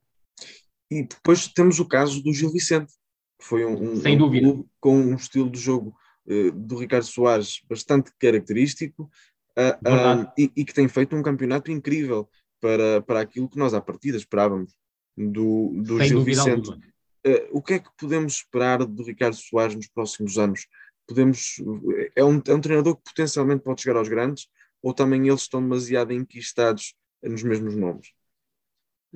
E 0.88 1.02
depois 1.02 1.48
temos 1.48 1.80
o 1.80 1.86
caso 1.86 2.22
do 2.22 2.32
Gil 2.32 2.52
Vicente, 2.52 2.92
que 3.38 3.44
foi 3.44 3.64
um, 3.64 3.92
um, 3.92 3.96
Sem 3.96 4.14
um 4.14 4.18
dúvida. 4.18 4.46
clube 4.46 4.68
com 4.78 4.96
um 4.96 5.14
estilo 5.14 5.50
de 5.50 5.58
jogo 5.58 5.94
uh, 6.26 6.52
do 6.52 6.76
Ricardo 6.76 7.04
Soares 7.04 7.60
bastante 7.68 8.12
característico 8.18 9.10
uh, 9.58 10.32
e, 10.38 10.50
e, 10.56 10.64
que 10.64 10.74
tem 10.74 10.88
feito 10.88 11.16
um 11.16 11.22
campeonato 11.22 11.70
incrível 11.70 12.28
para, 12.60 13.02
para 13.02 13.20
aquilo 13.20 13.48
que 13.48 13.58
nós 13.58 13.72
à 13.72 13.80
partida 13.80 14.16
esperávamos 14.16 14.79
do, 15.16 15.72
do 15.82 16.02
Gil 16.02 16.22
Vicente. 16.22 16.70
o 17.50 17.62
que 17.62 17.74
é 17.74 17.78
que 17.78 17.90
podemos 17.98 18.34
esperar 18.34 18.84
do 18.84 19.02
Ricardo 19.02 19.36
Soares 19.36 19.74
nos 19.74 19.88
próximos 19.88 20.38
anos? 20.38 20.66
Podemos, 21.06 21.56
é, 22.14 22.24
um, 22.24 22.40
é 22.46 22.54
um 22.54 22.60
treinador 22.60 22.96
que 22.96 23.10
potencialmente 23.10 23.62
pode 23.62 23.82
chegar 23.82 23.98
aos 23.98 24.08
grandes 24.08 24.48
ou 24.82 24.94
também 24.94 25.26
eles 25.26 25.42
estão 25.42 25.60
demasiado 25.60 26.12
enquistados 26.12 26.94
nos 27.22 27.42
mesmos 27.42 27.76
nomes? 27.76 28.08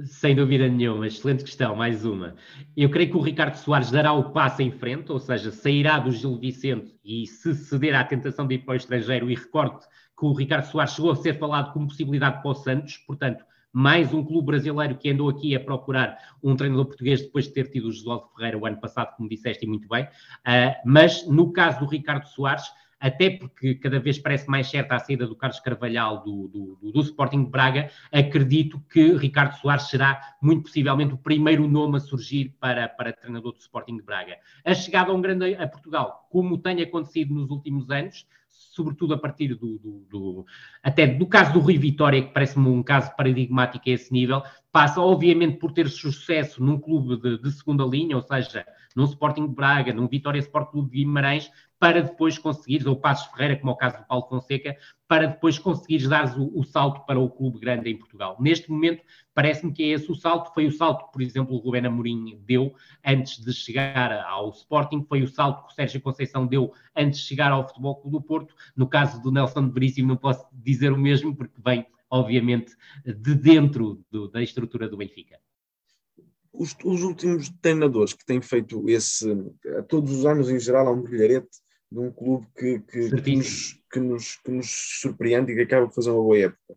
Sem 0.03 0.35
dúvida 0.35 0.69
nenhuma, 0.69 1.07
excelente 1.07 1.45
questão, 1.45 1.77
mais 1.77 2.05
uma. 2.05 2.35
Eu 2.77 2.91
creio 2.91 3.11
que 3.11 3.17
o 3.17 3.21
Ricardo 3.21 3.55
Soares 3.55 3.93
dará 3.93 4.13
o 4.13 4.33
passo 4.33 4.61
em 4.61 4.73
frente, 4.73 5.13
ou 5.13 5.21
seja, 5.21 5.53
sairá 5.53 6.01
do 6.01 6.11
Gil 6.11 6.37
Vicente 6.37 6.99
e 7.05 7.25
se 7.29 7.55
ceder 7.55 7.95
à 7.95 8.03
tentação 8.03 8.45
de 8.45 8.57
ir 8.57 8.65
para 8.65 8.75
o 8.75 8.77
estrangeiro, 8.77 9.31
e 9.31 9.37
recordo 9.37 9.79
que 10.19 10.27
o 10.27 10.33
Ricardo 10.33 10.65
Soares 10.65 10.95
chegou 10.95 11.13
a 11.13 11.17
ser 11.17 11.39
falado 11.39 11.73
como 11.73 11.87
possibilidade 11.87 12.43
para 12.43 12.51
o 12.51 12.55
Santos, 12.55 12.97
portanto, 13.07 13.45
mais 13.75 14.15
um 14.15 14.25
clube 14.25 14.47
brasileiro 14.47 14.97
que 14.97 15.11
andou 15.11 15.29
aqui 15.29 15.57
a 15.57 15.59
procurar 15.59 16.17
um 16.41 16.55
treinador 16.55 16.87
português 16.87 17.21
depois 17.23 17.47
de 17.47 17.53
ter 17.55 17.69
tido 17.69 17.89
o 17.89 17.93
Josualdo 17.93 18.29
Ferreira 18.37 18.57
o 18.57 18.65
ano 18.65 18.81
passado, 18.81 19.17
como 19.17 19.29
disseste 19.29 19.67
muito 19.67 19.89
bem. 19.89 20.05
Uh, 20.05 20.75
mas 20.87 21.27
no 21.27 21.53
caso 21.53 21.81
do 21.81 21.87
Ricardo 21.87 22.25
Soares, 22.29 22.71
até 23.01 23.31
porque 23.31 23.75
cada 23.75 23.99
vez 23.99 24.17
parece 24.17 24.49
mais 24.49 24.69
certa 24.69 24.95
a 24.95 24.99
saída 25.01 25.27
do 25.27 25.35
Carlos 25.35 25.59
Carvalhal 25.59 26.23
do, 26.23 26.49
do, 26.49 26.93
do, 26.93 27.01
Sporting 27.01 27.45
de 27.45 27.51
Braga, 27.51 27.91
acredito 28.13 28.81
que 28.89 29.13
Ricardo 29.17 29.59
Soares 29.59 29.89
será 29.89 30.21
muito 30.41 30.63
possivelmente 30.63 31.13
o 31.13 31.19
primeiro 31.19 31.67
nome 31.67 31.97
a 31.97 32.01
surgir 32.01 32.57
para, 32.61 32.89
para 32.89 33.13
treinador 33.13 33.53
do 33.53 33.59
Sporting 33.59 33.97
de 33.97 34.05
Braga. 34.05 34.39
A 34.65 34.73
chegada 34.73 35.11
a 35.11 35.15
um 35.15 35.21
grande 35.21 35.55
a 35.57 35.67
Portugal, 35.67 36.29
como 36.31 36.57
tem 36.57 36.81
acontecido 36.81 37.35
nos 37.35 37.51
últimos 37.51 37.91
anos, 37.91 38.27
sobretudo 38.75 39.15
a 39.15 39.19
partir 39.19 39.55
do, 39.55 39.79
do, 39.79 40.07
do, 40.11 40.47
até 40.83 41.07
do 41.07 41.27
caso 41.27 41.53
do 41.53 41.61
Rui 41.61 41.79
Vitória, 41.79 42.23
que 42.23 42.33
parece-me 42.33 42.69
um 42.69 42.83
caso 42.83 43.15
paradigmático 43.17 43.89
a 43.89 43.93
esse 43.93 44.13
nível, 44.13 44.43
passa 44.73 45.01
obviamente 45.01 45.59
por 45.59 45.73
ter 45.73 45.89
sucesso 45.89 46.63
num 46.63 46.79
clube 46.79 47.17
de, 47.17 47.39
de 47.41 47.53
segunda 47.53 47.85
linha, 47.85 48.17
ou 48.17 48.23
seja, 48.23 48.67
num 48.95 49.05
Sporting 49.05 49.47
Braga, 49.47 49.93
num 49.93 50.09
Vitória 50.09 50.39
Sport 50.39 50.71
Clube 50.71 50.91
de 50.91 50.97
Guimarães, 50.99 51.51
para 51.85 52.03
depois 52.03 52.39
conseguires, 52.39 52.87
ou 52.87 52.97
Passos 52.97 53.31
Ferreira, 53.31 53.59
como 53.59 53.71
é 53.71 53.75
o 53.75 53.77
caso 53.77 53.99
do 53.99 54.07
Paulo 54.07 54.27
Fonseca, 54.27 54.75
para 55.07 55.27
depois 55.27 55.59
conseguires 55.59 56.09
dar 56.09 56.35
o, 56.41 56.59
o, 56.59 56.65
salto 56.65 57.05
para 57.05 57.21
o 57.21 57.29
clube 57.29 57.59
grande 57.59 57.91
em 57.91 57.99
Portugal. 57.99 58.39
Neste 58.41 58.71
momento, 58.71 59.03
parece-me 59.35 59.71
que 59.71 59.83
é 59.83 59.89
esse 59.89 60.11
o 60.11 60.15
salto. 60.15 60.55
Foi 60.55 60.67
o 60.67 60.73
salto 60.73 61.05
que, 61.05 61.13
por 61.13 61.21
exemplo, 61.21 61.55
o 61.55 61.59
Rubén 61.59 61.85
Amorim 61.85 62.41
deu 62.47 62.75
antes 63.05 63.37
de 63.37 63.53
chegar 63.53 64.11
ao 64.25 64.49
Sporting, 64.49 65.05
foi 65.07 65.21
o 65.21 65.29
salto 65.29 65.67
que 65.67 65.73
o 65.73 65.75
Sérgio 65.75 66.01
Conceição 66.01 66.47
deu 66.47 66.73
antes 66.97 67.21
de 67.21 67.27
chegar 67.27 67.53
ao 67.53 67.69
Futebol 67.69 67.97
Clube 67.97 68.17
do 68.17 68.23
Porto. 68.23 68.55
No 68.75 68.89
caso 68.89 69.21
do 69.21 69.31
Nelson 69.31 69.67
de 69.67 69.75
Veríssimo, 69.75 70.09
não 70.09 70.17
posso 70.17 70.47
dizer 70.55 70.91
o 70.91 70.99
mesmo, 70.99 71.37
porque 71.37 71.61
vem, 71.63 71.85
obviamente, 72.09 72.75
de 73.05 73.35
dentro 73.35 74.03
do, 74.11 74.27
da 74.27 74.43
estrutura 74.43 74.89
do 74.89 74.97
Benfica. 74.97 75.39
Os, 76.51 76.75
os, 76.83 77.03
últimos 77.03 77.51
treinadores 77.61 78.15
que 78.15 78.25
têm 78.25 78.41
feito 78.41 78.89
esse, 78.89 79.27
todos 79.87 80.11
os 80.13 80.25
anos 80.25 80.49
em 80.49 80.59
geral, 80.59 80.87
há 80.87 80.93
um 80.93 81.03
brilharete 81.03 81.64
de 81.95 82.01
um 82.01 82.11
clube 82.11 82.47
que, 82.59 82.81
que, 82.81 83.23
que, 83.23 83.37
nos, 83.37 83.81
que, 83.91 84.01
nos, 84.01 84.37
que 84.37 84.51
nos 84.51 84.71
surpreende 85.01 85.53
e 85.53 85.55
que 85.55 85.63
acaba 85.63 85.87
por 85.87 85.95
fazer 85.95 86.11
uma 86.11 86.23
boa 86.23 86.39
época. 86.39 86.77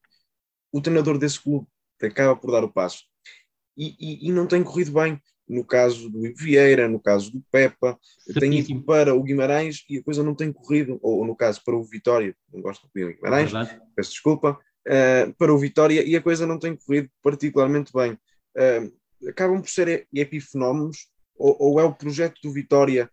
O 0.72 0.80
treinador 0.80 1.18
desse 1.18 1.42
clube 1.42 1.66
acaba 2.02 2.36
por 2.36 2.52
dar 2.52 2.64
o 2.64 2.72
passo 2.72 3.04
e, 3.76 3.96
e, 4.00 4.30
e 4.30 4.32
não 4.32 4.46
tem 4.46 4.64
corrido 4.64 4.92
bem. 4.92 5.20
No 5.50 5.64
caso 5.64 6.10
do 6.10 6.22
Vieira, 6.36 6.90
no 6.90 7.00
caso 7.00 7.32
do 7.32 7.42
Pepa, 7.50 7.98
tem 8.38 8.60
ido 8.60 8.84
para 8.84 9.16
o 9.16 9.24
Guimarães 9.24 9.86
e 9.90 9.98
a 9.98 10.04
coisa 10.04 10.22
não 10.22 10.36
tem 10.36 10.52
corrido, 10.52 11.00
ou, 11.02 11.26
no 11.26 11.38
caso 11.38 11.62
para 11.64 11.74
o 11.74 11.86
Vitória, 11.86 12.36
não 12.52 12.62
gosto 12.62 12.86
de 12.86 12.92
pedir 12.92 13.16
Guimarães, 13.16 13.54
é 13.54 13.80
peço 13.96 14.12
desculpa, 14.12 14.60
uh, 14.86 15.34
para 15.38 15.54
o 15.54 15.58
Vitória 15.58 16.04
e 16.04 16.18
a 16.18 16.22
coisa 16.22 16.46
não 16.46 16.60
tem 16.60 16.76
corrido 16.76 17.10
particularmente 17.24 17.94
bem. 17.94 18.12
Uh, 18.58 19.30
acabam 19.30 19.62
por 19.62 19.70
ser 19.70 20.06
epifenómenos, 20.14 21.08
ou, 21.38 21.56
ou 21.58 21.80
é 21.80 21.84
o 21.86 21.96
projeto 21.96 22.42
do 22.44 22.52
Vitória 22.52 23.10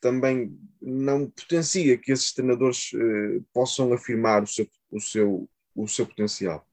também 0.00 0.56
não 0.80 1.30
potencia 1.30 1.96
que 1.96 2.12
esses 2.12 2.32
treinadores 2.32 2.92
uh, 2.92 3.42
possam 3.52 3.92
afirmar 3.92 4.42
o 4.42 4.46
seu, 4.46 4.68
o, 4.90 5.00
seu, 5.00 5.50
o 5.74 5.88
seu 5.88 6.06
potencial. 6.06 6.67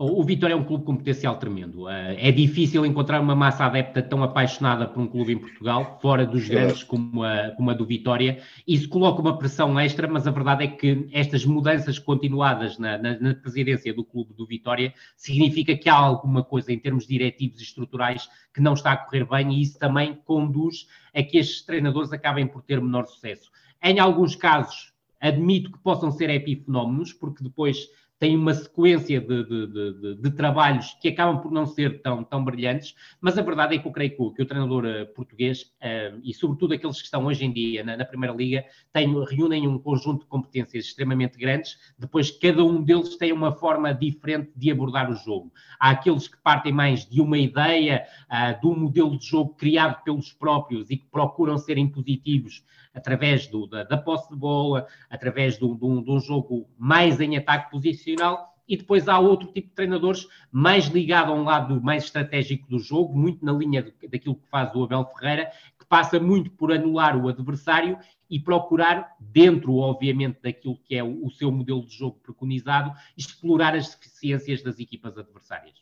O 0.00 0.22
Vitória 0.22 0.54
é 0.54 0.56
um 0.56 0.62
clube 0.62 0.84
com 0.84 0.94
potencial 0.94 1.40
tremendo. 1.40 1.88
Eh, 1.88 2.28
é 2.28 2.30
difícil 2.30 2.86
encontrar 2.86 3.20
uma 3.20 3.34
massa 3.34 3.64
adepta 3.64 4.00
tão 4.00 4.22
apaixonada 4.22 4.86
por 4.86 5.00
um 5.00 5.08
clube 5.08 5.32
em 5.32 5.38
Portugal, 5.38 5.98
fora 6.00 6.24
dos 6.24 6.48
grandes 6.48 6.84
como 6.84 7.24
a, 7.24 7.50
como 7.56 7.68
a 7.68 7.74
do 7.74 7.84
Vitória. 7.84 8.40
Isso 8.64 8.88
coloca 8.88 9.20
uma 9.20 9.36
pressão 9.36 9.78
extra, 9.80 10.06
mas 10.06 10.24
a 10.24 10.30
verdade 10.30 10.62
é 10.62 10.68
que 10.68 11.08
estas 11.10 11.44
mudanças 11.44 11.98
continuadas 11.98 12.78
na, 12.78 12.96
na, 12.96 13.18
na 13.18 13.34
presidência 13.34 13.92
do 13.92 14.04
clube 14.04 14.32
do 14.34 14.46
Vitória 14.46 14.94
significa 15.16 15.76
que 15.76 15.88
há 15.88 15.96
alguma 15.96 16.44
coisa 16.44 16.72
em 16.72 16.78
termos 16.78 17.04
diretivos 17.04 17.58
e 17.58 17.64
estruturais 17.64 18.30
que 18.54 18.60
não 18.60 18.74
está 18.74 18.92
a 18.92 18.96
correr 18.98 19.24
bem 19.24 19.52
e 19.52 19.62
isso 19.62 19.80
também 19.80 20.14
conduz 20.24 20.86
a 21.12 21.24
que 21.24 21.38
estes 21.38 21.62
treinadores 21.62 22.12
acabem 22.12 22.46
por 22.46 22.62
ter 22.62 22.80
menor 22.80 23.04
sucesso. 23.08 23.50
Em 23.82 23.98
alguns 23.98 24.36
casos, 24.36 24.92
admito 25.20 25.72
que 25.72 25.78
possam 25.80 26.12
ser 26.12 26.30
epifenómenos, 26.30 27.12
porque 27.12 27.42
depois 27.42 27.88
tem 28.18 28.36
uma 28.36 28.52
sequência 28.52 29.20
de, 29.20 29.44
de, 29.44 29.66
de, 29.66 30.14
de, 30.16 30.30
trabalhos 30.32 30.96
que 31.00 31.08
acabam 31.08 31.40
por 31.40 31.52
não 31.52 31.66
ser 31.66 32.02
tão, 32.02 32.24
tão 32.24 32.44
brilhantes, 32.44 32.94
mas 33.20 33.38
a 33.38 33.42
verdade 33.42 33.76
é 33.76 33.78
que 33.78 33.86
eu 33.86 33.92
creio 33.92 34.10
que 34.10 34.22
o, 34.22 34.32
que 34.32 34.42
o 34.42 34.46
treinador 34.46 34.84
uh, 34.84 35.06
português, 35.14 35.62
uh, 35.62 36.18
e 36.24 36.34
sobretudo 36.34 36.74
aqueles 36.74 36.98
que 36.98 37.04
estão 37.04 37.26
hoje 37.26 37.44
em 37.44 37.52
dia 37.52 37.84
na, 37.84 37.96
na 37.96 38.04
Primeira 38.04 38.34
Liga, 38.34 38.64
tem, 38.92 39.08
reúnem 39.24 39.68
um 39.68 39.78
conjunto 39.78 40.22
de 40.22 40.26
competências 40.26 40.86
extremamente 40.86 41.38
grandes, 41.38 41.78
depois 41.98 42.30
cada 42.30 42.64
um 42.64 42.82
deles 42.82 43.16
tem 43.16 43.32
uma 43.32 43.52
forma 43.52 43.94
diferente 43.94 44.50
de 44.56 44.70
abordar 44.70 45.10
o 45.10 45.14
jogo. 45.14 45.52
Há 45.78 45.90
aqueles 45.90 46.26
que 46.26 46.36
partem 46.42 46.72
mais 46.72 47.08
de 47.08 47.20
uma 47.20 47.38
ideia, 47.38 48.04
uh, 48.28 48.60
de 48.60 48.66
um 48.66 48.76
modelo 48.76 49.16
de 49.16 49.26
jogo 49.26 49.54
criado 49.54 50.02
pelos 50.02 50.32
próprios 50.32 50.90
e 50.90 50.96
que 50.96 51.06
procuram 51.06 51.56
ser 51.56 51.78
impositivos 51.78 52.64
através 52.98 53.46
do, 53.46 53.66
da, 53.66 53.84
da, 53.84 53.96
posse 53.96 54.28
de 54.28 54.36
bola, 54.36 54.86
através 55.08 55.56
de 55.56 55.64
um, 55.64 56.02
de 56.02 56.10
um 56.10 56.20
jogo 56.20 56.68
mais 56.76 57.20
em 57.20 57.36
ataque 57.36 57.70
posicional, 57.70 58.54
e 58.68 58.76
depois 58.76 59.08
há 59.08 59.18
outro 59.18 59.50
tipo 59.50 59.68
de 59.68 59.74
treinadores 59.74 60.26
mais 60.52 60.86
ligado 60.86 61.32
a 61.32 61.34
um 61.34 61.44
lado 61.44 61.80
mais 61.80 62.04
estratégico 62.04 62.68
do 62.68 62.78
jogo, 62.78 63.16
muito 63.16 63.42
na 63.44 63.52
linha 63.52 63.82
de, 63.82 63.94
daquilo 64.08 64.34
que 64.34 64.48
faz 64.50 64.74
o 64.74 64.84
Abel 64.84 65.06
Ferreira, 65.16 65.50
que 65.78 65.86
passa 65.86 66.20
muito 66.20 66.50
por 66.50 66.70
anular 66.70 67.16
o 67.16 67.28
adversário 67.28 67.98
e 68.28 68.38
procurar, 68.38 69.16
dentro, 69.18 69.76
obviamente, 69.76 70.38
daquilo 70.42 70.78
que 70.84 70.94
é 70.94 71.02
o, 71.02 71.24
o 71.24 71.30
seu 71.30 71.50
modelo 71.50 71.86
de 71.86 71.96
jogo 71.96 72.20
preconizado, 72.22 72.92
explorar 73.16 73.74
as 73.74 73.94
deficiências 73.94 74.62
das 74.62 74.78
equipas 74.78 75.16
adversárias. 75.16 75.78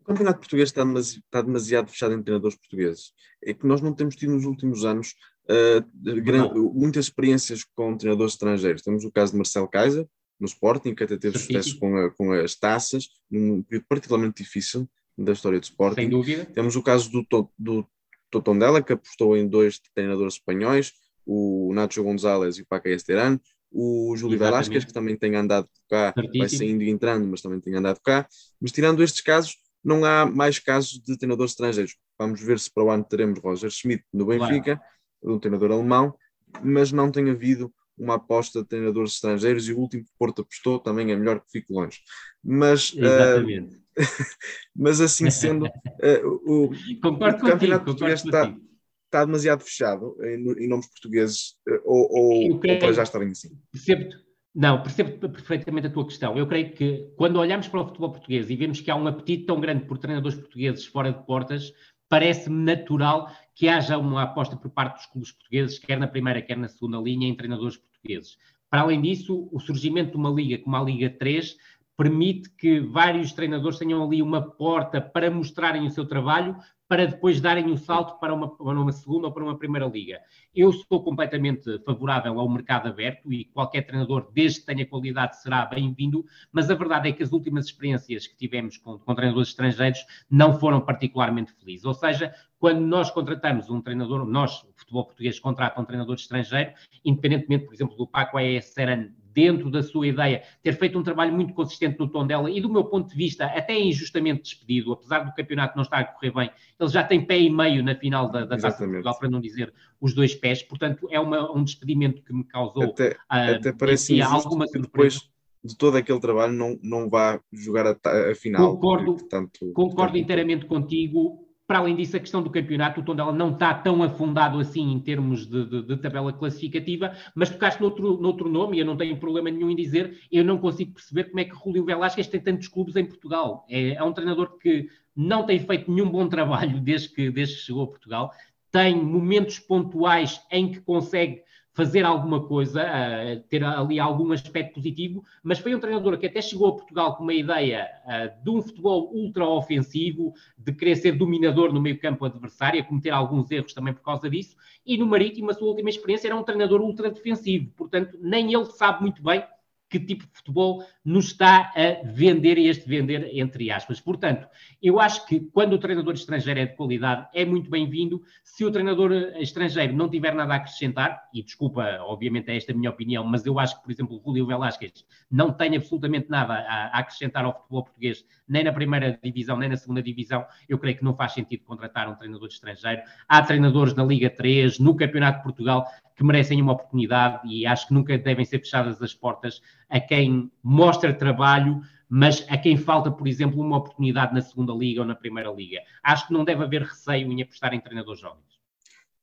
O 0.00 0.04
campeonato 0.04 0.40
português 0.40 0.70
está 0.70 1.42
demasiado 1.42 1.88
fechado 1.88 2.14
em 2.14 2.22
treinadores 2.22 2.56
portugueses. 2.56 3.14
É 3.42 3.54
que 3.54 3.66
nós 3.66 3.80
não 3.80 3.94
temos 3.94 4.16
tido 4.16 4.32
nos 4.32 4.44
últimos 4.44 4.84
anos 4.84 5.14
uh, 5.50 6.72
muitas 6.74 7.06
experiências 7.06 7.64
com 7.74 7.96
treinadores 7.96 8.34
estrangeiros. 8.34 8.82
Temos 8.82 9.04
o 9.04 9.10
caso 9.10 9.32
de 9.32 9.38
Marcelo 9.38 9.68
Kaiser, 9.68 10.06
no 10.38 10.46
Sporting, 10.46 10.94
que 10.94 11.04
até 11.04 11.18
teve 11.18 11.38
sucesso 11.38 11.78
com, 11.78 11.96
a, 11.96 12.10
com 12.10 12.32
as 12.32 12.54
taças, 12.54 13.08
num 13.30 13.62
período 13.62 13.86
particularmente 13.88 14.42
difícil 14.42 14.88
da 15.18 15.32
história 15.32 15.60
do 15.60 15.64
Sporting. 15.64 16.02
Sem 16.02 16.08
dúvida. 16.08 16.46
Temos 16.46 16.76
o 16.76 16.82
caso 16.82 17.10
do, 17.10 17.50
do 17.58 17.86
Totondela, 18.30 18.82
que 18.82 18.92
apostou 18.92 19.36
em 19.36 19.46
dois 19.46 19.78
treinadores 19.94 20.34
espanhóis, 20.34 20.92
o 21.26 21.72
Nacho 21.74 22.02
González 22.02 22.56
e 22.56 22.62
o 22.62 22.66
Paca 22.66 22.88
Esteran, 22.88 23.38
o 23.70 24.14
Júlio 24.16 24.38
Velasquez, 24.38 24.84
que 24.84 24.92
também 24.92 25.16
tem 25.16 25.36
andado 25.36 25.68
cá, 25.88 26.12
Certíssimo. 26.14 26.38
vai 26.38 26.48
saindo 26.48 26.82
e 26.82 26.90
entrando, 26.90 27.26
mas 27.26 27.42
também 27.42 27.60
tem 27.60 27.74
andado 27.74 28.00
cá. 28.02 28.26
Mas 28.60 28.72
tirando 28.72 29.02
estes 29.02 29.20
casos, 29.20 29.56
não 29.84 30.04
há 30.04 30.26
mais 30.26 30.58
casos 30.58 30.98
de 30.98 31.16
treinadores 31.16 31.52
estrangeiros. 31.52 31.96
Vamos 32.18 32.40
ver 32.40 32.58
se 32.58 32.72
para 32.72 32.84
o 32.84 32.90
ano 32.90 33.04
teremos 33.04 33.38
Roger 33.38 33.70
Schmidt 33.70 34.04
no 34.12 34.26
Benfica. 34.26 34.76
Claro 34.76 34.80
de 35.22 35.30
um 35.30 35.38
treinador 35.38 35.72
alemão, 35.72 36.14
mas 36.62 36.92
não 36.92 37.10
tem 37.10 37.30
havido 37.30 37.72
uma 37.96 38.14
aposta 38.14 38.62
de 38.62 38.68
treinadores 38.68 39.12
estrangeiros 39.12 39.68
e 39.68 39.72
o 39.72 39.78
último 39.78 40.04
que 40.04 40.10
Porto 40.18 40.42
apostou 40.42 40.78
também 40.78 41.12
é 41.12 41.16
melhor 41.16 41.40
que 41.40 41.50
fique 41.50 41.72
longe. 41.72 42.00
Mas, 42.42 42.94
Exatamente. 42.96 43.76
Uh, 43.76 43.80
mas 44.74 45.00
assim 45.00 45.30
sendo, 45.30 45.66
uh, 45.66 46.40
o, 46.46 46.64
o 46.64 47.00
campeonato 47.10 47.84
português 47.84 48.24
está, 48.24 48.56
está 49.04 49.24
demasiado 49.24 49.62
fechado 49.62 50.16
em, 50.22 50.64
em 50.64 50.68
nomes 50.68 50.88
portugueses 50.88 51.56
uh, 51.68 51.80
ou, 51.84 52.08
ou, 52.10 52.52
ou 52.52 52.60
para 52.60 52.92
já 52.92 53.02
estarem 53.02 53.28
assim. 53.30 53.50
Percebo, 53.70 54.08
não, 54.54 54.82
percebo 54.82 55.28
perfeitamente 55.28 55.86
a 55.86 55.90
tua 55.90 56.06
questão. 56.06 56.36
Eu 56.36 56.46
creio 56.46 56.72
que 56.72 57.12
quando 57.16 57.36
olhamos 57.36 57.68
para 57.68 57.82
o 57.82 57.86
futebol 57.86 58.12
português 58.12 58.48
e 58.48 58.56
vemos 58.56 58.80
que 58.80 58.90
há 58.90 58.96
um 58.96 59.06
apetite 59.06 59.44
tão 59.44 59.60
grande 59.60 59.84
por 59.84 59.98
treinadores 59.98 60.38
portugueses 60.38 60.86
fora 60.86 61.12
de 61.12 61.24
portas, 61.26 61.72
parece-me 62.10 62.64
natural 62.64 63.30
que 63.54 63.68
haja 63.68 63.96
uma 63.96 64.24
aposta 64.24 64.56
por 64.56 64.70
parte 64.70 64.96
dos 64.96 65.06
clubes 65.06 65.32
portugueses, 65.32 65.78
quer 65.78 65.98
na 65.98 66.08
primeira, 66.08 66.42
quer 66.42 66.58
na 66.58 66.68
segunda 66.68 66.98
linha, 66.98 67.28
em 67.28 67.36
treinadores 67.36 67.76
portugueses. 67.76 68.36
Para 68.68 68.82
além 68.82 69.00
disso, 69.00 69.48
o 69.52 69.60
surgimento 69.60 70.10
de 70.10 70.16
uma 70.16 70.30
liga 70.30 70.58
como 70.58 70.76
a 70.76 70.82
Liga 70.82 71.08
3 71.08 71.56
permite 71.96 72.50
que 72.50 72.80
vários 72.80 73.32
treinadores 73.32 73.78
tenham 73.78 74.02
ali 74.02 74.22
uma 74.22 74.42
porta 74.42 75.00
para 75.00 75.30
mostrarem 75.30 75.86
o 75.86 75.90
seu 75.90 76.04
trabalho, 76.04 76.56
para 76.90 77.06
depois 77.06 77.40
darem 77.40 77.66
um 77.66 77.76
salto 77.76 78.18
para 78.18 78.34
uma, 78.34 78.48
para 78.50 78.80
uma 78.80 78.90
segunda 78.90 79.28
ou 79.28 79.32
para 79.32 79.44
uma 79.44 79.56
primeira 79.56 79.86
liga. 79.86 80.20
Eu 80.52 80.72
sou 80.72 81.04
completamente 81.04 81.78
favorável 81.84 82.40
ao 82.40 82.48
mercado 82.48 82.88
aberto 82.88 83.32
e 83.32 83.44
qualquer 83.44 83.82
treinador, 83.82 84.28
desde 84.34 84.58
que 84.58 84.66
tenha 84.66 84.84
qualidade, 84.84 85.40
será 85.40 85.64
bem-vindo, 85.66 86.24
mas 86.50 86.68
a 86.68 86.74
verdade 86.74 87.08
é 87.08 87.12
que 87.12 87.22
as 87.22 87.30
últimas 87.30 87.66
experiências 87.66 88.26
que 88.26 88.36
tivemos 88.36 88.76
com, 88.76 88.98
com 88.98 89.14
treinadores 89.14 89.50
estrangeiros 89.50 90.04
não 90.28 90.58
foram 90.58 90.80
particularmente 90.80 91.52
felizes. 91.52 91.84
Ou 91.84 91.94
seja, 91.94 92.34
quando 92.58 92.80
nós 92.80 93.08
contratamos 93.08 93.70
um 93.70 93.80
treinador, 93.80 94.26
nós, 94.26 94.64
o 94.64 94.72
futebol 94.74 95.04
português, 95.04 95.38
contrata 95.38 95.80
um 95.80 95.84
treinador 95.84 96.16
estrangeiro, 96.16 96.72
independentemente, 97.04 97.66
por 97.66 97.72
exemplo, 97.72 97.96
do 97.96 98.04
Paco 98.04 98.36
Aesseran 98.36 99.10
dentro 99.32 99.70
da 99.70 99.82
sua 99.82 100.06
ideia, 100.06 100.42
ter 100.62 100.76
feito 100.76 100.98
um 100.98 101.02
trabalho 101.02 101.32
muito 101.32 101.54
consistente 101.54 101.98
no 101.98 102.08
tom 102.08 102.26
dela 102.26 102.50
e, 102.50 102.60
do 102.60 102.68
meu 102.68 102.84
ponto 102.84 103.08
de 103.08 103.16
vista, 103.16 103.46
até 103.46 103.78
injustamente 103.78 104.42
despedido, 104.42 104.92
apesar 104.92 105.20
do 105.20 105.34
campeonato 105.34 105.76
não 105.76 105.82
estar 105.82 105.98
a 105.98 106.04
correr 106.04 106.32
bem, 106.32 106.50
ele 106.78 106.88
já 106.88 107.02
tem 107.04 107.24
pé 107.24 107.38
e 107.38 107.50
meio 107.50 107.82
na 107.82 107.94
final 107.94 108.30
da, 108.30 108.44
da 108.44 108.56
Taça 108.56 108.84
de 108.84 108.90
Portugal, 108.90 109.18
para 109.18 109.30
não 109.30 109.40
dizer 109.40 109.72
os 110.00 110.14
dois 110.14 110.34
pés, 110.34 110.62
portanto, 110.62 111.08
é 111.10 111.20
uma, 111.20 111.50
um 111.52 111.62
despedimento 111.62 112.22
que 112.22 112.32
me 112.32 112.44
causou 112.44 112.84
até, 112.84 113.10
uh, 113.10 113.56
até 113.56 113.72
parece 113.72 114.20
alguma 114.22 114.66
surpresa. 114.66 115.18
Depois 115.18 115.30
de 115.62 115.76
todo 115.76 115.96
aquele 115.96 116.20
trabalho 116.20 116.54
não, 116.54 116.78
não 116.82 117.08
vá 117.08 117.40
jogar 117.52 117.86
a, 117.86 118.30
a 118.30 118.34
final. 118.34 118.74
Concordo, 118.74 119.14
portanto, 119.16 119.72
concordo 119.74 120.16
inteiramente 120.16 120.64
contigo 120.64 121.49
para 121.70 121.78
além 121.78 121.94
disso, 121.94 122.16
a 122.16 122.18
questão 122.18 122.42
do 122.42 122.50
campeonato, 122.50 123.00
o 123.00 123.04
Tondela 123.04 123.30
não 123.30 123.52
está 123.52 123.72
tão 123.72 124.02
afundado 124.02 124.58
assim 124.58 124.90
em 124.90 124.98
termos 124.98 125.46
de, 125.46 125.64
de, 125.66 125.82
de 125.82 125.96
tabela 125.98 126.32
classificativa, 126.32 127.16
mas 127.32 127.48
tocaste 127.48 127.80
noutro, 127.80 128.20
noutro 128.20 128.48
nome, 128.48 128.76
e 128.76 128.80
eu 128.80 128.84
não 128.84 128.96
tenho 128.96 129.16
problema 129.18 129.52
nenhum 129.52 129.70
em 129.70 129.76
dizer, 129.76 130.18
eu 130.32 130.44
não 130.44 130.58
consigo 130.58 130.94
perceber 130.94 131.26
como 131.26 131.38
é 131.38 131.44
que 131.44 131.54
Julio 131.54 131.84
Velasquez 131.84 132.26
tem 132.26 132.40
tantos 132.40 132.66
clubes 132.66 132.96
em 132.96 133.04
Portugal. 133.04 133.64
É, 133.70 133.92
é 133.92 134.02
um 134.02 134.12
treinador 134.12 134.58
que 134.58 134.88
não 135.14 135.46
tem 135.46 135.60
feito 135.60 135.88
nenhum 135.88 136.10
bom 136.10 136.28
trabalho 136.28 136.80
desde 136.80 137.08
que, 137.10 137.30
desde 137.30 137.54
que 137.54 137.60
chegou 137.60 137.84
a 137.84 137.86
Portugal, 137.86 138.32
tem 138.72 138.96
momentos 138.96 139.60
pontuais 139.60 140.44
em 140.50 140.72
que 140.72 140.80
consegue 140.80 141.40
fazer 141.72 142.04
alguma 142.04 142.46
coisa, 142.46 142.82
uh, 142.82 143.40
ter 143.48 143.62
ali 143.64 144.00
algum 144.00 144.32
aspecto 144.32 144.74
positivo, 144.74 145.24
mas 145.42 145.58
foi 145.58 145.74
um 145.74 145.80
treinador 145.80 146.18
que 146.18 146.26
até 146.26 146.42
chegou 146.42 146.68
a 146.68 146.72
Portugal 146.72 147.16
com 147.16 147.22
uma 147.22 147.34
ideia 147.34 147.88
uh, 148.04 148.44
de 148.44 148.50
um 148.50 148.60
futebol 148.60 149.10
ultra 149.14 149.46
ofensivo, 149.46 150.32
de 150.58 150.72
querer 150.72 150.96
ser 150.96 151.12
dominador 151.12 151.72
no 151.72 151.80
meio 151.80 151.98
campo 151.98 152.24
adversário, 152.24 152.80
a 152.80 152.84
cometer 152.84 153.10
alguns 153.10 153.50
erros 153.50 153.72
também 153.72 153.94
por 153.94 154.02
causa 154.02 154.28
disso, 154.28 154.56
e 154.84 154.98
no 154.98 155.06
Marítimo 155.06 155.50
a 155.50 155.54
sua 155.54 155.68
última 155.68 155.90
experiência 155.90 156.28
era 156.28 156.36
um 156.36 156.42
treinador 156.42 156.80
ultra 156.80 157.10
defensivo, 157.10 157.70
portanto 157.76 158.18
nem 158.20 158.52
ele 158.52 158.66
sabe 158.66 159.02
muito 159.02 159.22
bem 159.22 159.42
que 159.90 159.98
tipo 159.98 160.24
de 160.24 160.30
futebol 160.32 160.84
nos 161.04 161.26
está 161.26 161.72
a 161.74 162.06
vender 162.06 162.56
e 162.56 162.68
este 162.68 162.88
vender 162.88 163.28
entre 163.32 163.70
aspas. 163.72 164.00
Portanto, 164.00 164.46
eu 164.80 165.00
acho 165.00 165.26
que 165.26 165.40
quando 165.40 165.72
o 165.72 165.78
treinador 165.78 166.14
estrangeiro 166.14 166.60
é 166.60 166.66
de 166.66 166.76
qualidade, 166.76 167.26
é 167.34 167.44
muito 167.44 167.68
bem-vindo. 167.68 168.22
Se 168.44 168.64
o 168.64 168.70
treinador 168.70 169.12
estrangeiro 169.40 169.92
não 169.92 170.08
tiver 170.08 170.32
nada 170.32 170.54
a 170.54 170.56
acrescentar, 170.56 171.28
e 171.34 171.42
desculpa, 171.42 171.98
obviamente 172.02 172.50
é 172.50 172.56
esta 172.56 172.70
a 172.70 172.74
minha 172.74 172.88
opinião, 172.88 173.24
mas 173.24 173.44
eu 173.44 173.58
acho 173.58 173.76
que, 173.76 173.82
por 173.82 173.90
exemplo, 173.90 174.16
o 174.16 174.22
Julio 174.24 174.46
Velasquez 174.46 175.04
não 175.28 175.52
tem 175.52 175.76
absolutamente 175.76 176.30
nada 176.30 176.54
a, 176.54 176.98
acrescentar 176.98 177.44
ao 177.44 177.52
futebol 177.52 177.82
português, 177.82 178.24
nem 178.50 178.64
na 178.64 178.72
primeira 178.72 179.18
divisão, 179.22 179.56
nem 179.56 179.68
na 179.68 179.76
segunda 179.76 180.02
divisão, 180.02 180.44
eu 180.68 180.78
creio 180.78 180.98
que 180.98 181.04
não 181.04 181.14
faz 181.14 181.32
sentido 181.32 181.64
contratar 181.64 182.08
um 182.08 182.16
treinador 182.16 182.48
estrangeiro. 182.48 183.02
Há 183.28 183.42
treinadores 183.42 183.94
na 183.94 184.04
Liga 184.04 184.28
3, 184.28 184.80
no 184.80 184.96
Campeonato 184.96 185.38
de 185.38 185.44
Portugal, 185.44 185.86
que 186.16 186.24
merecem 186.24 186.60
uma 186.60 186.72
oportunidade 186.72 187.46
e 187.46 187.64
acho 187.64 187.86
que 187.86 187.94
nunca 187.94 188.18
devem 188.18 188.44
ser 188.44 188.58
fechadas 188.58 189.00
as 189.00 189.14
portas 189.14 189.62
a 189.88 190.00
quem 190.00 190.50
mostra 190.62 191.14
trabalho, 191.14 191.80
mas 192.08 192.44
a 192.50 192.58
quem 192.58 192.76
falta, 192.76 193.10
por 193.10 193.28
exemplo, 193.28 193.60
uma 193.62 193.76
oportunidade 193.76 194.34
na 194.34 194.42
segunda 194.42 194.72
liga 194.72 195.00
ou 195.00 195.06
na 195.06 195.14
primeira 195.14 195.50
liga. 195.52 195.80
Acho 196.02 196.26
que 196.26 196.32
não 196.32 196.44
deve 196.44 196.64
haver 196.64 196.82
receio 196.82 197.30
em 197.30 197.40
apostar 197.40 197.72
em 197.72 197.80
treinadores 197.80 198.20
jovens. 198.20 198.50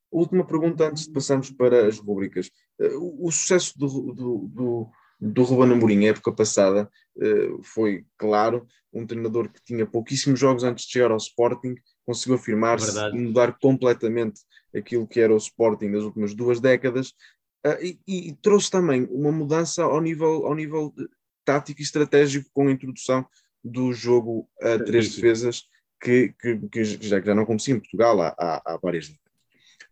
Última 0.09 0.45
pergunta 0.45 0.87
antes 0.87 1.05
de 1.05 1.13
passarmos 1.13 1.51
para 1.51 1.85
as 1.85 1.99
rubricas. 1.99 2.49
Eh, 2.79 2.95
o, 2.95 3.29
sucesso 3.29 3.77
do, 3.77 4.13
do, 4.13 4.47
do, 4.47 4.89
do 5.19 5.43
Ruben 5.43 5.73
Amorim, 5.73 5.99
na 5.99 6.07
época 6.07 6.31
passada, 6.31 6.89
eh, 7.19 7.49
foi, 7.63 8.05
claro, 8.17 8.67
um 8.93 9.05
treinador 9.05 9.49
que 9.49 9.61
tinha 9.63 9.85
pouquíssimos 9.85 10.39
jogos 10.39 10.63
antes 10.63 10.85
de 10.85 10.91
chegar 10.91 11.11
ao 11.11 11.17
Sporting, 11.17 11.75
conseguiu 12.05 12.35
afirmar-se 12.35 12.97
e 13.09 13.19
mudar 13.19 13.57
completamente 13.59 14.41
aquilo 14.75 15.07
que 15.07 15.19
era 15.19 15.33
o 15.33 15.37
Sporting 15.37 15.87
nas 15.87 16.03
últimas 16.03 16.33
duas 16.33 16.59
décadas 16.59 17.09
uh, 17.65 17.83
e, 17.83 17.99
e, 18.07 18.33
trouxe 18.41 18.69
também 18.69 19.07
uma 19.11 19.31
mudança 19.31 19.83
ao 19.83 19.99
nível, 19.99 20.45
ao 20.45 20.55
nível 20.55 20.93
tático 21.43 21.81
e 21.81 21.83
estratégico 21.83 22.49
com 22.53 22.67
a 22.67 22.71
introdução 22.71 23.25
do 23.63 23.91
jogo 23.93 24.47
a 24.61 24.77
três 24.77 25.15
defesas 25.15 25.63
que, 25.99 26.33
que, 26.39 26.57
que, 26.69 26.83
já, 26.83 27.19
que 27.19 27.25
já 27.25 27.35
não 27.35 27.43
acontecia 27.43 27.73
em 27.73 27.79
Portugal 27.79 28.21
há, 28.21 28.35
há, 28.37 28.61
há 28.65 28.77
várias 28.77 29.09
décadas. 29.09 29.27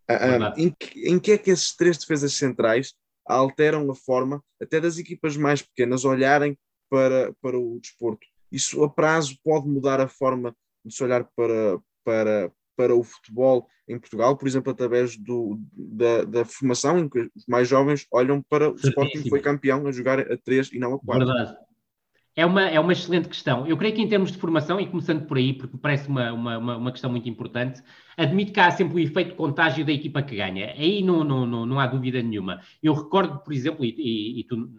Uh, 0.08 0.60
em, 0.60 0.70
que, 0.70 1.10
em 1.10 1.20
que 1.20 1.32
é 1.32 1.38
que 1.38 1.50
esses 1.50 1.76
três 1.76 1.98
defesas 1.98 2.34
centrais 2.34 2.94
alteram 3.26 3.90
a 3.90 3.96
forma 3.96 4.44
até 4.62 4.80
das 4.80 4.98
equipas 4.98 5.36
mais 5.36 5.62
pequenas 5.62 6.06
olharem 6.06 6.58
para, 6.90 7.34
para 7.42 7.58
o 7.58 7.80
desporto? 7.80 8.26
Isso 8.52 8.84
a 8.84 8.90
prazo 8.90 9.38
pode 9.44 9.68
mudar 9.68 10.00
a 10.00 10.08
forma 10.08 10.56
de 10.84 10.94
se 10.94 11.04
olhar 11.04 11.28
para, 11.36 11.80
para, 12.04 12.52
para 12.78 12.96
o 12.96 13.04
futebol 13.04 13.68
em 13.88 14.00
Portugal, 14.00 14.36
por 14.38 14.48
exemplo, 14.48 14.72
através 14.72 15.18
do, 15.18 15.60
da, 15.72 16.24
da 16.24 16.46
formação 16.46 17.00
em 17.00 17.10
que 17.10 17.20
os 17.36 17.46
mais 17.48 17.68
jovens 17.68 18.08
olham 18.12 18.42
para 18.42 18.72
o 18.72 18.76
Sporting 18.76 19.24
que 19.24 19.30
foi 19.30 19.42
campeão 19.42 19.86
a 19.86 19.92
jogar 19.92 20.20
a 20.20 20.38
3 20.38 20.72
e 20.74 20.80
não 20.80 20.94
a 20.94 21.00
4. 21.00 21.26
Verdade. 21.26 21.65
É 22.38 22.46
uma, 22.46 22.64
é 22.64 22.78
uma 22.78 22.92
excelente 22.92 23.30
questão. 23.30 23.66
Eu 23.66 23.78
creio 23.78 23.96
que 23.96 24.02
em 24.02 24.10
termos 24.10 24.30
de 24.30 24.38
formação, 24.38 24.78
e 24.78 24.86
começando 24.86 25.26
por 25.26 25.38
aí, 25.38 25.54
porque 25.54 25.78
parece 25.78 26.10
uma, 26.10 26.34
uma, 26.34 26.58
uma 26.78 26.92
questão 26.92 27.10
muito 27.10 27.30
importante, 27.30 27.82
admito 28.18 28.52
que 28.52 28.60
há 28.60 28.70
sempre 28.72 28.96
o 28.96 29.00
efeito 29.00 29.36
contágio 29.36 29.86
da 29.86 29.94
equipa 29.94 30.22
que 30.22 30.36
ganha. 30.36 30.72
Aí 30.72 31.02
não, 31.02 31.24
não, 31.24 31.46
não, 31.46 31.66
não 31.66 31.80
há 31.80 31.88
dúvida 31.88 32.22
nenhuma. 32.22 32.60
Eu 32.84 32.94
recordo, 32.94 33.40
por 33.40 33.54
exemplo, 33.54 33.86
e, 33.86 33.96
e, 33.98 34.40
e 34.42 34.44
tu 34.44 34.70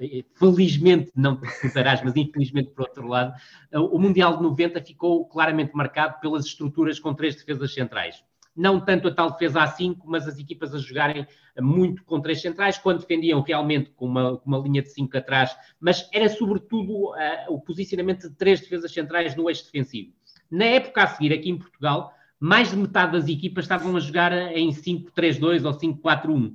e, 0.00 0.24
felizmente 0.34 1.12
não 1.14 1.36
te 1.36 1.44
recordarás, 1.44 2.02
mas 2.02 2.16
infelizmente 2.16 2.70
por 2.70 2.86
outro 2.86 3.06
lado, 3.06 3.34
o 3.72 3.98
Mundial 3.98 4.38
de 4.38 4.42
90 4.42 4.82
ficou 4.82 5.28
claramente 5.28 5.72
marcado 5.74 6.18
pelas 6.20 6.46
estruturas 6.46 6.98
com 6.98 7.12
três 7.12 7.36
defesas 7.36 7.74
centrais 7.74 8.24
não 8.56 8.80
tanto 8.80 9.08
a 9.08 9.14
tal 9.14 9.30
defesa 9.30 9.62
a 9.62 9.66
5, 9.66 10.08
mas 10.08 10.26
as 10.26 10.38
equipas 10.38 10.74
a 10.74 10.78
jogarem 10.78 11.26
muito 11.60 12.02
com 12.04 12.20
três 12.20 12.40
centrais, 12.40 12.78
quando 12.78 13.00
defendiam 13.00 13.40
realmente 13.42 13.90
com 13.90 14.06
uma, 14.06 14.38
com 14.38 14.46
uma 14.46 14.58
linha 14.58 14.82
de 14.82 14.90
5 14.90 15.16
atrás, 15.16 15.56
mas 15.78 16.08
era 16.12 16.28
sobretudo 16.28 17.10
uh, 17.10 17.16
o 17.50 17.60
posicionamento 17.60 18.28
de 18.28 18.34
três 18.34 18.60
defesas 18.60 18.92
centrais 18.92 19.36
no 19.36 19.48
eixo 19.48 19.64
defensivo. 19.64 20.12
Na 20.50 20.64
época 20.64 21.02
a 21.02 21.06
seguir, 21.06 21.32
aqui 21.32 21.50
em 21.50 21.58
Portugal, 21.58 22.14
mais 22.38 22.70
de 22.70 22.76
metade 22.76 23.12
das 23.12 23.28
equipas 23.28 23.64
estavam 23.64 23.96
a 23.96 24.00
jogar 24.00 24.32
em 24.32 24.70
5-3-2 24.70 25.64
ou 25.64 25.72
5-4-1. 25.72 26.54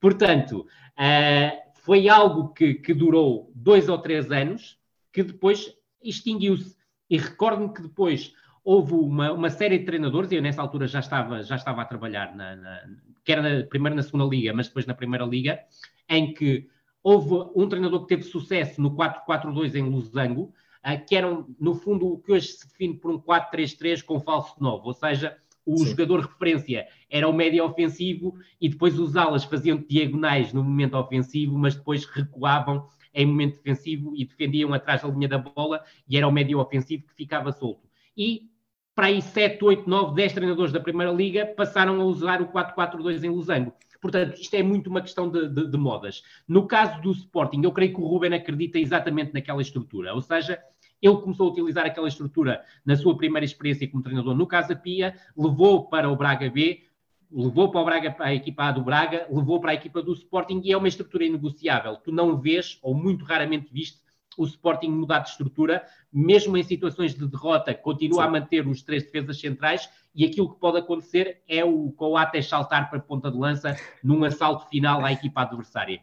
Portanto, 0.00 0.66
uh, 0.98 1.72
foi 1.82 2.08
algo 2.08 2.52
que, 2.52 2.74
que 2.74 2.94
durou 2.94 3.50
dois 3.54 3.88
ou 3.88 3.98
três 3.98 4.30
anos, 4.30 4.78
que 5.12 5.22
depois 5.22 5.74
extinguiu-se. 6.02 6.76
E 7.10 7.18
recordo-me 7.18 7.72
que 7.72 7.82
depois 7.82 8.32
houve 8.64 8.94
uma, 8.94 9.32
uma 9.32 9.50
série 9.50 9.78
de 9.78 9.84
treinadores, 9.84 10.30
e 10.30 10.36
eu 10.36 10.42
nessa 10.42 10.62
altura 10.62 10.86
já 10.86 11.00
estava, 11.00 11.42
já 11.42 11.56
estava 11.56 11.82
a 11.82 11.84
trabalhar, 11.84 12.34
na, 12.34 12.56
na, 12.56 12.82
quer 13.24 13.42
na, 13.42 13.66
primeiro 13.66 13.96
na 13.96 14.02
segunda 14.02 14.24
liga, 14.24 14.52
mas 14.52 14.68
depois 14.68 14.86
na 14.86 14.94
primeira 14.94 15.24
liga, 15.24 15.60
em 16.08 16.32
que 16.32 16.68
houve 17.02 17.50
um 17.56 17.68
treinador 17.68 18.02
que 18.02 18.08
teve 18.08 18.22
sucesso 18.22 18.80
no 18.80 18.94
4-4-2 18.94 19.74
em 19.74 19.82
Losango, 19.82 20.52
uh, 20.86 21.06
que 21.06 21.16
eram, 21.16 21.46
no 21.58 21.74
fundo, 21.74 22.06
o 22.06 22.18
que 22.18 22.32
hoje 22.32 22.48
se 22.48 22.68
define 22.68 22.94
por 22.94 23.10
um 23.10 23.18
4-3-3 23.18 24.02
com 24.02 24.20
falso 24.20 24.54
novo, 24.60 24.86
ou 24.86 24.94
seja, 24.94 25.36
o 25.64 25.78
Sim. 25.78 25.86
jogador 25.90 26.20
referência 26.20 26.86
era 27.08 27.28
o 27.28 27.32
médio 27.32 27.64
ofensivo 27.64 28.36
e 28.60 28.68
depois 28.68 28.98
os 28.98 29.16
alas 29.16 29.44
faziam 29.44 29.84
diagonais 29.88 30.52
no 30.52 30.62
momento 30.62 30.96
ofensivo, 30.96 31.56
mas 31.56 31.76
depois 31.76 32.04
recuavam 32.04 32.88
em 33.14 33.26
momento 33.26 33.56
defensivo 33.56 34.12
e 34.16 34.24
defendiam 34.24 34.72
atrás 34.74 35.02
da 35.02 35.08
linha 35.08 35.28
da 35.28 35.38
bola 35.38 35.84
e 36.08 36.16
era 36.16 36.26
o 36.26 36.32
médio 36.32 36.58
ofensivo 36.58 37.04
que 37.06 37.14
ficava 37.14 37.52
solto. 37.52 37.88
E 38.16 38.50
para 38.94 39.06
aí 39.06 39.22
7, 39.22 39.64
8, 39.64 39.88
9, 39.88 40.14
10 40.14 40.32
treinadores 40.32 40.72
da 40.72 40.80
Primeira 40.80 41.12
Liga 41.12 41.46
passaram 41.46 42.00
a 42.00 42.04
usar 42.04 42.42
o 42.42 42.48
4-4-2 42.48 43.24
em 43.24 43.30
Losango. 43.30 43.72
Portanto, 44.00 44.40
isto 44.40 44.54
é 44.54 44.62
muito 44.62 44.90
uma 44.90 45.00
questão 45.00 45.30
de, 45.30 45.48
de, 45.48 45.70
de, 45.70 45.78
modas. 45.78 46.24
No 46.46 46.66
caso 46.66 47.00
do 47.00 47.12
Sporting, 47.12 47.62
eu 47.62 47.70
creio 47.70 47.94
que 47.94 48.00
o 48.00 48.06
Ruben 48.06 48.34
acredita 48.34 48.78
exatamente 48.78 49.32
naquela 49.32 49.62
estrutura, 49.62 50.12
ou 50.12 50.20
seja, 50.20 50.60
ele 51.00 51.16
começou 51.16 51.48
a 51.48 51.52
utilizar 51.52 51.86
aquela 51.86 52.08
estrutura 52.08 52.64
na 52.84 52.96
sua 52.96 53.16
primeira 53.16 53.44
experiência 53.44 53.88
como 53.88 54.02
treinador 54.02 54.34
no 54.34 54.46
Casa 54.46 54.74
Pia, 54.74 55.14
levou 55.36 55.88
para 55.88 56.10
o 56.10 56.16
Braga 56.16 56.50
B, 56.50 56.82
levou 57.30 57.70
para, 57.70 57.80
o 57.80 57.84
Braga, 57.84 58.10
para 58.10 58.26
a 58.26 58.34
equipa 58.34 58.64
A 58.64 58.72
do 58.72 58.82
Braga, 58.82 59.26
levou 59.30 59.60
para 59.60 59.70
a 59.70 59.74
equipa 59.74 60.02
do 60.02 60.12
Sporting 60.12 60.60
e 60.64 60.72
é 60.72 60.76
uma 60.76 60.88
estrutura 60.88 61.24
inegociável. 61.24 61.96
Tu 61.96 62.10
não 62.10 62.36
vês, 62.36 62.78
ou 62.82 62.94
muito 62.94 63.24
raramente 63.24 63.72
viste, 63.72 64.01
o 64.36 64.44
Sporting 64.44 64.88
mudar 64.88 65.20
de 65.20 65.30
estrutura, 65.30 65.84
mesmo 66.12 66.56
em 66.56 66.62
situações 66.62 67.14
de 67.14 67.26
derrota, 67.26 67.74
continua 67.74 68.22
Sim. 68.22 68.28
a 68.28 68.30
manter 68.30 68.66
os 68.66 68.82
três 68.82 69.02
defesas 69.04 69.38
centrais 69.40 69.88
e 70.14 70.24
aquilo 70.24 70.52
que 70.52 70.60
pode 70.60 70.78
acontecer 70.78 71.42
é 71.48 71.64
o 71.64 71.90
Coates 71.92 72.48
saltar 72.48 72.88
para 72.90 72.98
a 72.98 73.02
ponta 73.02 73.30
de 73.30 73.38
lança 73.38 73.76
num 74.02 74.22
assalto 74.24 74.68
final 74.68 75.04
à 75.04 75.12
equipa 75.12 75.42
adversária. 75.42 76.00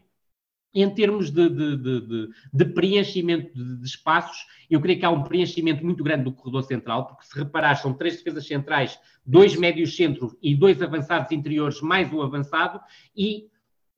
em 0.72 0.88
termos 0.88 1.30
de, 1.30 1.48
de, 1.48 1.76
de, 1.76 2.28
de 2.52 2.64
preenchimento 2.66 3.52
de, 3.52 3.84
espaços, 3.84 4.46
eu 4.70 4.80
creio 4.80 5.00
que 5.00 5.04
há 5.04 5.10
um 5.10 5.24
preenchimento 5.24 5.84
muito 5.84 6.04
grande 6.04 6.24
do 6.24 6.32
corredor 6.32 6.62
central, 6.62 7.06
porque 7.06 7.24
se 7.24 7.36
reparar, 7.36 7.74
são 7.74 7.92
três 7.92 8.16
defesas 8.16 8.46
centrais, 8.46 8.98
dois 9.26 9.56
médios 9.56 9.96
centros 9.96 10.36
e 10.40 10.54
dois 10.54 10.80
avançados 10.80 11.32
interiores, 11.32 11.80
mais 11.80 12.12
um 12.12 12.22
avançado, 12.22 12.80
e 13.16 13.49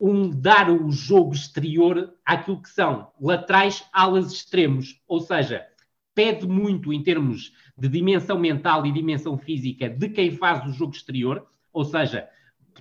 um 0.05 0.29
dar 0.29 0.69
o 0.69 0.91
jogo 0.91 1.33
exterior 1.33 2.13
àquilo 2.27 2.61
que 2.61 2.69
são 2.69 3.13
laterais, 3.21 3.85
alas 3.93 4.33
extremos, 4.33 5.01
ou 5.07 5.21
seja, 5.21 5.65
pede 6.13 6.45
muito 6.45 6.93
em 6.93 7.01
termos 7.01 7.53
de 7.79 7.89
dimensão 7.89 8.37
mental 8.37 8.85
e 8.85 8.91
dimensão 8.91 9.39
física 9.39 9.89
de 9.89 10.09
quem 10.09 10.33
faz 10.33 10.67
o 10.67 10.73
jogo 10.73 10.93
exterior, 10.93 11.47
ou 11.73 11.85
seja, 11.85 12.29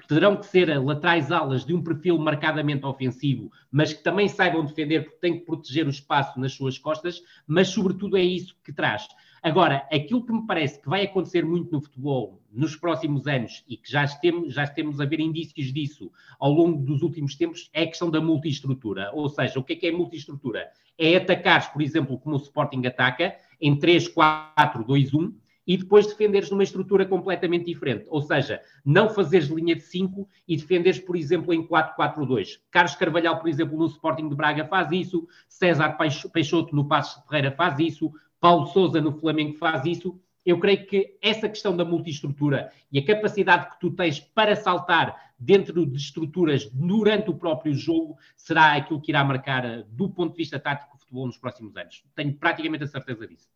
terão 0.07 0.35
que 0.35 0.47
ser 0.47 0.75
laterais 0.81 1.31
alas 1.31 1.63
de 1.63 1.75
um 1.75 1.83
perfil 1.83 2.17
marcadamente 2.17 2.87
ofensivo, 2.87 3.51
mas 3.71 3.93
que 3.93 4.03
também 4.03 4.27
saibam 4.27 4.65
defender 4.65 5.03
porque 5.03 5.19
têm 5.19 5.37
que 5.37 5.45
proteger 5.45 5.85
o 5.85 5.91
espaço 5.91 6.39
nas 6.39 6.53
suas 6.53 6.79
costas, 6.79 7.21
mas 7.45 7.67
sobretudo 7.67 8.17
é 8.17 8.23
isso 8.23 8.55
que 8.63 8.73
traz. 8.73 9.07
Agora, 9.43 9.87
aquilo 9.91 10.23
que 10.23 10.31
me 10.31 10.45
parece 10.45 10.79
que 10.79 10.87
vai 10.87 11.03
acontecer 11.03 11.43
muito 11.43 11.71
no 11.71 11.81
futebol 11.81 12.39
nos 12.51 12.75
próximos 12.75 13.25
anos 13.25 13.63
e 13.67 13.75
que 13.75 13.91
já 13.91 14.07
temos, 14.07 14.53
já 14.53 14.63
a 14.63 15.05
ver 15.05 15.19
indícios 15.19 15.73
disso 15.73 16.11
ao 16.39 16.51
longo 16.51 16.83
dos 16.83 17.01
últimos 17.01 17.35
tempos 17.35 17.69
é 17.73 17.81
a 17.83 17.87
questão 17.87 18.11
da 18.11 18.21
multiestrutura. 18.21 19.09
Ou 19.13 19.27
seja, 19.29 19.59
o 19.59 19.63
que 19.63 19.73
é 19.73 19.75
que 19.75 19.87
é 19.87 19.91
multiestrutura? 19.91 20.69
É 20.95 21.15
atacar, 21.15 21.73
por 21.73 21.81
exemplo, 21.81 22.19
como 22.19 22.35
o 22.35 22.39
Sporting 22.39 22.85
ataca, 22.85 23.35
em 23.59 23.75
3, 23.75 24.09
4, 24.09 24.83
2, 24.83 25.13
1, 25.13 25.33
e 25.65 25.77
depois 25.77 26.05
defenderes 26.05 26.51
numa 26.51 26.63
estrutura 26.63 27.05
completamente 27.05 27.65
diferente. 27.65 28.05
Ou 28.09 28.21
seja, 28.21 28.61
não 28.83 29.09
fazeres 29.09 29.47
linha 29.47 29.75
de 29.75 29.81
5 29.81 30.27
e 30.47 30.57
defenderes, 30.57 30.99
por 30.99 31.15
exemplo, 31.15 31.53
em 31.53 31.65
4-4-2. 31.65 32.59
Carlos 32.69 32.95
Carvalhal, 32.95 33.39
por 33.39 33.47
exemplo, 33.47 33.77
no 33.77 33.85
Sporting 33.85 34.29
de 34.29 34.35
Braga 34.35 34.65
faz 34.65 34.91
isso, 34.91 35.27
César 35.47 35.97
Peixoto 36.33 36.75
no 36.75 36.87
Passos 36.87 37.21
de 37.21 37.27
Ferreira 37.27 37.51
faz 37.51 37.79
isso, 37.79 38.11
Paulo 38.41 38.65
Souza 38.67 38.99
no 38.99 39.17
Flamengo 39.17 39.55
faz 39.57 39.85
isso. 39.85 40.19
Eu 40.43 40.59
creio 40.59 40.87
que 40.87 41.15
essa 41.21 41.47
questão 41.47 41.77
da 41.77 41.85
multiestrutura 41.85 42.71
e 42.91 42.97
a 42.97 43.05
capacidade 43.05 43.69
que 43.69 43.79
tu 43.79 43.91
tens 43.91 44.19
para 44.19 44.55
saltar 44.55 45.31
dentro 45.37 45.85
de 45.85 45.95
estruturas 45.95 46.65
durante 46.73 47.29
o 47.29 47.35
próprio 47.35 47.73
jogo 47.75 48.17
será 48.35 48.75
aquilo 48.75 48.99
que 48.99 49.11
irá 49.11 49.23
marcar, 49.23 49.83
do 49.83 50.09
ponto 50.09 50.31
de 50.31 50.37
vista 50.37 50.59
tático, 50.59 50.95
o 50.95 50.99
futebol 50.99 51.27
nos 51.27 51.37
próximos 51.37 51.77
anos. 51.77 52.03
Tenho 52.15 52.33
praticamente 52.33 52.83
a 52.83 52.87
certeza 52.87 53.27
disso. 53.27 53.47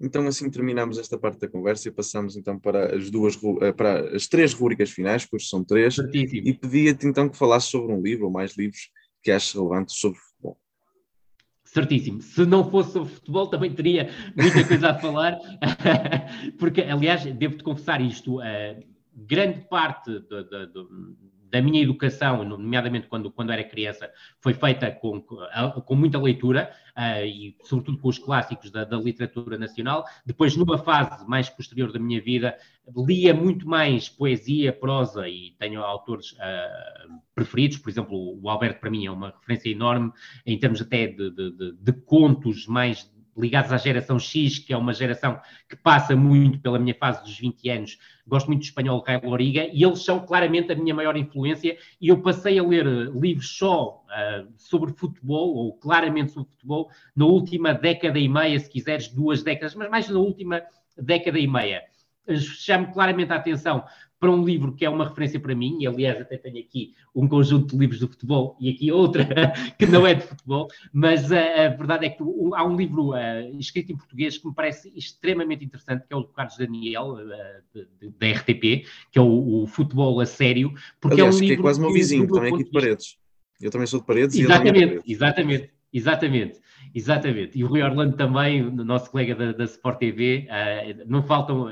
Então 0.00 0.26
assim 0.26 0.48
terminamos 0.48 0.96
esta 0.96 1.18
parte 1.18 1.40
da 1.40 1.48
conversa 1.48 1.88
e 1.88 1.92
passamos 1.92 2.36
então 2.36 2.58
para 2.58 2.96
as 2.96 3.10
duas 3.10 3.38
eh, 3.60 3.72
para 3.72 4.16
as 4.16 4.28
três 4.28 4.54
rubricas 4.54 4.90
finais, 4.90 5.26
que 5.26 5.36
hoje 5.36 5.46
são 5.46 5.62
três, 5.62 5.96
Certíssimo. 5.96 6.46
e 6.48 6.54
pedia-te 6.54 7.06
então 7.06 7.28
que 7.28 7.36
falasses 7.36 7.68
sobre 7.68 7.92
um 7.92 8.00
livro 8.00 8.26
ou 8.26 8.30
mais 8.30 8.56
livros 8.56 8.90
que 9.22 9.30
achas 9.30 9.52
relevantes 9.52 9.96
sobre 9.96 10.18
futebol. 10.18 10.29
Certíssimo. 11.72 12.20
Se 12.20 12.44
não 12.44 12.68
fosse 12.68 12.92
sobre 12.92 13.10
futebol, 13.10 13.46
também 13.46 13.72
teria 13.72 14.10
muita 14.36 14.66
coisa 14.66 14.90
a 14.90 14.98
falar, 14.98 15.38
porque, 16.58 16.82
aliás, 16.82 17.24
devo-te 17.24 17.62
confessar 17.62 18.00
isto, 18.00 18.40
grande 19.14 19.60
parte 19.68 20.18
do, 20.18 20.44
do 20.66 21.16
da 21.50 21.60
minha 21.60 21.82
educação, 21.82 22.44
nomeadamente 22.44 23.08
quando, 23.08 23.30
quando 23.30 23.50
era 23.50 23.64
criança, 23.64 24.10
foi 24.40 24.54
feita 24.54 24.90
com, 24.90 25.20
com 25.20 25.94
muita 25.96 26.18
leitura 26.18 26.70
uh, 26.96 27.24
e, 27.24 27.56
sobretudo, 27.64 27.98
com 27.98 28.08
os 28.08 28.18
clássicos 28.18 28.70
da, 28.70 28.84
da, 28.84 28.96
literatura 28.96 29.58
nacional. 29.58 30.04
Depois, 30.24 30.56
numa 30.56 30.78
fase 30.78 31.26
mais 31.28 31.48
posterior 31.48 31.92
da 31.92 31.98
minha 31.98 32.20
vida, 32.20 32.56
lia 32.96 33.34
muito 33.34 33.68
mais 33.68 34.08
poesia, 34.08 34.72
prosa 34.72 35.28
e 35.28 35.56
tenho 35.58 35.82
autores 35.82 36.32
uh, 36.32 37.20
preferidos. 37.34 37.78
Por 37.78 37.90
exemplo, 37.90 38.40
o 38.40 38.48
Alberto, 38.48 38.80
para 38.80 38.90
mim, 38.90 39.06
é 39.06 39.10
uma 39.10 39.30
referência 39.30 39.70
enorme 39.70 40.12
em 40.46 40.56
termos 40.56 40.80
até 40.80 41.08
de, 41.08 41.30
de, 41.30 41.50
de, 41.50 41.72
de 41.72 41.92
contos 41.92 42.66
mais 42.66 43.10
ligados 43.40 43.72
à 43.72 43.76
geração 43.76 44.18
X, 44.18 44.58
que 44.58 44.72
é 44.72 44.76
uma 44.76 44.92
geração 44.92 45.40
que 45.68 45.76
passa 45.76 46.14
muito 46.14 46.60
pela 46.60 46.78
minha 46.78 46.94
fase 46.94 47.22
dos 47.22 47.38
20 47.38 47.68
anos. 47.70 47.98
Gosto 48.26 48.46
muito 48.46 48.60
do 48.60 48.64
espanhol 48.64 49.02
Caio 49.02 49.28
Loriga 49.28 49.68
e 49.72 49.82
eles 49.82 50.04
são 50.04 50.20
claramente 50.20 50.70
a 50.70 50.74
minha 50.74 50.94
maior 50.94 51.16
influência. 51.16 51.76
E 52.00 52.08
eu 52.08 52.20
passei 52.20 52.58
a 52.58 52.62
ler 52.62 52.86
eh, 52.86 53.10
livros 53.14 53.56
só 53.56 54.04
uh, 54.04 54.52
sobre 54.56 54.92
futebol, 54.92 55.54
ou 55.54 55.78
claramente 55.78 56.32
sobre 56.32 56.50
futebol, 56.52 56.90
na 57.16 57.24
última 57.24 57.72
década 57.74 58.18
e 58.18 58.28
meia, 58.28 58.58
se 58.58 58.68
quiseres, 58.68 59.08
duas 59.08 59.42
décadas, 59.42 59.74
mas 59.74 59.90
mais 59.90 60.08
na 60.08 60.18
última 60.18 60.62
década 60.96 61.38
e 61.38 61.46
meia. 61.46 61.82
Chamo 62.36 62.92
claramente 62.92 63.32
a 63.32 63.36
atenção 63.36 63.84
para 64.20 64.30
um 64.30 64.44
livro 64.44 64.74
que 64.74 64.84
é 64.84 64.90
uma 64.90 65.08
referência 65.08 65.40
para 65.40 65.54
mim, 65.54 65.78
e 65.80 65.86
aliás 65.86 66.20
até 66.20 66.36
tenho 66.36 66.58
aqui 66.58 66.94
um 67.14 67.26
conjunto 67.26 67.74
de 67.74 67.78
livros 67.80 67.98
de 67.98 68.06
futebol 68.06 68.54
e 68.60 68.70
aqui 68.70 68.92
outra 68.92 69.24
que 69.78 69.86
não 69.86 70.06
é 70.06 70.14
de 70.14 70.22
futebol, 70.22 70.68
mas 70.92 71.32
a, 71.32 71.66
a 71.66 71.68
verdade 71.70 72.04
é 72.04 72.10
que 72.10 72.22
um, 72.22 72.54
há 72.54 72.62
um 72.62 72.76
livro 72.76 73.12
uh, 73.12 73.58
escrito 73.58 73.92
em 73.92 73.96
português 73.96 74.36
que 74.36 74.46
me 74.46 74.54
parece 74.54 74.92
extremamente 74.94 75.64
interessante, 75.64 76.06
que 76.06 76.12
é 76.12 76.16
o 76.16 76.20
do 76.20 76.28
Carlos 76.28 76.58
Daniel, 76.58 77.14
uh, 77.14 78.10
da 78.18 78.30
RTP, 78.30 78.84
que 79.10 79.18
é 79.18 79.20
o, 79.20 79.62
o, 79.62 79.66
Futebol 79.66 80.20
a 80.20 80.26
Sério, 80.26 80.74
porque 81.00 81.22
aliás, 81.22 81.36
é 81.36 81.38
um 81.38 81.40
livro... 81.40 81.56
que 81.56 81.60
é 81.60 81.62
quase 81.62 81.80
meu 81.80 81.92
vizinho, 81.92 82.28
também 82.28 82.54
aqui 82.54 82.64
de 82.64 82.70
Paredes. 82.70 83.16
Eu 83.58 83.70
também 83.70 83.86
sou 83.86 84.00
de 84.00 84.06
Paredes 84.06 84.36
exatamente, 84.36 84.78
e 84.78 84.82
ele 84.82 84.94
é 84.94 85.02
Exatamente, 85.06 85.70
exatamente. 85.92 86.60
Exatamente, 86.92 87.56
e 87.56 87.62
o 87.62 87.68
Rui 87.68 87.82
Orlando 87.82 88.16
também, 88.16 88.62
nosso 88.62 89.10
colega 89.10 89.34
da, 89.34 89.52
da 89.52 89.64
Sport 89.64 89.98
TV, 89.98 90.46
uh, 90.48 90.52
eh, 90.52 91.04
não 91.06 91.22
faltam 91.22 91.68
uh, 91.68 91.70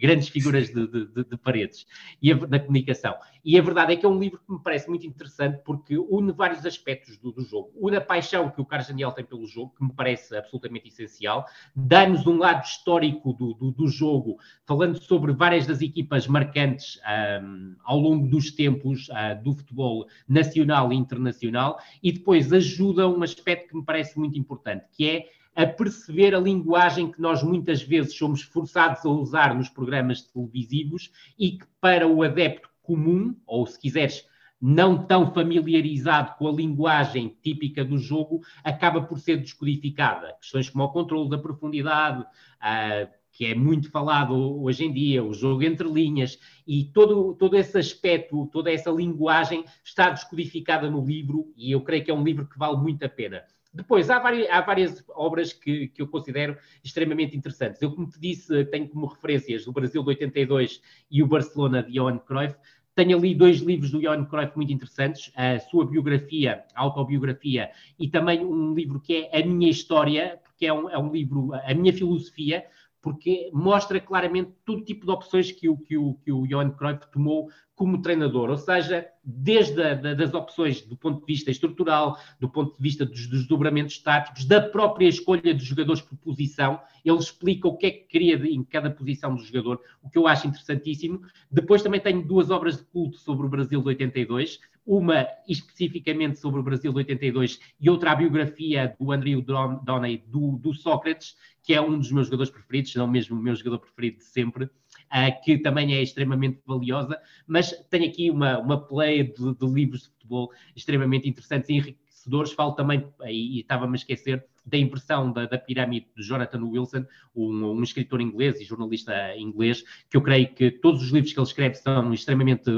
grandes 0.00 0.28
figuras 0.28 0.68
de, 0.68 0.86
de, 0.86 1.24
de, 1.24 1.36
paredes 1.36 1.86
e 2.20 2.32
a, 2.32 2.36
da 2.36 2.58
comunicação. 2.58 3.14
E 3.44 3.56
a 3.56 3.62
verdade 3.62 3.92
é 3.92 3.96
que 3.96 4.04
é 4.04 4.08
um 4.08 4.18
livro 4.18 4.40
que 4.44 4.52
me 4.52 4.60
parece 4.60 4.88
muito 4.88 5.06
interessante 5.06 5.62
porque 5.64 5.96
une 5.96 6.32
vários 6.32 6.66
aspectos 6.66 7.16
do, 7.18 7.30
do 7.30 7.42
jogo. 7.42 7.70
Une 7.76 7.96
a 7.96 8.00
paixão 8.00 8.50
que 8.50 8.60
o 8.60 8.64
Carlos 8.64 8.88
Daniel 8.88 9.12
tem 9.12 9.24
pelo 9.24 9.46
jogo, 9.46 9.72
que 9.76 9.84
me 9.84 9.92
parece 9.92 10.36
absolutamente 10.36 10.88
essencial, 10.88 11.46
dá-nos 11.74 12.26
um 12.26 12.38
lado 12.38 12.64
histórico 12.64 13.32
do, 13.32 13.54
do, 13.54 13.70
do, 13.70 13.88
jogo, 13.88 14.38
falando 14.66 15.00
sobre 15.00 15.32
várias 15.32 15.66
das 15.66 15.80
equipas 15.80 16.26
marcantes 16.26 17.00
um, 17.42 17.76
ao 17.84 17.98
longo 17.98 18.26
dos 18.26 18.50
tempos 18.50 19.08
uh, 19.08 19.42
do 19.42 19.52
futebol 19.52 20.06
nacional 20.28 20.92
e 20.92 20.96
internacional, 20.96 21.78
e 22.02 22.10
depois 22.10 22.52
ajuda 22.52 23.08
um 23.08 23.22
aspecto 23.22 23.68
que 23.68 23.76
me 23.76 23.84
parece 23.84 24.18
muito 24.18 24.38
importante, 24.38 24.47
que 24.92 25.08
é 25.08 25.28
a 25.54 25.66
perceber 25.66 26.34
a 26.36 26.40
linguagem 26.40 27.10
que 27.10 27.20
nós 27.20 27.42
muitas 27.42 27.82
vezes 27.82 28.16
somos 28.16 28.42
forçados 28.42 29.04
a 29.04 29.08
usar 29.08 29.54
nos 29.56 29.68
programas 29.68 30.22
televisivos 30.22 31.10
e 31.36 31.58
que 31.58 31.66
para 31.80 32.06
o 32.06 32.22
adepto 32.22 32.70
comum, 32.80 33.34
ou 33.44 33.66
se 33.66 33.78
quiseres, 33.78 34.24
não 34.60 35.04
tão 35.04 35.32
familiarizado 35.32 36.36
com 36.36 36.48
a 36.48 36.52
linguagem 36.52 37.36
típica 37.42 37.84
do 37.84 37.98
jogo, 37.98 38.40
acaba 38.62 39.02
por 39.02 39.18
ser 39.18 39.38
descodificada. 39.38 40.34
Questões 40.40 40.70
como 40.70 40.84
o 40.84 40.92
controle 40.92 41.28
da 41.28 41.38
profundidade, 41.38 42.22
uh, 42.22 43.08
que 43.32 43.46
é 43.46 43.54
muito 43.54 43.90
falado 43.90 44.62
hoje 44.62 44.84
em 44.84 44.92
dia, 44.92 45.22
o 45.22 45.32
jogo 45.32 45.62
entre 45.62 45.88
linhas, 45.88 46.38
e 46.66 46.84
todo, 46.84 47.34
todo 47.34 47.56
esse 47.56 47.78
aspecto, 47.78 48.48
toda 48.52 48.72
essa 48.72 48.90
linguagem 48.90 49.64
está 49.84 50.10
descodificada 50.10 50.90
no 50.90 51.04
livro, 51.04 51.52
e 51.56 51.70
eu 51.70 51.80
creio 51.80 52.04
que 52.04 52.10
é 52.10 52.14
um 52.14 52.24
livro 52.24 52.48
que 52.48 52.58
vale 52.58 52.76
muito 52.76 53.04
a 53.04 53.08
pena. 53.08 53.44
Depois, 53.72 54.08
há 54.08 54.18
várias, 54.18 54.50
há 54.50 54.60
várias 54.60 55.04
obras 55.10 55.52
que, 55.52 55.88
que, 55.88 56.00
eu 56.00 56.08
considero 56.08 56.56
extremamente 56.82 57.36
interessantes. 57.36 57.80
Eu, 57.82 57.92
como 57.92 58.08
te 58.08 58.18
disse, 58.18 58.64
tenho 58.66 58.88
como 58.88 59.06
referências 59.06 59.66
o 59.66 59.72
Brasil 59.72 60.02
de 60.02 60.08
82 60.08 60.80
e 61.10 61.22
o 61.22 61.26
Barcelona 61.26 61.82
de 61.82 61.92
Johan 61.92 62.18
Cruyff. 62.18 62.56
Tenho 62.94 63.16
ali 63.16 63.34
dois 63.34 63.58
livros 63.58 63.90
do 63.90 64.00
Johan 64.00 64.24
Cruyff 64.24 64.56
muito 64.56 64.72
interessantes, 64.72 65.30
a 65.36 65.58
sua 65.60 65.86
biografia, 65.86 66.64
a 66.74 66.82
autobiografia, 66.82 67.70
e 67.98 68.08
também 68.08 68.44
um 68.44 68.74
livro 68.74 68.98
que 68.98 69.28
é 69.30 69.40
A 69.40 69.46
Minha 69.46 69.70
História, 69.70 70.40
porque 70.42 70.66
é 70.66 70.72
um, 70.72 70.90
é 70.90 70.98
um 70.98 71.12
livro, 71.12 71.52
a 71.54 71.72
minha 71.74 71.92
filosofia, 71.92 72.66
porque 73.00 73.50
mostra 73.52 74.00
claramente 74.00 74.52
todo 74.64 74.84
tipo 74.84 75.06
de 75.06 75.12
opções 75.12 75.52
que 75.52 75.68
o, 75.68 75.76
que 75.76 75.96
o, 75.96 76.14
que 76.14 76.32
o 76.32 76.46
Johan 76.46 76.70
Cruyff 76.70 77.10
tomou 77.12 77.48
como 77.74 78.02
treinador, 78.02 78.50
ou 78.50 78.56
seja, 78.56 79.06
desde 79.22 79.80
a, 79.80 79.94
da, 79.94 80.12
das 80.12 80.34
opções 80.34 80.82
do 80.82 80.96
ponto 80.96 81.20
de 81.20 81.32
vista 81.32 81.48
estrutural, 81.48 82.18
do 82.40 82.48
ponto 82.48 82.76
de 82.76 82.82
vista 82.82 83.06
dos, 83.06 83.28
dos 83.28 83.46
dobramentos 83.46 83.98
táticos, 83.98 84.44
da 84.44 84.60
própria 84.60 85.06
escolha 85.06 85.54
dos 85.54 85.62
jogadores 85.62 86.02
por 86.02 86.18
posição, 86.18 86.80
ele 87.04 87.18
explica 87.18 87.68
o 87.68 87.76
que 87.76 87.86
é 87.86 87.90
que 87.92 88.08
queria 88.08 88.36
de, 88.36 88.48
em 88.48 88.64
cada 88.64 88.90
posição 88.90 89.32
do 89.34 89.44
jogador, 89.44 89.80
o 90.02 90.10
que 90.10 90.18
eu 90.18 90.26
acho 90.26 90.48
interessantíssimo. 90.48 91.22
Depois 91.48 91.80
também 91.80 92.00
tenho 92.00 92.20
duas 92.26 92.50
obras 92.50 92.78
de 92.78 92.84
culto 92.84 93.16
sobre 93.18 93.46
o 93.46 93.48
Brasil 93.48 93.80
de 93.80 93.86
82, 93.86 94.58
uma 94.88 95.28
especificamente 95.46 96.38
sobre 96.38 96.60
o 96.60 96.62
Brasil 96.62 96.90
de 96.90 96.98
82 96.98 97.60
e 97.78 97.90
outra 97.90 98.12
a 98.12 98.16
biografia 98.16 98.96
do 98.98 99.12
Andrew 99.12 99.42
Doney 99.42 100.24
do, 100.26 100.56
do 100.56 100.72
Sócrates, 100.72 101.36
que 101.62 101.74
é 101.74 101.80
um 101.80 101.98
dos 101.98 102.10
meus 102.10 102.26
jogadores 102.26 102.50
preferidos, 102.50 102.94
não 102.94 103.06
mesmo 103.06 103.38
o 103.38 103.42
meu 103.42 103.54
jogador 103.54 103.80
preferido 103.80 104.16
de 104.16 104.24
sempre 104.24 104.70
uh, 105.08 105.44
que 105.44 105.58
também 105.58 105.94
é 105.94 106.02
extremamente 106.02 106.60
valiosa, 106.66 107.20
mas 107.46 107.72
tenho 107.90 108.08
aqui 108.08 108.30
uma, 108.30 108.58
uma 108.58 108.80
play 108.80 109.24
de, 109.24 109.54
de 109.54 109.66
livros 109.66 110.02
de 110.02 110.08
futebol 110.08 110.52
extremamente 110.74 111.28
interessantes 111.28 111.68
e 111.68 111.80
vencedores. 111.80 112.52
Falo 112.52 112.72
também, 112.72 113.06
e, 113.26 113.56
e 113.56 113.60
estava-me 113.60 113.92
a 113.92 113.96
esquecer, 113.96 114.46
da 114.68 114.78
impressão 114.78 115.32
da, 115.32 115.46
da 115.46 115.58
pirâmide 115.58 116.06
de 116.16 116.22
Jonathan 116.22 116.62
Wilson, 116.64 117.04
um, 117.34 117.72
um, 117.72 117.82
escritor 117.82 118.20
inglês 118.20 118.60
e 118.60 118.64
jornalista 118.64 119.36
inglês, 119.36 119.82
que 120.10 120.16
eu 120.16 120.22
creio 120.22 120.52
que 120.54 120.70
todos 120.70 121.02
os 121.02 121.10
livros 121.10 121.32
que 121.32 121.40
ele 121.40 121.46
escreve 121.46 121.74
são 121.76 122.12
extremamente 122.12 122.70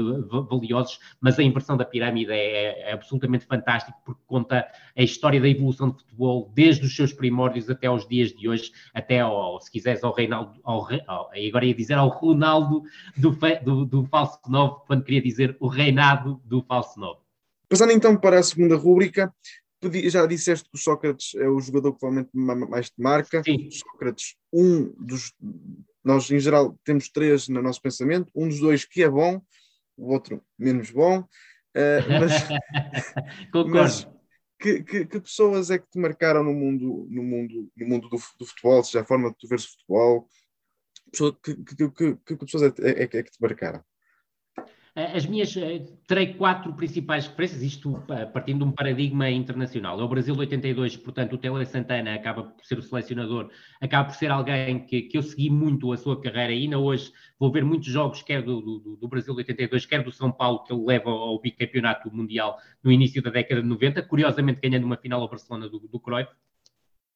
valiosos, 0.49 0.99
mas 1.19 1.37
a 1.37 1.43
impressão 1.43 1.75
da 1.75 1.85
pirâmide 1.85 2.31
é, 2.31 2.89
é 2.89 2.93
absolutamente 2.93 3.45
fantástico 3.45 3.97
porque 4.05 4.21
conta 4.25 4.67
a 4.95 5.03
história 5.03 5.39
da 5.39 5.47
evolução 5.47 5.89
do 5.89 5.97
futebol 5.97 6.51
desde 6.53 6.85
os 6.85 6.95
seus 6.95 7.13
primórdios 7.13 7.69
até 7.69 7.87
aos 7.87 8.07
dias 8.07 8.31
de 8.31 8.47
hoje, 8.47 8.71
até 8.93 9.19
ao, 9.19 9.59
se 9.59 9.71
quiseres, 9.71 10.03
ao 10.03 10.13
Reinaldo, 10.13 10.59
ao, 10.63 10.87
ao, 11.07 11.31
agora 11.47 11.65
ia 11.65 11.73
dizer 11.73 11.95
ao 11.95 12.09
Ronaldo 12.09 12.83
do, 13.17 13.37
do, 13.63 13.85
do 13.85 14.05
Falso 14.05 14.39
Novo, 14.47 14.83
quando 14.87 15.03
queria 15.03 15.21
dizer 15.21 15.55
o 15.59 15.67
reinado 15.67 16.41
do 16.45 16.61
Falso 16.63 16.99
Novo. 16.99 17.21
Passando 17.71 17.93
então 17.93 18.17
para 18.17 18.37
a 18.37 18.43
segunda 18.43 18.75
rúbrica, 18.75 19.33
já 20.09 20.25
disseste 20.25 20.69
que 20.69 20.75
o 20.75 20.79
Sócrates 20.79 21.33
é 21.35 21.47
o 21.47 21.59
jogador 21.59 21.93
que 21.93 21.99
provavelmente 21.99 22.29
mais 22.33 22.89
te 22.89 23.01
marca. 23.01 23.43
Sim. 23.43 23.69
Sócrates, 23.71 24.35
um 24.51 24.93
dos. 24.97 25.33
Nós, 26.03 26.29
em 26.31 26.39
geral, 26.39 26.77
temos 26.83 27.09
três 27.09 27.47
no 27.47 27.61
nosso 27.61 27.81
pensamento. 27.81 28.31
Um 28.35 28.47
dos 28.47 28.59
dois 28.59 28.85
que 28.85 29.03
é 29.03 29.09
bom, 29.09 29.41
o 29.97 30.11
outro 30.13 30.43
menos 30.57 30.91
bom. 30.91 31.19
Uh, 31.19 32.03
mas, 32.19 32.31
Concordo. 33.51 33.69
Mas 33.69 34.07
que, 34.61 34.83
que, 34.83 35.05
que, 35.05 35.19
pessoas 35.19 35.71
é 35.71 35.79
que 35.79 35.89
te 35.89 35.97
marcaram 35.97 36.43
no 36.43 36.53
mundo, 36.53 37.07
no 37.09 37.23
mundo, 37.23 37.71
no 37.75 37.87
mundo 37.87 38.09
do, 38.09 38.17
do 38.39 38.45
futebol, 38.45 38.83
seja 38.83 39.01
a 39.01 39.05
forma 39.05 39.29
de 39.29 39.37
tu 39.37 39.47
veres 39.47 39.65
o 39.65 39.71
futebol? 39.71 40.29
Que, 41.11 41.55
que, 41.55 42.15
que, 42.15 42.35
pessoas 42.37 42.63
é, 42.63 43.01
é, 43.01 43.03
é 43.03 43.07
que 43.07 43.31
te 43.31 43.41
marcaram? 43.41 43.83
Eh, 44.93 45.17
as 45.17 45.25
minhas, 45.25 45.55
eh, 45.55 45.85
terei 46.05 46.33
quatro 46.33 46.73
principais 46.73 47.25
referências, 47.25 47.61
isto 47.61 48.03
eh, 48.09 48.25
partindo 48.25 48.59
de 48.59 48.63
um 48.65 48.71
paradigma 48.73 49.29
internacional. 49.29 49.99
É 49.99 50.03
o 50.03 50.07
Brasil 50.07 50.33
de 50.33 50.41
82, 50.41 50.97
portanto, 50.97 51.33
o 51.33 51.37
Tele 51.37 51.65
Santana 51.65 52.13
acaba 52.13 52.43
por 52.43 52.65
ser 52.65 52.77
o 52.77 52.81
selecionador, 52.81 53.49
acaba 53.79 54.09
por 54.09 54.15
ser 54.15 54.31
alguém 54.31 54.85
que, 54.85 55.03
que 55.03 55.17
eu 55.17 55.23
segui 55.23 55.49
muito 55.49 55.93
a 55.93 55.97
sua 55.97 56.19
carreira 56.19 56.51
ainda 56.51 56.77
hoje 56.77 57.11
vou 57.41 57.51
ver 57.51 57.63
muitos 57.65 57.87
jogos, 57.87 58.21
quer 58.21 58.43
do, 58.43 58.61
do, 58.61 58.97
do 58.97 59.07
Brasil 59.07 59.33
de 59.33 59.39
82, 59.39 59.85
quer 59.87 60.03
do 60.03 60.11
São 60.11 60.31
Paulo, 60.31 60.63
que 60.63 60.71
ele 60.71 60.83
leva 60.85 61.09
ao 61.09 61.41
bicampeonato 61.41 62.13
mundial 62.15 62.59
no 62.83 62.91
início 62.91 63.19
da 63.19 63.31
década 63.31 63.63
de 63.63 63.67
90, 63.67 64.03
curiosamente 64.03 64.59
ganhando 64.61 64.83
uma 64.83 64.95
final 64.95 65.21
ao 65.21 65.27
Barcelona 65.27 65.67
do, 65.67 65.79
do 65.79 65.99
Cruyff. 65.99 66.29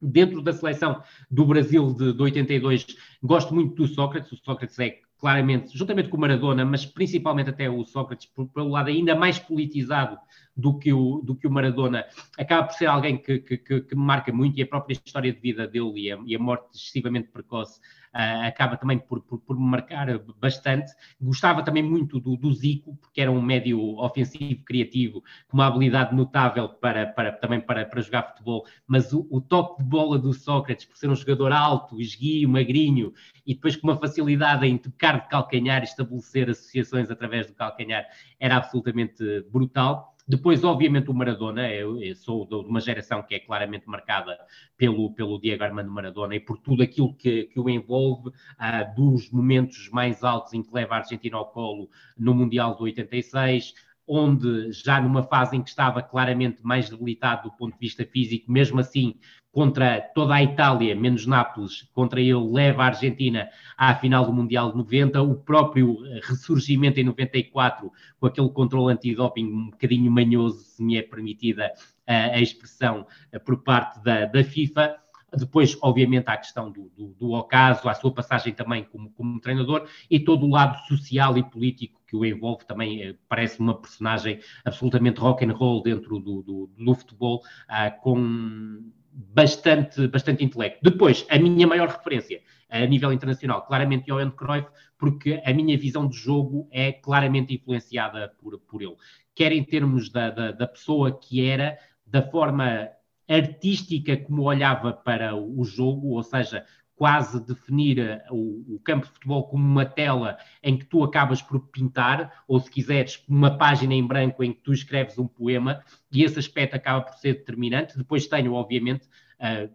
Dentro 0.02 0.42
da 0.42 0.52
seleção 0.52 1.04
do 1.30 1.46
Brasil 1.46 1.94
de, 1.94 2.14
de 2.14 2.22
82, 2.22 2.88
gosto 3.22 3.54
muito 3.54 3.76
do 3.76 3.88
Sócrates. 3.88 4.32
O 4.32 4.38
Sócrates 4.38 4.80
é 4.80 5.00
claramente, 5.26 5.76
juntamente 5.76 6.08
com 6.08 6.18
o 6.18 6.20
Maradona, 6.20 6.64
mas 6.64 6.86
principalmente 6.86 7.50
até 7.50 7.68
o 7.68 7.84
Sócrates, 7.84 8.28
por, 8.28 8.48
pelo 8.50 8.70
lado 8.70 8.90
ainda 8.90 9.16
mais 9.16 9.40
politizado 9.40 10.20
do 10.56 10.78
que 10.78 10.94
o, 10.94 11.20
do 11.24 11.36
que 11.36 11.48
o 11.48 11.52
Maradona, 11.52 12.06
acaba 12.38 12.68
por 12.68 12.76
ser 12.76 12.86
alguém 12.86 13.18
que, 13.18 13.40
que, 13.40 13.58
que, 13.58 13.96
me 13.96 14.06
marca 14.06 14.32
muito 14.32 14.60
e 14.60 14.62
a 14.62 14.68
própria 14.68 14.94
história 14.94 15.34
de 15.34 15.40
vida 15.40 15.68
dele 15.68 15.94
e 15.96 16.12
a, 16.12 16.20
e 16.28 16.36
a 16.36 16.38
morte 16.38 16.68
excessivamente 16.76 17.30
precoce 17.30 17.82
uh, 18.16 18.48
acaba 18.48 18.78
também 18.78 18.98
por, 18.98 19.22
por, 19.22 19.40
por, 19.40 19.60
marcar 19.60 20.08
bastante. 20.40 20.94
Gostava 21.22 21.62
também 21.62 21.84
muito 21.84 22.20
do, 22.20 22.38
do, 22.38 22.54
Zico, 22.54 22.96
porque 22.96 23.20
era 23.20 23.30
um 23.30 23.42
médio 23.42 23.98
ofensivo, 23.98 24.64
criativo, 24.64 25.22
com 25.48 25.58
uma 25.58 25.68
habilidade 25.68 26.16
notável 26.16 26.70
para, 26.70 27.06
para, 27.08 27.34
também 27.34 27.60
para, 27.60 27.86
para 27.86 28.02
jogar 28.02 28.24
futebol, 28.24 28.66
mas 28.88 29.12
o, 29.12 29.28
o 29.30 29.42
toque 29.42 29.84
de 29.84 29.90
bola 29.90 30.18
do 30.18 30.34
Sócrates, 30.34 30.86
por 30.86 30.96
ser 30.96 31.10
um 31.10 31.16
jogador 31.16 31.52
alto, 31.52 32.00
esguio, 32.00 32.48
magrinho, 32.48 33.14
e 33.46 33.54
depois 33.54 33.76
com 33.76 33.88
uma 33.88 33.98
facilidade 33.98 34.66
em 34.66 34.78
tocar 34.78 35.22
de 35.22 35.28
calcanhar 35.28 35.82
e 35.82 35.86
estabelecer 35.86 36.50
associações 36.50 37.12
através 37.12 37.48
do 37.48 37.54
calcanhar, 37.54 38.06
era 38.40 38.56
absolutamente 38.58 39.24
brutal. 39.52 40.15
Depois, 40.28 40.64
obviamente, 40.64 41.12
o 41.12 41.14
Maradona, 41.14 41.70
eu, 41.72 42.02
eu, 42.02 42.16
sou 42.16 42.48
de 42.48 42.56
uma 42.56 42.82
geração 42.82 43.22
que 43.22 43.36
é 43.36 43.40
claramente 43.40 43.88
marcada 43.88 44.36
pelo, 44.76 45.14
pelo 45.14 45.40
Diego 45.40 45.64
Armando 45.64 45.92
Maradona 45.92 46.36
e 46.36 46.40
por 46.40 46.58
tudo 46.58 46.82
aquilo 46.82 47.14
que, 47.14 47.44
que 47.44 47.60
o 47.60 47.70
envolve, 47.70 48.30
uh, 48.30 48.96
dos 48.96 49.30
momentos 49.30 49.88
mais 49.92 50.24
altos 50.24 50.54
em 50.54 50.64
que 50.64 50.74
leva 50.74 50.96
a 50.96 50.98
Argentina 50.98 51.38
ao 51.38 51.52
colo 51.52 51.90
no 52.18 52.34
Mundial 52.34 52.76
de 52.76 52.82
86, 52.82 53.74
onde 54.08 54.72
já 54.72 55.00
numa 55.00 55.24
fase 55.24 55.58
em 55.58 55.62
que 55.62 55.70
estava 55.70 56.02
claramente 56.02 56.64
mais 56.64 56.90
debilitado 56.90 57.50
do 57.50 57.56
ponto 57.56 57.74
de 57.74 57.80
vista 57.80 58.04
físico, 58.04 58.52
mesmo 58.52 58.80
assim, 58.80 59.20
contra 59.56 60.02
toda 60.02 60.36
a 60.36 60.44
Itália, 60.44 60.94
menos 60.94 61.26
Nápoles, 61.26 61.84
contra 61.94 62.20
ele, 62.20 62.34
leva 62.52 62.84
a 62.84 62.88
Argentina 62.88 63.48
à 63.78 63.96
final 63.96 64.26
do 64.26 64.34
Mundial 64.34 64.70
de 64.70 64.78
90, 64.78 65.22
o 65.22 65.34
próprio 65.34 65.98
ressurgimento 66.24 67.00
em 67.00 67.06
94, 67.06 67.90
com 68.20 68.28
aquele 68.28 68.50
controle 68.50 68.92
antidoping 68.92 69.46
um 69.46 69.70
bocadinho 69.70 70.12
manhoso, 70.12 70.60
se 70.60 70.84
me 70.84 70.98
é 70.98 71.02
permitida 71.02 71.72
a, 72.06 72.14
a 72.14 72.42
expressão, 72.42 73.08
por 73.46 73.64
parte 73.64 74.04
da, 74.04 74.26
da 74.26 74.44
FIFA, 74.44 74.98
depois, 75.38 75.78
obviamente, 75.82 76.28
há 76.28 76.34
a 76.34 76.38
questão 76.38 76.70
do, 76.70 76.92
do, 76.98 77.14
do 77.14 77.32
ocaso, 77.32 77.88
a 77.88 77.94
sua 77.94 78.14
passagem 78.14 78.54
também 78.54 78.84
como, 78.84 79.10
como 79.12 79.40
treinador 79.40 79.88
e 80.12 80.20
todo 80.20 80.46
o 80.46 80.50
lado 80.50 80.78
social 80.86 81.38
e 81.38 81.44
político 81.44 82.02
que 82.06 82.16
o 82.16 82.26
envolve 82.26 82.66
também 82.66 83.02
eh, 83.02 83.16
parece 83.30 83.60
uma 83.62 83.74
personagem 83.74 84.40
absolutamente 84.66 85.20
rock 85.22 85.46
and 85.46 85.54
roll 85.54 85.82
dentro 85.82 86.20
do, 86.20 86.42
do, 86.42 86.70
do 86.78 86.94
futebol, 86.94 87.42
ah, 87.70 87.90
com 87.90 88.84
bastante, 89.16 90.08
bastante 90.08 90.44
intelecto. 90.44 90.80
Depois, 90.84 91.26
a 91.30 91.40
minha 91.40 91.66
maior 91.66 91.88
referência 91.88 92.42
a 92.70 92.86
nível 92.86 93.14
internacional, 93.14 93.66
claramente 93.66 94.08
Johan 94.08 94.32
Cruyff, 94.32 94.68
porque 94.98 95.42
a 95.46 95.54
minha 95.54 95.78
visão 95.78 96.08
de 96.08 96.18
jogo 96.18 96.68
é 96.72 96.92
claramente 96.92 97.54
influenciada 97.54 98.34
por, 98.40 98.60
por 98.60 98.82
ele. 98.82 98.96
Quer 99.34 99.52
em 99.52 99.64
termos 99.64 100.10
da, 100.10 100.30
da, 100.30 100.52
da 100.52 100.68
pessoa 100.68 101.18
que 101.18 101.46
era, 101.46 101.78
da 102.06 102.22
forma 102.22 102.90
artística 103.28 104.18
como 104.18 104.44
olhava 104.44 104.94
para 104.94 105.36
o 105.36 105.64
jogo, 105.64 106.10
ou 106.10 106.24
seja, 106.24 106.66
quase 106.96 107.46
definir 107.46 108.00
eh, 108.00 108.26
o, 108.32 108.76
o, 108.76 108.80
campo 108.80 109.06
de 109.06 109.12
futebol 109.12 109.48
como 109.48 109.64
uma 109.64 109.86
tela 109.86 110.38
em 110.64 110.78
que 110.78 110.86
tu 110.86 111.04
acabas 111.04 111.42
por 111.42 111.60
pintar, 111.68 112.44
ou 112.48 112.60
se 112.60 112.72
quiseres, 112.72 113.24
uma 113.28 113.58
página 113.58 113.94
em 113.94 114.06
branco 114.06 114.44
em 114.44 114.54
que 114.54 114.62
tu 114.62 114.72
escreves 114.72 115.18
um 115.18 115.28
poema, 115.28 115.84
e 116.12 116.24
esse 116.24 116.40
aspecto 116.40 116.76
acaba 116.76 117.02
por 117.02 117.16
ser 117.16 117.34
determinante. 117.34 117.98
Depois 117.98 118.28
tenho, 118.28 118.54
obviamente, 118.54 119.08
uh, 119.40 119.70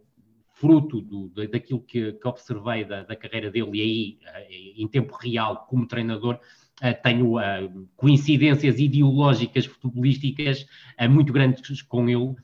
fruto 0.54 1.00
do, 1.00 1.28
daquilo 1.28 1.80
que, 1.80 2.12
que 2.12 2.28
observei 2.28 2.84
da, 2.84 3.02
da, 3.02 3.16
carreira 3.16 3.50
dele, 3.50 3.70
e 3.74 3.80
aí, 3.80 4.18
uh, 4.22 4.82
em 4.82 4.88
tempo 4.88 5.14
real, 5.14 5.66
como 5.68 5.86
treinador, 5.86 6.36
uh, 6.36 7.02
tenho 7.02 7.34
coincidências 7.96 8.78
ideológicas 8.78 9.66
futebolísticas 9.66 10.66
muito 11.10 11.32
grandes 11.32 11.82
com 11.82 12.08
ele 12.08 12.34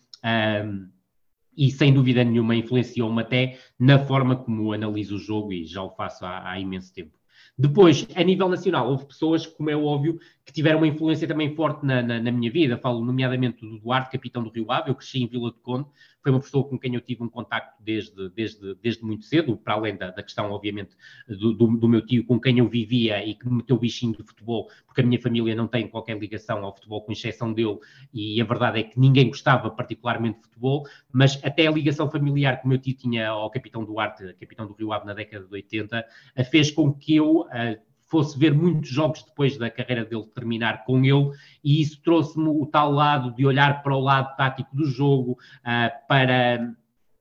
e 1.56 1.70
sem 1.70 1.92
dúvida 1.92 2.22
nenhuma 2.24 2.54
influenciou-me 2.54 3.22
até 3.22 3.58
na 3.78 3.98
forma 3.98 4.36
como 4.36 4.72
analiso 4.72 5.16
o 5.16 5.18
jogo 5.18 5.52
e 5.52 5.64
já 5.64 5.82
o 5.82 5.90
faço 5.90 6.24
há, 6.24 6.50
há 6.50 6.60
imenso 6.60 6.92
tempo. 6.92 7.16
Depois, 7.58 8.06
a 8.14 8.22
nível 8.22 8.50
nacional, 8.50 8.90
houve 8.90 9.06
pessoas, 9.06 9.46
como 9.46 9.70
é 9.70 9.76
óbvio, 9.76 10.18
que 10.44 10.52
tiveram 10.52 10.78
uma 10.78 10.86
influência 10.86 11.26
também 11.26 11.54
forte 11.54 11.86
na, 11.86 12.02
na, 12.02 12.20
na 12.20 12.30
minha 12.30 12.50
vida. 12.52 12.76
Falo 12.76 13.02
nomeadamente 13.02 13.66
do 13.66 13.78
Duarte, 13.78 14.10
capitão 14.10 14.42
do 14.42 14.50
Rio 14.50 14.70
Ave. 14.70 14.90
Eu 14.90 14.94
cresci 14.94 15.22
em 15.22 15.26
Vila 15.26 15.50
de 15.50 15.58
Conde, 15.60 15.88
foi 16.26 16.32
uma 16.32 16.40
pessoa 16.40 16.68
com 16.68 16.76
quem 16.76 16.92
eu 16.92 17.00
tive 17.00 17.22
um 17.22 17.28
contacto 17.28 17.80
desde, 17.80 18.28
desde, 18.30 18.74
desde 18.82 19.04
muito 19.04 19.24
cedo, 19.24 19.56
para 19.56 19.74
além 19.74 19.96
da, 19.96 20.10
da 20.10 20.24
questão, 20.24 20.50
obviamente, 20.50 20.96
do, 21.28 21.52
do, 21.52 21.76
do, 21.76 21.88
meu 21.88 22.04
tio 22.04 22.26
com 22.26 22.40
quem 22.40 22.58
eu 22.58 22.68
vivia 22.68 23.24
e 23.24 23.36
que 23.36 23.48
me 23.48 23.58
meteu 23.58 23.76
o 23.76 23.78
bichinho 23.78 24.12
de 24.12 24.24
futebol, 24.24 24.68
porque 24.84 25.02
a 25.02 25.04
minha 25.04 25.20
família 25.22 25.54
não 25.54 25.68
tem 25.68 25.86
qualquer 25.86 26.18
ligação 26.18 26.64
ao 26.64 26.74
futebol, 26.74 27.02
com 27.02 27.12
exceção 27.12 27.52
dele, 27.52 27.78
e 28.12 28.40
a 28.40 28.44
verdade 28.44 28.80
é 28.80 28.82
que 28.82 28.98
ninguém 28.98 29.28
gostava 29.28 29.70
particularmente 29.70 30.38
de 30.38 30.42
futebol, 30.46 30.84
mas 31.12 31.38
até 31.44 31.68
a 31.68 31.70
ligação 31.70 32.10
familiar 32.10 32.60
que 32.60 32.66
o 32.66 32.68
meu 32.68 32.78
tio 32.78 32.96
tinha 32.96 33.28
ao 33.28 33.48
capitão 33.48 33.84
Duarte, 33.84 34.34
capitão 34.40 34.66
do 34.66 34.74
Rio 34.74 34.92
Ave 34.92 35.06
na 35.06 35.14
década 35.14 35.46
de 35.46 35.52
80, 35.52 36.04
fez 36.50 36.72
com 36.72 36.92
que 36.92 37.14
eu 37.14 37.45
uh, 37.46 37.80
fosse 38.08 38.38
ver 38.38 38.54
muitos 38.54 38.90
jogos 38.90 39.22
depois 39.22 39.58
da 39.58 39.70
carreira 39.70 40.04
dele 40.04 40.26
terminar 40.34 40.84
com 40.84 41.04
ele, 41.04 41.30
e 41.62 41.80
isso 41.80 42.00
trouxe-me 42.02 42.48
o 42.48 42.66
tal 42.66 42.92
lado 42.92 43.34
de 43.34 43.44
olhar 43.46 43.82
para 43.82 43.94
o 43.94 44.00
lado 44.00 44.36
tático 44.36 44.74
do 44.74 44.86
jogo, 44.86 45.32
uh, 45.32 46.06
para 46.08 46.74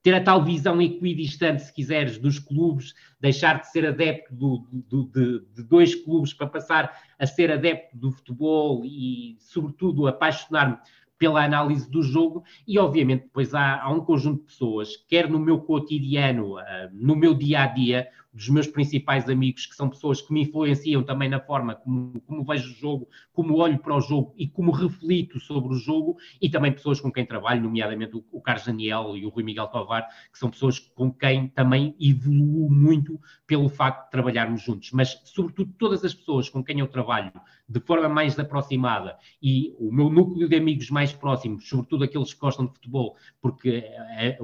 ter 0.06 0.14
a 0.14 0.22
tal 0.22 0.44
visão 0.44 0.80
equidistante, 0.80 1.64
se 1.64 1.74
quiseres, 1.74 2.20
dos 2.20 2.38
clubes, 2.38 2.94
deixar 3.20 3.60
de 3.60 3.72
ser 3.72 3.88
adepto 3.88 4.36
do, 4.36 4.68
do, 4.72 5.04
de, 5.06 5.40
de, 5.56 5.64
dois 5.64 5.96
clubes 5.96 6.32
para 6.32 6.46
passar 6.46 6.96
a 7.18 7.26
ser 7.26 7.52
adepto 7.52 7.98
do 7.98 8.12
futebol 8.12 8.86
e, 8.86 9.36
sobretudo, 9.40 10.06
apaixonar-me 10.06 10.78
pela 11.18 11.44
análise 11.44 11.90
do 11.90 12.04
jogo. 12.04 12.44
E, 12.68 12.78
obviamente, 12.78 13.24
depois 13.24 13.56
há, 13.56 13.82
há, 13.82 13.90
um 13.90 14.00
conjunto 14.00 14.42
de 14.42 14.46
pessoas, 14.46 14.96
quer 15.08 15.28
no 15.28 15.40
meu 15.40 15.60
cotidiano, 15.62 16.60
uh, 16.60 16.62
no 16.94 17.16
meu 17.16 17.34
dia 17.34 17.64
a 17.64 17.66
dia, 17.66 18.08
dos 18.36 18.50
meus 18.50 18.68
principais 18.68 19.30
amigos, 19.30 19.66
que 19.66 19.76
são 19.76 19.90
pessoas 19.90 20.22
que 20.22 20.34
me 20.34 20.42
influenciam 20.42 21.02
também 21.02 21.30
na 21.30 21.40
forma 21.40 21.74
como, 21.74 22.20
como 22.22 22.44
vejo 22.44 22.70
o 22.70 22.76
jogo, 22.76 23.08
como 23.32 23.56
olho 23.56 23.80
para 23.80 23.96
o 23.96 24.02
jogo 24.02 24.34
e 24.38 24.46
como 24.46 24.72
reflito 24.72 25.40
sobre 25.40 25.74
o 25.74 25.78
jogo, 25.78 26.18
e 26.42 26.50
também 26.50 26.74
pessoas 26.74 27.00
com 27.00 27.10
quem 27.10 27.26
trabalho, 27.26 27.64
nomeadamente 27.64 28.18
o, 28.18 28.26
o 28.34 28.42
Carlos 28.42 28.66
Daniel 28.66 29.16
e 29.16 29.26
o 29.26 29.30
Rui 29.30 29.44
Miguel 29.44 29.68
Tovar, 29.68 30.06
que 30.32 30.38
são 30.38 30.50
pessoas 30.50 30.80
com 30.80 31.10
quem 31.10 31.48
também 31.48 31.96
evoluo 32.00 32.70
muito 32.70 33.20
pelo 33.48 33.70
facto 33.70 34.06
de 34.06 34.12
trabalharmos 34.12 34.62
juntos. 34.62 34.92
Mas, 34.92 35.22
sobretudo, 35.24 35.74
todas 35.78 36.04
as 36.04 36.14
pessoas 36.14 36.50
com 36.50 36.62
quem 36.62 36.80
eu 36.80 36.88
trabalho 36.88 37.32
de 37.68 37.80
forma 37.80 38.08
mais 38.10 38.38
aproximada 38.38 39.18
e 39.42 39.74
o 39.80 39.92
meu 39.92 40.10
núcleo 40.10 40.48
de 40.48 40.56
amigos 40.56 40.90
mais 40.90 41.14
próximos, 41.14 41.68
sobretudo 41.68 42.04
aqueles 42.04 42.34
que 42.34 42.40
gostam 42.40 42.66
de 42.66 42.74
futebol, 42.74 43.16
porque 43.42 43.84
é, 44.18 44.38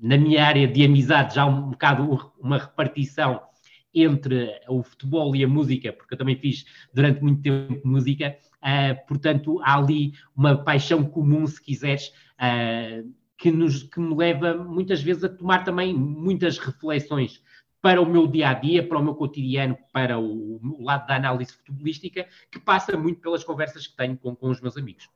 na 0.00 0.16
minha 0.18 0.44
área 0.44 0.66
de 0.66 0.84
amizade 0.84 1.34
já 1.34 1.42
há 1.42 1.46
um 1.46 1.70
bocado 1.70 2.32
uma 2.38 2.58
repartição 2.58 3.25
entre 3.94 4.60
o 4.68 4.82
futebol 4.82 5.34
e 5.34 5.42
a 5.42 5.48
música, 5.48 5.92
porque 5.92 6.14
eu 6.14 6.18
também 6.18 6.36
fiz 6.36 6.66
durante 6.92 7.22
muito 7.22 7.42
tempo 7.42 7.80
música, 7.86 8.36
uh, 8.56 9.06
portanto 9.08 9.58
há 9.62 9.78
ali 9.78 10.12
uma 10.36 10.56
paixão 10.56 11.02
comum, 11.02 11.46
se 11.46 11.62
quiseres, 11.62 12.08
uh, 12.38 13.10
que, 13.38 13.50
nos, 13.50 13.82
que 13.84 13.98
me 13.98 14.14
leva 14.14 14.54
muitas 14.54 15.02
vezes 15.02 15.24
a 15.24 15.28
tomar 15.28 15.64
também 15.64 15.94
muitas 15.94 16.58
reflexões 16.58 17.42
para 17.80 18.00
o 18.00 18.06
meu 18.06 18.26
dia 18.26 18.50
a 18.50 18.54
dia, 18.54 18.86
para 18.86 18.98
o 18.98 19.04
meu 19.04 19.14
cotidiano, 19.14 19.78
para 19.92 20.18
o, 20.18 20.56
o 20.56 20.82
lado 20.82 21.06
da 21.06 21.16
análise 21.16 21.52
futebolística, 21.52 22.26
que 22.50 22.58
passa 22.58 22.96
muito 22.96 23.20
pelas 23.20 23.44
conversas 23.44 23.86
que 23.86 23.96
tenho 23.96 24.16
com, 24.16 24.34
com 24.34 24.50
os 24.50 24.60
meus 24.60 24.76
amigos. 24.76 25.08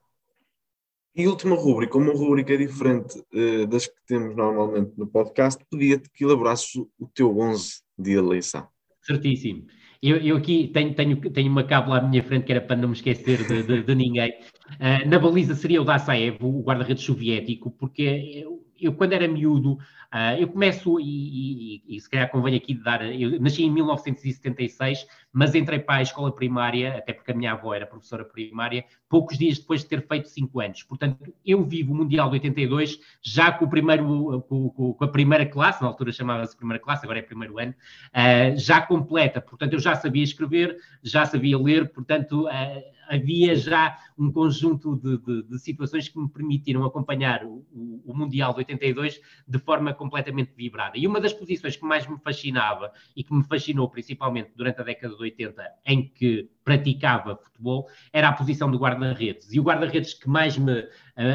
E 1.14 1.26
última 1.26 1.56
rúbrica, 1.56 1.98
uma 1.98 2.12
rúbrica 2.12 2.56
diferente 2.56 3.18
uh, 3.18 3.66
das 3.66 3.86
que 3.86 4.00
temos 4.06 4.36
normalmente 4.36 4.92
no 4.96 5.06
podcast, 5.08 5.62
pedia-te 5.68 6.08
que 6.10 6.24
elaborasses 6.24 6.76
o 6.76 7.08
teu 7.12 7.36
11 7.36 7.82
de 8.00 8.12
eleição. 8.12 8.66
Certíssimo. 9.02 9.66
Eu, 10.02 10.16
eu, 10.16 10.36
aqui 10.36 10.70
tenho, 10.72 10.94
tenho, 10.94 11.16
tenho 11.30 11.50
uma 11.50 11.62
cábula 11.62 11.98
à 11.98 12.02
minha 12.02 12.22
frente 12.22 12.46
que 12.46 12.52
era 12.52 12.60
para 12.60 12.76
não 12.76 12.88
me 12.88 12.94
esquecer 12.94 13.46
de, 13.46 13.62
de, 13.62 13.82
de 13.82 13.94
ninguém. 13.94 14.30
Uh, 14.30 15.06
na 15.06 15.18
baliza 15.18 15.54
seria 15.54 15.82
o 15.82 15.84
Dassaev, 15.84 16.38
o 16.40 16.62
guarda-redes 16.62 17.04
soviético, 17.04 17.70
porque 17.70 18.46
eu, 18.80 18.92
quando 18.92 19.12
era 19.12 19.26
miúdo, 19.28 19.78
Uh, 20.12 20.34
eu 20.40 20.48
começo, 20.48 20.98
e, 20.98 21.04
e, 21.86 21.96
e, 21.96 22.00
se 22.00 22.10
calhar 22.10 22.28
convém 22.28 22.56
aqui 22.56 22.74
dar, 22.74 23.00
eu 23.14 23.40
nasci 23.40 23.62
em 23.62 23.70
1976, 23.70 25.06
mas 25.32 25.54
entrei 25.54 25.78
para 25.78 25.98
a 25.98 26.02
escola 26.02 26.34
primária, 26.34 26.98
até 26.98 27.12
porque 27.12 27.30
a 27.30 27.34
minha 27.34 27.52
avó 27.52 27.72
era 27.72 27.86
professora 27.86 28.24
primária, 28.24 28.84
poucos 29.08 29.38
dias 29.38 29.60
depois 29.60 29.82
de 29.82 29.86
ter 29.86 30.04
feito 30.04 30.28
cinco 30.28 30.60
anos. 30.60 30.82
Portanto, 30.82 31.32
eu 31.46 31.62
vivo 31.62 31.92
o 31.92 31.96
Mundial 31.96 32.28
de 32.28 32.34
82 32.34 32.98
já 33.22 33.52
com, 33.52 33.66
o 33.66 33.70
primeiro, 33.70 34.42
com, 34.48 34.94
com 34.94 35.04
a 35.04 35.08
primeira 35.08 35.46
classe, 35.46 35.80
na 35.80 35.86
altura 35.86 36.10
chamava-se 36.10 36.56
primeira 36.56 36.82
classe, 36.82 37.04
agora 37.04 37.20
é 37.20 37.22
primeiro 37.22 37.60
ano, 37.60 37.72
uh, 37.72 38.58
já 38.58 38.82
completa. 38.82 39.40
Portanto, 39.40 39.74
eu 39.74 39.78
já 39.78 39.94
sabia 39.94 40.24
escrever, 40.24 40.76
já 41.04 41.24
sabia 41.24 41.56
ler, 41.56 41.88
portanto, 41.88 42.48
uh, 42.48 42.99
havia 43.10 43.56
já 43.56 43.98
um 44.16 44.30
conjunto 44.30 44.96
de, 44.96 45.18
de, 45.18 45.42
de, 45.42 45.58
situações 45.58 46.08
que 46.08 46.18
me 46.18 46.28
permitiram 46.28 46.84
acompanhar 46.84 47.44
o, 47.44 47.66
o, 47.72 48.02
o, 48.06 48.16
Mundial 48.16 48.52
de 48.52 48.58
82 48.58 49.20
de 49.48 49.58
forma 49.58 49.92
completamente 49.92 50.52
vibrada. 50.56 50.96
E 50.96 51.06
uma 51.06 51.20
das 51.20 51.32
posições 51.32 51.76
que 51.76 51.84
mais 51.84 52.06
me 52.06 52.18
fascinava 52.18 52.92
e 53.16 53.24
que 53.24 53.34
me 53.34 53.42
fascinou 53.42 53.88
principalmente 53.88 54.52
durante 54.54 54.80
a 54.80 54.84
década 54.84 55.14
de 55.16 55.22
80, 55.22 55.62
em 55.86 56.06
que 56.08 56.48
praticava 56.64 57.36
futebol, 57.36 57.88
era 58.12 58.28
a 58.28 58.32
posição 58.32 58.70
do 58.70 58.78
guarda-redes. 58.78 59.52
E 59.52 59.58
o 59.58 59.62
guarda-redes 59.62 60.14
que 60.14 60.28
mais 60.28 60.56
me 60.56 60.80
uh, 60.80 60.88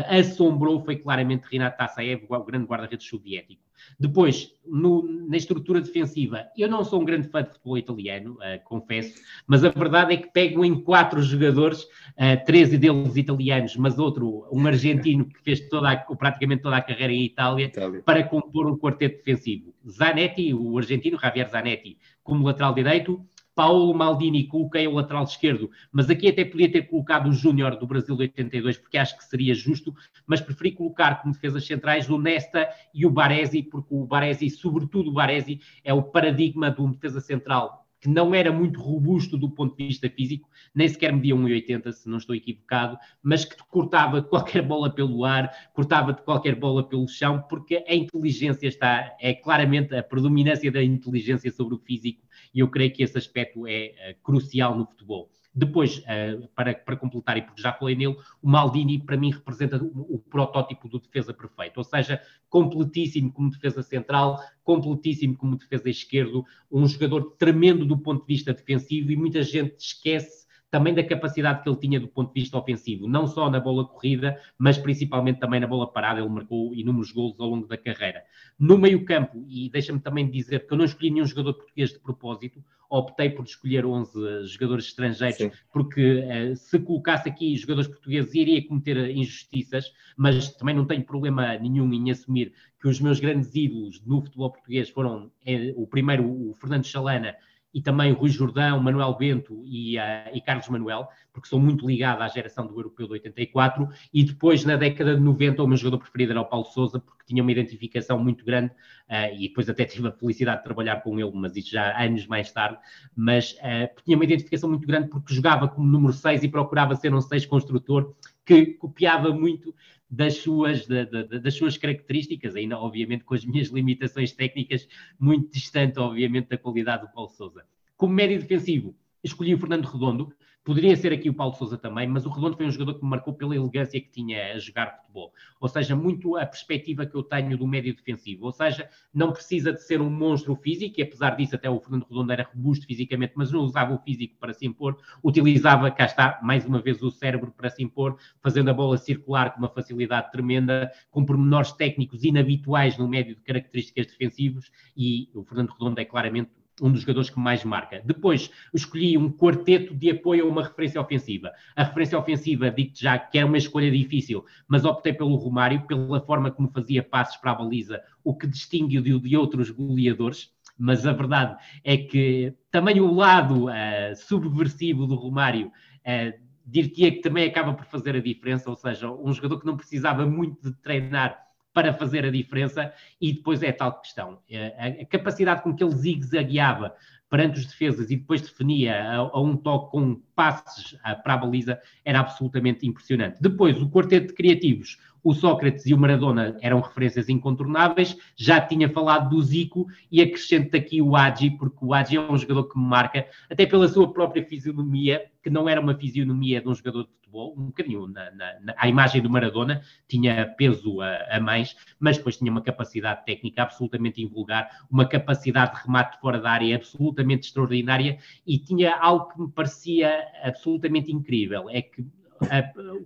assombrou 0.08 0.84
foi 0.86 0.96
claramente 0.96 1.48
Renato 1.52 1.78
Tassaev, 1.78 2.26
o 2.30 2.44
grande 2.44 2.66
guarda-redes 2.66 3.08
soviético. 3.08 3.65
Depois, 4.00 4.52
no, 4.66 5.04
na 5.30 5.38
estrutura 5.38 5.80
defensiva, 5.80 6.46
eu 6.58 6.68
não 6.68 6.84
sou 6.84 7.02
um 7.02 7.06
grande 7.06 7.30
fã 7.30 7.44
de 7.44 7.50
futebol 7.52 7.78
italiano, 7.78 8.34
uh, 8.34 8.64
confesso, 8.64 9.22
mas 9.48 9.64
a 9.64 9.70
verdade 9.70 10.14
é 10.14 10.18
que 10.18 10.28
pego 10.28 10.66
em 10.66 10.82
quatro 10.82 11.22
jogadores, 11.22 11.84
uh, 11.84 12.46
13 12.46 12.78
deles 12.78 13.16
italianos, 13.16 13.76
mas 13.78 13.98
outro, 13.98 14.48
um 14.52 14.66
argentino 14.68 15.26
que 15.26 15.42
fez 15.44 15.68
toda 15.70 15.92
a, 15.92 15.98
praticamente 15.98 16.64
toda 16.64 16.78
a 16.78 16.82
carreira 16.82 17.14
em 17.14 17.24
Itália, 17.24 17.66
Itália, 17.66 18.02
para 18.04 18.24
compor 18.24 18.68
um 18.68 18.78
quarteto 18.78 19.18
defensivo. 19.18 19.74
Zanetti, 19.90 20.54
o 20.54 20.78
argentino, 20.78 21.20
Javier 21.20 21.50
Zanetti, 21.50 21.98
como 22.24 22.46
lateral 22.46 22.74
direito, 22.74 23.24
Paulo 23.56 23.94
Maldini 23.94 24.48
coloquei 24.48 24.86
o 24.86 24.94
lateral 24.94 25.24
esquerdo, 25.24 25.72
mas 25.90 26.10
aqui 26.10 26.28
até 26.28 26.44
podia 26.44 26.70
ter 26.70 26.84
colocado 26.84 27.30
o 27.30 27.34
Júnior 27.34 27.78
do 27.78 27.88
Brasil 27.88 28.16
de 28.16 28.24
82, 28.24 28.78
porque 28.78 28.98
acho 28.98 29.18
que 29.18 29.24
seria 29.24 29.56
justo, 29.56 29.96
mas 30.28 30.42
preferi 30.42 30.74
colocar 30.74 31.22
como 31.22 31.34
defesas 31.34 31.66
centrais 31.66 32.10
o 32.10 32.18
Nesta 32.18 32.70
e 32.94 33.06
o 33.06 33.10
Baresi, 33.10 33.64
porque 33.64 33.96
o 33.96 34.06
Baresi, 34.06 34.50
sobretudo 34.50 35.10
o 35.10 35.14
Baresi, 35.14 35.62
é 35.86 35.94
o 35.94 36.04
paradigma 36.04 36.70
de 36.70 36.82
uma 36.82 36.92
defesa 36.92 37.22
central 37.22 37.85
que 38.06 38.10
não 38.10 38.36
era 38.36 38.52
muito 38.52 38.80
robusto 38.80 39.36
do 39.36 39.50
ponto 39.50 39.76
de 39.76 39.88
vista 39.88 40.08
físico, 40.08 40.48
nem 40.76 40.88
sequer 40.88 41.12
media 41.12 41.36
1,80, 41.36 41.92
se 41.92 42.08
não 42.08 42.20
estou 42.20 42.36
equivocado, 42.36 43.00
mas 43.24 43.44
que 43.44 43.56
cortava 43.68 44.22
qualquer 44.22 44.62
bola 44.62 44.94
pelo 44.94 45.26
ar, 45.26 45.52
cortava 45.74 46.14
de 46.14 46.22
qualquer 46.22 46.54
bola 46.54 46.88
pelo 46.88 47.08
chão, 47.08 47.44
porque 47.50 47.84
a 47.88 47.96
inteligência 47.96 48.68
está, 48.68 49.16
é 49.20 49.34
claramente 49.34 49.96
a 49.96 50.04
predominância 50.04 50.72
da 50.72 50.84
inteligência 50.84 51.52
sobre 51.52 51.74
o 51.74 51.80
físico 51.80 52.22
e 52.54 52.60
eu 52.60 52.70
creio 52.70 52.94
que 52.94 53.02
esse 53.02 53.18
aspecto 53.18 53.66
é 53.66 53.88
uh, 53.88 54.24
crucial 54.24 54.78
no 54.78 54.86
futebol. 54.86 55.32
Depois, 55.56 56.00
uh, 56.00 56.48
para, 56.54 56.74
para 56.76 56.98
completar, 56.98 57.38
e 57.38 57.42
porque 57.42 57.62
já 57.62 57.72
falei 57.72 57.96
nele, 57.96 58.18
o 58.42 58.50
Maldini 58.50 59.00
para 59.00 59.16
mim 59.16 59.32
representa 59.32 59.82
o, 59.82 60.16
o, 60.16 60.20
protótipo 60.20 60.90
do 60.90 61.00
defesa 61.00 61.34
perfeito, 61.34 61.78
ou 61.78 61.84
seja, 61.84 62.22
completíssimo 62.50 63.32
como 63.32 63.50
defesa 63.50 63.82
central, 63.82 64.38
completíssimo 64.64 65.38
como 65.38 65.56
defesa 65.56 65.90
esquerdo, 65.90 66.44
um 66.70 66.86
jogador 66.86 67.36
tremendo 67.38 67.86
do 67.86 67.98
ponto 67.98 68.22
de 68.22 68.34
vista 68.34 68.54
defensivo 68.54 69.12
e 69.12 69.16
muita 69.16 69.44
gente 69.44 69.76
esquece 69.80 70.45
também 70.76 70.94
da 70.94 71.06
capacidade 71.06 71.64
que 71.64 71.70
ele 71.70 71.78
tinha 71.78 72.02
do 72.02 72.08
ponto 72.10 72.34
de 72.34 72.42
vista 72.42 72.58
ofensivo, 72.58 73.08
não 73.08 73.28
só 73.28 73.50
na 73.50 73.62
bola 73.62 73.86
corrida, 73.88 74.38
mas 74.58 74.78
principalmente 74.78 75.40
também 75.40 75.58
na 75.58 75.68
bola 75.68 75.90
parada. 75.90 76.20
Ele 76.20 76.28
marcou 76.28 76.76
inúmeros 76.76 77.14
golos 77.14 77.40
ao 77.40 77.48
longo 77.48 77.66
da 77.66 77.78
carreira. 77.78 78.22
No 78.60 78.78
meio-campo, 78.78 79.46
e 79.48 79.70
deixa-me 79.70 80.02
também 80.02 80.30
dizer 80.30 80.68
que 80.68 80.74
eu 80.74 80.78
não 80.78 80.84
escolhi 80.84 81.12
nenhum 81.12 81.26
jogador 81.26 81.54
português 81.54 81.92
de 81.92 82.00
propósito, 82.00 82.62
optei 82.90 83.30
por 83.30 83.46
escolher 83.46 83.86
11 83.86 84.48
jogadores 84.48 84.88
estrangeiros, 84.88 85.38
Sim. 85.38 85.52
porque 85.72 86.20
uh, 86.20 86.56
se 86.58 86.78
colocasse 86.80 87.30
aqui 87.30 87.56
jogadores 87.56 87.88
portugueses 87.88 88.36
iria 88.36 88.68
cometer 88.68 88.98
injustiças, 89.12 89.94
mas 90.18 90.54
também 90.58 90.76
não 90.76 90.86
tenho 90.86 91.06
problema 91.06 91.58
nenhum 91.58 91.94
em 91.94 92.12
assumir 92.12 92.52
que 92.82 92.90
os 92.90 93.00
meus 93.00 93.22
grandes 93.22 93.56
ídolos 93.56 94.06
no 94.06 94.22
futebol 94.22 94.52
português 94.52 94.90
foram 94.90 95.32
é, 95.46 95.74
o 95.78 95.88
primeiro, 95.88 96.30
o 96.30 96.54
Fernando 96.54 96.86
Chalana, 96.86 97.34
e 97.76 97.82
também 97.82 98.14
Rui 98.14 98.30
Jordão, 98.30 98.82
Manuel 98.82 99.14
Bento 99.18 99.62
e, 99.66 99.98
uh, 99.98 100.02
e, 100.34 100.40
Carlos 100.40 100.70
Manuel, 100.70 101.10
porque 101.34 101.50
sou 101.50 101.60
muito 101.60 101.86
ligado 101.86 102.22
à 102.22 102.28
geração 102.30 102.66
do 102.66 102.74
Europeu 102.74 103.06
de 103.06 103.12
84, 103.12 103.90
e 104.14 104.24
depois 104.24 104.64
na 104.64 104.78
década 104.78 105.14
de 105.14 105.22
90 105.22 105.62
o 105.62 105.68
meu 105.68 105.76
jogador 105.76 105.98
preferido 105.98 106.32
era 106.32 106.40
o 106.40 106.46
Paulo 106.46 106.66
Sousa, 106.68 107.02
porque 107.02 107.26
tinha 107.28 107.44
uma 107.44 107.52
identificação 107.52 108.18
muito 108.18 108.46
grande, 108.46 108.72
uh, 109.10 109.36
e 109.38 109.50
depois 109.50 109.68
até 109.68 109.84
tive 109.86 110.08
a 110.08 110.12
felicidade 110.14 110.60
de 110.60 110.64
trabalhar 110.64 111.02
com 111.02 111.20
ele, 111.20 111.32
mas 111.34 111.54
isso 111.58 111.72
já 111.72 112.02
anos 112.02 112.26
mais 112.28 112.50
tarde, 112.50 112.78
mas 113.14 113.52
uh, 113.56 114.02
tinha 114.06 114.16
uma 114.16 114.24
identificação 114.24 114.70
muito 114.70 114.88
grande 114.88 115.10
porque 115.10 115.34
jogava 115.34 115.68
como 115.68 115.86
número 115.86 116.14
6 116.14 116.44
e 116.44 116.48
procurava 116.48 116.96
ser 116.96 117.14
um 117.14 117.20
6 117.20 117.46
construtor, 117.46 118.16
que 118.46 118.68
copiava 118.68 119.34
muito 119.34 119.76
das 120.10 120.38
suas, 120.38 120.88
da, 120.88 121.04
da, 121.04 121.24
das 121.24 121.54
suas 121.56 121.78
características, 121.78 122.56
ainda 122.56 122.78
obviamente 122.78 123.24
com 123.24 123.34
as 123.34 123.44
minhas 123.46 123.70
limitações 123.70 124.32
técnicas, 124.32 124.88
muito 125.20 125.52
distante, 125.52 126.00
obviamente, 126.00 126.50
da 126.50 126.58
qualidade 126.58 127.04
do 127.04 127.12
Paulo 127.12 127.30
Souza. 127.30 127.66
Como 127.98 128.14
médio 128.14 128.40
defensivo, 128.40 128.96
escolhi 129.24 129.54
o 129.54 129.58
Fernando 129.58 129.86
Redondo, 129.86 130.34
Poderia 130.66 130.98
ser 130.98 131.14
aqui 131.14 131.30
o 131.30 131.34
Paulo 131.36 131.54
Souza 131.54 131.78
também, 131.78 132.08
mas 132.08 132.26
o 132.26 132.30
Redondo 132.30 132.58
foi 132.58 132.66
um 132.66 132.72
jogador 132.72 132.96
que 132.96 133.04
me 133.04 133.12
marcou 133.12 133.36
pela 133.36 133.56
elegância 133.56 134.02
que 134.02 134.10
tinha 134.10 134.52
a 134.52 134.58
jogar 134.58 134.98
futebol. 134.98 135.32
Ou 135.62 135.70
seja, 135.70 135.96
muito 135.96 136.36
a 136.38 136.44
perspectiva 136.44 137.06
que 137.06 137.14
eu 137.14 137.22
tenho 137.22 137.56
do 137.56 137.68
médio 137.68 137.96
defensivo. 137.96 138.48
Ou 138.48 138.52
seja, 138.52 138.90
não 139.14 139.32
precisa 139.32 139.72
de 139.72 139.84
ser 139.84 140.02
um 140.02 140.10
monstro 140.10 140.56
físico, 140.56 141.00
e 141.00 141.04
apesar 141.04 141.36
disso, 141.36 141.54
até 141.54 141.70
o 141.70 141.80
Fernando 141.80 142.08
Redondo 142.10 142.32
era 142.32 142.50
robusto 142.52 142.88
fisicamente, 142.88 143.34
mas 143.36 143.52
não 143.52 143.60
usava 143.60 143.94
o 143.94 144.00
físico 144.00 144.38
para 144.40 144.54
se 144.54 144.66
impor, 144.66 144.98
utilizava, 145.24 145.92
cá 145.92 146.06
está, 146.06 146.40
mais 146.42 146.66
uma 146.66 146.82
vez, 146.82 147.00
o 147.04 147.12
cérebro 147.12 147.54
para 147.56 147.70
se 147.70 147.84
impor, 147.84 148.18
fazendo 148.42 148.72
a 148.72 148.74
bola 148.74 148.98
circular 148.98 149.54
com 149.54 149.60
uma 149.60 149.70
facilidade 149.70 150.32
tremenda, 150.32 150.92
com 151.12 151.24
pormenores 151.24 151.74
técnicos 151.74 152.24
inabituais 152.24 152.98
no 152.98 153.08
médio 153.08 153.36
de 153.36 153.42
características 153.42 154.08
defensivos, 154.08 154.72
e 154.98 155.30
o 155.36 155.44
Fernando 155.44 155.70
Redondo 155.74 156.02
é 156.02 156.06
claramente 156.06 156.50
um 156.82 156.92
dos 156.92 157.02
jogadores 157.02 157.30
que 157.30 157.40
mais 157.40 157.64
marca. 157.64 158.02
Depois 158.06 158.52
escolhi 158.74 159.18
um 159.18 159.32
quarteto 159.32 159.94
de 159.96 160.12
apoio 160.12 160.46
a 160.46 160.50
uma 160.50 160.64
referência 160.64 161.00
ofensiva. 161.00 161.52
A 161.76 161.84
referência 161.84 162.18
ofensiva, 162.18 162.70
digo 162.70 162.92
já 162.96 163.18
que 163.18 163.38
era 163.38 163.48
uma 163.48 163.58
escolha 163.58 163.90
difícil, 163.90 164.46
mas 164.68 164.86
optei 164.86 165.14
pelo 165.14 165.36
Romário, 165.36 165.86
pela 165.88 166.20
forma 166.22 166.52
como 166.52 166.72
fazia 166.72 167.02
passes 167.02 167.38
para 167.38 167.52
a 167.52 167.56
baliza, 167.56 168.02
o 168.24 168.36
que 168.36 168.48
distingue-o 168.48 169.02
de, 169.02 169.20
de 169.20 169.38
outros 169.38 169.70
goleadores. 169.70 170.54
Mas 170.78 171.06
a 171.08 171.14
verdade 171.14 171.56
é 171.84 171.96
que 171.96 172.54
também 172.70 173.00
o 173.00 173.14
lado 173.14 173.68
uh, 173.68 174.16
subversivo 174.16 175.08
do 175.08 175.16
Romário 175.16 175.68
uh, 175.68 176.46
diria 176.66 177.12
que 177.12 177.22
também 177.22 177.48
acaba 177.48 177.74
por 177.74 177.86
fazer 177.86 178.16
a 178.16 178.22
diferença, 178.22 178.70
ou 178.70 178.76
seja, 178.76 179.10
um 179.10 179.32
jogador 179.32 179.60
que 179.60 179.66
não 179.66 179.78
precisava 179.78 180.26
muito 180.26 180.70
de 180.70 180.76
treinar 180.82 181.46
para 181.76 181.94
fazer 181.94 182.26
a 182.26 182.32
diferença, 182.32 182.94
e 183.20 183.34
depois 183.34 183.62
é 183.62 183.70
tal 183.74 184.00
questão. 184.00 184.40
É, 184.50 185.02
a, 185.02 185.06
capacidade 185.06 185.62
com 185.62 185.76
que 185.76 185.84
ele 185.84 185.94
zigue-zagueava 185.94 186.96
perante 187.30 187.60
os 187.60 187.66
defesas 187.66 188.10
e 188.10 188.16
depois 188.16 188.42
definia 188.42 188.96
a, 188.96 189.16
a 189.18 189.42
um 189.42 189.58
toque 189.58 189.92
com 189.92 190.16
passes 190.34 190.98
a, 191.04 191.14
para 191.16 191.34
a 191.34 191.38
baliza 191.38 191.78
era 192.06 192.22
absolutamente 192.22 192.88
impressionante. 192.88 193.42
Depois, 193.42 193.78
o 193.82 193.90
quarteto 193.90 194.28
de 194.28 194.34
criativos, 194.34 194.98
o 195.26 195.34
Sócrates 195.34 195.88
e 195.88 195.94
o 195.94 195.98
Maradona 195.98 196.56
eram 196.62 196.80
referências 196.80 197.30
incontornáveis, 197.30 198.16
já 198.36 198.62
tinha 198.62 198.88
falado 198.88 199.32
do 199.32 199.42
Zico 199.42 199.88
e 200.12 200.22
acrescento 200.22 200.78
aqui 200.78 201.02
o 201.02 201.16
Agi, 201.16 201.50
porque 201.50 201.80
o 201.82 201.96
Agi 201.96 202.18
é 202.18 202.22
um 202.22 202.38
jogador 202.38 202.66
que 202.66 202.78
me 202.78 202.86
marca, 202.86 203.26
até 203.50 203.66
pela 203.66 203.88
sua 203.88 204.14
própria 204.14 204.46
fisionomia, 204.46 205.26
que 205.42 205.50
não 205.50 205.68
era 205.68 205.82
uma 205.82 205.96
fisionomia 205.96 206.62
de 206.62 206.70
um 206.70 206.76
jogador 206.76 207.06
de 207.06 207.10
futebol, 207.10 207.56
um 207.58 207.66
bocadinho 207.66 208.06
na, 208.06 208.30
na, 208.30 208.60
na 208.62 208.76
a 208.78 208.88
imagem 208.88 209.20
do 209.20 209.28
Maradona, 209.28 209.82
tinha 210.08 210.46
peso 210.56 211.02
a, 211.02 211.18
a, 211.32 211.40
mais, 211.40 211.76
mas 212.00 212.18
depois 212.18 212.38
tinha 212.38 212.52
uma 212.52 212.62
capacidade 212.62 213.26
técnica 213.26 213.64
absolutamente 213.64 214.22
invulgar, 214.22 214.86
uma 214.92 215.08
capacidade 215.08 215.74
de 215.76 215.88
remate 215.88 216.20
fora 216.22 216.40
da 216.40 216.52
área 216.52 216.76
absolutamente 216.76 217.48
extraordinária 217.48 218.20
e 218.46 218.60
tinha 218.60 218.96
algo 218.96 219.34
que 219.34 219.42
me 219.42 219.50
parecia 219.50 220.24
absolutamente 220.44 221.12
incrível, 221.12 221.68
é 221.68 221.82
que 221.82 222.06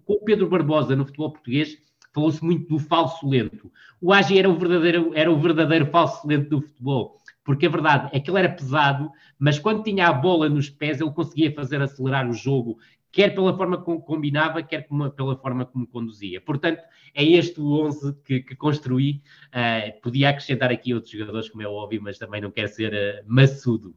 com 0.06 0.14
o 0.14 0.20
Pedro 0.26 0.50
Barbosa 0.50 0.96
no 0.96 1.06
futebol 1.06 1.32
português 1.32 1.78
falou-se 2.14 2.44
muito 2.44 2.68
do 2.68 2.80
falso 2.80 3.28
lento. 3.28 3.72
O 4.02 4.14
Agi 4.14 4.38
era 4.38 4.50
o 4.50 4.58
verdadeiro, 4.58 5.12
era 5.14 5.32
o 5.32 5.40
verdadeiro 5.40 5.86
falso 5.88 6.28
lento 6.28 6.50
do 6.50 6.62
futebol, 6.62 7.18
porque 7.44 7.66
a 7.66 7.70
verdade 7.70 8.10
é 8.14 8.20
que 8.20 8.30
ele 8.30 8.40
era 8.40 8.50
pesado, 8.50 9.12
mas 9.38 9.60
quando 9.60 9.84
tinha 9.84 10.08
a 10.08 10.14
bola 10.14 10.50
nos 10.50 10.70
pés, 10.70 11.00
ele 11.00 11.12
conseguia 11.12 11.54
fazer 11.54 11.82
acelerar 11.82 12.30
o 12.30 12.34
jogo, 12.34 12.78
quer 13.12 13.34
pela 13.34 13.56
forma 13.56 13.78
como 13.78 14.02
combinava, 14.02 14.62
quer 14.62 14.88
pela 15.16 15.36
forma 15.38 15.66
como 15.66 15.88
conduzia. 15.88 16.42
Portanto, 16.42 16.82
é 17.14 17.24
este 17.24 17.60
o 17.60 17.72
11 17.86 18.16
que, 18.24 18.42
que 18.42 18.56
construí. 18.56 19.22
Uh, 19.48 20.00
podia 20.02 20.30
acrescentar 20.30 20.72
aqui 20.72 20.94
outros 20.94 21.12
jogadores, 21.12 21.50
como 21.50 21.64
é 21.64 21.68
óbvio, 21.68 22.02
mas 22.02 22.18
também 22.18 22.42
não 22.42 22.52
quero 22.52 22.68
ser 22.68 22.94
uh, 22.94 23.26
maçudo. 23.26 23.96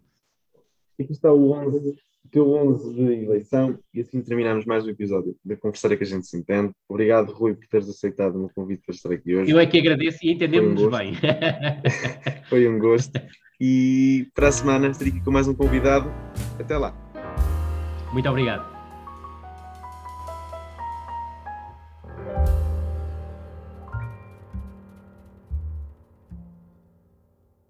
Aqui 1.01 1.13
está 1.13 1.33
o 1.33 1.53
11 1.53 1.79
o 1.79 2.12
teu 2.31 2.51
11 2.51 2.95
de 2.95 3.03
eleição 3.25 3.79
e 3.93 4.01
assim 4.01 4.23
terminamos 4.23 4.65
mais 4.65 4.85
um 4.85 4.91
episódio 4.91 5.37
da 5.45 5.57
Conversar 5.57 5.97
que 5.97 6.03
a 6.03 6.07
gente 6.07 6.27
se 6.27 6.37
entende. 6.37 6.73
Obrigado, 6.89 7.33
Rui, 7.33 7.55
por 7.55 7.67
teres 7.67 7.89
aceitado 7.89 8.37
o 8.37 8.39
meu 8.41 8.51
convite 8.55 8.83
para 8.85 8.95
estar 8.95 9.13
aqui 9.13 9.37
hoje. 9.37 9.51
Eu 9.51 9.59
é 9.59 9.67
que 9.67 9.79
agradeço 9.79 10.19
e 10.23 10.33
entendemos-nos 10.33 10.83
um 10.83 10.91
bem. 10.91 11.13
Foi 12.49 12.67
um 12.69 12.79
gosto. 12.79 13.21
E 13.61 14.29
para 14.35 14.49
a 14.49 14.53
semana 14.53 14.89
estarei 14.89 15.13
aqui 15.13 15.23
com 15.23 15.31
mais 15.31 15.47
um 15.47 15.55
convidado. 15.55 16.11
Até 16.59 16.77
lá. 16.77 16.95
Muito 18.13 18.29
obrigado. 18.29 18.72